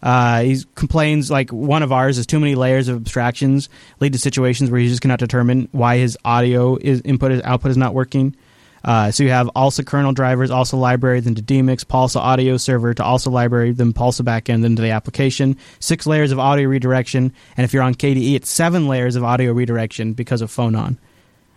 Uh, 0.05 0.43
he 0.43 0.63
complains 0.75 1.31
like 1.31 1.51
one 1.51 1.81
of 1.81 1.91
ours 1.91 2.19
is 2.19 2.27
too 2.27 2.39
many 2.39 2.53
layers 2.53 2.87
of 2.87 2.95
abstractions 2.95 3.69
lead 3.99 4.13
to 4.13 4.19
situations 4.19 4.69
where 4.69 4.79
he 4.79 4.87
just 4.87 5.01
cannot 5.01 5.17
determine 5.17 5.67
why 5.71 5.97
his 5.97 6.15
audio 6.23 6.75
is 6.75 7.01
input 7.01 7.31
is 7.31 7.41
output 7.41 7.71
is 7.71 7.77
not 7.77 7.95
working. 7.95 8.35
Uh, 8.83 9.09
so 9.09 9.23
you 9.23 9.31
have 9.31 9.49
ALSA 9.55 9.83
kernel 9.83 10.13
drivers, 10.13 10.51
ALSA 10.51 10.79
library, 10.79 11.19
then 11.21 11.33
to 11.33 11.41
DMIX, 11.41 11.85
PulseAudio 11.85 12.61
server 12.61 12.93
to 12.93 13.01
ALSA 13.01 13.31
library, 13.31 13.71
then 13.71 13.93
Pulse 13.93 14.21
backend, 14.21 14.61
then 14.61 14.75
to 14.75 14.83
the 14.83 14.91
application. 14.91 15.57
Six 15.79 16.05
layers 16.05 16.31
of 16.31 16.37
audio 16.37 16.69
redirection, 16.69 17.33
and 17.57 17.65
if 17.65 17.73
you're 17.73 17.81
on 17.81 17.95
KDE, 17.95 18.35
it's 18.35 18.51
seven 18.51 18.87
layers 18.87 19.15
of 19.15 19.23
audio 19.23 19.53
redirection 19.53 20.13
because 20.13 20.41
of 20.41 20.51
Phonon. 20.51 20.97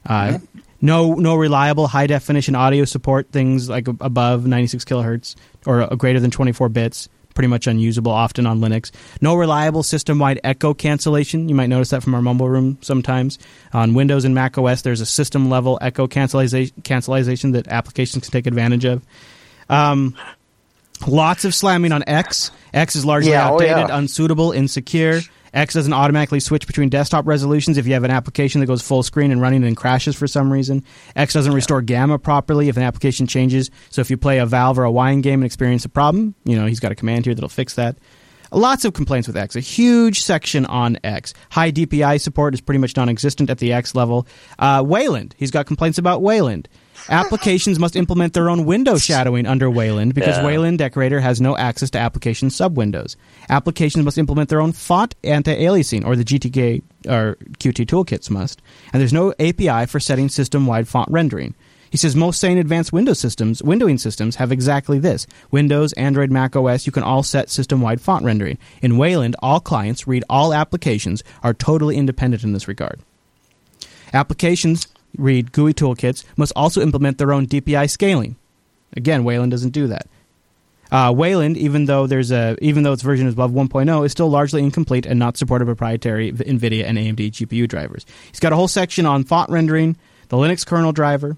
Uh. 0.07 0.39
No, 0.81 1.15
no 1.15 1.35
reliable 1.35 1.89
high 1.89 2.07
definition 2.07 2.55
audio 2.55 2.85
support. 2.85 3.33
Things 3.33 3.69
like 3.69 3.89
above 3.89 4.47
96 4.47 4.85
kilohertz 4.85 5.35
or 5.67 5.85
greater 5.97 6.21
than 6.21 6.31
24 6.31 6.69
bits 6.69 7.09
pretty 7.39 7.47
much 7.47 7.69
unusable 7.69 8.11
often 8.11 8.49
on 8.49 8.59
Linux. 8.59 8.91
No 9.21 9.37
reliable 9.37 9.85
system 9.85 10.19
wide 10.19 10.41
echo 10.43 10.75
cancellation. 10.75 11.49
You 11.49 11.55
might 11.55 11.69
notice 11.69 11.91
that 11.91 12.03
from 12.03 12.17
our 12.17 12.21
mumble 12.21 12.49
room 12.49 12.79
sometimes. 12.81 13.39
On 13.73 13.95
Windows 13.95 14.25
and 14.25 14.35
Mac 14.35 14.59
OS, 14.59 14.83
there's 14.83 15.01
a 15.01 15.07
system 15.07 15.49
level 15.49 15.79
echo 15.81 16.09
cancellation 16.09 17.53
that 17.53 17.69
applications 17.69 18.25
can 18.25 18.33
take 18.33 18.49
advantage 18.49 18.85
of. 18.85 19.05
Um, 19.69 20.17
lots 21.07 21.45
of 21.45 21.55
slamming 21.55 21.93
on 21.93 22.03
X. 22.09 22.51
X 22.75 22.97
is 22.97 23.05
largely 23.05 23.31
yeah, 23.31 23.47
outdated, 23.47 23.77
oh 23.77 23.87
yeah. 23.87 23.99
unsuitable, 23.99 24.51
insecure. 24.51 25.21
X 25.53 25.75
doesn't 25.75 25.93
automatically 25.93 26.41
switch 26.41 26.67
between 26.67 26.89
desktop 26.89 27.27
resolutions 27.27 27.79
if 27.79 27.87
you 27.87 27.95
have 27.95 28.05
an 28.05 28.11
application 28.11 28.61
that 28.61 28.67
goes 28.67 28.83
full 28.83 29.03
screen 29.03 29.31
and 29.31 29.41
running 29.41 29.65
and 29.65 29.77
crashes 29.77 30.17
for 30.17 30.27
some 30.27 30.53
reason. 30.53 30.85
X 31.17 31.33
doesn't 31.33 31.53
restore 31.53 31.83
gamma 31.83 32.19
properly 32.19 32.69
if 32.69 32.77
an 32.77 32.83
application 32.83 33.27
changes. 33.27 33.71
So 33.91 34.01
if 34.01 34.11
you 34.11 34.17
play 34.17 34.39
a 34.39 34.47
Valve 34.47 34.79
or 34.79 34.85
a 34.85 34.91
Wine 34.91 35.21
game 35.21 35.41
and 35.41 35.47
experience 35.47 35.85
a 35.85 35.89
problem, 35.89 36.35
you 36.45 36.57
know, 36.57 36.67
he's 36.67 36.81
got 36.81 36.93
a 36.93 36.95
command 36.95 37.25
here 37.25 37.35
that'll 37.35 37.49
fix 37.49 37.75
that. 37.75 37.97
Lots 38.51 38.85
of 38.85 38.95
complaints 38.95 39.29
with 39.29 39.37
X. 39.37 39.57
A 39.57 39.61
huge 39.61 40.21
section 40.23 40.65
on 40.67 40.99
X. 41.05 41.35
High 41.51 41.71
DPI 41.71 42.21
support 42.21 42.55
is 42.55 42.61
pretty 42.61 42.79
much 42.79 42.97
non 42.97 43.09
existent 43.09 43.51
at 43.51 43.59
the 43.59 43.73
X 43.73 43.95
level. 43.95 44.27
Uh, 44.59 44.83
Wayland. 44.87 45.35
He's 45.37 45.51
got 45.51 45.67
complaints 45.67 45.99
about 45.99 46.23
Wayland. 46.23 46.69
Applications 47.09 47.79
must 47.79 47.97
implement 47.97 48.35
their 48.35 48.51
own 48.51 48.65
window 48.65 48.99
shadowing 48.99 49.47
under 49.47 49.71
Wayland 49.71 50.15
because 50.15 50.37
yeah. 50.37 50.45
Wayland 50.45 50.79
Decorator 50.79 51.21
has 51.21 51.41
no 51.41 51.57
access 51.57 51.91
to 51.91 51.99
application 51.99 52.51
subwindows. 52.51 53.17
Applications 53.49 54.05
must 54.05 54.19
implement 54.19 54.51
their 54.51 54.61
own 54.61 54.73
font 54.73 55.15
anti-aliasing, 55.25 56.05
or 56.05 56.17
the 56.17 56.25
GTK 56.25 56.83
or 57.07 57.37
Qt 57.59 57.87
toolkits 57.87 58.29
must. 58.29 58.61
And 58.93 59.01
there's 59.01 59.13
no 59.13 59.33
API 59.41 59.87
for 59.87 60.01
setting 60.01 60.29
system-wide 60.29 60.87
font 60.89 61.11
rendering. 61.11 61.55
He 61.91 61.97
says 61.97 62.15
most 62.15 62.39
sane 62.39 62.59
advanced 62.59 62.93
Windows 62.93 63.19
systems, 63.19 63.63
windowing 63.63 63.99
systems, 63.99 64.37
have 64.37 64.53
exactly 64.53 64.99
this. 64.99 65.27
Windows, 65.51 65.95
Android, 65.95 66.31
Mac 66.31 66.55
OS, 66.55 66.85
you 66.85 66.93
can 66.93 67.03
all 67.03 67.23
set 67.23 67.49
system-wide 67.49 68.03
font 68.03 68.25
rendering. 68.25 68.59
In 68.83 68.99
Wayland, 68.99 69.37
all 69.39 69.61
clients 69.61 70.07
read 70.07 70.25
all 70.29 70.53
applications 70.53 71.25
are 71.43 71.55
totally 71.55 71.97
independent 71.97 72.45
in 72.45 72.53
this 72.53 72.69
regard. 72.69 73.01
Applications 74.13 74.87
read 75.17 75.53
GUI 75.53 75.73
toolkits 75.75 76.25
must 76.37 76.53
also 76.55 76.81
implement 76.81 77.19
their 77.19 77.33
own 77.33 77.47
DPI 77.47 77.91
scaling. 77.91 78.37
Again, 78.97 79.25
Wayland 79.25 79.51
doesn't 79.51 79.71
do 79.71 79.87
that. 79.89 80.07
Uh, 80.91 81.13
Wayland, 81.15 81.57
even 81.59 81.85
though 81.85 82.07
there's 82.07 82.31
a 82.31 82.57
even 82.63 82.83
though 82.83 82.93
its 82.93 83.03
version 83.03 83.27
is 83.27 83.35
above 83.35 83.51
1.0, 83.51 84.07
is 84.07 84.13
still 84.13 84.31
largely 84.31 84.63
incomplete 84.63 85.05
and 85.05 85.19
not 85.19 85.37
supported 85.37 85.67
proprietary 85.67 86.33
NVIDIA 86.33 86.85
and 86.85 86.97
AMD 86.97 87.31
GPU 87.31 87.69
drivers. 87.69 88.07
He's 88.31 88.41
got 88.41 88.53
a 88.53 88.57
whole 88.57 88.69
section 88.69 89.05
on 89.05 89.25
font 89.25 89.51
rendering, 89.51 89.97
the 90.29 90.39
Linux 90.39 90.67
kernel 90.67 90.93
driver, 90.93 91.37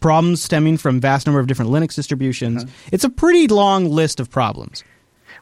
problems 0.00 0.42
stemming 0.42 0.78
from 0.78 1.00
vast 1.00 1.26
number 1.26 1.38
of 1.38 1.46
different 1.46 1.70
Linux 1.70 1.94
distributions. 1.94 2.64
Mm-hmm. 2.64 2.88
It's 2.92 3.04
a 3.04 3.10
pretty 3.10 3.46
long 3.46 3.88
list 3.88 4.18
of 4.18 4.30
problems. 4.30 4.82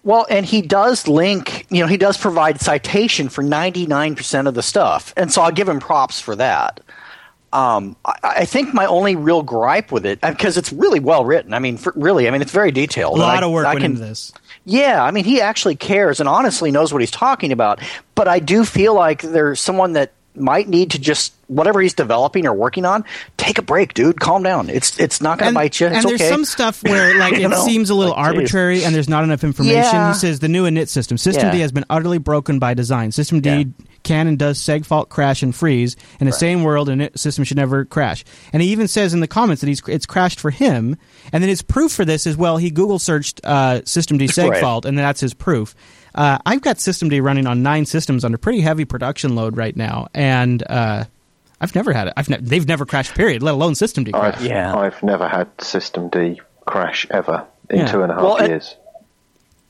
Well, 0.04 0.26
and 0.28 0.44
he 0.44 0.62
does 0.62 1.06
link, 1.06 1.66
you 1.70 1.80
know, 1.80 1.86
he 1.86 1.96
does 1.96 2.16
provide 2.16 2.60
citation 2.60 3.28
for 3.28 3.44
99% 3.44 4.48
of 4.48 4.54
the 4.54 4.62
stuff. 4.62 5.14
And 5.16 5.32
so 5.32 5.42
I'll 5.42 5.52
give 5.52 5.68
him 5.68 5.78
props 5.78 6.20
for 6.20 6.34
that. 6.36 6.80
Um, 7.52 7.96
I, 8.04 8.14
I, 8.22 8.44
think 8.46 8.72
my 8.72 8.86
only 8.86 9.14
real 9.14 9.42
gripe 9.42 9.92
with 9.92 10.06
it, 10.06 10.22
because 10.22 10.56
it's 10.56 10.72
really 10.72 11.00
well 11.00 11.24
written. 11.24 11.52
I 11.52 11.58
mean, 11.58 11.76
for, 11.76 11.92
really, 11.94 12.26
I 12.26 12.30
mean, 12.30 12.40
it's 12.40 12.50
very 12.50 12.72
detailed. 12.72 13.18
A 13.18 13.20
lot 13.20 13.42
I, 13.42 13.46
of 13.46 13.52
work 13.52 13.66
I 13.66 13.74
went 13.74 13.82
can, 13.82 13.90
into 13.92 14.04
this. 14.04 14.32
Yeah, 14.64 15.04
I 15.04 15.10
mean, 15.10 15.24
he 15.24 15.40
actually 15.40 15.76
cares 15.76 16.20
and 16.20 16.28
honestly 16.28 16.70
knows 16.70 16.92
what 16.92 17.02
he's 17.02 17.10
talking 17.10 17.52
about. 17.52 17.80
But 18.14 18.26
I 18.26 18.38
do 18.38 18.64
feel 18.64 18.94
like 18.94 19.20
there's 19.20 19.60
someone 19.60 19.92
that 19.94 20.12
might 20.34 20.66
need 20.66 20.92
to 20.92 20.98
just 20.98 21.34
whatever 21.46 21.80
he's 21.82 21.92
developing 21.92 22.46
or 22.46 22.54
working 22.54 22.86
on, 22.86 23.04
take 23.36 23.58
a 23.58 23.62
break, 23.62 23.92
dude. 23.92 24.18
Calm 24.18 24.42
down. 24.42 24.70
It's 24.70 24.98
it's 24.98 25.20
not 25.20 25.38
going 25.38 25.52
to 25.52 25.54
bite 25.54 25.78
you. 25.78 25.88
It's 25.88 25.96
and 25.96 26.04
there's 26.08 26.20
okay. 26.20 26.30
some 26.30 26.44
stuff 26.44 26.82
where 26.82 27.18
like 27.18 27.34
it 27.34 27.48
know? 27.48 27.64
seems 27.66 27.90
a 27.90 27.94
little 27.94 28.14
like, 28.14 28.28
arbitrary 28.28 28.76
geez. 28.76 28.86
and 28.86 28.94
there's 28.94 29.08
not 29.08 29.24
enough 29.24 29.44
information. 29.44 29.76
Yeah. 29.76 30.12
He 30.12 30.18
says 30.18 30.40
the 30.40 30.48
new 30.48 30.64
init 30.64 30.88
system, 30.88 31.18
System 31.18 31.48
yeah. 31.48 31.52
D, 31.52 31.60
has 31.60 31.72
been 31.72 31.84
utterly 31.90 32.18
broken 32.18 32.58
by 32.58 32.72
design. 32.74 33.12
System 33.12 33.40
D 33.40 33.50
yeah 33.50 33.64
can 34.02 34.26
and 34.26 34.38
does 34.38 34.58
segfault 34.58 35.08
crash 35.08 35.42
and 35.42 35.54
freeze 35.54 35.96
in 36.20 36.26
the 36.26 36.32
right. 36.32 36.40
same 36.40 36.62
world, 36.62 36.88
and 36.88 37.02
it 37.02 37.18
system 37.18 37.44
should 37.44 37.56
never 37.56 37.84
crash. 37.84 38.24
And 38.52 38.62
he 38.62 38.68
even 38.70 38.88
says 38.88 39.14
in 39.14 39.20
the 39.20 39.28
comments 39.28 39.60
that 39.60 39.68
he's 39.68 39.82
it's 39.88 40.06
crashed 40.06 40.40
for 40.40 40.50
him. 40.50 40.96
And 41.32 41.42
then 41.42 41.48
his 41.48 41.62
proof 41.62 41.92
for 41.92 42.04
this 42.04 42.26
is 42.26 42.36
well, 42.36 42.56
he 42.56 42.70
Google 42.70 42.98
searched 42.98 43.40
uh, 43.44 43.84
System 43.84 44.18
D 44.18 44.26
segfault, 44.26 44.84
right. 44.84 44.86
and 44.86 44.98
that's 44.98 45.20
his 45.20 45.34
proof. 45.34 45.74
Uh, 46.14 46.38
I've 46.44 46.60
got 46.60 46.78
System 46.78 47.08
D 47.08 47.20
running 47.20 47.46
on 47.46 47.62
nine 47.62 47.86
systems 47.86 48.24
under 48.24 48.38
pretty 48.38 48.60
heavy 48.60 48.84
production 48.84 49.34
load 49.34 49.56
right 49.56 49.76
now, 49.76 50.08
and 50.12 50.62
uh, 50.68 51.04
I've 51.60 51.74
never 51.74 51.92
had 51.92 52.08
it. 52.08 52.14
I've 52.16 52.28
ne- 52.28 52.38
they've 52.40 52.66
never 52.66 52.84
crashed. 52.84 53.14
Period. 53.14 53.42
Let 53.42 53.54
alone 53.54 53.74
System 53.74 54.04
D 54.04 54.12
crash. 54.12 54.36
I've, 54.36 54.44
yeah, 54.44 54.76
I've 54.76 55.02
never 55.02 55.28
had 55.28 55.48
System 55.60 56.08
D 56.08 56.40
crash 56.66 57.06
ever 57.10 57.46
in 57.70 57.78
yeah. 57.78 57.86
two 57.86 58.02
and 58.02 58.12
a 58.12 58.14
half 58.14 58.22
well, 58.22 58.46
years. 58.46 58.76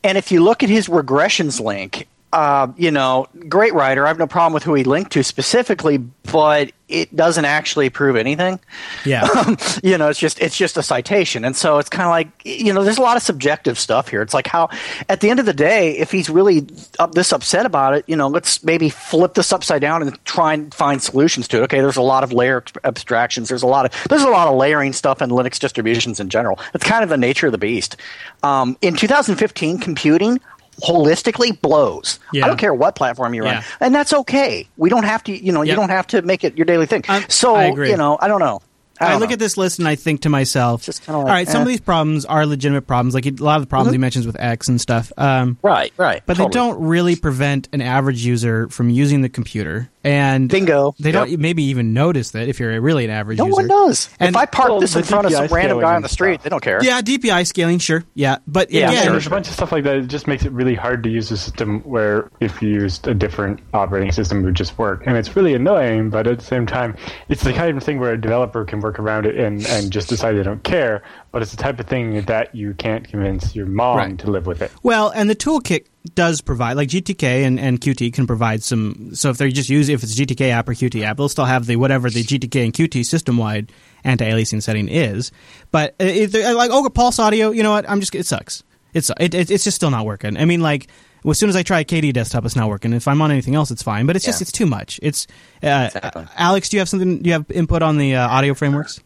And 0.05 0.19
if 0.19 0.33
you 0.33 0.43
look 0.43 0.63
at 0.63 0.69
his 0.69 0.89
regressions 0.89 1.61
link, 1.61 2.09
uh, 2.33 2.73
you 2.77 2.91
know, 2.91 3.27
great 3.49 3.75
writer. 3.75 4.05
I 4.05 4.09
have 4.09 4.19
no 4.19 4.27
problem 4.27 4.55
with 4.55 4.63
who 4.63 4.75
he 4.75 4.85
linked 4.85 5.13
to 5.13 5.23
specifically, 5.23 5.99
but 5.99 6.73
it 6.89 7.15
doesn't 7.15 7.45
actually 7.45 7.91
prove 7.91 8.17
anything. 8.17 8.59
Yeah, 9.05 9.25
um, 9.37 9.59
you 9.83 9.99
know, 9.99 10.09
it's 10.09 10.19
just 10.19 10.41
it's 10.41 10.57
just 10.57 10.79
a 10.79 10.83
citation, 10.83 11.45
and 11.45 11.55
so 11.55 11.79
it's 11.79 11.91
kind 11.91 12.05
of 12.05 12.11
like 12.11 12.29
you 12.45 12.73
know, 12.73 12.85
there's 12.85 12.99
a 12.99 13.03
lot 13.03 13.19
of 13.19 13.23
subjective 13.23 13.79
stuff 13.79 14.09
here. 14.09 14.23
It's 14.23 14.33
like 14.33 14.47
how, 14.47 14.71
at 15.11 15.21
the 15.21 15.29
end 15.29 15.41
of 15.41 15.47
the 15.47 15.53
day, 15.53 15.99
if 15.99 16.11
he's 16.11 16.31
really 16.31 16.67
up, 16.99 17.13
this 17.13 17.33
upset 17.33 17.67
about 17.67 17.95
it, 17.95 18.05
you 18.07 18.17
know, 18.17 18.29
let's 18.29 18.65
maybe 18.65 18.89
flip 18.89 19.35
this 19.35 19.53
upside 19.53 19.83
down 19.83 20.01
and 20.01 20.25
try 20.25 20.55
and 20.55 20.73
find 20.73 21.03
solutions 21.03 21.49
to 21.49 21.59
it. 21.59 21.63
Okay, 21.65 21.81
there's 21.81 21.97
a 21.97 22.03
lot 22.03 22.25
of 22.25 22.33
layer 22.33 22.65
abstractions. 22.85 23.51
There's 23.51 23.63
a 23.63 23.67
lot 23.67 23.85
of 23.85 24.09
there's 24.09 24.23
a 24.23 24.31
lot 24.31 24.49
of 24.49 24.57
layering 24.57 24.95
stuff 24.95 25.21
in 25.21 25.29
Linux 25.31 25.59
distributions 25.59 26.19
in 26.19 26.31
general. 26.31 26.59
It's 26.73 26.85
kind 26.85 27.03
of 27.03 27.11
the 27.11 27.19
nature 27.19 27.47
of 27.47 27.53
the 27.53 27.59
beast. 27.59 27.97
Um, 28.43 28.77
in 28.81 28.97
2015, 28.97 29.79
computing 29.79 30.41
holistically 30.83 31.61
blows. 31.61 32.19
Yeah. 32.33 32.45
I 32.45 32.49
don't 32.49 32.59
care 32.59 32.75
what 32.75 32.95
platform 32.95 33.35
you're 33.35 33.47
yeah. 33.47 33.59
on, 33.59 33.65
and 33.81 33.95
that's 33.95 34.13
okay. 34.13 34.69
We 34.77 34.91
don't 34.91 35.05
have 35.05 35.23
to, 35.25 35.33
you 35.33 35.53
know, 35.53 35.63
you 35.63 35.75
don't 35.75 35.91
have 35.91 36.07
to 36.09 36.23
make 36.23 36.45
it 36.45 36.57
your 36.57 36.67
daily 36.67 36.87
thing. 36.87 37.05
Um, 37.09 37.25
so, 37.29 37.59
you 37.61 37.97
know, 37.97 38.19
I 38.21 38.29
don't 38.29 38.41
know. 38.41 38.61
I, 39.01 39.13
I 39.13 39.17
look 39.17 39.31
know. 39.31 39.35
at 39.35 39.39
this 39.39 39.57
list 39.57 39.79
and 39.79 39.89
I 39.89 39.97
think 39.97 40.23
to 40.23 40.29
myself, 40.29 40.87
like, 40.87 41.09
all 41.09 41.25
right, 41.25 41.49
eh. 41.49 41.51
some 41.51 41.63
of 41.63 41.69
these 41.69 41.81
problems 41.81 42.25
are 42.25 42.47
legitimate 42.47 42.87
problems. 42.87 43.15
Like 43.15 43.27
a 43.27 43.31
lot 43.31 43.57
of 43.57 43.63
the 43.63 43.67
problems 43.67 43.89
mm-hmm. 43.89 43.95
he 43.95 43.99
mentions 43.99 44.27
with 44.27 44.39
X 44.39 44.69
and 44.69 44.81
stuff. 44.81 45.13
Um, 45.17 45.59
right, 45.63 45.93
right. 45.97 46.23
But 46.25 46.35
totally. 46.37 46.49
they 46.49 46.53
don't 46.53 46.85
really 46.87 47.17
prevent 47.17 47.69
an 47.73 47.81
average 47.81 48.25
user 48.25 48.69
from 48.69 48.91
using 48.91 49.23
the 49.23 49.29
computer. 49.29 49.91
And 50.05 50.49
bingo, 50.49 50.95
they 50.99 51.13
don't 51.13 51.39
maybe 51.39 51.65
even 51.65 51.93
notice 51.93 52.33
that 52.33 52.49
if 52.49 52.59
you're 52.59 52.81
really 52.81 53.05
an 53.05 53.11
average 53.11 53.39
no 53.39 53.47
user. 53.47 53.57
one 53.57 53.69
does. 53.69 54.09
And 54.19 54.31
if 54.31 54.37
I 54.37 54.47
park 54.47 54.71
well, 54.71 54.81
this 54.81 54.97
in 54.97 55.05
front 55.05 55.29
DPI 55.29 55.45
of 55.45 55.49
some 55.49 55.57
random 55.57 55.81
guy 55.81 55.95
on 55.95 56.03
the 56.03 56.09
street, 56.09 56.35
stuff. 56.35 56.45
they 56.45 56.51
don't 56.51 56.63
care. 56.63 56.83
Yeah, 56.83 57.01
DPI 57.01 57.47
scaling, 57.47 57.79
sure. 57.79 58.05
Yeah, 58.15 58.39
but 58.47 58.71
yeah, 58.71 58.91
again, 58.91 59.03
sure. 59.05 59.13
there's 59.13 59.27
a 59.27 59.31
bunch 59.31 59.49
of 59.49 59.55
stuff 59.55 59.71
like 59.73 59.85
that. 59.85 59.97
It 59.97 60.07
just 60.09 60.27
makes 60.27 60.45
it 60.45 60.53
really 60.53 60.75
hard 60.75 61.03
to 61.05 61.11
use 61.11 61.31
a 61.31 61.37
system 61.37 61.81
where 61.81 62.31
if 62.41 62.61
you 62.61 62.69
used 62.71 63.07
a 63.07 63.15
different 63.15 63.61
operating 63.73 64.11
system, 64.13 64.41
it 64.41 64.45
would 64.45 64.55
just 64.55 64.77
work. 64.79 65.07
And 65.07 65.17
it's 65.17 65.37
really 65.37 65.55
annoying, 65.55 66.11
but 66.11 66.27
at 66.27 66.39
the 66.39 66.45
same 66.45 66.67
time, 66.67 66.97
it's 67.29 67.43
the 67.43 67.53
kind 67.53 67.77
of 67.77 67.83
thing 67.83 68.01
where 68.01 68.13
a 68.13 68.21
developer 68.21 68.65
can 68.65 68.81
work 68.81 68.99
around 68.99 69.27
it 69.27 69.37
and 69.37 69.65
and 69.67 69.93
just 69.93 70.09
decide 70.09 70.33
they 70.33 70.43
don't 70.43 70.65
care. 70.65 71.03
But 71.33 71.43
it's 71.43 71.51
the 71.51 71.57
type 71.57 71.81
of 71.81 71.87
thing 71.87 72.21
that 72.23 72.55
you 72.55 72.75
can't 72.75 73.09
convince 73.09 73.57
your 73.57 73.67
mom 73.67 73.97
right. 73.97 74.19
to 74.19 74.31
live 74.31 74.47
with 74.47 74.61
it. 74.61 74.71
Well, 74.83 75.09
and 75.09 75.31
the 75.31 75.35
toolkit 75.35 75.87
does 76.15 76.43
provide, 76.43 76.75
like 76.75 76.91
GTK 76.91 77.45
and, 77.45 77.59
and 77.59 77.81
Qt 77.81 78.13
can 78.13 78.27
provide 78.27 78.63
some. 78.63 79.15
So 79.15 79.31
if 79.31 79.39
they 79.39 79.51
just 79.51 79.71
use 79.71 79.89
if 79.89 80.03
it's 80.03 80.15
GTK 80.15 80.51
app 80.51 80.69
or 80.69 80.75
Qt 80.75 81.03
app, 81.03 81.17
they'll 81.17 81.31
still 81.31 81.47
have 81.47 81.67
the 81.67 81.77
whatever 81.77 82.11
the 82.11 82.23
GTK 82.23 82.65
and 82.65 82.73
Qt 82.73 83.05
system 83.07 83.39
wide 83.39 83.73
anti-aliasing 84.05 84.63
setting 84.63 84.89
is. 84.89 85.33
But 85.71 85.95
if 85.99 86.35
like 86.35 86.71
oh 86.71 86.89
Pulse 86.91 87.19
Audio, 87.19 87.51
you 87.51 87.63
know 87.63 87.73
what? 87.73 87.89
I'm 87.89 88.01
just 88.01 88.15
it 88.15 88.27
sucks. 88.27 88.63
It's 88.93 89.11
it, 89.19 89.35
it, 89.35 89.51
it's 89.51 89.65
just 89.65 89.77
still 89.77 89.91
not 89.91 90.05
working. 90.05 90.37
I 90.37 90.45
mean, 90.45 90.61
like 90.61 90.89
well, 91.25 91.31
as 91.31 91.39
soon 91.39 91.49
as 91.49 91.57
I 91.57 91.63
try 91.63 91.85
KDE 91.85 92.13
desktop, 92.13 92.45
it's 92.45 92.57
not 92.57 92.69
working. 92.69 92.93
If 92.93 93.07
I'm 93.07 93.23
on 93.23 93.31
anything 93.31 93.55
else, 93.55 93.71
it's 93.71 93.83
fine. 93.83 94.07
But 94.07 94.17
it's 94.17 94.25
yeah. 94.25 94.31
just 94.31 94.43
it's 94.43 94.53
too 94.53 94.67
much. 94.67 94.99
It's 95.03 95.27
uh, 95.63 95.89
exactly. 95.95 96.27
Alex. 96.37 96.69
Do 96.69 96.77
you 96.77 96.81
have 96.81 96.89
something? 96.89 97.23
Do 97.23 97.29
you 97.29 97.35
have 97.35 97.51
input 97.51 97.83
on 97.83 97.97
the 97.97 98.17
uh, 98.17 98.29
audio 98.29 98.55
frameworks? 98.55 99.01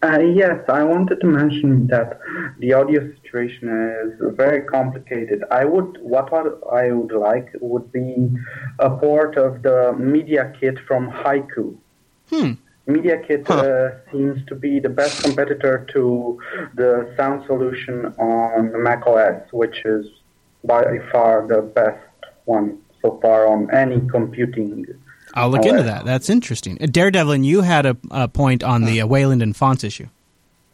Uh, 0.00 0.20
yes, 0.20 0.60
I 0.68 0.84
wanted 0.84 1.20
to 1.22 1.26
mention 1.26 1.88
that 1.88 2.20
the 2.60 2.72
audio 2.72 3.00
situation 3.14 3.68
is 4.04 4.36
very 4.36 4.62
complicated. 4.62 5.42
I 5.50 5.64
would, 5.64 5.98
what 6.00 6.32
I 6.72 6.92
would 6.92 7.10
like 7.10 7.48
would 7.60 7.90
be 7.90 8.30
a 8.78 8.90
port 8.90 9.36
of 9.36 9.62
the 9.62 9.92
Media 9.98 10.52
Kit 10.60 10.78
from 10.86 11.10
Haiku. 11.10 11.76
Hmm. 12.30 12.52
Media 12.86 13.18
Kit 13.26 13.44
huh. 13.48 13.54
uh, 13.54 13.90
seems 14.12 14.46
to 14.46 14.54
be 14.54 14.78
the 14.78 14.88
best 14.88 15.24
competitor 15.24 15.84
to 15.92 16.40
the 16.74 17.12
sound 17.16 17.44
solution 17.46 18.06
on 18.18 18.80
Mac 18.80 19.04
OS, 19.04 19.42
which 19.52 19.84
is 19.84 20.06
by 20.64 20.98
far 21.10 21.44
the 21.48 21.62
best 21.62 22.06
one 22.44 22.78
so 23.02 23.18
far 23.20 23.48
on 23.48 23.68
any 23.74 24.00
computing. 24.08 24.86
I'll 25.38 25.50
look 25.50 25.60
OS. 25.60 25.66
into 25.66 25.82
that. 25.84 26.04
That's 26.04 26.28
interesting. 26.28 26.78
Uh, 26.80 26.86
Daredevil, 26.86 27.36
you 27.36 27.62
had 27.62 27.86
a, 27.86 27.96
a 28.10 28.28
point 28.28 28.62
on 28.62 28.84
the 28.84 29.00
uh, 29.00 29.06
Wayland 29.06 29.42
and 29.42 29.56
fonts 29.56 29.84
issue. 29.84 30.08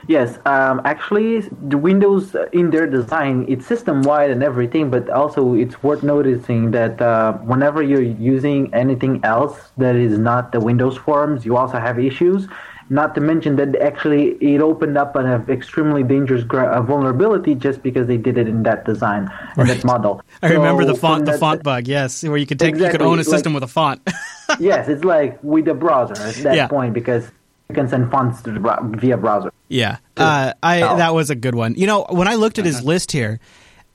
Yes, 0.06 0.38
um, 0.44 0.82
actually, 0.84 1.40
the 1.40 1.78
Windows 1.78 2.34
uh, 2.34 2.46
in 2.52 2.70
their 2.70 2.86
design, 2.86 3.46
it's 3.48 3.64
system 3.64 4.02
wide 4.02 4.30
and 4.30 4.42
everything, 4.42 4.90
but 4.90 5.08
also 5.08 5.54
it's 5.54 5.82
worth 5.82 6.02
noticing 6.02 6.72
that 6.72 7.00
uh, 7.00 7.32
whenever 7.38 7.82
you're 7.82 8.02
using 8.02 8.72
anything 8.74 9.20
else 9.24 9.72
that 9.78 9.96
is 9.96 10.18
not 10.18 10.52
the 10.52 10.60
Windows 10.60 10.98
forms, 10.98 11.46
you 11.46 11.56
also 11.56 11.78
have 11.78 11.98
issues. 11.98 12.48
Not 12.90 13.14
to 13.14 13.20
mention 13.20 13.56
that 13.56 13.76
actually 13.76 14.32
it 14.40 14.60
opened 14.60 14.98
up 14.98 15.16
an 15.16 15.26
extremely 15.48 16.02
dangerous 16.02 16.44
gra- 16.44 16.82
vulnerability 16.82 17.54
just 17.54 17.82
because 17.82 18.06
they 18.06 18.16
did 18.16 18.36
it 18.36 18.46
in 18.46 18.62
that 18.64 18.84
design 18.84 19.30
and 19.56 19.68
right. 19.68 19.76
that 19.76 19.84
model. 19.84 20.22
I 20.42 20.48
so 20.48 20.54
remember 20.54 20.84
the 20.84 20.94
font, 20.94 21.24
the 21.24 21.32
that, 21.32 21.40
font 21.40 21.62
bug. 21.62 21.88
Yes, 21.88 22.22
where 22.22 22.36
you 22.36 22.46
could 22.46 22.58
take, 22.58 22.70
exactly, 22.70 22.86
you 22.86 22.98
could 22.98 23.02
own 23.02 23.18
a 23.18 23.24
system 23.24 23.54
like, 23.54 23.62
with 23.62 23.70
a 23.70 23.72
font. 23.72 24.02
yes, 24.60 24.88
it's 24.88 25.04
like 25.04 25.42
with 25.42 25.66
a 25.68 25.74
browser 25.74 26.14
at 26.22 26.34
that 26.36 26.56
yeah. 26.56 26.66
point 26.68 26.92
because 26.92 27.30
you 27.68 27.74
can 27.74 27.88
send 27.88 28.10
fonts 28.10 28.42
to 28.42 28.52
the, 28.52 28.96
via 29.00 29.16
browser. 29.16 29.52
Yeah, 29.68 29.98
uh, 30.16 30.52
I 30.62 30.82
oh. 30.82 30.96
that 30.98 31.14
was 31.14 31.30
a 31.30 31.34
good 31.34 31.54
one. 31.54 31.74
You 31.76 31.86
know, 31.86 32.06
when 32.10 32.28
I 32.28 32.34
looked 32.34 32.58
at 32.58 32.64
his 32.66 32.76
uh-huh. 32.76 32.86
list 32.86 33.12
here, 33.12 33.40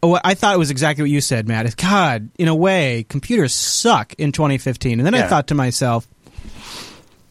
I 0.02 0.34
thought 0.34 0.56
it 0.56 0.60
was 0.60 0.72
exactly 0.72 1.04
what 1.04 1.12
you 1.12 1.22
said, 1.22 1.48
Matt. 1.48 1.76
God, 1.76 2.30
in 2.38 2.48
a 2.48 2.56
way, 2.56 3.06
computers 3.10 3.54
suck 3.54 4.14
in 4.18 4.32
2015. 4.32 5.00
And 5.00 5.06
then 5.06 5.14
yeah. 5.14 5.26
I 5.26 5.28
thought 5.28 5.48
to 5.48 5.56
myself, 5.56 6.08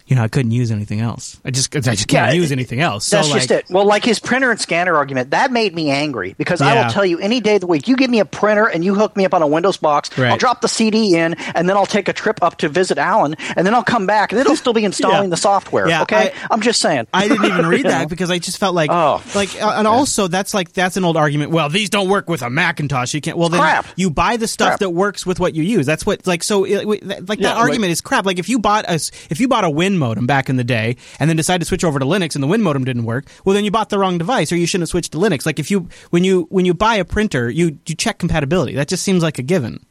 you 0.09 0.17
know, 0.17 0.23
I 0.23 0.29
couldn't 0.29 0.53
use 0.53 0.71
anything 0.71 1.01
else. 1.01 1.39
I 1.45 1.51
just, 1.51 1.77
I 1.77 1.81
just 1.81 2.09
can't 2.09 2.33
yeah, 2.33 2.41
use 2.41 2.51
anything 2.51 2.81
else. 2.81 3.11
That's 3.11 3.29
so, 3.29 3.35
just 3.35 3.51
like, 3.51 3.65
it. 3.65 3.71
Well, 3.71 3.85
like 3.85 4.05
his 4.07 4.19
printer 4.19 4.51
and 4.51 4.59
scanner 4.59 4.97
argument, 4.97 5.33
that 5.33 5.53
made 5.53 5.75
me 5.75 5.91
angry 5.91 6.35
because 6.39 6.63
yeah. 6.63 6.69
I 6.69 6.83
will 6.83 6.91
tell 6.91 7.05
you 7.05 7.19
any 7.19 7.41
day 7.41 7.57
of 7.57 7.61
the 7.61 7.67
week, 7.67 7.89
you 7.89 7.95
give 7.95 8.09
me 8.09 8.19
a 8.19 8.25
printer 8.25 8.65
and 8.65 8.83
you 8.83 8.95
hook 8.95 9.19
me 9.19 9.27
up 9.27 9.35
on 9.35 9.43
a 9.43 9.47
Windows 9.47 9.77
box, 9.77 10.17
right. 10.17 10.31
I'll 10.31 10.39
drop 10.39 10.63
the 10.63 10.69
CD 10.69 11.15
in 11.15 11.35
and 11.55 11.69
then 11.69 11.77
I'll 11.77 11.85
take 11.85 12.09
a 12.09 12.15
trip 12.15 12.43
up 12.43 12.57
to 12.59 12.71
visit 12.71 12.97
Alan 12.97 13.37
and 13.55 13.67
then 13.67 13.75
I'll 13.75 13.85
come 13.85 14.07
back 14.07 14.33
and 14.33 14.41
it'll 14.41 14.57
still 14.57 14.73
be 14.73 14.85
installing 14.87 15.25
yeah. 15.25 15.29
the 15.29 15.37
software. 15.37 15.87
Yeah, 15.87 16.03
okay. 16.03 16.33
I, 16.51 16.55
am 16.55 16.63
just 16.63 16.81
saying. 16.81 17.07
I 17.13 17.29
didn't 17.29 17.45
even 17.45 17.67
read 17.67 17.85
that 17.85 18.09
because 18.09 18.31
I 18.31 18.39
just 18.39 18.57
felt 18.57 18.75
like, 18.75 18.91
oh, 18.91 19.23
like, 19.35 19.61
uh, 19.61 19.75
and 19.77 19.87
also 19.87 20.27
that's 20.27 20.55
like, 20.55 20.73
that's 20.73 20.97
an 20.97 21.05
old 21.05 21.19
argument. 21.19 21.51
Well, 21.51 21.69
these 21.69 21.91
don't 21.91 22.09
work 22.09 22.31
with 22.31 22.41
a 22.41 22.49
Macintosh. 22.49 23.13
You 23.13 23.21
can't, 23.21 23.37
well, 23.37 23.51
then 23.51 23.61
crap. 23.61 23.87
you 23.97 24.09
buy 24.09 24.39
the 24.39 24.49
stuff 24.49 24.69
crap. 24.69 24.81
that 24.81 24.91
works 24.91 25.27
with 25.27 25.39
what 25.39 25.55
you 25.55 25.63
use. 25.63 25.85
That's 25.85 26.07
what, 26.07 26.27
like, 26.27 26.43
so, 26.43 26.61
like, 26.61 27.01
that 27.03 27.57
argument 27.59 27.83
like, 27.83 27.91
is 27.91 28.01
crap. 28.01 28.25
Like, 28.25 28.39
if 28.39 28.49
you 28.49 28.59
bought 28.59 28.87
a, 28.89 28.95
if 29.29 29.39
you 29.39 29.49
bought 29.49 29.65
a 29.65 29.71
Win 29.71 29.98
modem 29.99 30.27
back 30.27 30.49
in 30.49 30.57
the 30.57 30.65
day, 30.65 30.79
day 30.79 30.97
and 31.19 31.29
then 31.29 31.37
decide 31.37 31.61
to 31.61 31.67
switch 31.67 31.85
over 31.85 31.99
to 31.99 32.05
Linux 32.05 32.35
and 32.35 32.43
the 32.43 32.47
Win 32.47 32.63
modem 32.63 32.85
didn't 32.85 33.05
work, 33.05 33.27
well 33.45 33.55
then 33.55 33.65
you 33.65 33.71
bought 33.71 33.89
the 33.89 33.99
wrong 33.99 34.19
device 34.19 34.53
or 34.53 34.57
you 34.57 34.67
shouldn't 34.67 34.83
have 34.83 34.91
switched 34.91 35.13
to 35.13 35.19
Linux. 35.19 35.45
Like 35.45 35.59
if 35.59 35.71
you 35.71 35.89
when 36.11 36.25
you 36.25 36.47
when 36.51 36.65
you 36.65 36.75
buy 36.75 36.95
a 36.97 37.05
printer, 37.05 37.51
you 37.51 37.79
you 37.87 37.95
check 37.95 38.19
compatibility. 38.19 38.75
That 38.75 38.89
just 38.89 39.03
seems 39.03 39.23
like 39.23 39.39
a 39.39 39.43
given. 39.43 39.85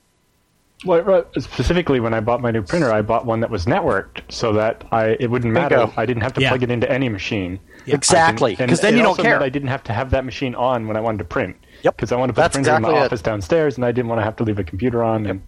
Well, 0.86 1.26
specifically, 1.40 2.00
when 2.00 2.14
I 2.14 2.20
bought 2.20 2.40
my 2.40 2.52
new 2.52 2.62
printer, 2.62 2.92
I 2.92 3.02
bought 3.02 3.26
one 3.26 3.40
that 3.40 3.50
was 3.50 3.66
networked, 3.66 4.32
so 4.32 4.54
that 4.54 4.86
I 4.92 5.18
it 5.20 5.32
wouldn't 5.32 5.52
matter. 5.52 5.82
If 5.82 5.98
I 5.98 6.06
didn't 6.06 6.22
have 6.22 6.34
to 6.34 6.42
yeah. 6.42 6.50
plug 6.50 6.62
it 6.62 6.70
into 6.70 6.90
any 6.90 7.10
machine. 7.10 7.60
Yeah. 7.88 7.96
Exactly, 7.96 8.56
because 8.56 8.82
then 8.82 8.96
you 8.96 9.02
don't 9.02 9.18
care. 9.18 9.40
That 9.40 9.46
I 9.46 9.50
didn't 9.50 9.70
have 9.70 9.84
to 9.86 9.94
have 9.94 10.12
that 10.12 10.24
machine 10.24 10.54
on 10.54 10.88
when 10.88 10.96
I 10.96 11.00
wanted 11.00 11.20
to 11.20 11.24
print. 11.24 11.56
Yep. 11.82 11.96
Because 11.96 12.12
I 12.12 12.16
wanted 12.16 12.34
to 12.34 12.36
put 12.36 12.42
That's 12.42 12.54
the 12.54 12.58
printer 12.60 12.72
exactly 12.72 12.94
in 12.94 13.00
the 13.00 13.06
office 13.06 13.22
downstairs, 13.24 13.76
and 13.76 13.86
I 13.86 13.92
didn't 13.92 14.10
want 14.10 14.20
to 14.20 14.24
have 14.24 14.36
to 14.36 14.44
leave 14.44 14.60
a 14.60 14.64
computer 14.64 15.04
on. 15.04 15.24
Yep. 15.24 15.32
And 15.32 15.42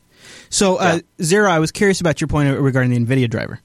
so, 0.49 0.77
uh, 0.77 0.99
yeah. 1.17 1.23
Zero, 1.23 1.51
I 1.51 1.59
was 1.59 1.71
curious 1.71 2.01
about 2.01 2.21
your 2.21 2.27
point 2.27 2.59
regarding 2.59 2.91
the 2.91 2.99
NVIDIA 2.99 3.29
driver. 3.29 3.59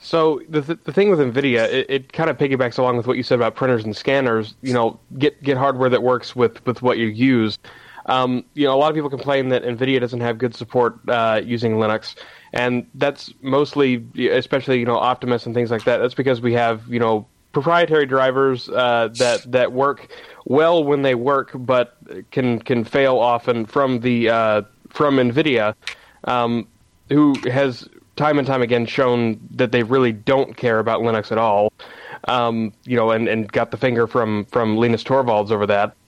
So 0.00 0.40
the 0.48 0.62
th- 0.62 0.78
the 0.84 0.92
thing 0.92 1.10
with 1.10 1.18
Nvidia, 1.18 1.70
it, 1.72 1.86
it 1.88 2.12
kind 2.12 2.30
of 2.30 2.38
piggybacks 2.38 2.78
along 2.78 2.96
with 2.96 3.06
what 3.06 3.16
you 3.16 3.22
said 3.22 3.34
about 3.36 3.56
printers 3.56 3.84
and 3.84 3.96
scanners. 3.96 4.54
You 4.62 4.72
know, 4.72 5.00
get 5.18 5.42
get 5.42 5.56
hardware 5.56 5.90
that 5.90 6.02
works 6.02 6.36
with 6.36 6.64
with 6.66 6.82
what 6.82 6.98
you 6.98 7.06
use. 7.06 7.58
Um, 8.06 8.44
you 8.54 8.64
know, 8.64 8.74
a 8.74 8.78
lot 8.78 8.88
of 8.90 8.94
people 8.94 9.10
complain 9.10 9.50
that 9.50 9.64
Nvidia 9.64 10.00
doesn't 10.00 10.20
have 10.20 10.38
good 10.38 10.54
support 10.54 10.98
uh, 11.08 11.42
using 11.44 11.74
Linux, 11.74 12.14
and 12.52 12.86
that's 12.94 13.32
mostly, 13.42 14.06
especially 14.30 14.78
you 14.78 14.86
know, 14.86 14.96
Optimus 14.96 15.44
and 15.46 15.54
things 15.54 15.70
like 15.70 15.84
that. 15.84 15.98
That's 15.98 16.14
because 16.14 16.40
we 16.40 16.54
have 16.54 16.86
you 16.88 17.00
know 17.00 17.26
proprietary 17.52 18.06
drivers 18.06 18.68
uh, 18.68 19.08
that 19.18 19.50
that 19.50 19.72
work 19.72 20.08
well 20.46 20.84
when 20.84 21.02
they 21.02 21.16
work, 21.16 21.50
but 21.54 21.96
can 22.30 22.60
can 22.60 22.84
fail 22.84 23.18
often 23.18 23.66
from 23.66 24.00
the 24.00 24.30
uh, 24.30 24.62
from 24.88 25.16
Nvidia, 25.16 25.74
um, 26.24 26.66
who 27.10 27.34
has 27.50 27.88
time 28.18 28.38
and 28.38 28.46
time 28.46 28.62
again 28.62 28.86
shown 28.86 29.40
that 29.52 29.72
they 29.72 29.82
really 29.82 30.12
don't 30.12 30.56
care 30.56 30.78
about 30.78 31.00
Linux 31.00 31.32
at 31.32 31.38
all. 31.38 31.72
Um, 32.24 32.72
you 32.84 32.96
know, 32.96 33.10
and, 33.10 33.28
and 33.28 33.50
got 33.50 33.70
the 33.70 33.76
finger 33.76 34.06
from 34.06 34.44
from 34.46 34.76
Linus 34.76 35.04
Torvalds 35.04 35.50
over 35.50 35.66
that. 35.66 35.94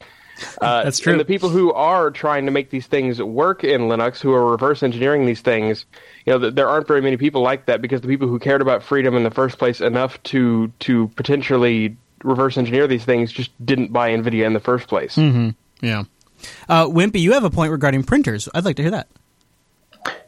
Uh, 0.63 0.85
That's 0.85 0.99
true. 0.99 1.13
And 1.13 1.21
the 1.21 1.27
people 1.27 1.51
who 1.51 1.71
are 1.75 2.11
trying 2.11 2.47
to 2.47 2.51
make 2.51 2.71
these 2.71 2.87
things 2.87 3.23
work 3.23 3.63
in 3.63 3.83
Linux, 3.83 4.21
who 4.21 4.33
are 4.33 4.51
reverse 4.51 4.83
engineering 4.83 5.27
these 5.27 5.43
things, 5.43 5.85
you 6.25 6.33
know, 6.33 6.51
there 6.51 6.67
aren't 6.67 6.89
very 6.89 7.03
many 7.03 7.19
people 7.19 7.43
like 7.43 7.67
that 7.67 7.83
because 7.83 8.01
the 8.01 8.09
people 8.09 8.27
who 8.27 8.39
cared 8.39 8.63
about 8.63 8.83
freedom 8.83 9.15
in 9.17 9.23
the 9.23 9.31
first 9.31 9.59
place 9.59 9.83
enough 9.83 10.23
to 10.23 10.73
to 10.81 11.09
potentially 11.09 11.95
reverse 12.25 12.57
engineer 12.57 12.87
these 12.87 13.05
things 13.05 13.33
just 13.33 13.51
didn't 13.65 13.93
buy 13.93 14.11
NVIDIA 14.11 14.47
in 14.47 14.55
the 14.55 14.61
first 14.61 14.89
place. 14.89 15.17
Mm-hmm. 15.17 15.51
Yeah. 15.85 16.05
Uh, 16.69 16.87
Wimpy, 16.87 17.21
you 17.21 17.33
have 17.33 17.45
a 17.45 17.51
point 17.51 17.71
regarding 17.71 18.03
printers. 18.03 18.49
I'd 18.55 18.65
like 18.65 18.77
to 18.77 18.83
hear 18.83 18.93
that. 18.93 19.09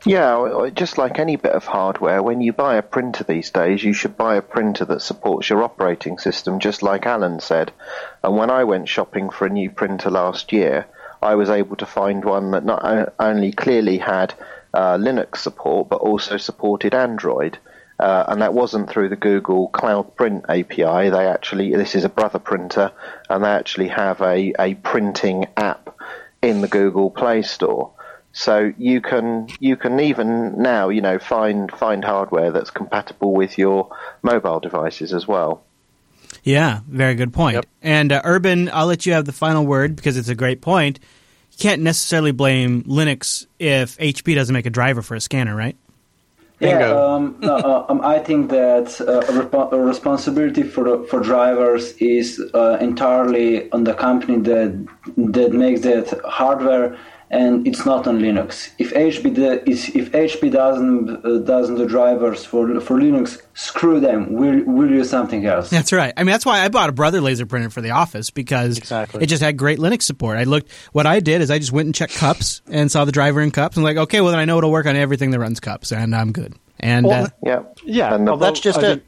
Yeah, 0.04 0.68
just 0.74 0.98
like 0.98 1.20
any 1.20 1.36
bit 1.36 1.52
of 1.52 1.64
hardware, 1.64 2.24
when 2.24 2.40
you 2.40 2.52
buy 2.52 2.74
a 2.74 2.82
printer 2.82 3.22
these 3.22 3.50
days, 3.50 3.84
you 3.84 3.92
should 3.92 4.16
buy 4.16 4.34
a 4.34 4.42
printer 4.42 4.84
that 4.86 5.00
supports 5.00 5.48
your 5.48 5.62
operating 5.62 6.18
system, 6.18 6.58
just 6.58 6.82
like 6.82 7.06
Alan 7.06 7.38
said. 7.38 7.72
And 8.24 8.36
when 8.36 8.50
I 8.50 8.64
went 8.64 8.88
shopping 8.88 9.30
for 9.30 9.46
a 9.46 9.50
new 9.50 9.70
printer 9.70 10.10
last 10.10 10.52
year, 10.52 10.86
I 11.22 11.36
was 11.36 11.50
able 11.50 11.76
to 11.76 11.86
find 11.86 12.24
one 12.24 12.50
that 12.50 12.64
not 12.64 13.12
only 13.20 13.52
clearly 13.52 13.98
had 13.98 14.34
uh, 14.74 14.96
Linux 14.96 15.36
support, 15.36 15.88
but 15.88 16.00
also 16.00 16.36
supported 16.36 16.94
Android. 16.94 17.58
Uh, 18.00 18.24
and 18.26 18.42
that 18.42 18.54
wasn't 18.54 18.90
through 18.90 19.08
the 19.08 19.14
Google 19.14 19.68
Cloud 19.68 20.16
Print 20.16 20.44
API. 20.48 21.10
They 21.10 21.28
actually, 21.28 21.76
this 21.76 21.94
is 21.94 22.02
a 22.02 22.08
brother 22.08 22.40
printer, 22.40 22.90
and 23.30 23.44
they 23.44 23.50
actually 23.50 23.88
have 23.88 24.20
a, 24.20 24.52
a 24.58 24.74
printing 24.74 25.46
app 25.56 25.96
in 26.42 26.60
the 26.60 26.66
Google 26.66 27.08
Play 27.08 27.42
Store. 27.42 27.92
So 28.32 28.72
you 28.78 29.00
can 29.00 29.48
you 29.60 29.76
can 29.76 30.00
even 30.00 30.60
now 30.60 30.88
you 30.88 31.00
know 31.00 31.18
find 31.18 31.70
find 31.70 32.04
hardware 32.04 32.50
that's 32.50 32.70
compatible 32.70 33.32
with 33.32 33.58
your 33.58 33.94
mobile 34.22 34.60
devices 34.60 35.12
as 35.12 35.28
well. 35.28 35.62
Yeah, 36.42 36.80
very 36.88 37.14
good 37.14 37.32
point. 37.32 37.56
Yep. 37.56 37.66
And 37.82 38.12
uh, 38.12 38.22
Urban, 38.24 38.70
I'll 38.72 38.86
let 38.86 39.06
you 39.06 39.12
have 39.12 39.26
the 39.26 39.32
final 39.32 39.66
word 39.66 39.96
because 39.96 40.16
it's 40.16 40.28
a 40.28 40.34
great 40.34 40.60
point. 40.60 40.98
You 41.52 41.58
can't 41.58 41.82
necessarily 41.82 42.32
blame 42.32 42.82
Linux 42.84 43.46
if 43.58 43.98
HP 43.98 44.34
doesn't 44.34 44.52
make 44.52 44.66
a 44.66 44.70
driver 44.70 45.02
for 45.02 45.14
a 45.14 45.20
scanner, 45.20 45.54
right? 45.54 45.76
Yeah, 46.58 46.92
um, 46.92 47.36
no, 47.40 47.56
uh, 47.56 47.86
um, 47.88 48.00
I 48.02 48.20
think 48.20 48.50
that 48.50 49.00
uh, 49.00 49.32
a, 49.32 49.42
rep- 49.42 49.72
a, 49.72 49.80
responsibility 49.80 50.62
for 50.62 51.04
for 51.06 51.18
drivers 51.18 51.92
is 51.94 52.40
uh, 52.54 52.78
entirely 52.80 53.70
on 53.72 53.82
the 53.82 53.94
company 53.94 54.38
that 54.38 54.86
that 55.16 55.52
makes 55.52 55.80
that 55.80 56.20
hardware 56.24 56.96
and 57.32 57.66
it's 57.66 57.86
not 57.86 58.06
on 58.06 58.18
Linux. 58.20 58.70
If 58.78 58.92
HP 58.92 59.36
if 59.66 60.12
HP 60.12 60.52
doesn't 60.52 61.24
uh, 61.24 61.38
doesn't 61.38 61.76
the 61.76 61.86
drivers 61.86 62.44
for 62.44 62.78
for 62.80 62.98
Linux, 62.98 63.42
screw 63.54 64.00
them. 64.00 64.34
We'll 64.34 64.62
we'll 64.64 64.90
use 64.90 65.08
something 65.08 65.46
else. 65.46 65.70
That's 65.70 65.92
right. 65.92 66.12
I 66.16 66.22
mean, 66.22 66.32
that's 66.32 66.44
why 66.44 66.60
I 66.60 66.68
bought 66.68 66.90
a 66.90 66.92
Brother 66.92 67.20
laser 67.20 67.46
printer 67.46 67.70
for 67.70 67.80
the 67.80 67.90
office 67.90 68.30
because 68.30 68.76
exactly. 68.76 69.22
it 69.22 69.26
just 69.26 69.42
had 69.42 69.56
great 69.56 69.78
Linux 69.78 70.02
support. 70.02 70.36
I 70.36 70.44
looked. 70.44 70.70
What 70.92 71.06
I 71.06 71.20
did 71.20 71.40
is 71.40 71.50
I 71.50 71.58
just 71.58 71.72
went 71.72 71.86
and 71.86 71.94
checked 71.94 72.14
CUPS 72.14 72.60
and 72.66 72.92
saw 72.92 73.06
the 73.06 73.12
driver 73.12 73.40
in 73.40 73.50
CUPS 73.50 73.76
and 73.76 73.84
like, 73.84 73.96
okay, 73.96 74.20
well 74.20 74.30
then 74.30 74.38
I 74.38 74.44
know 74.44 74.58
it'll 74.58 74.70
work 74.70 74.86
on 74.86 74.96
everything 74.96 75.30
that 75.30 75.40
runs 75.40 75.58
CUPS, 75.58 75.92
and 75.92 76.14
I'm 76.14 76.32
good. 76.32 76.54
And 76.80 77.06
well, 77.06 77.24
uh, 77.24 77.28
yeah, 77.42 77.62
yeah. 77.84 78.16
Well, 78.16 78.36
that's 78.36 78.60
just 78.60 78.82
it 78.82 79.02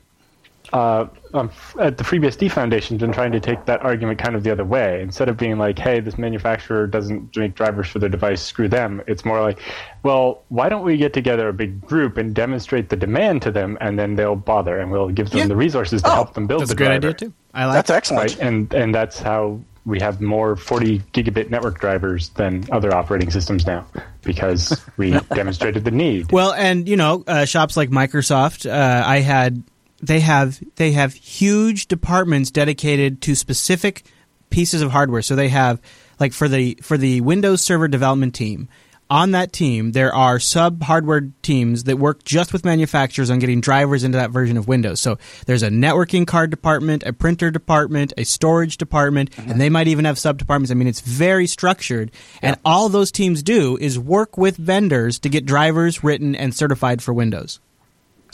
uh, 0.72 1.06
um, 1.34 1.50
at 1.78 1.98
the 1.98 2.04
FreeBSD 2.04 2.50
Foundation's 2.50 3.00
been 3.00 3.12
trying 3.12 3.32
to 3.32 3.40
take 3.40 3.64
that 3.66 3.82
argument 3.82 4.18
kind 4.18 4.34
of 4.34 4.44
the 4.44 4.50
other 4.50 4.64
way. 4.64 5.00
Instead 5.02 5.28
of 5.28 5.36
being 5.36 5.58
like, 5.58 5.78
"Hey, 5.78 6.00
this 6.00 6.16
manufacturer 6.16 6.86
doesn't 6.86 7.36
make 7.36 7.54
drivers 7.54 7.88
for 7.88 7.98
their 7.98 8.08
device, 8.08 8.42
screw 8.42 8.68
them," 8.68 9.02
it's 9.06 9.24
more 9.24 9.40
like, 9.40 9.60
"Well, 10.02 10.42
why 10.48 10.68
don't 10.68 10.84
we 10.84 10.96
get 10.96 11.12
together 11.12 11.48
a 11.48 11.52
big 11.52 11.80
group 11.82 12.16
and 12.16 12.34
demonstrate 12.34 12.88
the 12.88 12.96
demand 12.96 13.42
to 13.42 13.50
them, 13.50 13.76
and 13.80 13.98
then 13.98 14.16
they'll 14.16 14.36
bother, 14.36 14.78
and 14.78 14.90
we'll 14.90 15.10
give 15.10 15.30
them 15.30 15.40
yeah. 15.40 15.46
the 15.46 15.56
resources 15.56 16.02
to 16.02 16.08
oh, 16.08 16.14
help 16.14 16.34
them 16.34 16.46
build 16.46 16.62
that's 16.62 16.70
the 16.70 16.74
a 16.74 16.76
great 16.76 16.86
driver. 16.86 17.08
idea 17.08 17.28
too. 17.28 17.34
I 17.52 17.66
like 17.66 17.74
that's 17.74 17.90
excellent, 17.90 18.36
right? 18.36 18.40
and 18.40 18.72
and 18.72 18.94
that's 18.94 19.18
how 19.18 19.60
we 19.86 20.00
have 20.00 20.20
more 20.20 20.56
40 20.56 21.00
gigabit 21.12 21.50
network 21.50 21.78
drivers 21.78 22.30
than 22.30 22.64
other 22.72 22.94
operating 22.94 23.30
systems 23.30 23.66
now 23.66 23.84
because 24.22 24.80
we 24.96 25.10
demonstrated 25.34 25.84
the 25.84 25.90
need. 25.90 26.32
Well, 26.32 26.52
and 26.52 26.88
you 26.88 26.96
know, 26.96 27.22
uh, 27.26 27.44
shops 27.44 27.76
like 27.76 27.90
Microsoft, 27.90 28.70
uh, 28.70 29.06
I 29.06 29.18
had 29.18 29.62
they 30.07 30.20
have 30.20 30.61
they 30.76 30.92
have 30.92 31.14
huge 31.14 31.86
departments 31.86 32.50
dedicated 32.50 33.20
to 33.22 33.34
specific 33.34 34.05
pieces 34.50 34.82
of 34.82 34.90
hardware. 34.90 35.22
So 35.22 35.36
they 35.36 35.48
have 35.48 35.80
like 36.20 36.32
for 36.32 36.48
the 36.48 36.78
for 36.82 36.96
the 36.96 37.20
Windows 37.20 37.62
Server 37.62 37.88
development 37.88 38.34
team, 38.34 38.68
on 39.11 39.32
that 39.32 39.52
team, 39.52 39.92
there 39.92 40.14
are 40.14 40.38
sub 40.40 40.82
hardware 40.82 41.30
teams 41.42 41.84
that 41.84 41.98
work 41.98 42.24
just 42.24 42.52
with 42.52 42.64
manufacturers 42.64 43.30
on 43.30 43.38
getting 43.38 43.61
drivers 43.61 44.02
into 44.02 44.16
that 44.16 44.30
version 44.30 44.57
of 44.57 44.66
Windows. 44.66 45.00
So 45.00 45.18
there's 45.46 45.62
a 45.62 45.68
networking 45.68 46.26
card 46.26 46.50
department, 46.50 47.02
a 47.05 47.12
printer 47.12 47.50
department, 47.50 48.12
a 48.16 48.24
storage 48.24 48.78
department, 48.78 49.30
mm-hmm. 49.32 49.50
and 49.50 49.61
they 49.61 49.68
might 49.68 49.88
even 49.88 50.07
have 50.07 50.18
sub 50.18 50.38
departments. 50.38 50.70
I 50.70 50.74
mean, 50.74 50.88
it's 50.88 51.00
very 51.00 51.46
structured. 51.46 52.12
Yeah. 52.42 52.50
And 52.50 52.61
all 52.64 52.88
those 52.88 53.12
teams 53.12 53.42
do 53.42 53.76
is 53.78 53.98
work 53.98 54.38
with 54.38 54.57
vendors 54.57 55.18
to 55.20 55.28
get 55.28 55.44
drivers 55.44 56.02
written 56.02 56.34
and 56.34 56.55
certified 56.55 57.02
for 57.02 57.12
Windows. 57.12 57.61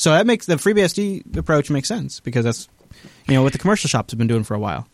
So 0.00 0.12
that 0.12 0.26
makes 0.26 0.46
the 0.46 0.54
FreeBSD 0.54 1.36
approach 1.36 1.68
makes 1.68 1.86
sense 1.86 2.20
because 2.20 2.46
that's 2.46 2.70
you 3.28 3.34
know 3.34 3.42
what 3.42 3.52
the 3.52 3.58
commercial 3.58 3.86
shops 3.86 4.12
have 4.12 4.18
been 4.18 4.28
doing 4.28 4.44
for 4.44 4.54
a 4.54 4.58
while. 4.58 4.88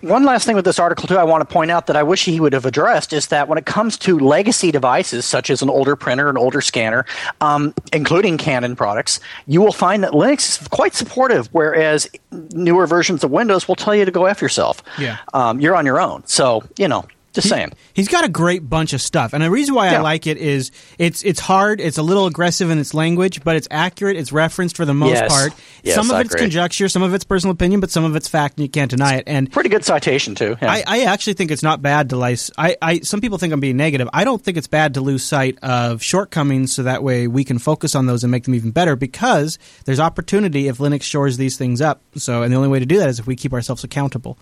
One 0.00 0.24
last 0.24 0.46
thing 0.46 0.56
with 0.56 0.64
this 0.64 0.78
article, 0.78 1.06
too, 1.06 1.18
I 1.18 1.24
want 1.24 1.46
to 1.46 1.52
point 1.52 1.70
out 1.70 1.88
that 1.88 1.96
I 1.96 2.02
wish 2.04 2.24
he 2.24 2.40
would 2.40 2.54
have 2.54 2.64
addressed 2.64 3.12
is 3.12 3.26
that 3.26 3.48
when 3.48 3.58
it 3.58 3.66
comes 3.66 3.98
to 3.98 4.18
legacy 4.18 4.72
devices, 4.72 5.26
such 5.26 5.50
as 5.50 5.60
an 5.60 5.68
older 5.68 5.94
printer, 5.94 6.30
an 6.30 6.38
older 6.38 6.62
scanner, 6.62 7.04
um, 7.42 7.74
including 7.92 8.38
Canon 8.38 8.76
products, 8.76 9.20
you 9.46 9.60
will 9.60 9.72
find 9.72 10.02
that 10.02 10.12
Linux 10.12 10.62
is 10.62 10.68
quite 10.68 10.94
supportive, 10.94 11.50
whereas 11.52 12.08
newer 12.32 12.86
versions 12.86 13.24
of 13.24 13.30
Windows 13.30 13.68
will 13.68 13.76
tell 13.76 13.94
you 13.94 14.06
to 14.06 14.10
go 14.10 14.24
F 14.24 14.40
yourself. 14.40 14.82
Yeah. 14.98 15.18
Um, 15.34 15.60
you're 15.60 15.76
on 15.76 15.84
your 15.84 16.00
own. 16.00 16.26
So, 16.26 16.62
you 16.78 16.88
know, 16.88 17.04
just 17.34 17.46
he, 17.46 17.50
saying. 17.50 17.72
He's 17.92 18.08
got 18.08 18.24
a 18.24 18.28
great 18.28 18.68
bunch 18.68 18.92
of 18.92 19.00
stuff. 19.00 19.32
And 19.32 19.42
the 19.42 19.50
reason 19.50 19.74
why 19.74 19.90
yeah. 19.90 19.98
I 19.98 20.00
like 20.00 20.26
it 20.26 20.38
is 20.38 20.70
it's 20.98 21.22
it's 21.24 21.40
hard, 21.40 21.80
it's 21.80 21.98
a 21.98 22.02
little 22.02 22.26
aggressive 22.26 22.70
in 22.70 22.78
its 22.78 22.94
language, 22.94 23.42
but 23.44 23.56
it's 23.56 23.68
accurate, 23.70 24.16
it's 24.16 24.32
referenced 24.32 24.76
for 24.76 24.84
the 24.84 24.94
most 24.94 25.14
yes. 25.14 25.32
part. 25.32 25.52
Yes, 25.82 25.96
some 25.96 26.10
of 26.10 26.16
I 26.16 26.20
it's 26.20 26.30
agree. 26.30 26.42
conjecture, 26.42 26.88
some 26.88 27.02
of 27.02 27.12
it's 27.12 27.24
personal 27.24 27.52
opinion, 27.52 27.80
but 27.80 27.90
some 27.90 28.04
of 28.04 28.16
it's 28.16 28.28
fact 28.28 28.56
and 28.56 28.62
you 28.62 28.70
can't 28.70 28.90
deny 28.90 29.16
it. 29.16 29.24
And 29.26 29.50
pretty 29.50 29.68
good 29.68 29.84
citation 29.84 30.34
too. 30.34 30.56
Yeah. 30.62 30.70
I, 30.70 30.84
I, 30.86 31.04
actually 31.04 31.34
think 31.34 31.50
it's 31.50 31.62
not 31.62 31.82
bad 31.82 32.10
to 32.10 32.16
lice 32.16 32.50
I, 32.56 32.76
I 32.80 33.00
some 33.00 33.20
people 33.20 33.38
think 33.38 33.52
I'm 33.52 33.60
being 33.60 33.76
negative. 33.76 34.08
I 34.12 34.24
don't 34.24 34.42
think 34.42 34.56
it's 34.56 34.66
bad 34.66 34.94
to 34.94 35.00
lose 35.00 35.24
sight 35.24 35.58
of 35.62 36.02
shortcomings 36.02 36.72
so 36.72 36.84
that 36.84 37.02
way 37.02 37.26
we 37.26 37.44
can 37.44 37.58
focus 37.58 37.94
on 37.94 38.06
those 38.06 38.24
and 38.24 38.30
make 38.30 38.44
them 38.44 38.54
even 38.54 38.70
better 38.70 38.96
because 38.96 39.58
there's 39.84 40.00
opportunity 40.00 40.68
if 40.68 40.78
Linux 40.78 41.02
shores 41.02 41.36
these 41.36 41.56
things 41.56 41.80
up. 41.80 42.00
So 42.16 42.42
and 42.42 42.52
the 42.52 42.56
only 42.56 42.68
way 42.68 42.78
to 42.78 42.86
do 42.86 42.98
that 42.98 43.08
is 43.08 43.18
if 43.18 43.26
we 43.26 43.36
keep 43.36 43.52
ourselves 43.52 43.84
accountable. 43.84 44.38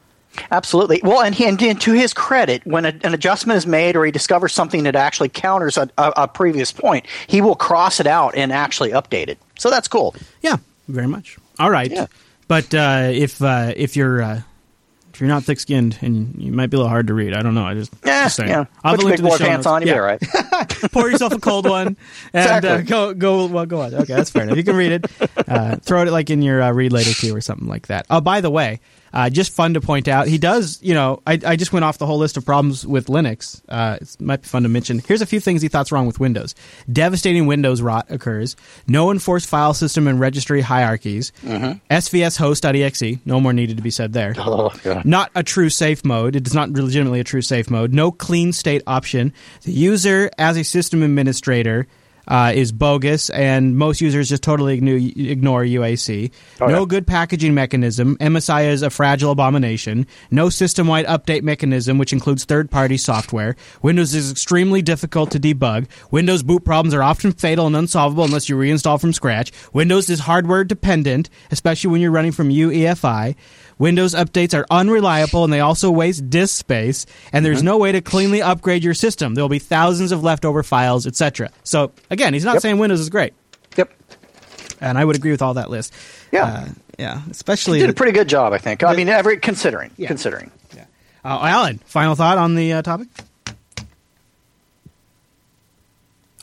Absolutely. 0.50 1.00
Well, 1.02 1.20
and, 1.22 1.34
he, 1.34 1.46
and 1.46 1.58
to 1.58 1.92
his 1.92 2.14
credit, 2.14 2.66
when 2.66 2.84
a, 2.84 2.94
an 3.02 3.14
adjustment 3.14 3.56
is 3.56 3.66
made 3.66 3.96
or 3.96 4.04
he 4.04 4.12
discovers 4.12 4.52
something 4.52 4.84
that 4.84 4.96
actually 4.96 5.28
counters 5.28 5.76
a, 5.76 5.90
a, 5.98 6.12
a, 6.16 6.28
previous 6.28 6.72
point, 6.72 7.06
he 7.26 7.40
will 7.40 7.54
cross 7.54 8.00
it 8.00 8.06
out 8.06 8.34
and 8.34 8.52
actually 8.52 8.90
update 8.90 9.28
it. 9.28 9.38
So 9.58 9.70
that's 9.70 9.88
cool. 9.88 10.14
Yeah, 10.40 10.56
very 10.88 11.06
much. 11.06 11.38
All 11.58 11.70
right. 11.70 11.90
Yeah. 11.90 12.06
But 12.48 12.74
uh, 12.74 13.10
if 13.12 13.40
uh, 13.40 13.72
if 13.76 13.96
you're 13.96 14.22
uh, 14.22 14.42
if 15.14 15.20
you're 15.20 15.28
not 15.28 15.44
thick 15.44 15.60
skinned 15.60 15.98
and 16.00 16.34
you 16.42 16.52
might 16.52 16.70
be 16.70 16.76
a 16.76 16.78
little 16.78 16.88
hard 16.88 17.06
to 17.08 17.14
read, 17.14 17.34
I 17.34 17.42
don't 17.42 17.54
know. 17.54 17.64
I 17.64 17.74
just, 17.74 17.92
yeah, 18.04 18.24
just 18.24 18.36
saying. 18.36 18.48
yeah. 18.48 18.64
I'll 18.82 18.96
Put 18.96 19.04
your 19.04 19.10
big 19.12 19.22
boy 19.22 19.38
pants 19.38 19.66
on, 19.66 19.82
you'll 19.82 19.90
yeah. 19.90 19.98
right. 19.98 20.20
Pour 20.92 21.10
yourself 21.10 21.32
a 21.32 21.38
cold 21.38 21.68
one 21.68 21.88
and 21.88 21.96
Exactly. 22.34 22.70
uh, 22.70 22.82
go 22.82 23.14
go 23.14 23.46
well 23.46 23.66
go 23.66 23.82
on. 23.82 23.94
Okay, 23.94 24.14
that's 24.14 24.30
fair 24.30 24.44
enough. 24.44 24.56
You 24.56 24.64
can 24.64 24.76
read 24.76 24.92
it. 24.92 25.06
Uh, 25.48 25.76
throw 25.76 26.02
it 26.02 26.10
like 26.10 26.30
in 26.30 26.42
your 26.42 26.62
uh, 26.62 26.72
read 26.72 26.92
later 26.92 27.12
queue 27.12 27.34
or 27.34 27.40
something 27.40 27.68
like 27.68 27.88
that. 27.88 28.06
Oh, 28.08 28.20
by 28.20 28.40
the 28.40 28.50
way, 28.50 28.80
uh, 29.12 29.30
just 29.30 29.52
fun 29.52 29.74
to 29.74 29.80
point 29.80 30.08
out, 30.08 30.26
he 30.26 30.38
does. 30.38 30.78
You 30.82 30.94
know, 30.94 31.22
I, 31.26 31.38
I 31.44 31.56
just 31.56 31.72
went 31.72 31.84
off 31.84 31.98
the 31.98 32.06
whole 32.06 32.18
list 32.18 32.36
of 32.36 32.44
problems 32.44 32.86
with 32.86 33.06
Linux. 33.06 33.60
Uh, 33.68 33.98
it 34.00 34.16
might 34.20 34.42
be 34.42 34.48
fun 34.48 34.62
to 34.62 34.68
mention. 34.68 35.00
Here's 35.00 35.20
a 35.22 35.26
few 35.26 35.40
things 35.40 35.62
he 35.62 35.68
thought's 35.68 35.92
wrong 35.92 36.06
with 36.06 36.20
Windows. 36.20 36.54
Devastating 36.92 37.46
Windows 37.46 37.82
rot 37.82 38.06
occurs. 38.10 38.56
No 38.86 39.10
enforced 39.10 39.48
file 39.48 39.74
system 39.74 40.06
and 40.08 40.18
registry 40.20 40.60
hierarchies. 40.60 41.32
svchost.exe. 41.44 43.18
No 43.24 43.40
more 43.40 43.52
needed 43.52 43.76
to 43.76 43.82
be 43.82 43.90
said 43.90 44.12
there. 44.12 44.34
Oh. 44.44 44.70
Not 45.04 45.30
a 45.34 45.42
true 45.42 45.70
safe 45.70 46.04
mode. 46.04 46.36
It 46.36 46.46
is 46.46 46.52
not 46.52 46.68
legitimately 46.70 47.20
a 47.20 47.24
true 47.24 47.40
safe 47.40 47.70
mode. 47.70 47.94
No 47.94 48.10
clean 48.12 48.52
state 48.52 48.82
option. 48.86 49.32
The 49.62 49.72
user 49.72 50.30
as 50.36 50.56
a 50.58 50.62
system 50.64 51.02
administrator 51.02 51.86
uh, 52.28 52.52
is 52.54 52.72
bogus, 52.72 53.30
and 53.30 53.76
most 53.76 54.00
users 54.00 54.28
just 54.28 54.42
totally 54.42 54.74
ignore, 54.76 55.62
UAC. 55.62 56.30
Oh, 56.60 56.66
no 56.66 56.80
yeah. 56.80 56.86
good 56.86 57.06
packaging 57.06 57.54
mechanism. 57.54 58.16
MSI 58.18 58.66
is 58.66 58.82
a 58.82 58.90
fragile 58.90 59.32
abomination. 59.32 60.06
No 60.30 60.48
system 60.48 60.86
wide 60.86 61.06
update 61.06 61.42
mechanism, 61.42 61.98
which 61.98 62.12
includes 62.12 62.44
third 62.44 62.70
party 62.70 62.96
software. 62.96 63.56
Windows 63.82 64.14
is 64.14 64.30
extremely 64.30 64.82
difficult 64.82 65.30
to 65.32 65.40
debug. 65.40 65.86
Windows 66.10 66.42
boot 66.42 66.64
problems 66.64 66.94
are 66.94 67.02
often 67.02 67.32
fatal 67.32 67.66
and 67.66 67.76
unsolvable 67.76 68.24
unless 68.24 68.48
you 68.48 68.56
reinstall 68.56 69.00
from 69.00 69.12
scratch. 69.12 69.52
Windows 69.72 70.08
is 70.08 70.20
hardware 70.20 70.64
dependent, 70.64 71.28
especially 71.50 71.90
when 71.90 72.00
you're 72.00 72.10
running 72.10 72.32
from 72.32 72.50
UEFI. 72.50 73.34
Windows 73.78 74.14
updates 74.14 74.54
are 74.56 74.66
unreliable 74.70 75.44
and 75.44 75.52
they 75.52 75.60
also 75.60 75.90
waste 75.90 76.28
disk 76.30 76.56
space, 76.58 77.06
and 77.32 77.44
there's 77.44 77.62
no 77.62 77.78
way 77.78 77.92
to 77.92 78.00
cleanly 78.00 78.40
upgrade 78.42 78.84
your 78.84 78.94
system. 78.94 79.34
There 79.34 79.42
will 79.44 79.48
be 79.48 79.58
thousands 79.58 80.12
of 80.12 80.22
leftover 80.22 80.62
files, 80.62 81.06
etc. 81.06 81.50
So, 81.64 81.92
again, 82.10 82.34
he's 82.34 82.44
not 82.44 82.54
Yep. 82.54 82.62
saying 82.62 82.78
Windows 82.78 83.00
is 83.00 83.08
great. 83.10 83.34
Yep. 83.76 83.90
And 84.80 84.98
I 84.98 85.04
would 85.04 85.16
agree 85.16 85.30
with 85.30 85.42
all 85.42 85.54
that 85.54 85.70
list. 85.70 85.92
Yeah. 86.32 86.44
Uh, 86.44 86.68
yeah, 86.98 87.22
especially. 87.30 87.80
Did 87.80 87.90
a 87.90 87.94
pretty 87.94 88.12
good 88.12 88.28
job, 88.28 88.52
I 88.52 88.58
think. 88.58 88.82
I 88.84 88.94
mean, 88.94 89.08
every 89.08 89.36
considering, 89.38 89.90
Yeah. 89.96 90.08
considering. 90.08 90.50
uh, 90.76 90.78
Alan, 91.24 91.78
final 91.86 92.14
thought 92.14 92.36
on 92.38 92.54
the 92.56 92.72
uh, 92.74 92.82
topic? 92.82 93.08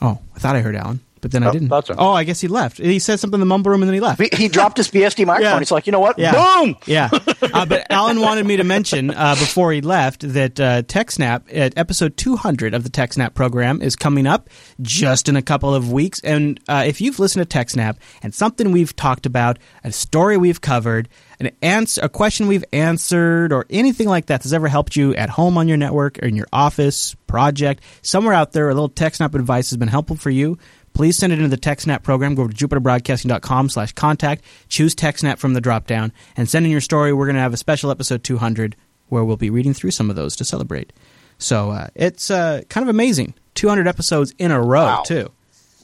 Oh, 0.02 0.18
I 0.34 0.38
thought 0.38 0.56
I 0.56 0.60
heard 0.60 0.74
Alan, 0.76 1.00
but 1.20 1.30
then 1.32 1.42
I 1.42 1.48
Oh, 1.48 1.52
didn't. 1.52 1.68
that's 1.68 1.90
all 1.90 1.96
right. 1.96 2.02
Oh, 2.02 2.12
I 2.12 2.24
guess 2.24 2.40
he 2.40 2.48
left. 2.48 2.78
He 2.78 2.98
said 2.98 3.20
something 3.20 3.36
in 3.36 3.40
the 3.40 3.46
mumble 3.46 3.70
room 3.70 3.82
and 3.82 3.88
then 3.88 3.94
he 3.94 4.00
left. 4.00 4.20
He, 4.20 4.28
he 4.34 4.48
dropped 4.48 4.76
his 4.76 4.88
BSD 4.88 5.26
microphone. 5.26 5.52
Yeah. 5.52 5.58
He's 5.58 5.70
like, 5.70 5.86
you 5.86 5.92
know 5.92 6.00
what? 6.00 6.18
Yeah. 6.18 6.32
Boom. 6.32 6.76
Yeah. 6.86 7.10
Uh, 7.52 7.66
but 7.66 7.84
Alan 7.90 8.20
wanted 8.20 8.46
me 8.46 8.58
to 8.58 8.64
mention 8.64 9.10
uh, 9.10 9.34
before 9.34 9.72
he 9.72 9.80
left 9.80 10.20
that 10.34 10.60
uh, 10.60 10.82
TechSnap, 10.82 11.42
at 11.52 11.76
episode 11.76 12.16
200 12.16 12.74
of 12.74 12.84
the 12.84 12.90
TechSnap 12.90 13.34
program, 13.34 13.82
is 13.82 13.96
coming 13.96 14.24
up 14.26 14.48
just 14.80 15.28
in 15.28 15.34
a 15.36 15.42
couple 15.42 15.74
of 15.74 15.90
weeks. 15.90 16.20
And 16.20 16.60
uh, 16.68 16.84
if 16.86 17.00
you've 17.00 17.18
listened 17.18 17.48
to 17.48 17.58
TechSnap 17.58 17.96
and 18.22 18.32
something 18.32 18.70
we've 18.70 18.94
talked 18.94 19.26
about, 19.26 19.58
a 19.82 19.90
story 19.90 20.36
we've 20.36 20.60
covered, 20.60 21.08
an 21.40 21.50
answer, 21.62 22.02
a 22.04 22.08
question 22.08 22.46
we've 22.46 22.64
answered, 22.72 23.52
or 23.52 23.66
anything 23.70 24.06
like 24.06 24.26
that 24.26 24.42
that's 24.42 24.52
ever 24.52 24.68
helped 24.68 24.94
you 24.94 25.14
at 25.16 25.30
home 25.30 25.56
on 25.58 25.66
your 25.66 25.76
network 25.78 26.18
or 26.22 26.26
in 26.26 26.36
your 26.36 26.46
office, 26.52 27.16
project, 27.26 27.82
somewhere 28.02 28.34
out 28.34 28.52
there, 28.52 28.68
a 28.68 28.74
little 28.74 28.90
TechSnap 28.90 29.34
advice 29.34 29.70
has 29.70 29.76
been 29.78 29.88
helpful 29.88 30.16
for 30.16 30.30
you, 30.30 30.58
please 30.92 31.16
send 31.16 31.32
it 31.32 31.38
into 31.38 31.48
the 31.48 31.56
TechSnap 31.58 32.02
program. 32.02 32.34
Go 32.34 32.42
over 32.42 32.52
to 32.52 32.68
jupiterbroadcasting.com 32.68 33.68
slash 33.70 33.92
contact, 33.92 34.44
choose 34.68 34.94
TechSnap 34.94 35.38
from 35.38 35.54
the 35.54 35.60
drop-down, 35.60 36.12
and 36.36 36.48
send 36.48 36.66
in 36.66 36.72
your 36.72 36.80
story. 36.80 37.12
We're 37.12 37.26
going 37.26 37.36
to 37.36 37.42
have 37.42 37.54
a 37.54 37.58
special 37.58 37.90
episode 37.90 38.22
200 38.24 38.76
where 39.08 39.24
we'll 39.24 39.36
be 39.36 39.50
reading 39.50 39.74
through 39.74 39.90
some 39.92 40.10
of 40.10 40.16
those 40.16 40.36
to 40.36 40.44
celebrate. 40.44 40.92
So 41.38 41.70
uh, 41.70 41.88
it's 41.94 42.30
uh, 42.30 42.62
kind 42.68 42.82
of 42.82 42.88
amazing. 42.88 43.34
200 43.54 43.88
episodes 43.88 44.34
in 44.38 44.50
a 44.50 44.60
row, 44.60 44.84
Wow. 44.84 45.02
too. 45.04 45.30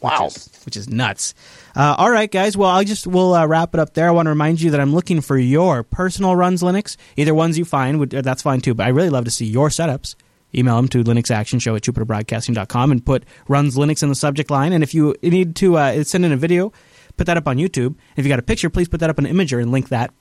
Wow. 0.03 0.25
Which 0.27 0.37
is, 0.37 0.61
which 0.67 0.77
is 0.77 0.89
nuts. 0.91 1.35
Uh, 1.75 1.95
all 1.99 2.11
right, 2.11 2.31
guys. 2.31 2.57
Well, 2.57 2.69
I 2.69 2.85
just 2.85 3.07
we'll 3.07 3.33
uh, 3.35 3.47
wrap 3.47 3.73
it 3.75 3.81
up 3.81 3.95
there. 3.95 4.07
I 4.07 4.11
want 4.11 4.27
to 4.27 4.31
remind 4.31 4.61
you 4.61 4.71
that 4.73 4.81
I'm 4.81 4.95
looking 4.95 5.23
for 5.23 5.39
your 5.39 5.83
personal 5.83 6.37
runs 6.37 6.63
Linux, 6.63 6.97
either 7.17 7.35
ones 7.35 7.57
you 7.59 7.65
find. 7.65 7.99
would- 7.99 8.11
That's 8.11 8.43
fine 8.43 8.61
too. 8.61 8.75
But 8.75 8.87
I 8.87 8.91
really 8.91 9.09
love 9.11 9.25
to 9.25 9.31
see 9.31 9.47
your 9.47 9.71
setups. 9.71 10.15
Email 10.57 10.77
them 10.77 10.89
to 10.89 11.05
linuxactionshow 11.05 11.77
at 11.77 11.83
jupiterbroadcasting.com 11.83 12.93
and 12.93 13.05
put 13.05 13.25
runs 13.49 13.77
Linux 13.77 14.03
in 14.03 14.09
the 14.09 14.15
subject 14.15 14.51
line. 14.51 14.73
And 14.73 14.83
if 14.83 14.95
you 14.95 15.15
need 15.23 15.57
to 15.57 15.77
uh, 15.77 16.05
send 16.05 16.25
in 16.25 16.33
a 16.33 16.37
video, 16.37 16.73
put 17.17 17.27
that 17.27 17.37
up 17.37 17.47
on 17.47 17.57
YouTube. 17.57 17.97
If 18.17 18.25
you 18.25 18.29
got 18.29 18.39
a 18.39 18.43
picture, 18.43 18.71
please 18.71 18.89
put 18.89 19.01
that 19.01 19.11
up 19.11 19.19
on 19.19 19.27
Imgur 19.27 19.61
and 19.61 19.71
link 19.71 19.91
that 19.91 20.13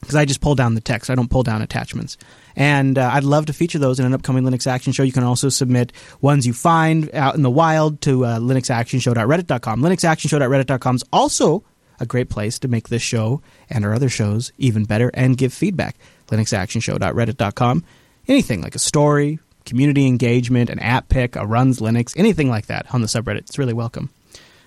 because 0.00 0.14
I 0.14 0.24
just 0.24 0.40
pull 0.40 0.54
down 0.54 0.74
the 0.74 0.80
text. 0.80 1.10
I 1.10 1.14
don't 1.14 1.30
pull 1.30 1.42
down 1.42 1.62
attachments. 1.62 2.16
And 2.54 2.98
uh, 2.98 3.10
I'd 3.12 3.24
love 3.24 3.46
to 3.46 3.52
feature 3.52 3.78
those 3.78 3.98
in 3.98 4.06
an 4.06 4.14
upcoming 4.14 4.44
Linux 4.44 4.66
Action 4.66 4.92
Show. 4.92 5.02
You 5.02 5.12
can 5.12 5.24
also 5.24 5.48
submit 5.48 5.92
ones 6.20 6.46
you 6.46 6.52
find 6.52 7.12
out 7.14 7.34
in 7.34 7.42
the 7.42 7.50
wild 7.50 8.00
to 8.02 8.24
uh, 8.24 8.38
linuxactionshow.reddit.com. 8.38 9.80
Linuxactionshow.reddit.com 9.80 10.96
is 10.96 11.04
also 11.12 11.64
a 11.98 12.06
great 12.06 12.28
place 12.28 12.58
to 12.58 12.68
make 12.68 12.88
this 12.88 13.02
show 13.02 13.40
and 13.70 13.84
our 13.84 13.94
other 13.94 14.08
shows 14.08 14.52
even 14.58 14.84
better 14.84 15.10
and 15.14 15.36
give 15.36 15.52
feedback. 15.52 15.96
linuxactionshow.reddit.com. 16.28 17.84
Anything 18.28 18.60
like 18.60 18.74
a 18.74 18.80
story, 18.80 19.38
community 19.66 20.06
engagement, 20.06 20.70
an 20.70 20.78
app 20.78 21.08
pick, 21.08 21.36
a 21.36 21.46
runs 21.46 21.80
Linux, 21.80 22.14
anything 22.16 22.48
like 22.48 22.66
that 22.66 22.86
on 22.94 23.02
the 23.02 23.06
subreddit. 23.06 23.38
It's 23.38 23.58
really 23.58 23.74
welcome 23.74 24.10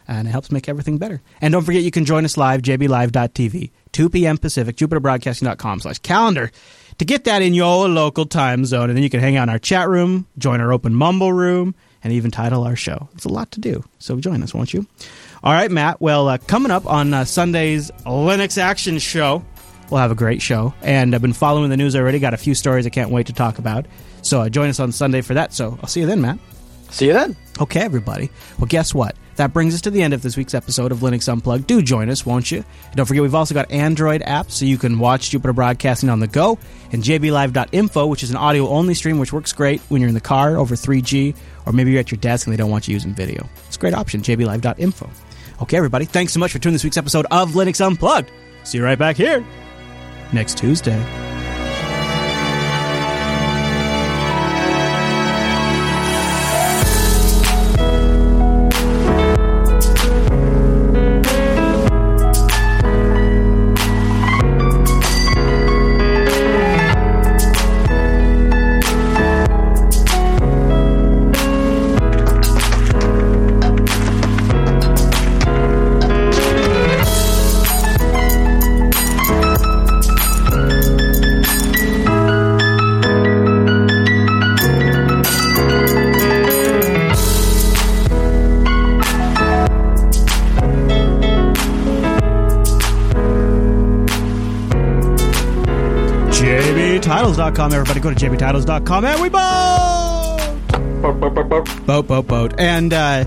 and 0.10 0.28
it 0.28 0.32
helps 0.32 0.52
make 0.52 0.68
everything 0.68 0.97
better. 0.97 1.22
And 1.39 1.52
don't 1.52 1.64
forget, 1.64 1.84
you 1.84 1.91
can 1.91 2.04
join 2.04 2.26
us 2.26 2.36
live, 2.36 2.64
jblive.tv, 2.64 3.70
2 3.91 4.10
p.m. 4.10 4.38
Pacific, 4.39 4.76
jupiterbroadcasting.com 4.76 5.82
slash 5.82 6.00
calendar 6.00 6.52
to 6.97 7.06
get 7.06 7.26
that 7.26 7.43
in 7.43 7.54
your 7.54 7.88
local 7.88 8.26
time 8.26 8.66
zone. 8.66 8.89
And 8.89 8.97
then 8.97 9.04
you 9.04 9.10
can 9.12 9.20
hang 9.20 9.38
out 9.38 9.43
in 9.43 9.50
our 9.50 9.60
chat 9.60 9.88
room, 9.88 10.26
join 10.39 10.62
our 10.62 10.74
open 10.74 10.95
mumble 10.95 11.32
room, 11.32 11.76
and 12.04 12.12
even 12.12 12.32
title 12.32 12.64
our 12.64 12.76
show. 12.76 13.08
It's 13.14 13.26
a 13.26 13.30
lot 13.30 13.52
to 13.52 13.60
do. 13.60 13.84
So 14.00 14.20
join 14.20 14.41
us, 14.41 14.52
won't 14.52 14.74
you? 14.74 14.88
All 15.43 15.54
right, 15.54 15.70
Matt. 15.70 16.01
Well, 16.01 16.28
uh, 16.28 16.39
coming 16.39 16.71
up 16.71 16.88
on 16.88 17.13
uh, 17.13 17.24
Sunday's 17.24 17.92
Linux 18.05 18.58
Action 18.58 18.97
Show, 18.97 19.46
we'll 19.92 20.01
have 20.01 20.12
a 20.12 20.16
great 20.16 20.42
show. 20.42 20.74
And 20.82 21.13
I've 21.13 21.21
been 21.21 21.34
following 21.34 21.70
the 21.70 21.78
news 21.78 21.96
already, 21.96 22.17
got 22.17 22.34
a 22.34 22.38
few 22.38 22.55
stories 22.55 22.88
I 22.88 22.89
can't 22.89 23.12
wait 23.12 23.28
to 23.28 23.34
talk 23.34 23.59
about. 23.59 23.86
So 24.30 24.42
uh, 24.42 24.50
join 24.50 24.70
us 24.70 24.80
on 24.80 24.92
Sunday 24.92 25.22
for 25.22 25.34
that. 25.34 25.54
So 25.54 25.78
I'll 25.82 25.89
see 25.89 26.01
you 26.01 26.06
then, 26.06 26.22
Matt. 26.22 26.38
See 26.92 27.08
you 27.08 27.14
then. 27.14 27.36
Okay, 27.60 27.82
everybody. 27.82 28.30
Well, 28.60 28.68
guess 28.68 28.93
what? 28.93 29.16
That 29.38 29.54
brings 29.54 29.74
us 29.74 29.82
to 29.82 29.89
the 29.89 30.04
end 30.04 30.14
of 30.14 30.22
this 30.22 30.38
week's 30.38 30.54
episode 30.54 30.92
of 30.92 31.00
Linux 31.00 31.28
Unplugged. 31.32 31.66
Do 31.66 31.82
join 31.82 32.10
us, 32.10 32.26
won't 32.26 32.51
you? 32.51 32.58
And 32.58 32.96
don't 32.96 33.08
forget, 33.08 33.24
we've 33.24 33.34
also 33.34 33.56
got 33.56 33.72
Android 33.72 34.22
apps, 34.22 34.51
so 34.51 34.66
you 34.66 34.78
can 34.78 35.00
watch 35.00 35.32
Jupiter 35.32 35.54
Broadcasting 35.54 36.10
on 36.10 36.20
the 36.20 36.28
go, 36.28 36.60
and 36.92 37.01
jblive.info, 37.01 38.06
which 38.06 38.22
is 38.22 38.30
an 38.32 38.36
audio 38.36 38.68
only 38.68 38.93
stream, 38.93 39.18
which 39.18 39.34
works 39.34 39.51
great 39.54 39.82
when 39.89 40.01
you're 40.01 40.10
in 40.10 40.14
the 40.14 40.22
car 40.22 40.58
over 40.58 40.76
3G, 40.76 41.36
or 41.66 41.74
maybe 41.74 41.92
you're 41.92 42.01
at 42.01 42.12
your 42.12 42.20
desk 42.20 42.46
and 42.46 42.54
they 42.54 42.58
don't 42.58 42.70
want 42.70 42.88
you 42.88 42.93
using 42.93 43.16
video. 43.16 43.50
It's 43.68 43.78
a 43.78 43.80
great 43.80 43.93
option, 43.93 44.22
jblive.info. 44.22 45.10
Okay, 45.62 45.78
everybody, 45.78 46.06
thanks 46.06 46.34
so 46.34 46.39
much 46.39 46.51
for 46.51 46.60
tuning 46.60 46.74
this 46.74 46.84
week's 46.84 46.97
episode 46.97 47.26
of 47.32 47.51
Linux 47.51 47.84
Unplugged. 47.86 48.32
See 48.64 48.78
you 48.78 48.84
right 48.84 49.00
back 49.00 49.16
here 49.16 49.43
next 50.34 50.58
Tuesday. 50.58 51.38
jbtitles.com. 97.50 97.74
Everybody 97.74 98.00
go 98.00 98.13
to 98.13 98.16
jbtitles.com 98.16 99.05
and 99.05 99.21
we 99.21 99.30
boat! 99.30 101.01
Boat, 101.01 101.20
boat, 101.20 101.34
boat, 101.34 101.50
boat. 101.86 102.08
Boat, 102.08 102.28
boat. 102.28 102.54
And 102.59 102.93
uh, 102.93 103.26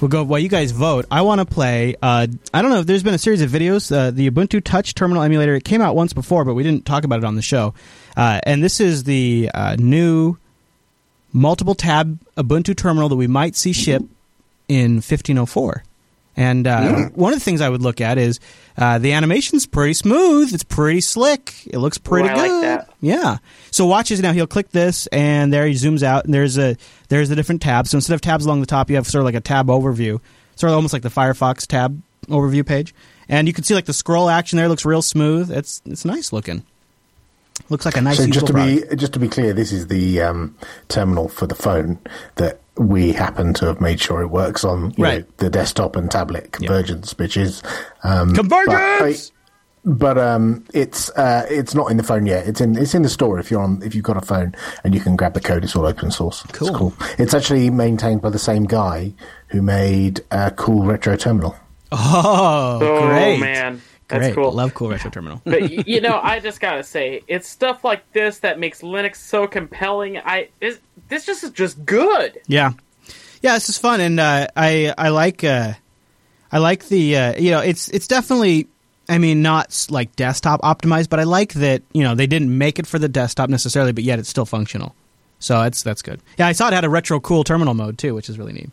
we'll 0.00 0.08
go, 0.08 0.24
while 0.24 0.38
you 0.40 0.48
guys 0.48 0.70
vote, 0.70 1.04
I 1.10 1.22
want 1.22 1.40
to 1.40 1.44
play, 1.44 1.94
uh, 2.02 2.26
I 2.54 2.62
don't 2.62 2.70
know 2.70 2.80
if 2.80 2.86
there's 2.86 3.02
been 3.02 3.14
a 3.14 3.18
series 3.18 3.42
of 3.42 3.50
videos, 3.50 3.94
uh, 3.94 4.10
the 4.10 4.30
Ubuntu 4.30 4.62
Touch 4.64 4.94
Terminal 4.94 5.22
Emulator. 5.22 5.54
It 5.54 5.64
came 5.64 5.80
out 5.80 5.94
once 5.94 6.12
before, 6.12 6.44
but 6.44 6.54
we 6.54 6.62
didn't 6.62 6.86
talk 6.86 7.04
about 7.04 7.18
it 7.18 7.24
on 7.24 7.36
the 7.36 7.42
show. 7.42 7.74
Uh, 8.16 8.40
and 8.44 8.62
this 8.62 8.80
is 8.80 9.04
the 9.04 9.50
uh, 9.52 9.76
new 9.78 10.36
multiple 11.32 11.74
tab 11.74 12.18
Ubuntu 12.36 12.76
terminal 12.76 13.08
that 13.08 13.16
we 13.16 13.26
might 13.26 13.54
see 13.54 13.72
ship 13.72 14.02
in 14.68 14.94
1504. 14.94 15.84
And 16.36 16.66
uh, 16.66 17.08
one 17.14 17.32
of 17.32 17.38
the 17.38 17.44
things 17.44 17.60
I 17.60 17.68
would 17.68 17.82
look 17.82 18.00
at 18.00 18.18
is 18.18 18.40
uh, 18.76 18.98
the 18.98 19.12
animation's 19.12 19.66
pretty 19.66 19.94
smooth. 19.94 20.52
It's 20.54 20.64
pretty 20.64 21.00
slick. 21.00 21.66
It 21.66 21.78
looks 21.78 21.98
pretty 21.98 22.28
Ooh, 22.28 22.34
good. 22.34 22.78
Like 22.78 22.86
yeah. 23.00 23.38
So 23.70 23.86
watch 23.86 24.08
this 24.08 24.20
now. 24.20 24.32
He'll 24.32 24.46
click 24.46 24.70
this, 24.70 25.06
and 25.08 25.52
there 25.52 25.66
he 25.66 25.74
zooms 25.74 26.02
out, 26.02 26.24
and 26.24 26.32
there's 26.32 26.58
a 26.58 26.76
there's 27.08 27.28
the 27.28 27.36
different 27.36 27.62
tabs. 27.62 27.90
So 27.90 27.98
instead 27.98 28.14
of 28.14 28.20
tabs 28.20 28.46
along 28.46 28.60
the 28.60 28.66
top, 28.66 28.88
you 28.90 28.96
have 28.96 29.06
sort 29.06 29.20
of 29.20 29.26
like 29.26 29.34
a 29.34 29.40
tab 29.40 29.66
overview, 29.66 30.20
sort 30.56 30.70
of 30.70 30.76
almost 30.76 30.92
like 30.92 31.02
the 31.02 31.10
Firefox 31.10 31.66
tab 31.66 32.00
overview 32.28 32.64
page. 32.64 32.94
And 33.28 33.46
you 33.46 33.54
can 33.54 33.64
see 33.64 33.74
like 33.74 33.86
the 33.86 33.92
scroll 33.92 34.28
action 34.28 34.56
there 34.56 34.68
looks 34.68 34.84
real 34.84 35.02
smooth. 35.02 35.50
It's 35.50 35.82
it's 35.84 36.04
nice 36.04 36.32
looking. 36.32 36.64
Looks 37.68 37.84
like 37.84 37.96
a 37.96 38.00
nice. 38.00 38.16
So 38.16 38.26
just 38.26 38.46
to 38.46 38.52
product. 38.52 38.90
be 38.90 38.96
just 38.96 39.12
to 39.12 39.18
be 39.18 39.28
clear, 39.28 39.52
this 39.52 39.72
is 39.72 39.88
the 39.88 40.22
um, 40.22 40.56
terminal 40.88 41.28
for 41.28 41.46
the 41.46 41.54
phone 41.54 41.98
that 42.36 42.60
we 42.76 43.12
happen 43.12 43.52
to 43.54 43.66
have 43.66 43.80
made 43.80 44.00
sure 44.00 44.22
it 44.22 44.28
works 44.28 44.64
on 44.64 44.94
right. 44.98 45.20
know, 45.20 45.24
the 45.38 45.50
desktop 45.50 45.96
and 45.96 46.10
tablet 46.10 46.52
convergence, 46.52 47.12
yep. 47.12 47.18
which 47.18 47.36
is 47.36 47.62
um, 48.02 48.34
convergence. 48.34 49.30
But, 49.30 49.38
but 49.84 50.18
um, 50.18 50.64
it's 50.72 51.10
uh, 51.10 51.46
it's 51.50 51.74
not 51.74 51.90
in 51.90 51.96
the 51.96 52.02
phone 52.02 52.24
yet. 52.24 52.46
It's 52.46 52.60
in 52.60 52.76
it's 52.76 52.94
in 52.94 53.02
the 53.02 53.08
store 53.08 53.38
if 53.38 53.50
you're 53.50 53.62
on 53.62 53.82
if 53.82 53.94
you've 53.94 54.04
got 54.04 54.16
a 54.16 54.22
phone 54.22 54.54
and 54.84 54.94
you 54.94 55.00
can 55.00 55.16
grab 55.16 55.34
the 55.34 55.40
code. 55.40 55.64
It's 55.64 55.76
all 55.76 55.86
open 55.86 56.10
source. 56.10 56.42
Cool. 56.52 56.68
It's 56.68 56.76
cool. 56.76 56.94
It's 57.18 57.34
actually 57.34 57.68
maintained 57.70 58.22
by 58.22 58.30
the 58.30 58.38
same 58.38 58.64
guy 58.64 59.12
who 59.48 59.60
made 59.60 60.20
a 60.30 60.50
cool 60.52 60.84
retro 60.84 61.16
terminal. 61.16 61.56
Oh, 61.90 62.78
oh 62.80 63.08
great 63.08 63.40
man. 63.40 63.82
That's 64.12 64.26
Great. 64.26 64.34
cool. 64.34 64.52
Love 64.52 64.74
cool 64.74 64.90
retro 64.90 65.10
terminal. 65.16 65.40
but 65.44 65.88
you 65.88 66.00
know, 66.02 66.20
I 66.22 66.38
just 66.48 66.60
gotta 66.60 66.84
say, 66.84 67.22
it's 67.26 67.48
stuff 67.48 67.82
like 67.82 68.12
this 68.12 68.40
that 68.40 68.58
makes 68.58 68.82
Linux 68.82 69.16
so 69.16 69.46
compelling. 69.46 70.18
I 70.18 70.48
this, 70.60 70.78
this 71.08 71.24
just 71.24 71.42
is 71.44 71.50
just 71.50 71.84
good. 71.86 72.38
Yeah, 72.46 72.72
yeah, 73.40 73.54
this 73.54 73.68
is 73.70 73.78
fun, 73.78 74.00
and 74.00 74.20
uh, 74.20 74.48
I 74.54 74.92
I 74.98 75.08
like 75.08 75.42
uh, 75.44 75.72
I 76.52 76.58
like 76.58 76.88
the 76.88 77.16
uh, 77.16 77.40
you 77.40 77.50
know 77.52 77.60
it's 77.60 77.88
it's 77.88 78.06
definitely 78.06 78.68
I 79.08 79.16
mean 79.16 79.40
not 79.40 79.86
like 79.90 80.14
desktop 80.14 80.60
optimized, 80.60 81.08
but 81.08 81.18
I 81.18 81.24
like 81.24 81.54
that 81.54 81.82
you 81.94 82.02
know 82.02 82.14
they 82.14 82.26
didn't 82.26 82.56
make 82.56 82.78
it 82.78 82.86
for 82.86 82.98
the 82.98 83.08
desktop 83.08 83.48
necessarily, 83.48 83.92
but 83.92 84.04
yet 84.04 84.18
it's 84.18 84.28
still 84.28 84.46
functional. 84.46 84.94
So 85.38 85.62
that's 85.62 85.82
that's 85.82 86.02
good. 86.02 86.20
Yeah, 86.38 86.46
I 86.48 86.52
saw 86.52 86.68
it 86.68 86.74
had 86.74 86.84
a 86.84 86.90
retro 86.90 87.18
cool 87.18 87.44
terminal 87.44 87.72
mode 87.72 87.96
too, 87.96 88.14
which 88.14 88.28
is 88.28 88.38
really 88.38 88.52
neat. 88.52 88.70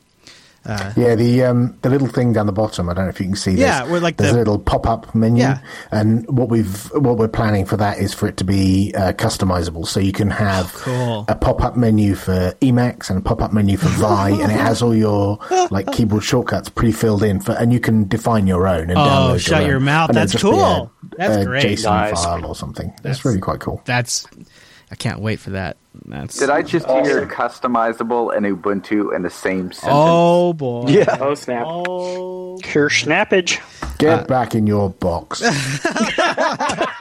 Uh, 0.65 0.93
yeah, 0.97 1.15
the 1.15 1.43
um, 1.43 1.77
the 1.81 1.89
little 1.89 2.07
thing 2.07 2.33
down 2.33 2.45
the 2.45 2.51
bottom. 2.51 2.89
I 2.89 2.93
don't 2.93 3.05
know 3.05 3.09
if 3.09 3.19
you 3.19 3.25
can 3.27 3.35
see 3.35 3.51
this. 3.51 3.61
Yeah, 3.61 3.89
we're 3.89 4.01
like 4.01 4.17
there's 4.17 4.31
the, 4.33 4.37
a 4.37 4.39
little 4.39 4.59
pop 4.59 4.85
up 4.85 5.15
menu, 5.15 5.41
Yeah. 5.43 5.59
and 5.91 6.27
what 6.27 6.49
we've 6.49 6.85
what 6.91 7.17
we're 7.17 7.27
planning 7.29 7.65
for 7.65 7.77
that 7.77 7.97
is 7.97 8.13
for 8.13 8.27
it 8.27 8.37
to 8.37 8.43
be 8.43 8.93
uh, 8.95 9.13
customizable. 9.13 9.87
So 9.87 9.99
you 9.99 10.11
can 10.11 10.29
have 10.29 10.73
cool. 10.73 11.25
a 11.29 11.35
pop 11.35 11.63
up 11.63 11.77
menu 11.77 12.13
for 12.13 12.51
Emacs 12.61 13.09
and 13.09 13.17
a 13.17 13.21
pop 13.21 13.41
up 13.41 13.53
menu 13.53 13.77
for 13.77 13.87
Vi, 13.87 14.29
and 14.31 14.51
it 14.51 14.59
has 14.59 14.81
all 14.81 14.93
your 14.95 15.39
like 15.71 15.91
keyboard 15.93 16.23
shortcuts 16.23 16.69
pre 16.69 16.91
filled 16.91 17.23
in, 17.23 17.39
for, 17.39 17.53
and 17.53 17.71
you 17.73 17.79
can 17.79 18.07
define 18.07 18.45
your 18.45 18.67
own 18.67 18.89
and 18.89 18.97
Oh, 18.97 19.01
download. 19.01 19.39
shut 19.39 19.59
your, 19.61 19.67
your 19.69 19.77
own. 19.77 19.83
mouth. 19.85 20.09
And 20.09 20.17
it'll 20.19 20.27
That's 20.29 20.41
cool. 20.41 20.61
a- 20.61 20.91
That's 21.17 21.35
a 21.37 21.45
great. 21.45 21.65
JSON 21.65 21.83
Nice. 21.85 22.23
file 22.23 22.45
or 22.45 22.55
something. 22.55 22.87
That's, 22.89 23.01
That's- 23.01 23.25
really 23.25 23.39
quite 23.39 23.59
cool. 23.61 23.81
That's 23.85 24.27
I 24.91 24.95
can't 24.95 25.19
wait 25.21 25.39
for 25.39 25.51
that. 25.51 25.77
That's 26.05 26.37
Did 26.37 26.49
I 26.49 26.61
just 26.61 26.87
hear 26.87 27.25
customizable 27.25 28.35
and 28.35 28.45
Ubuntu 28.45 29.15
in 29.15 29.23
the 29.23 29.29
same 29.29 29.67
oh, 29.67 29.73
sentence? 29.73 29.83
Oh 29.85 30.53
boy. 30.53 30.87
Yeah. 30.87 31.17
Oh 31.19 31.33
snap. 31.33 31.65
Oh. 31.67 32.57
Pure 32.61 32.89
snappage. 32.89 33.59
Get 33.97 34.19
uh, 34.19 34.23
back 34.25 34.55
in 34.55 34.67
your 34.67 34.91
box. 34.91 35.41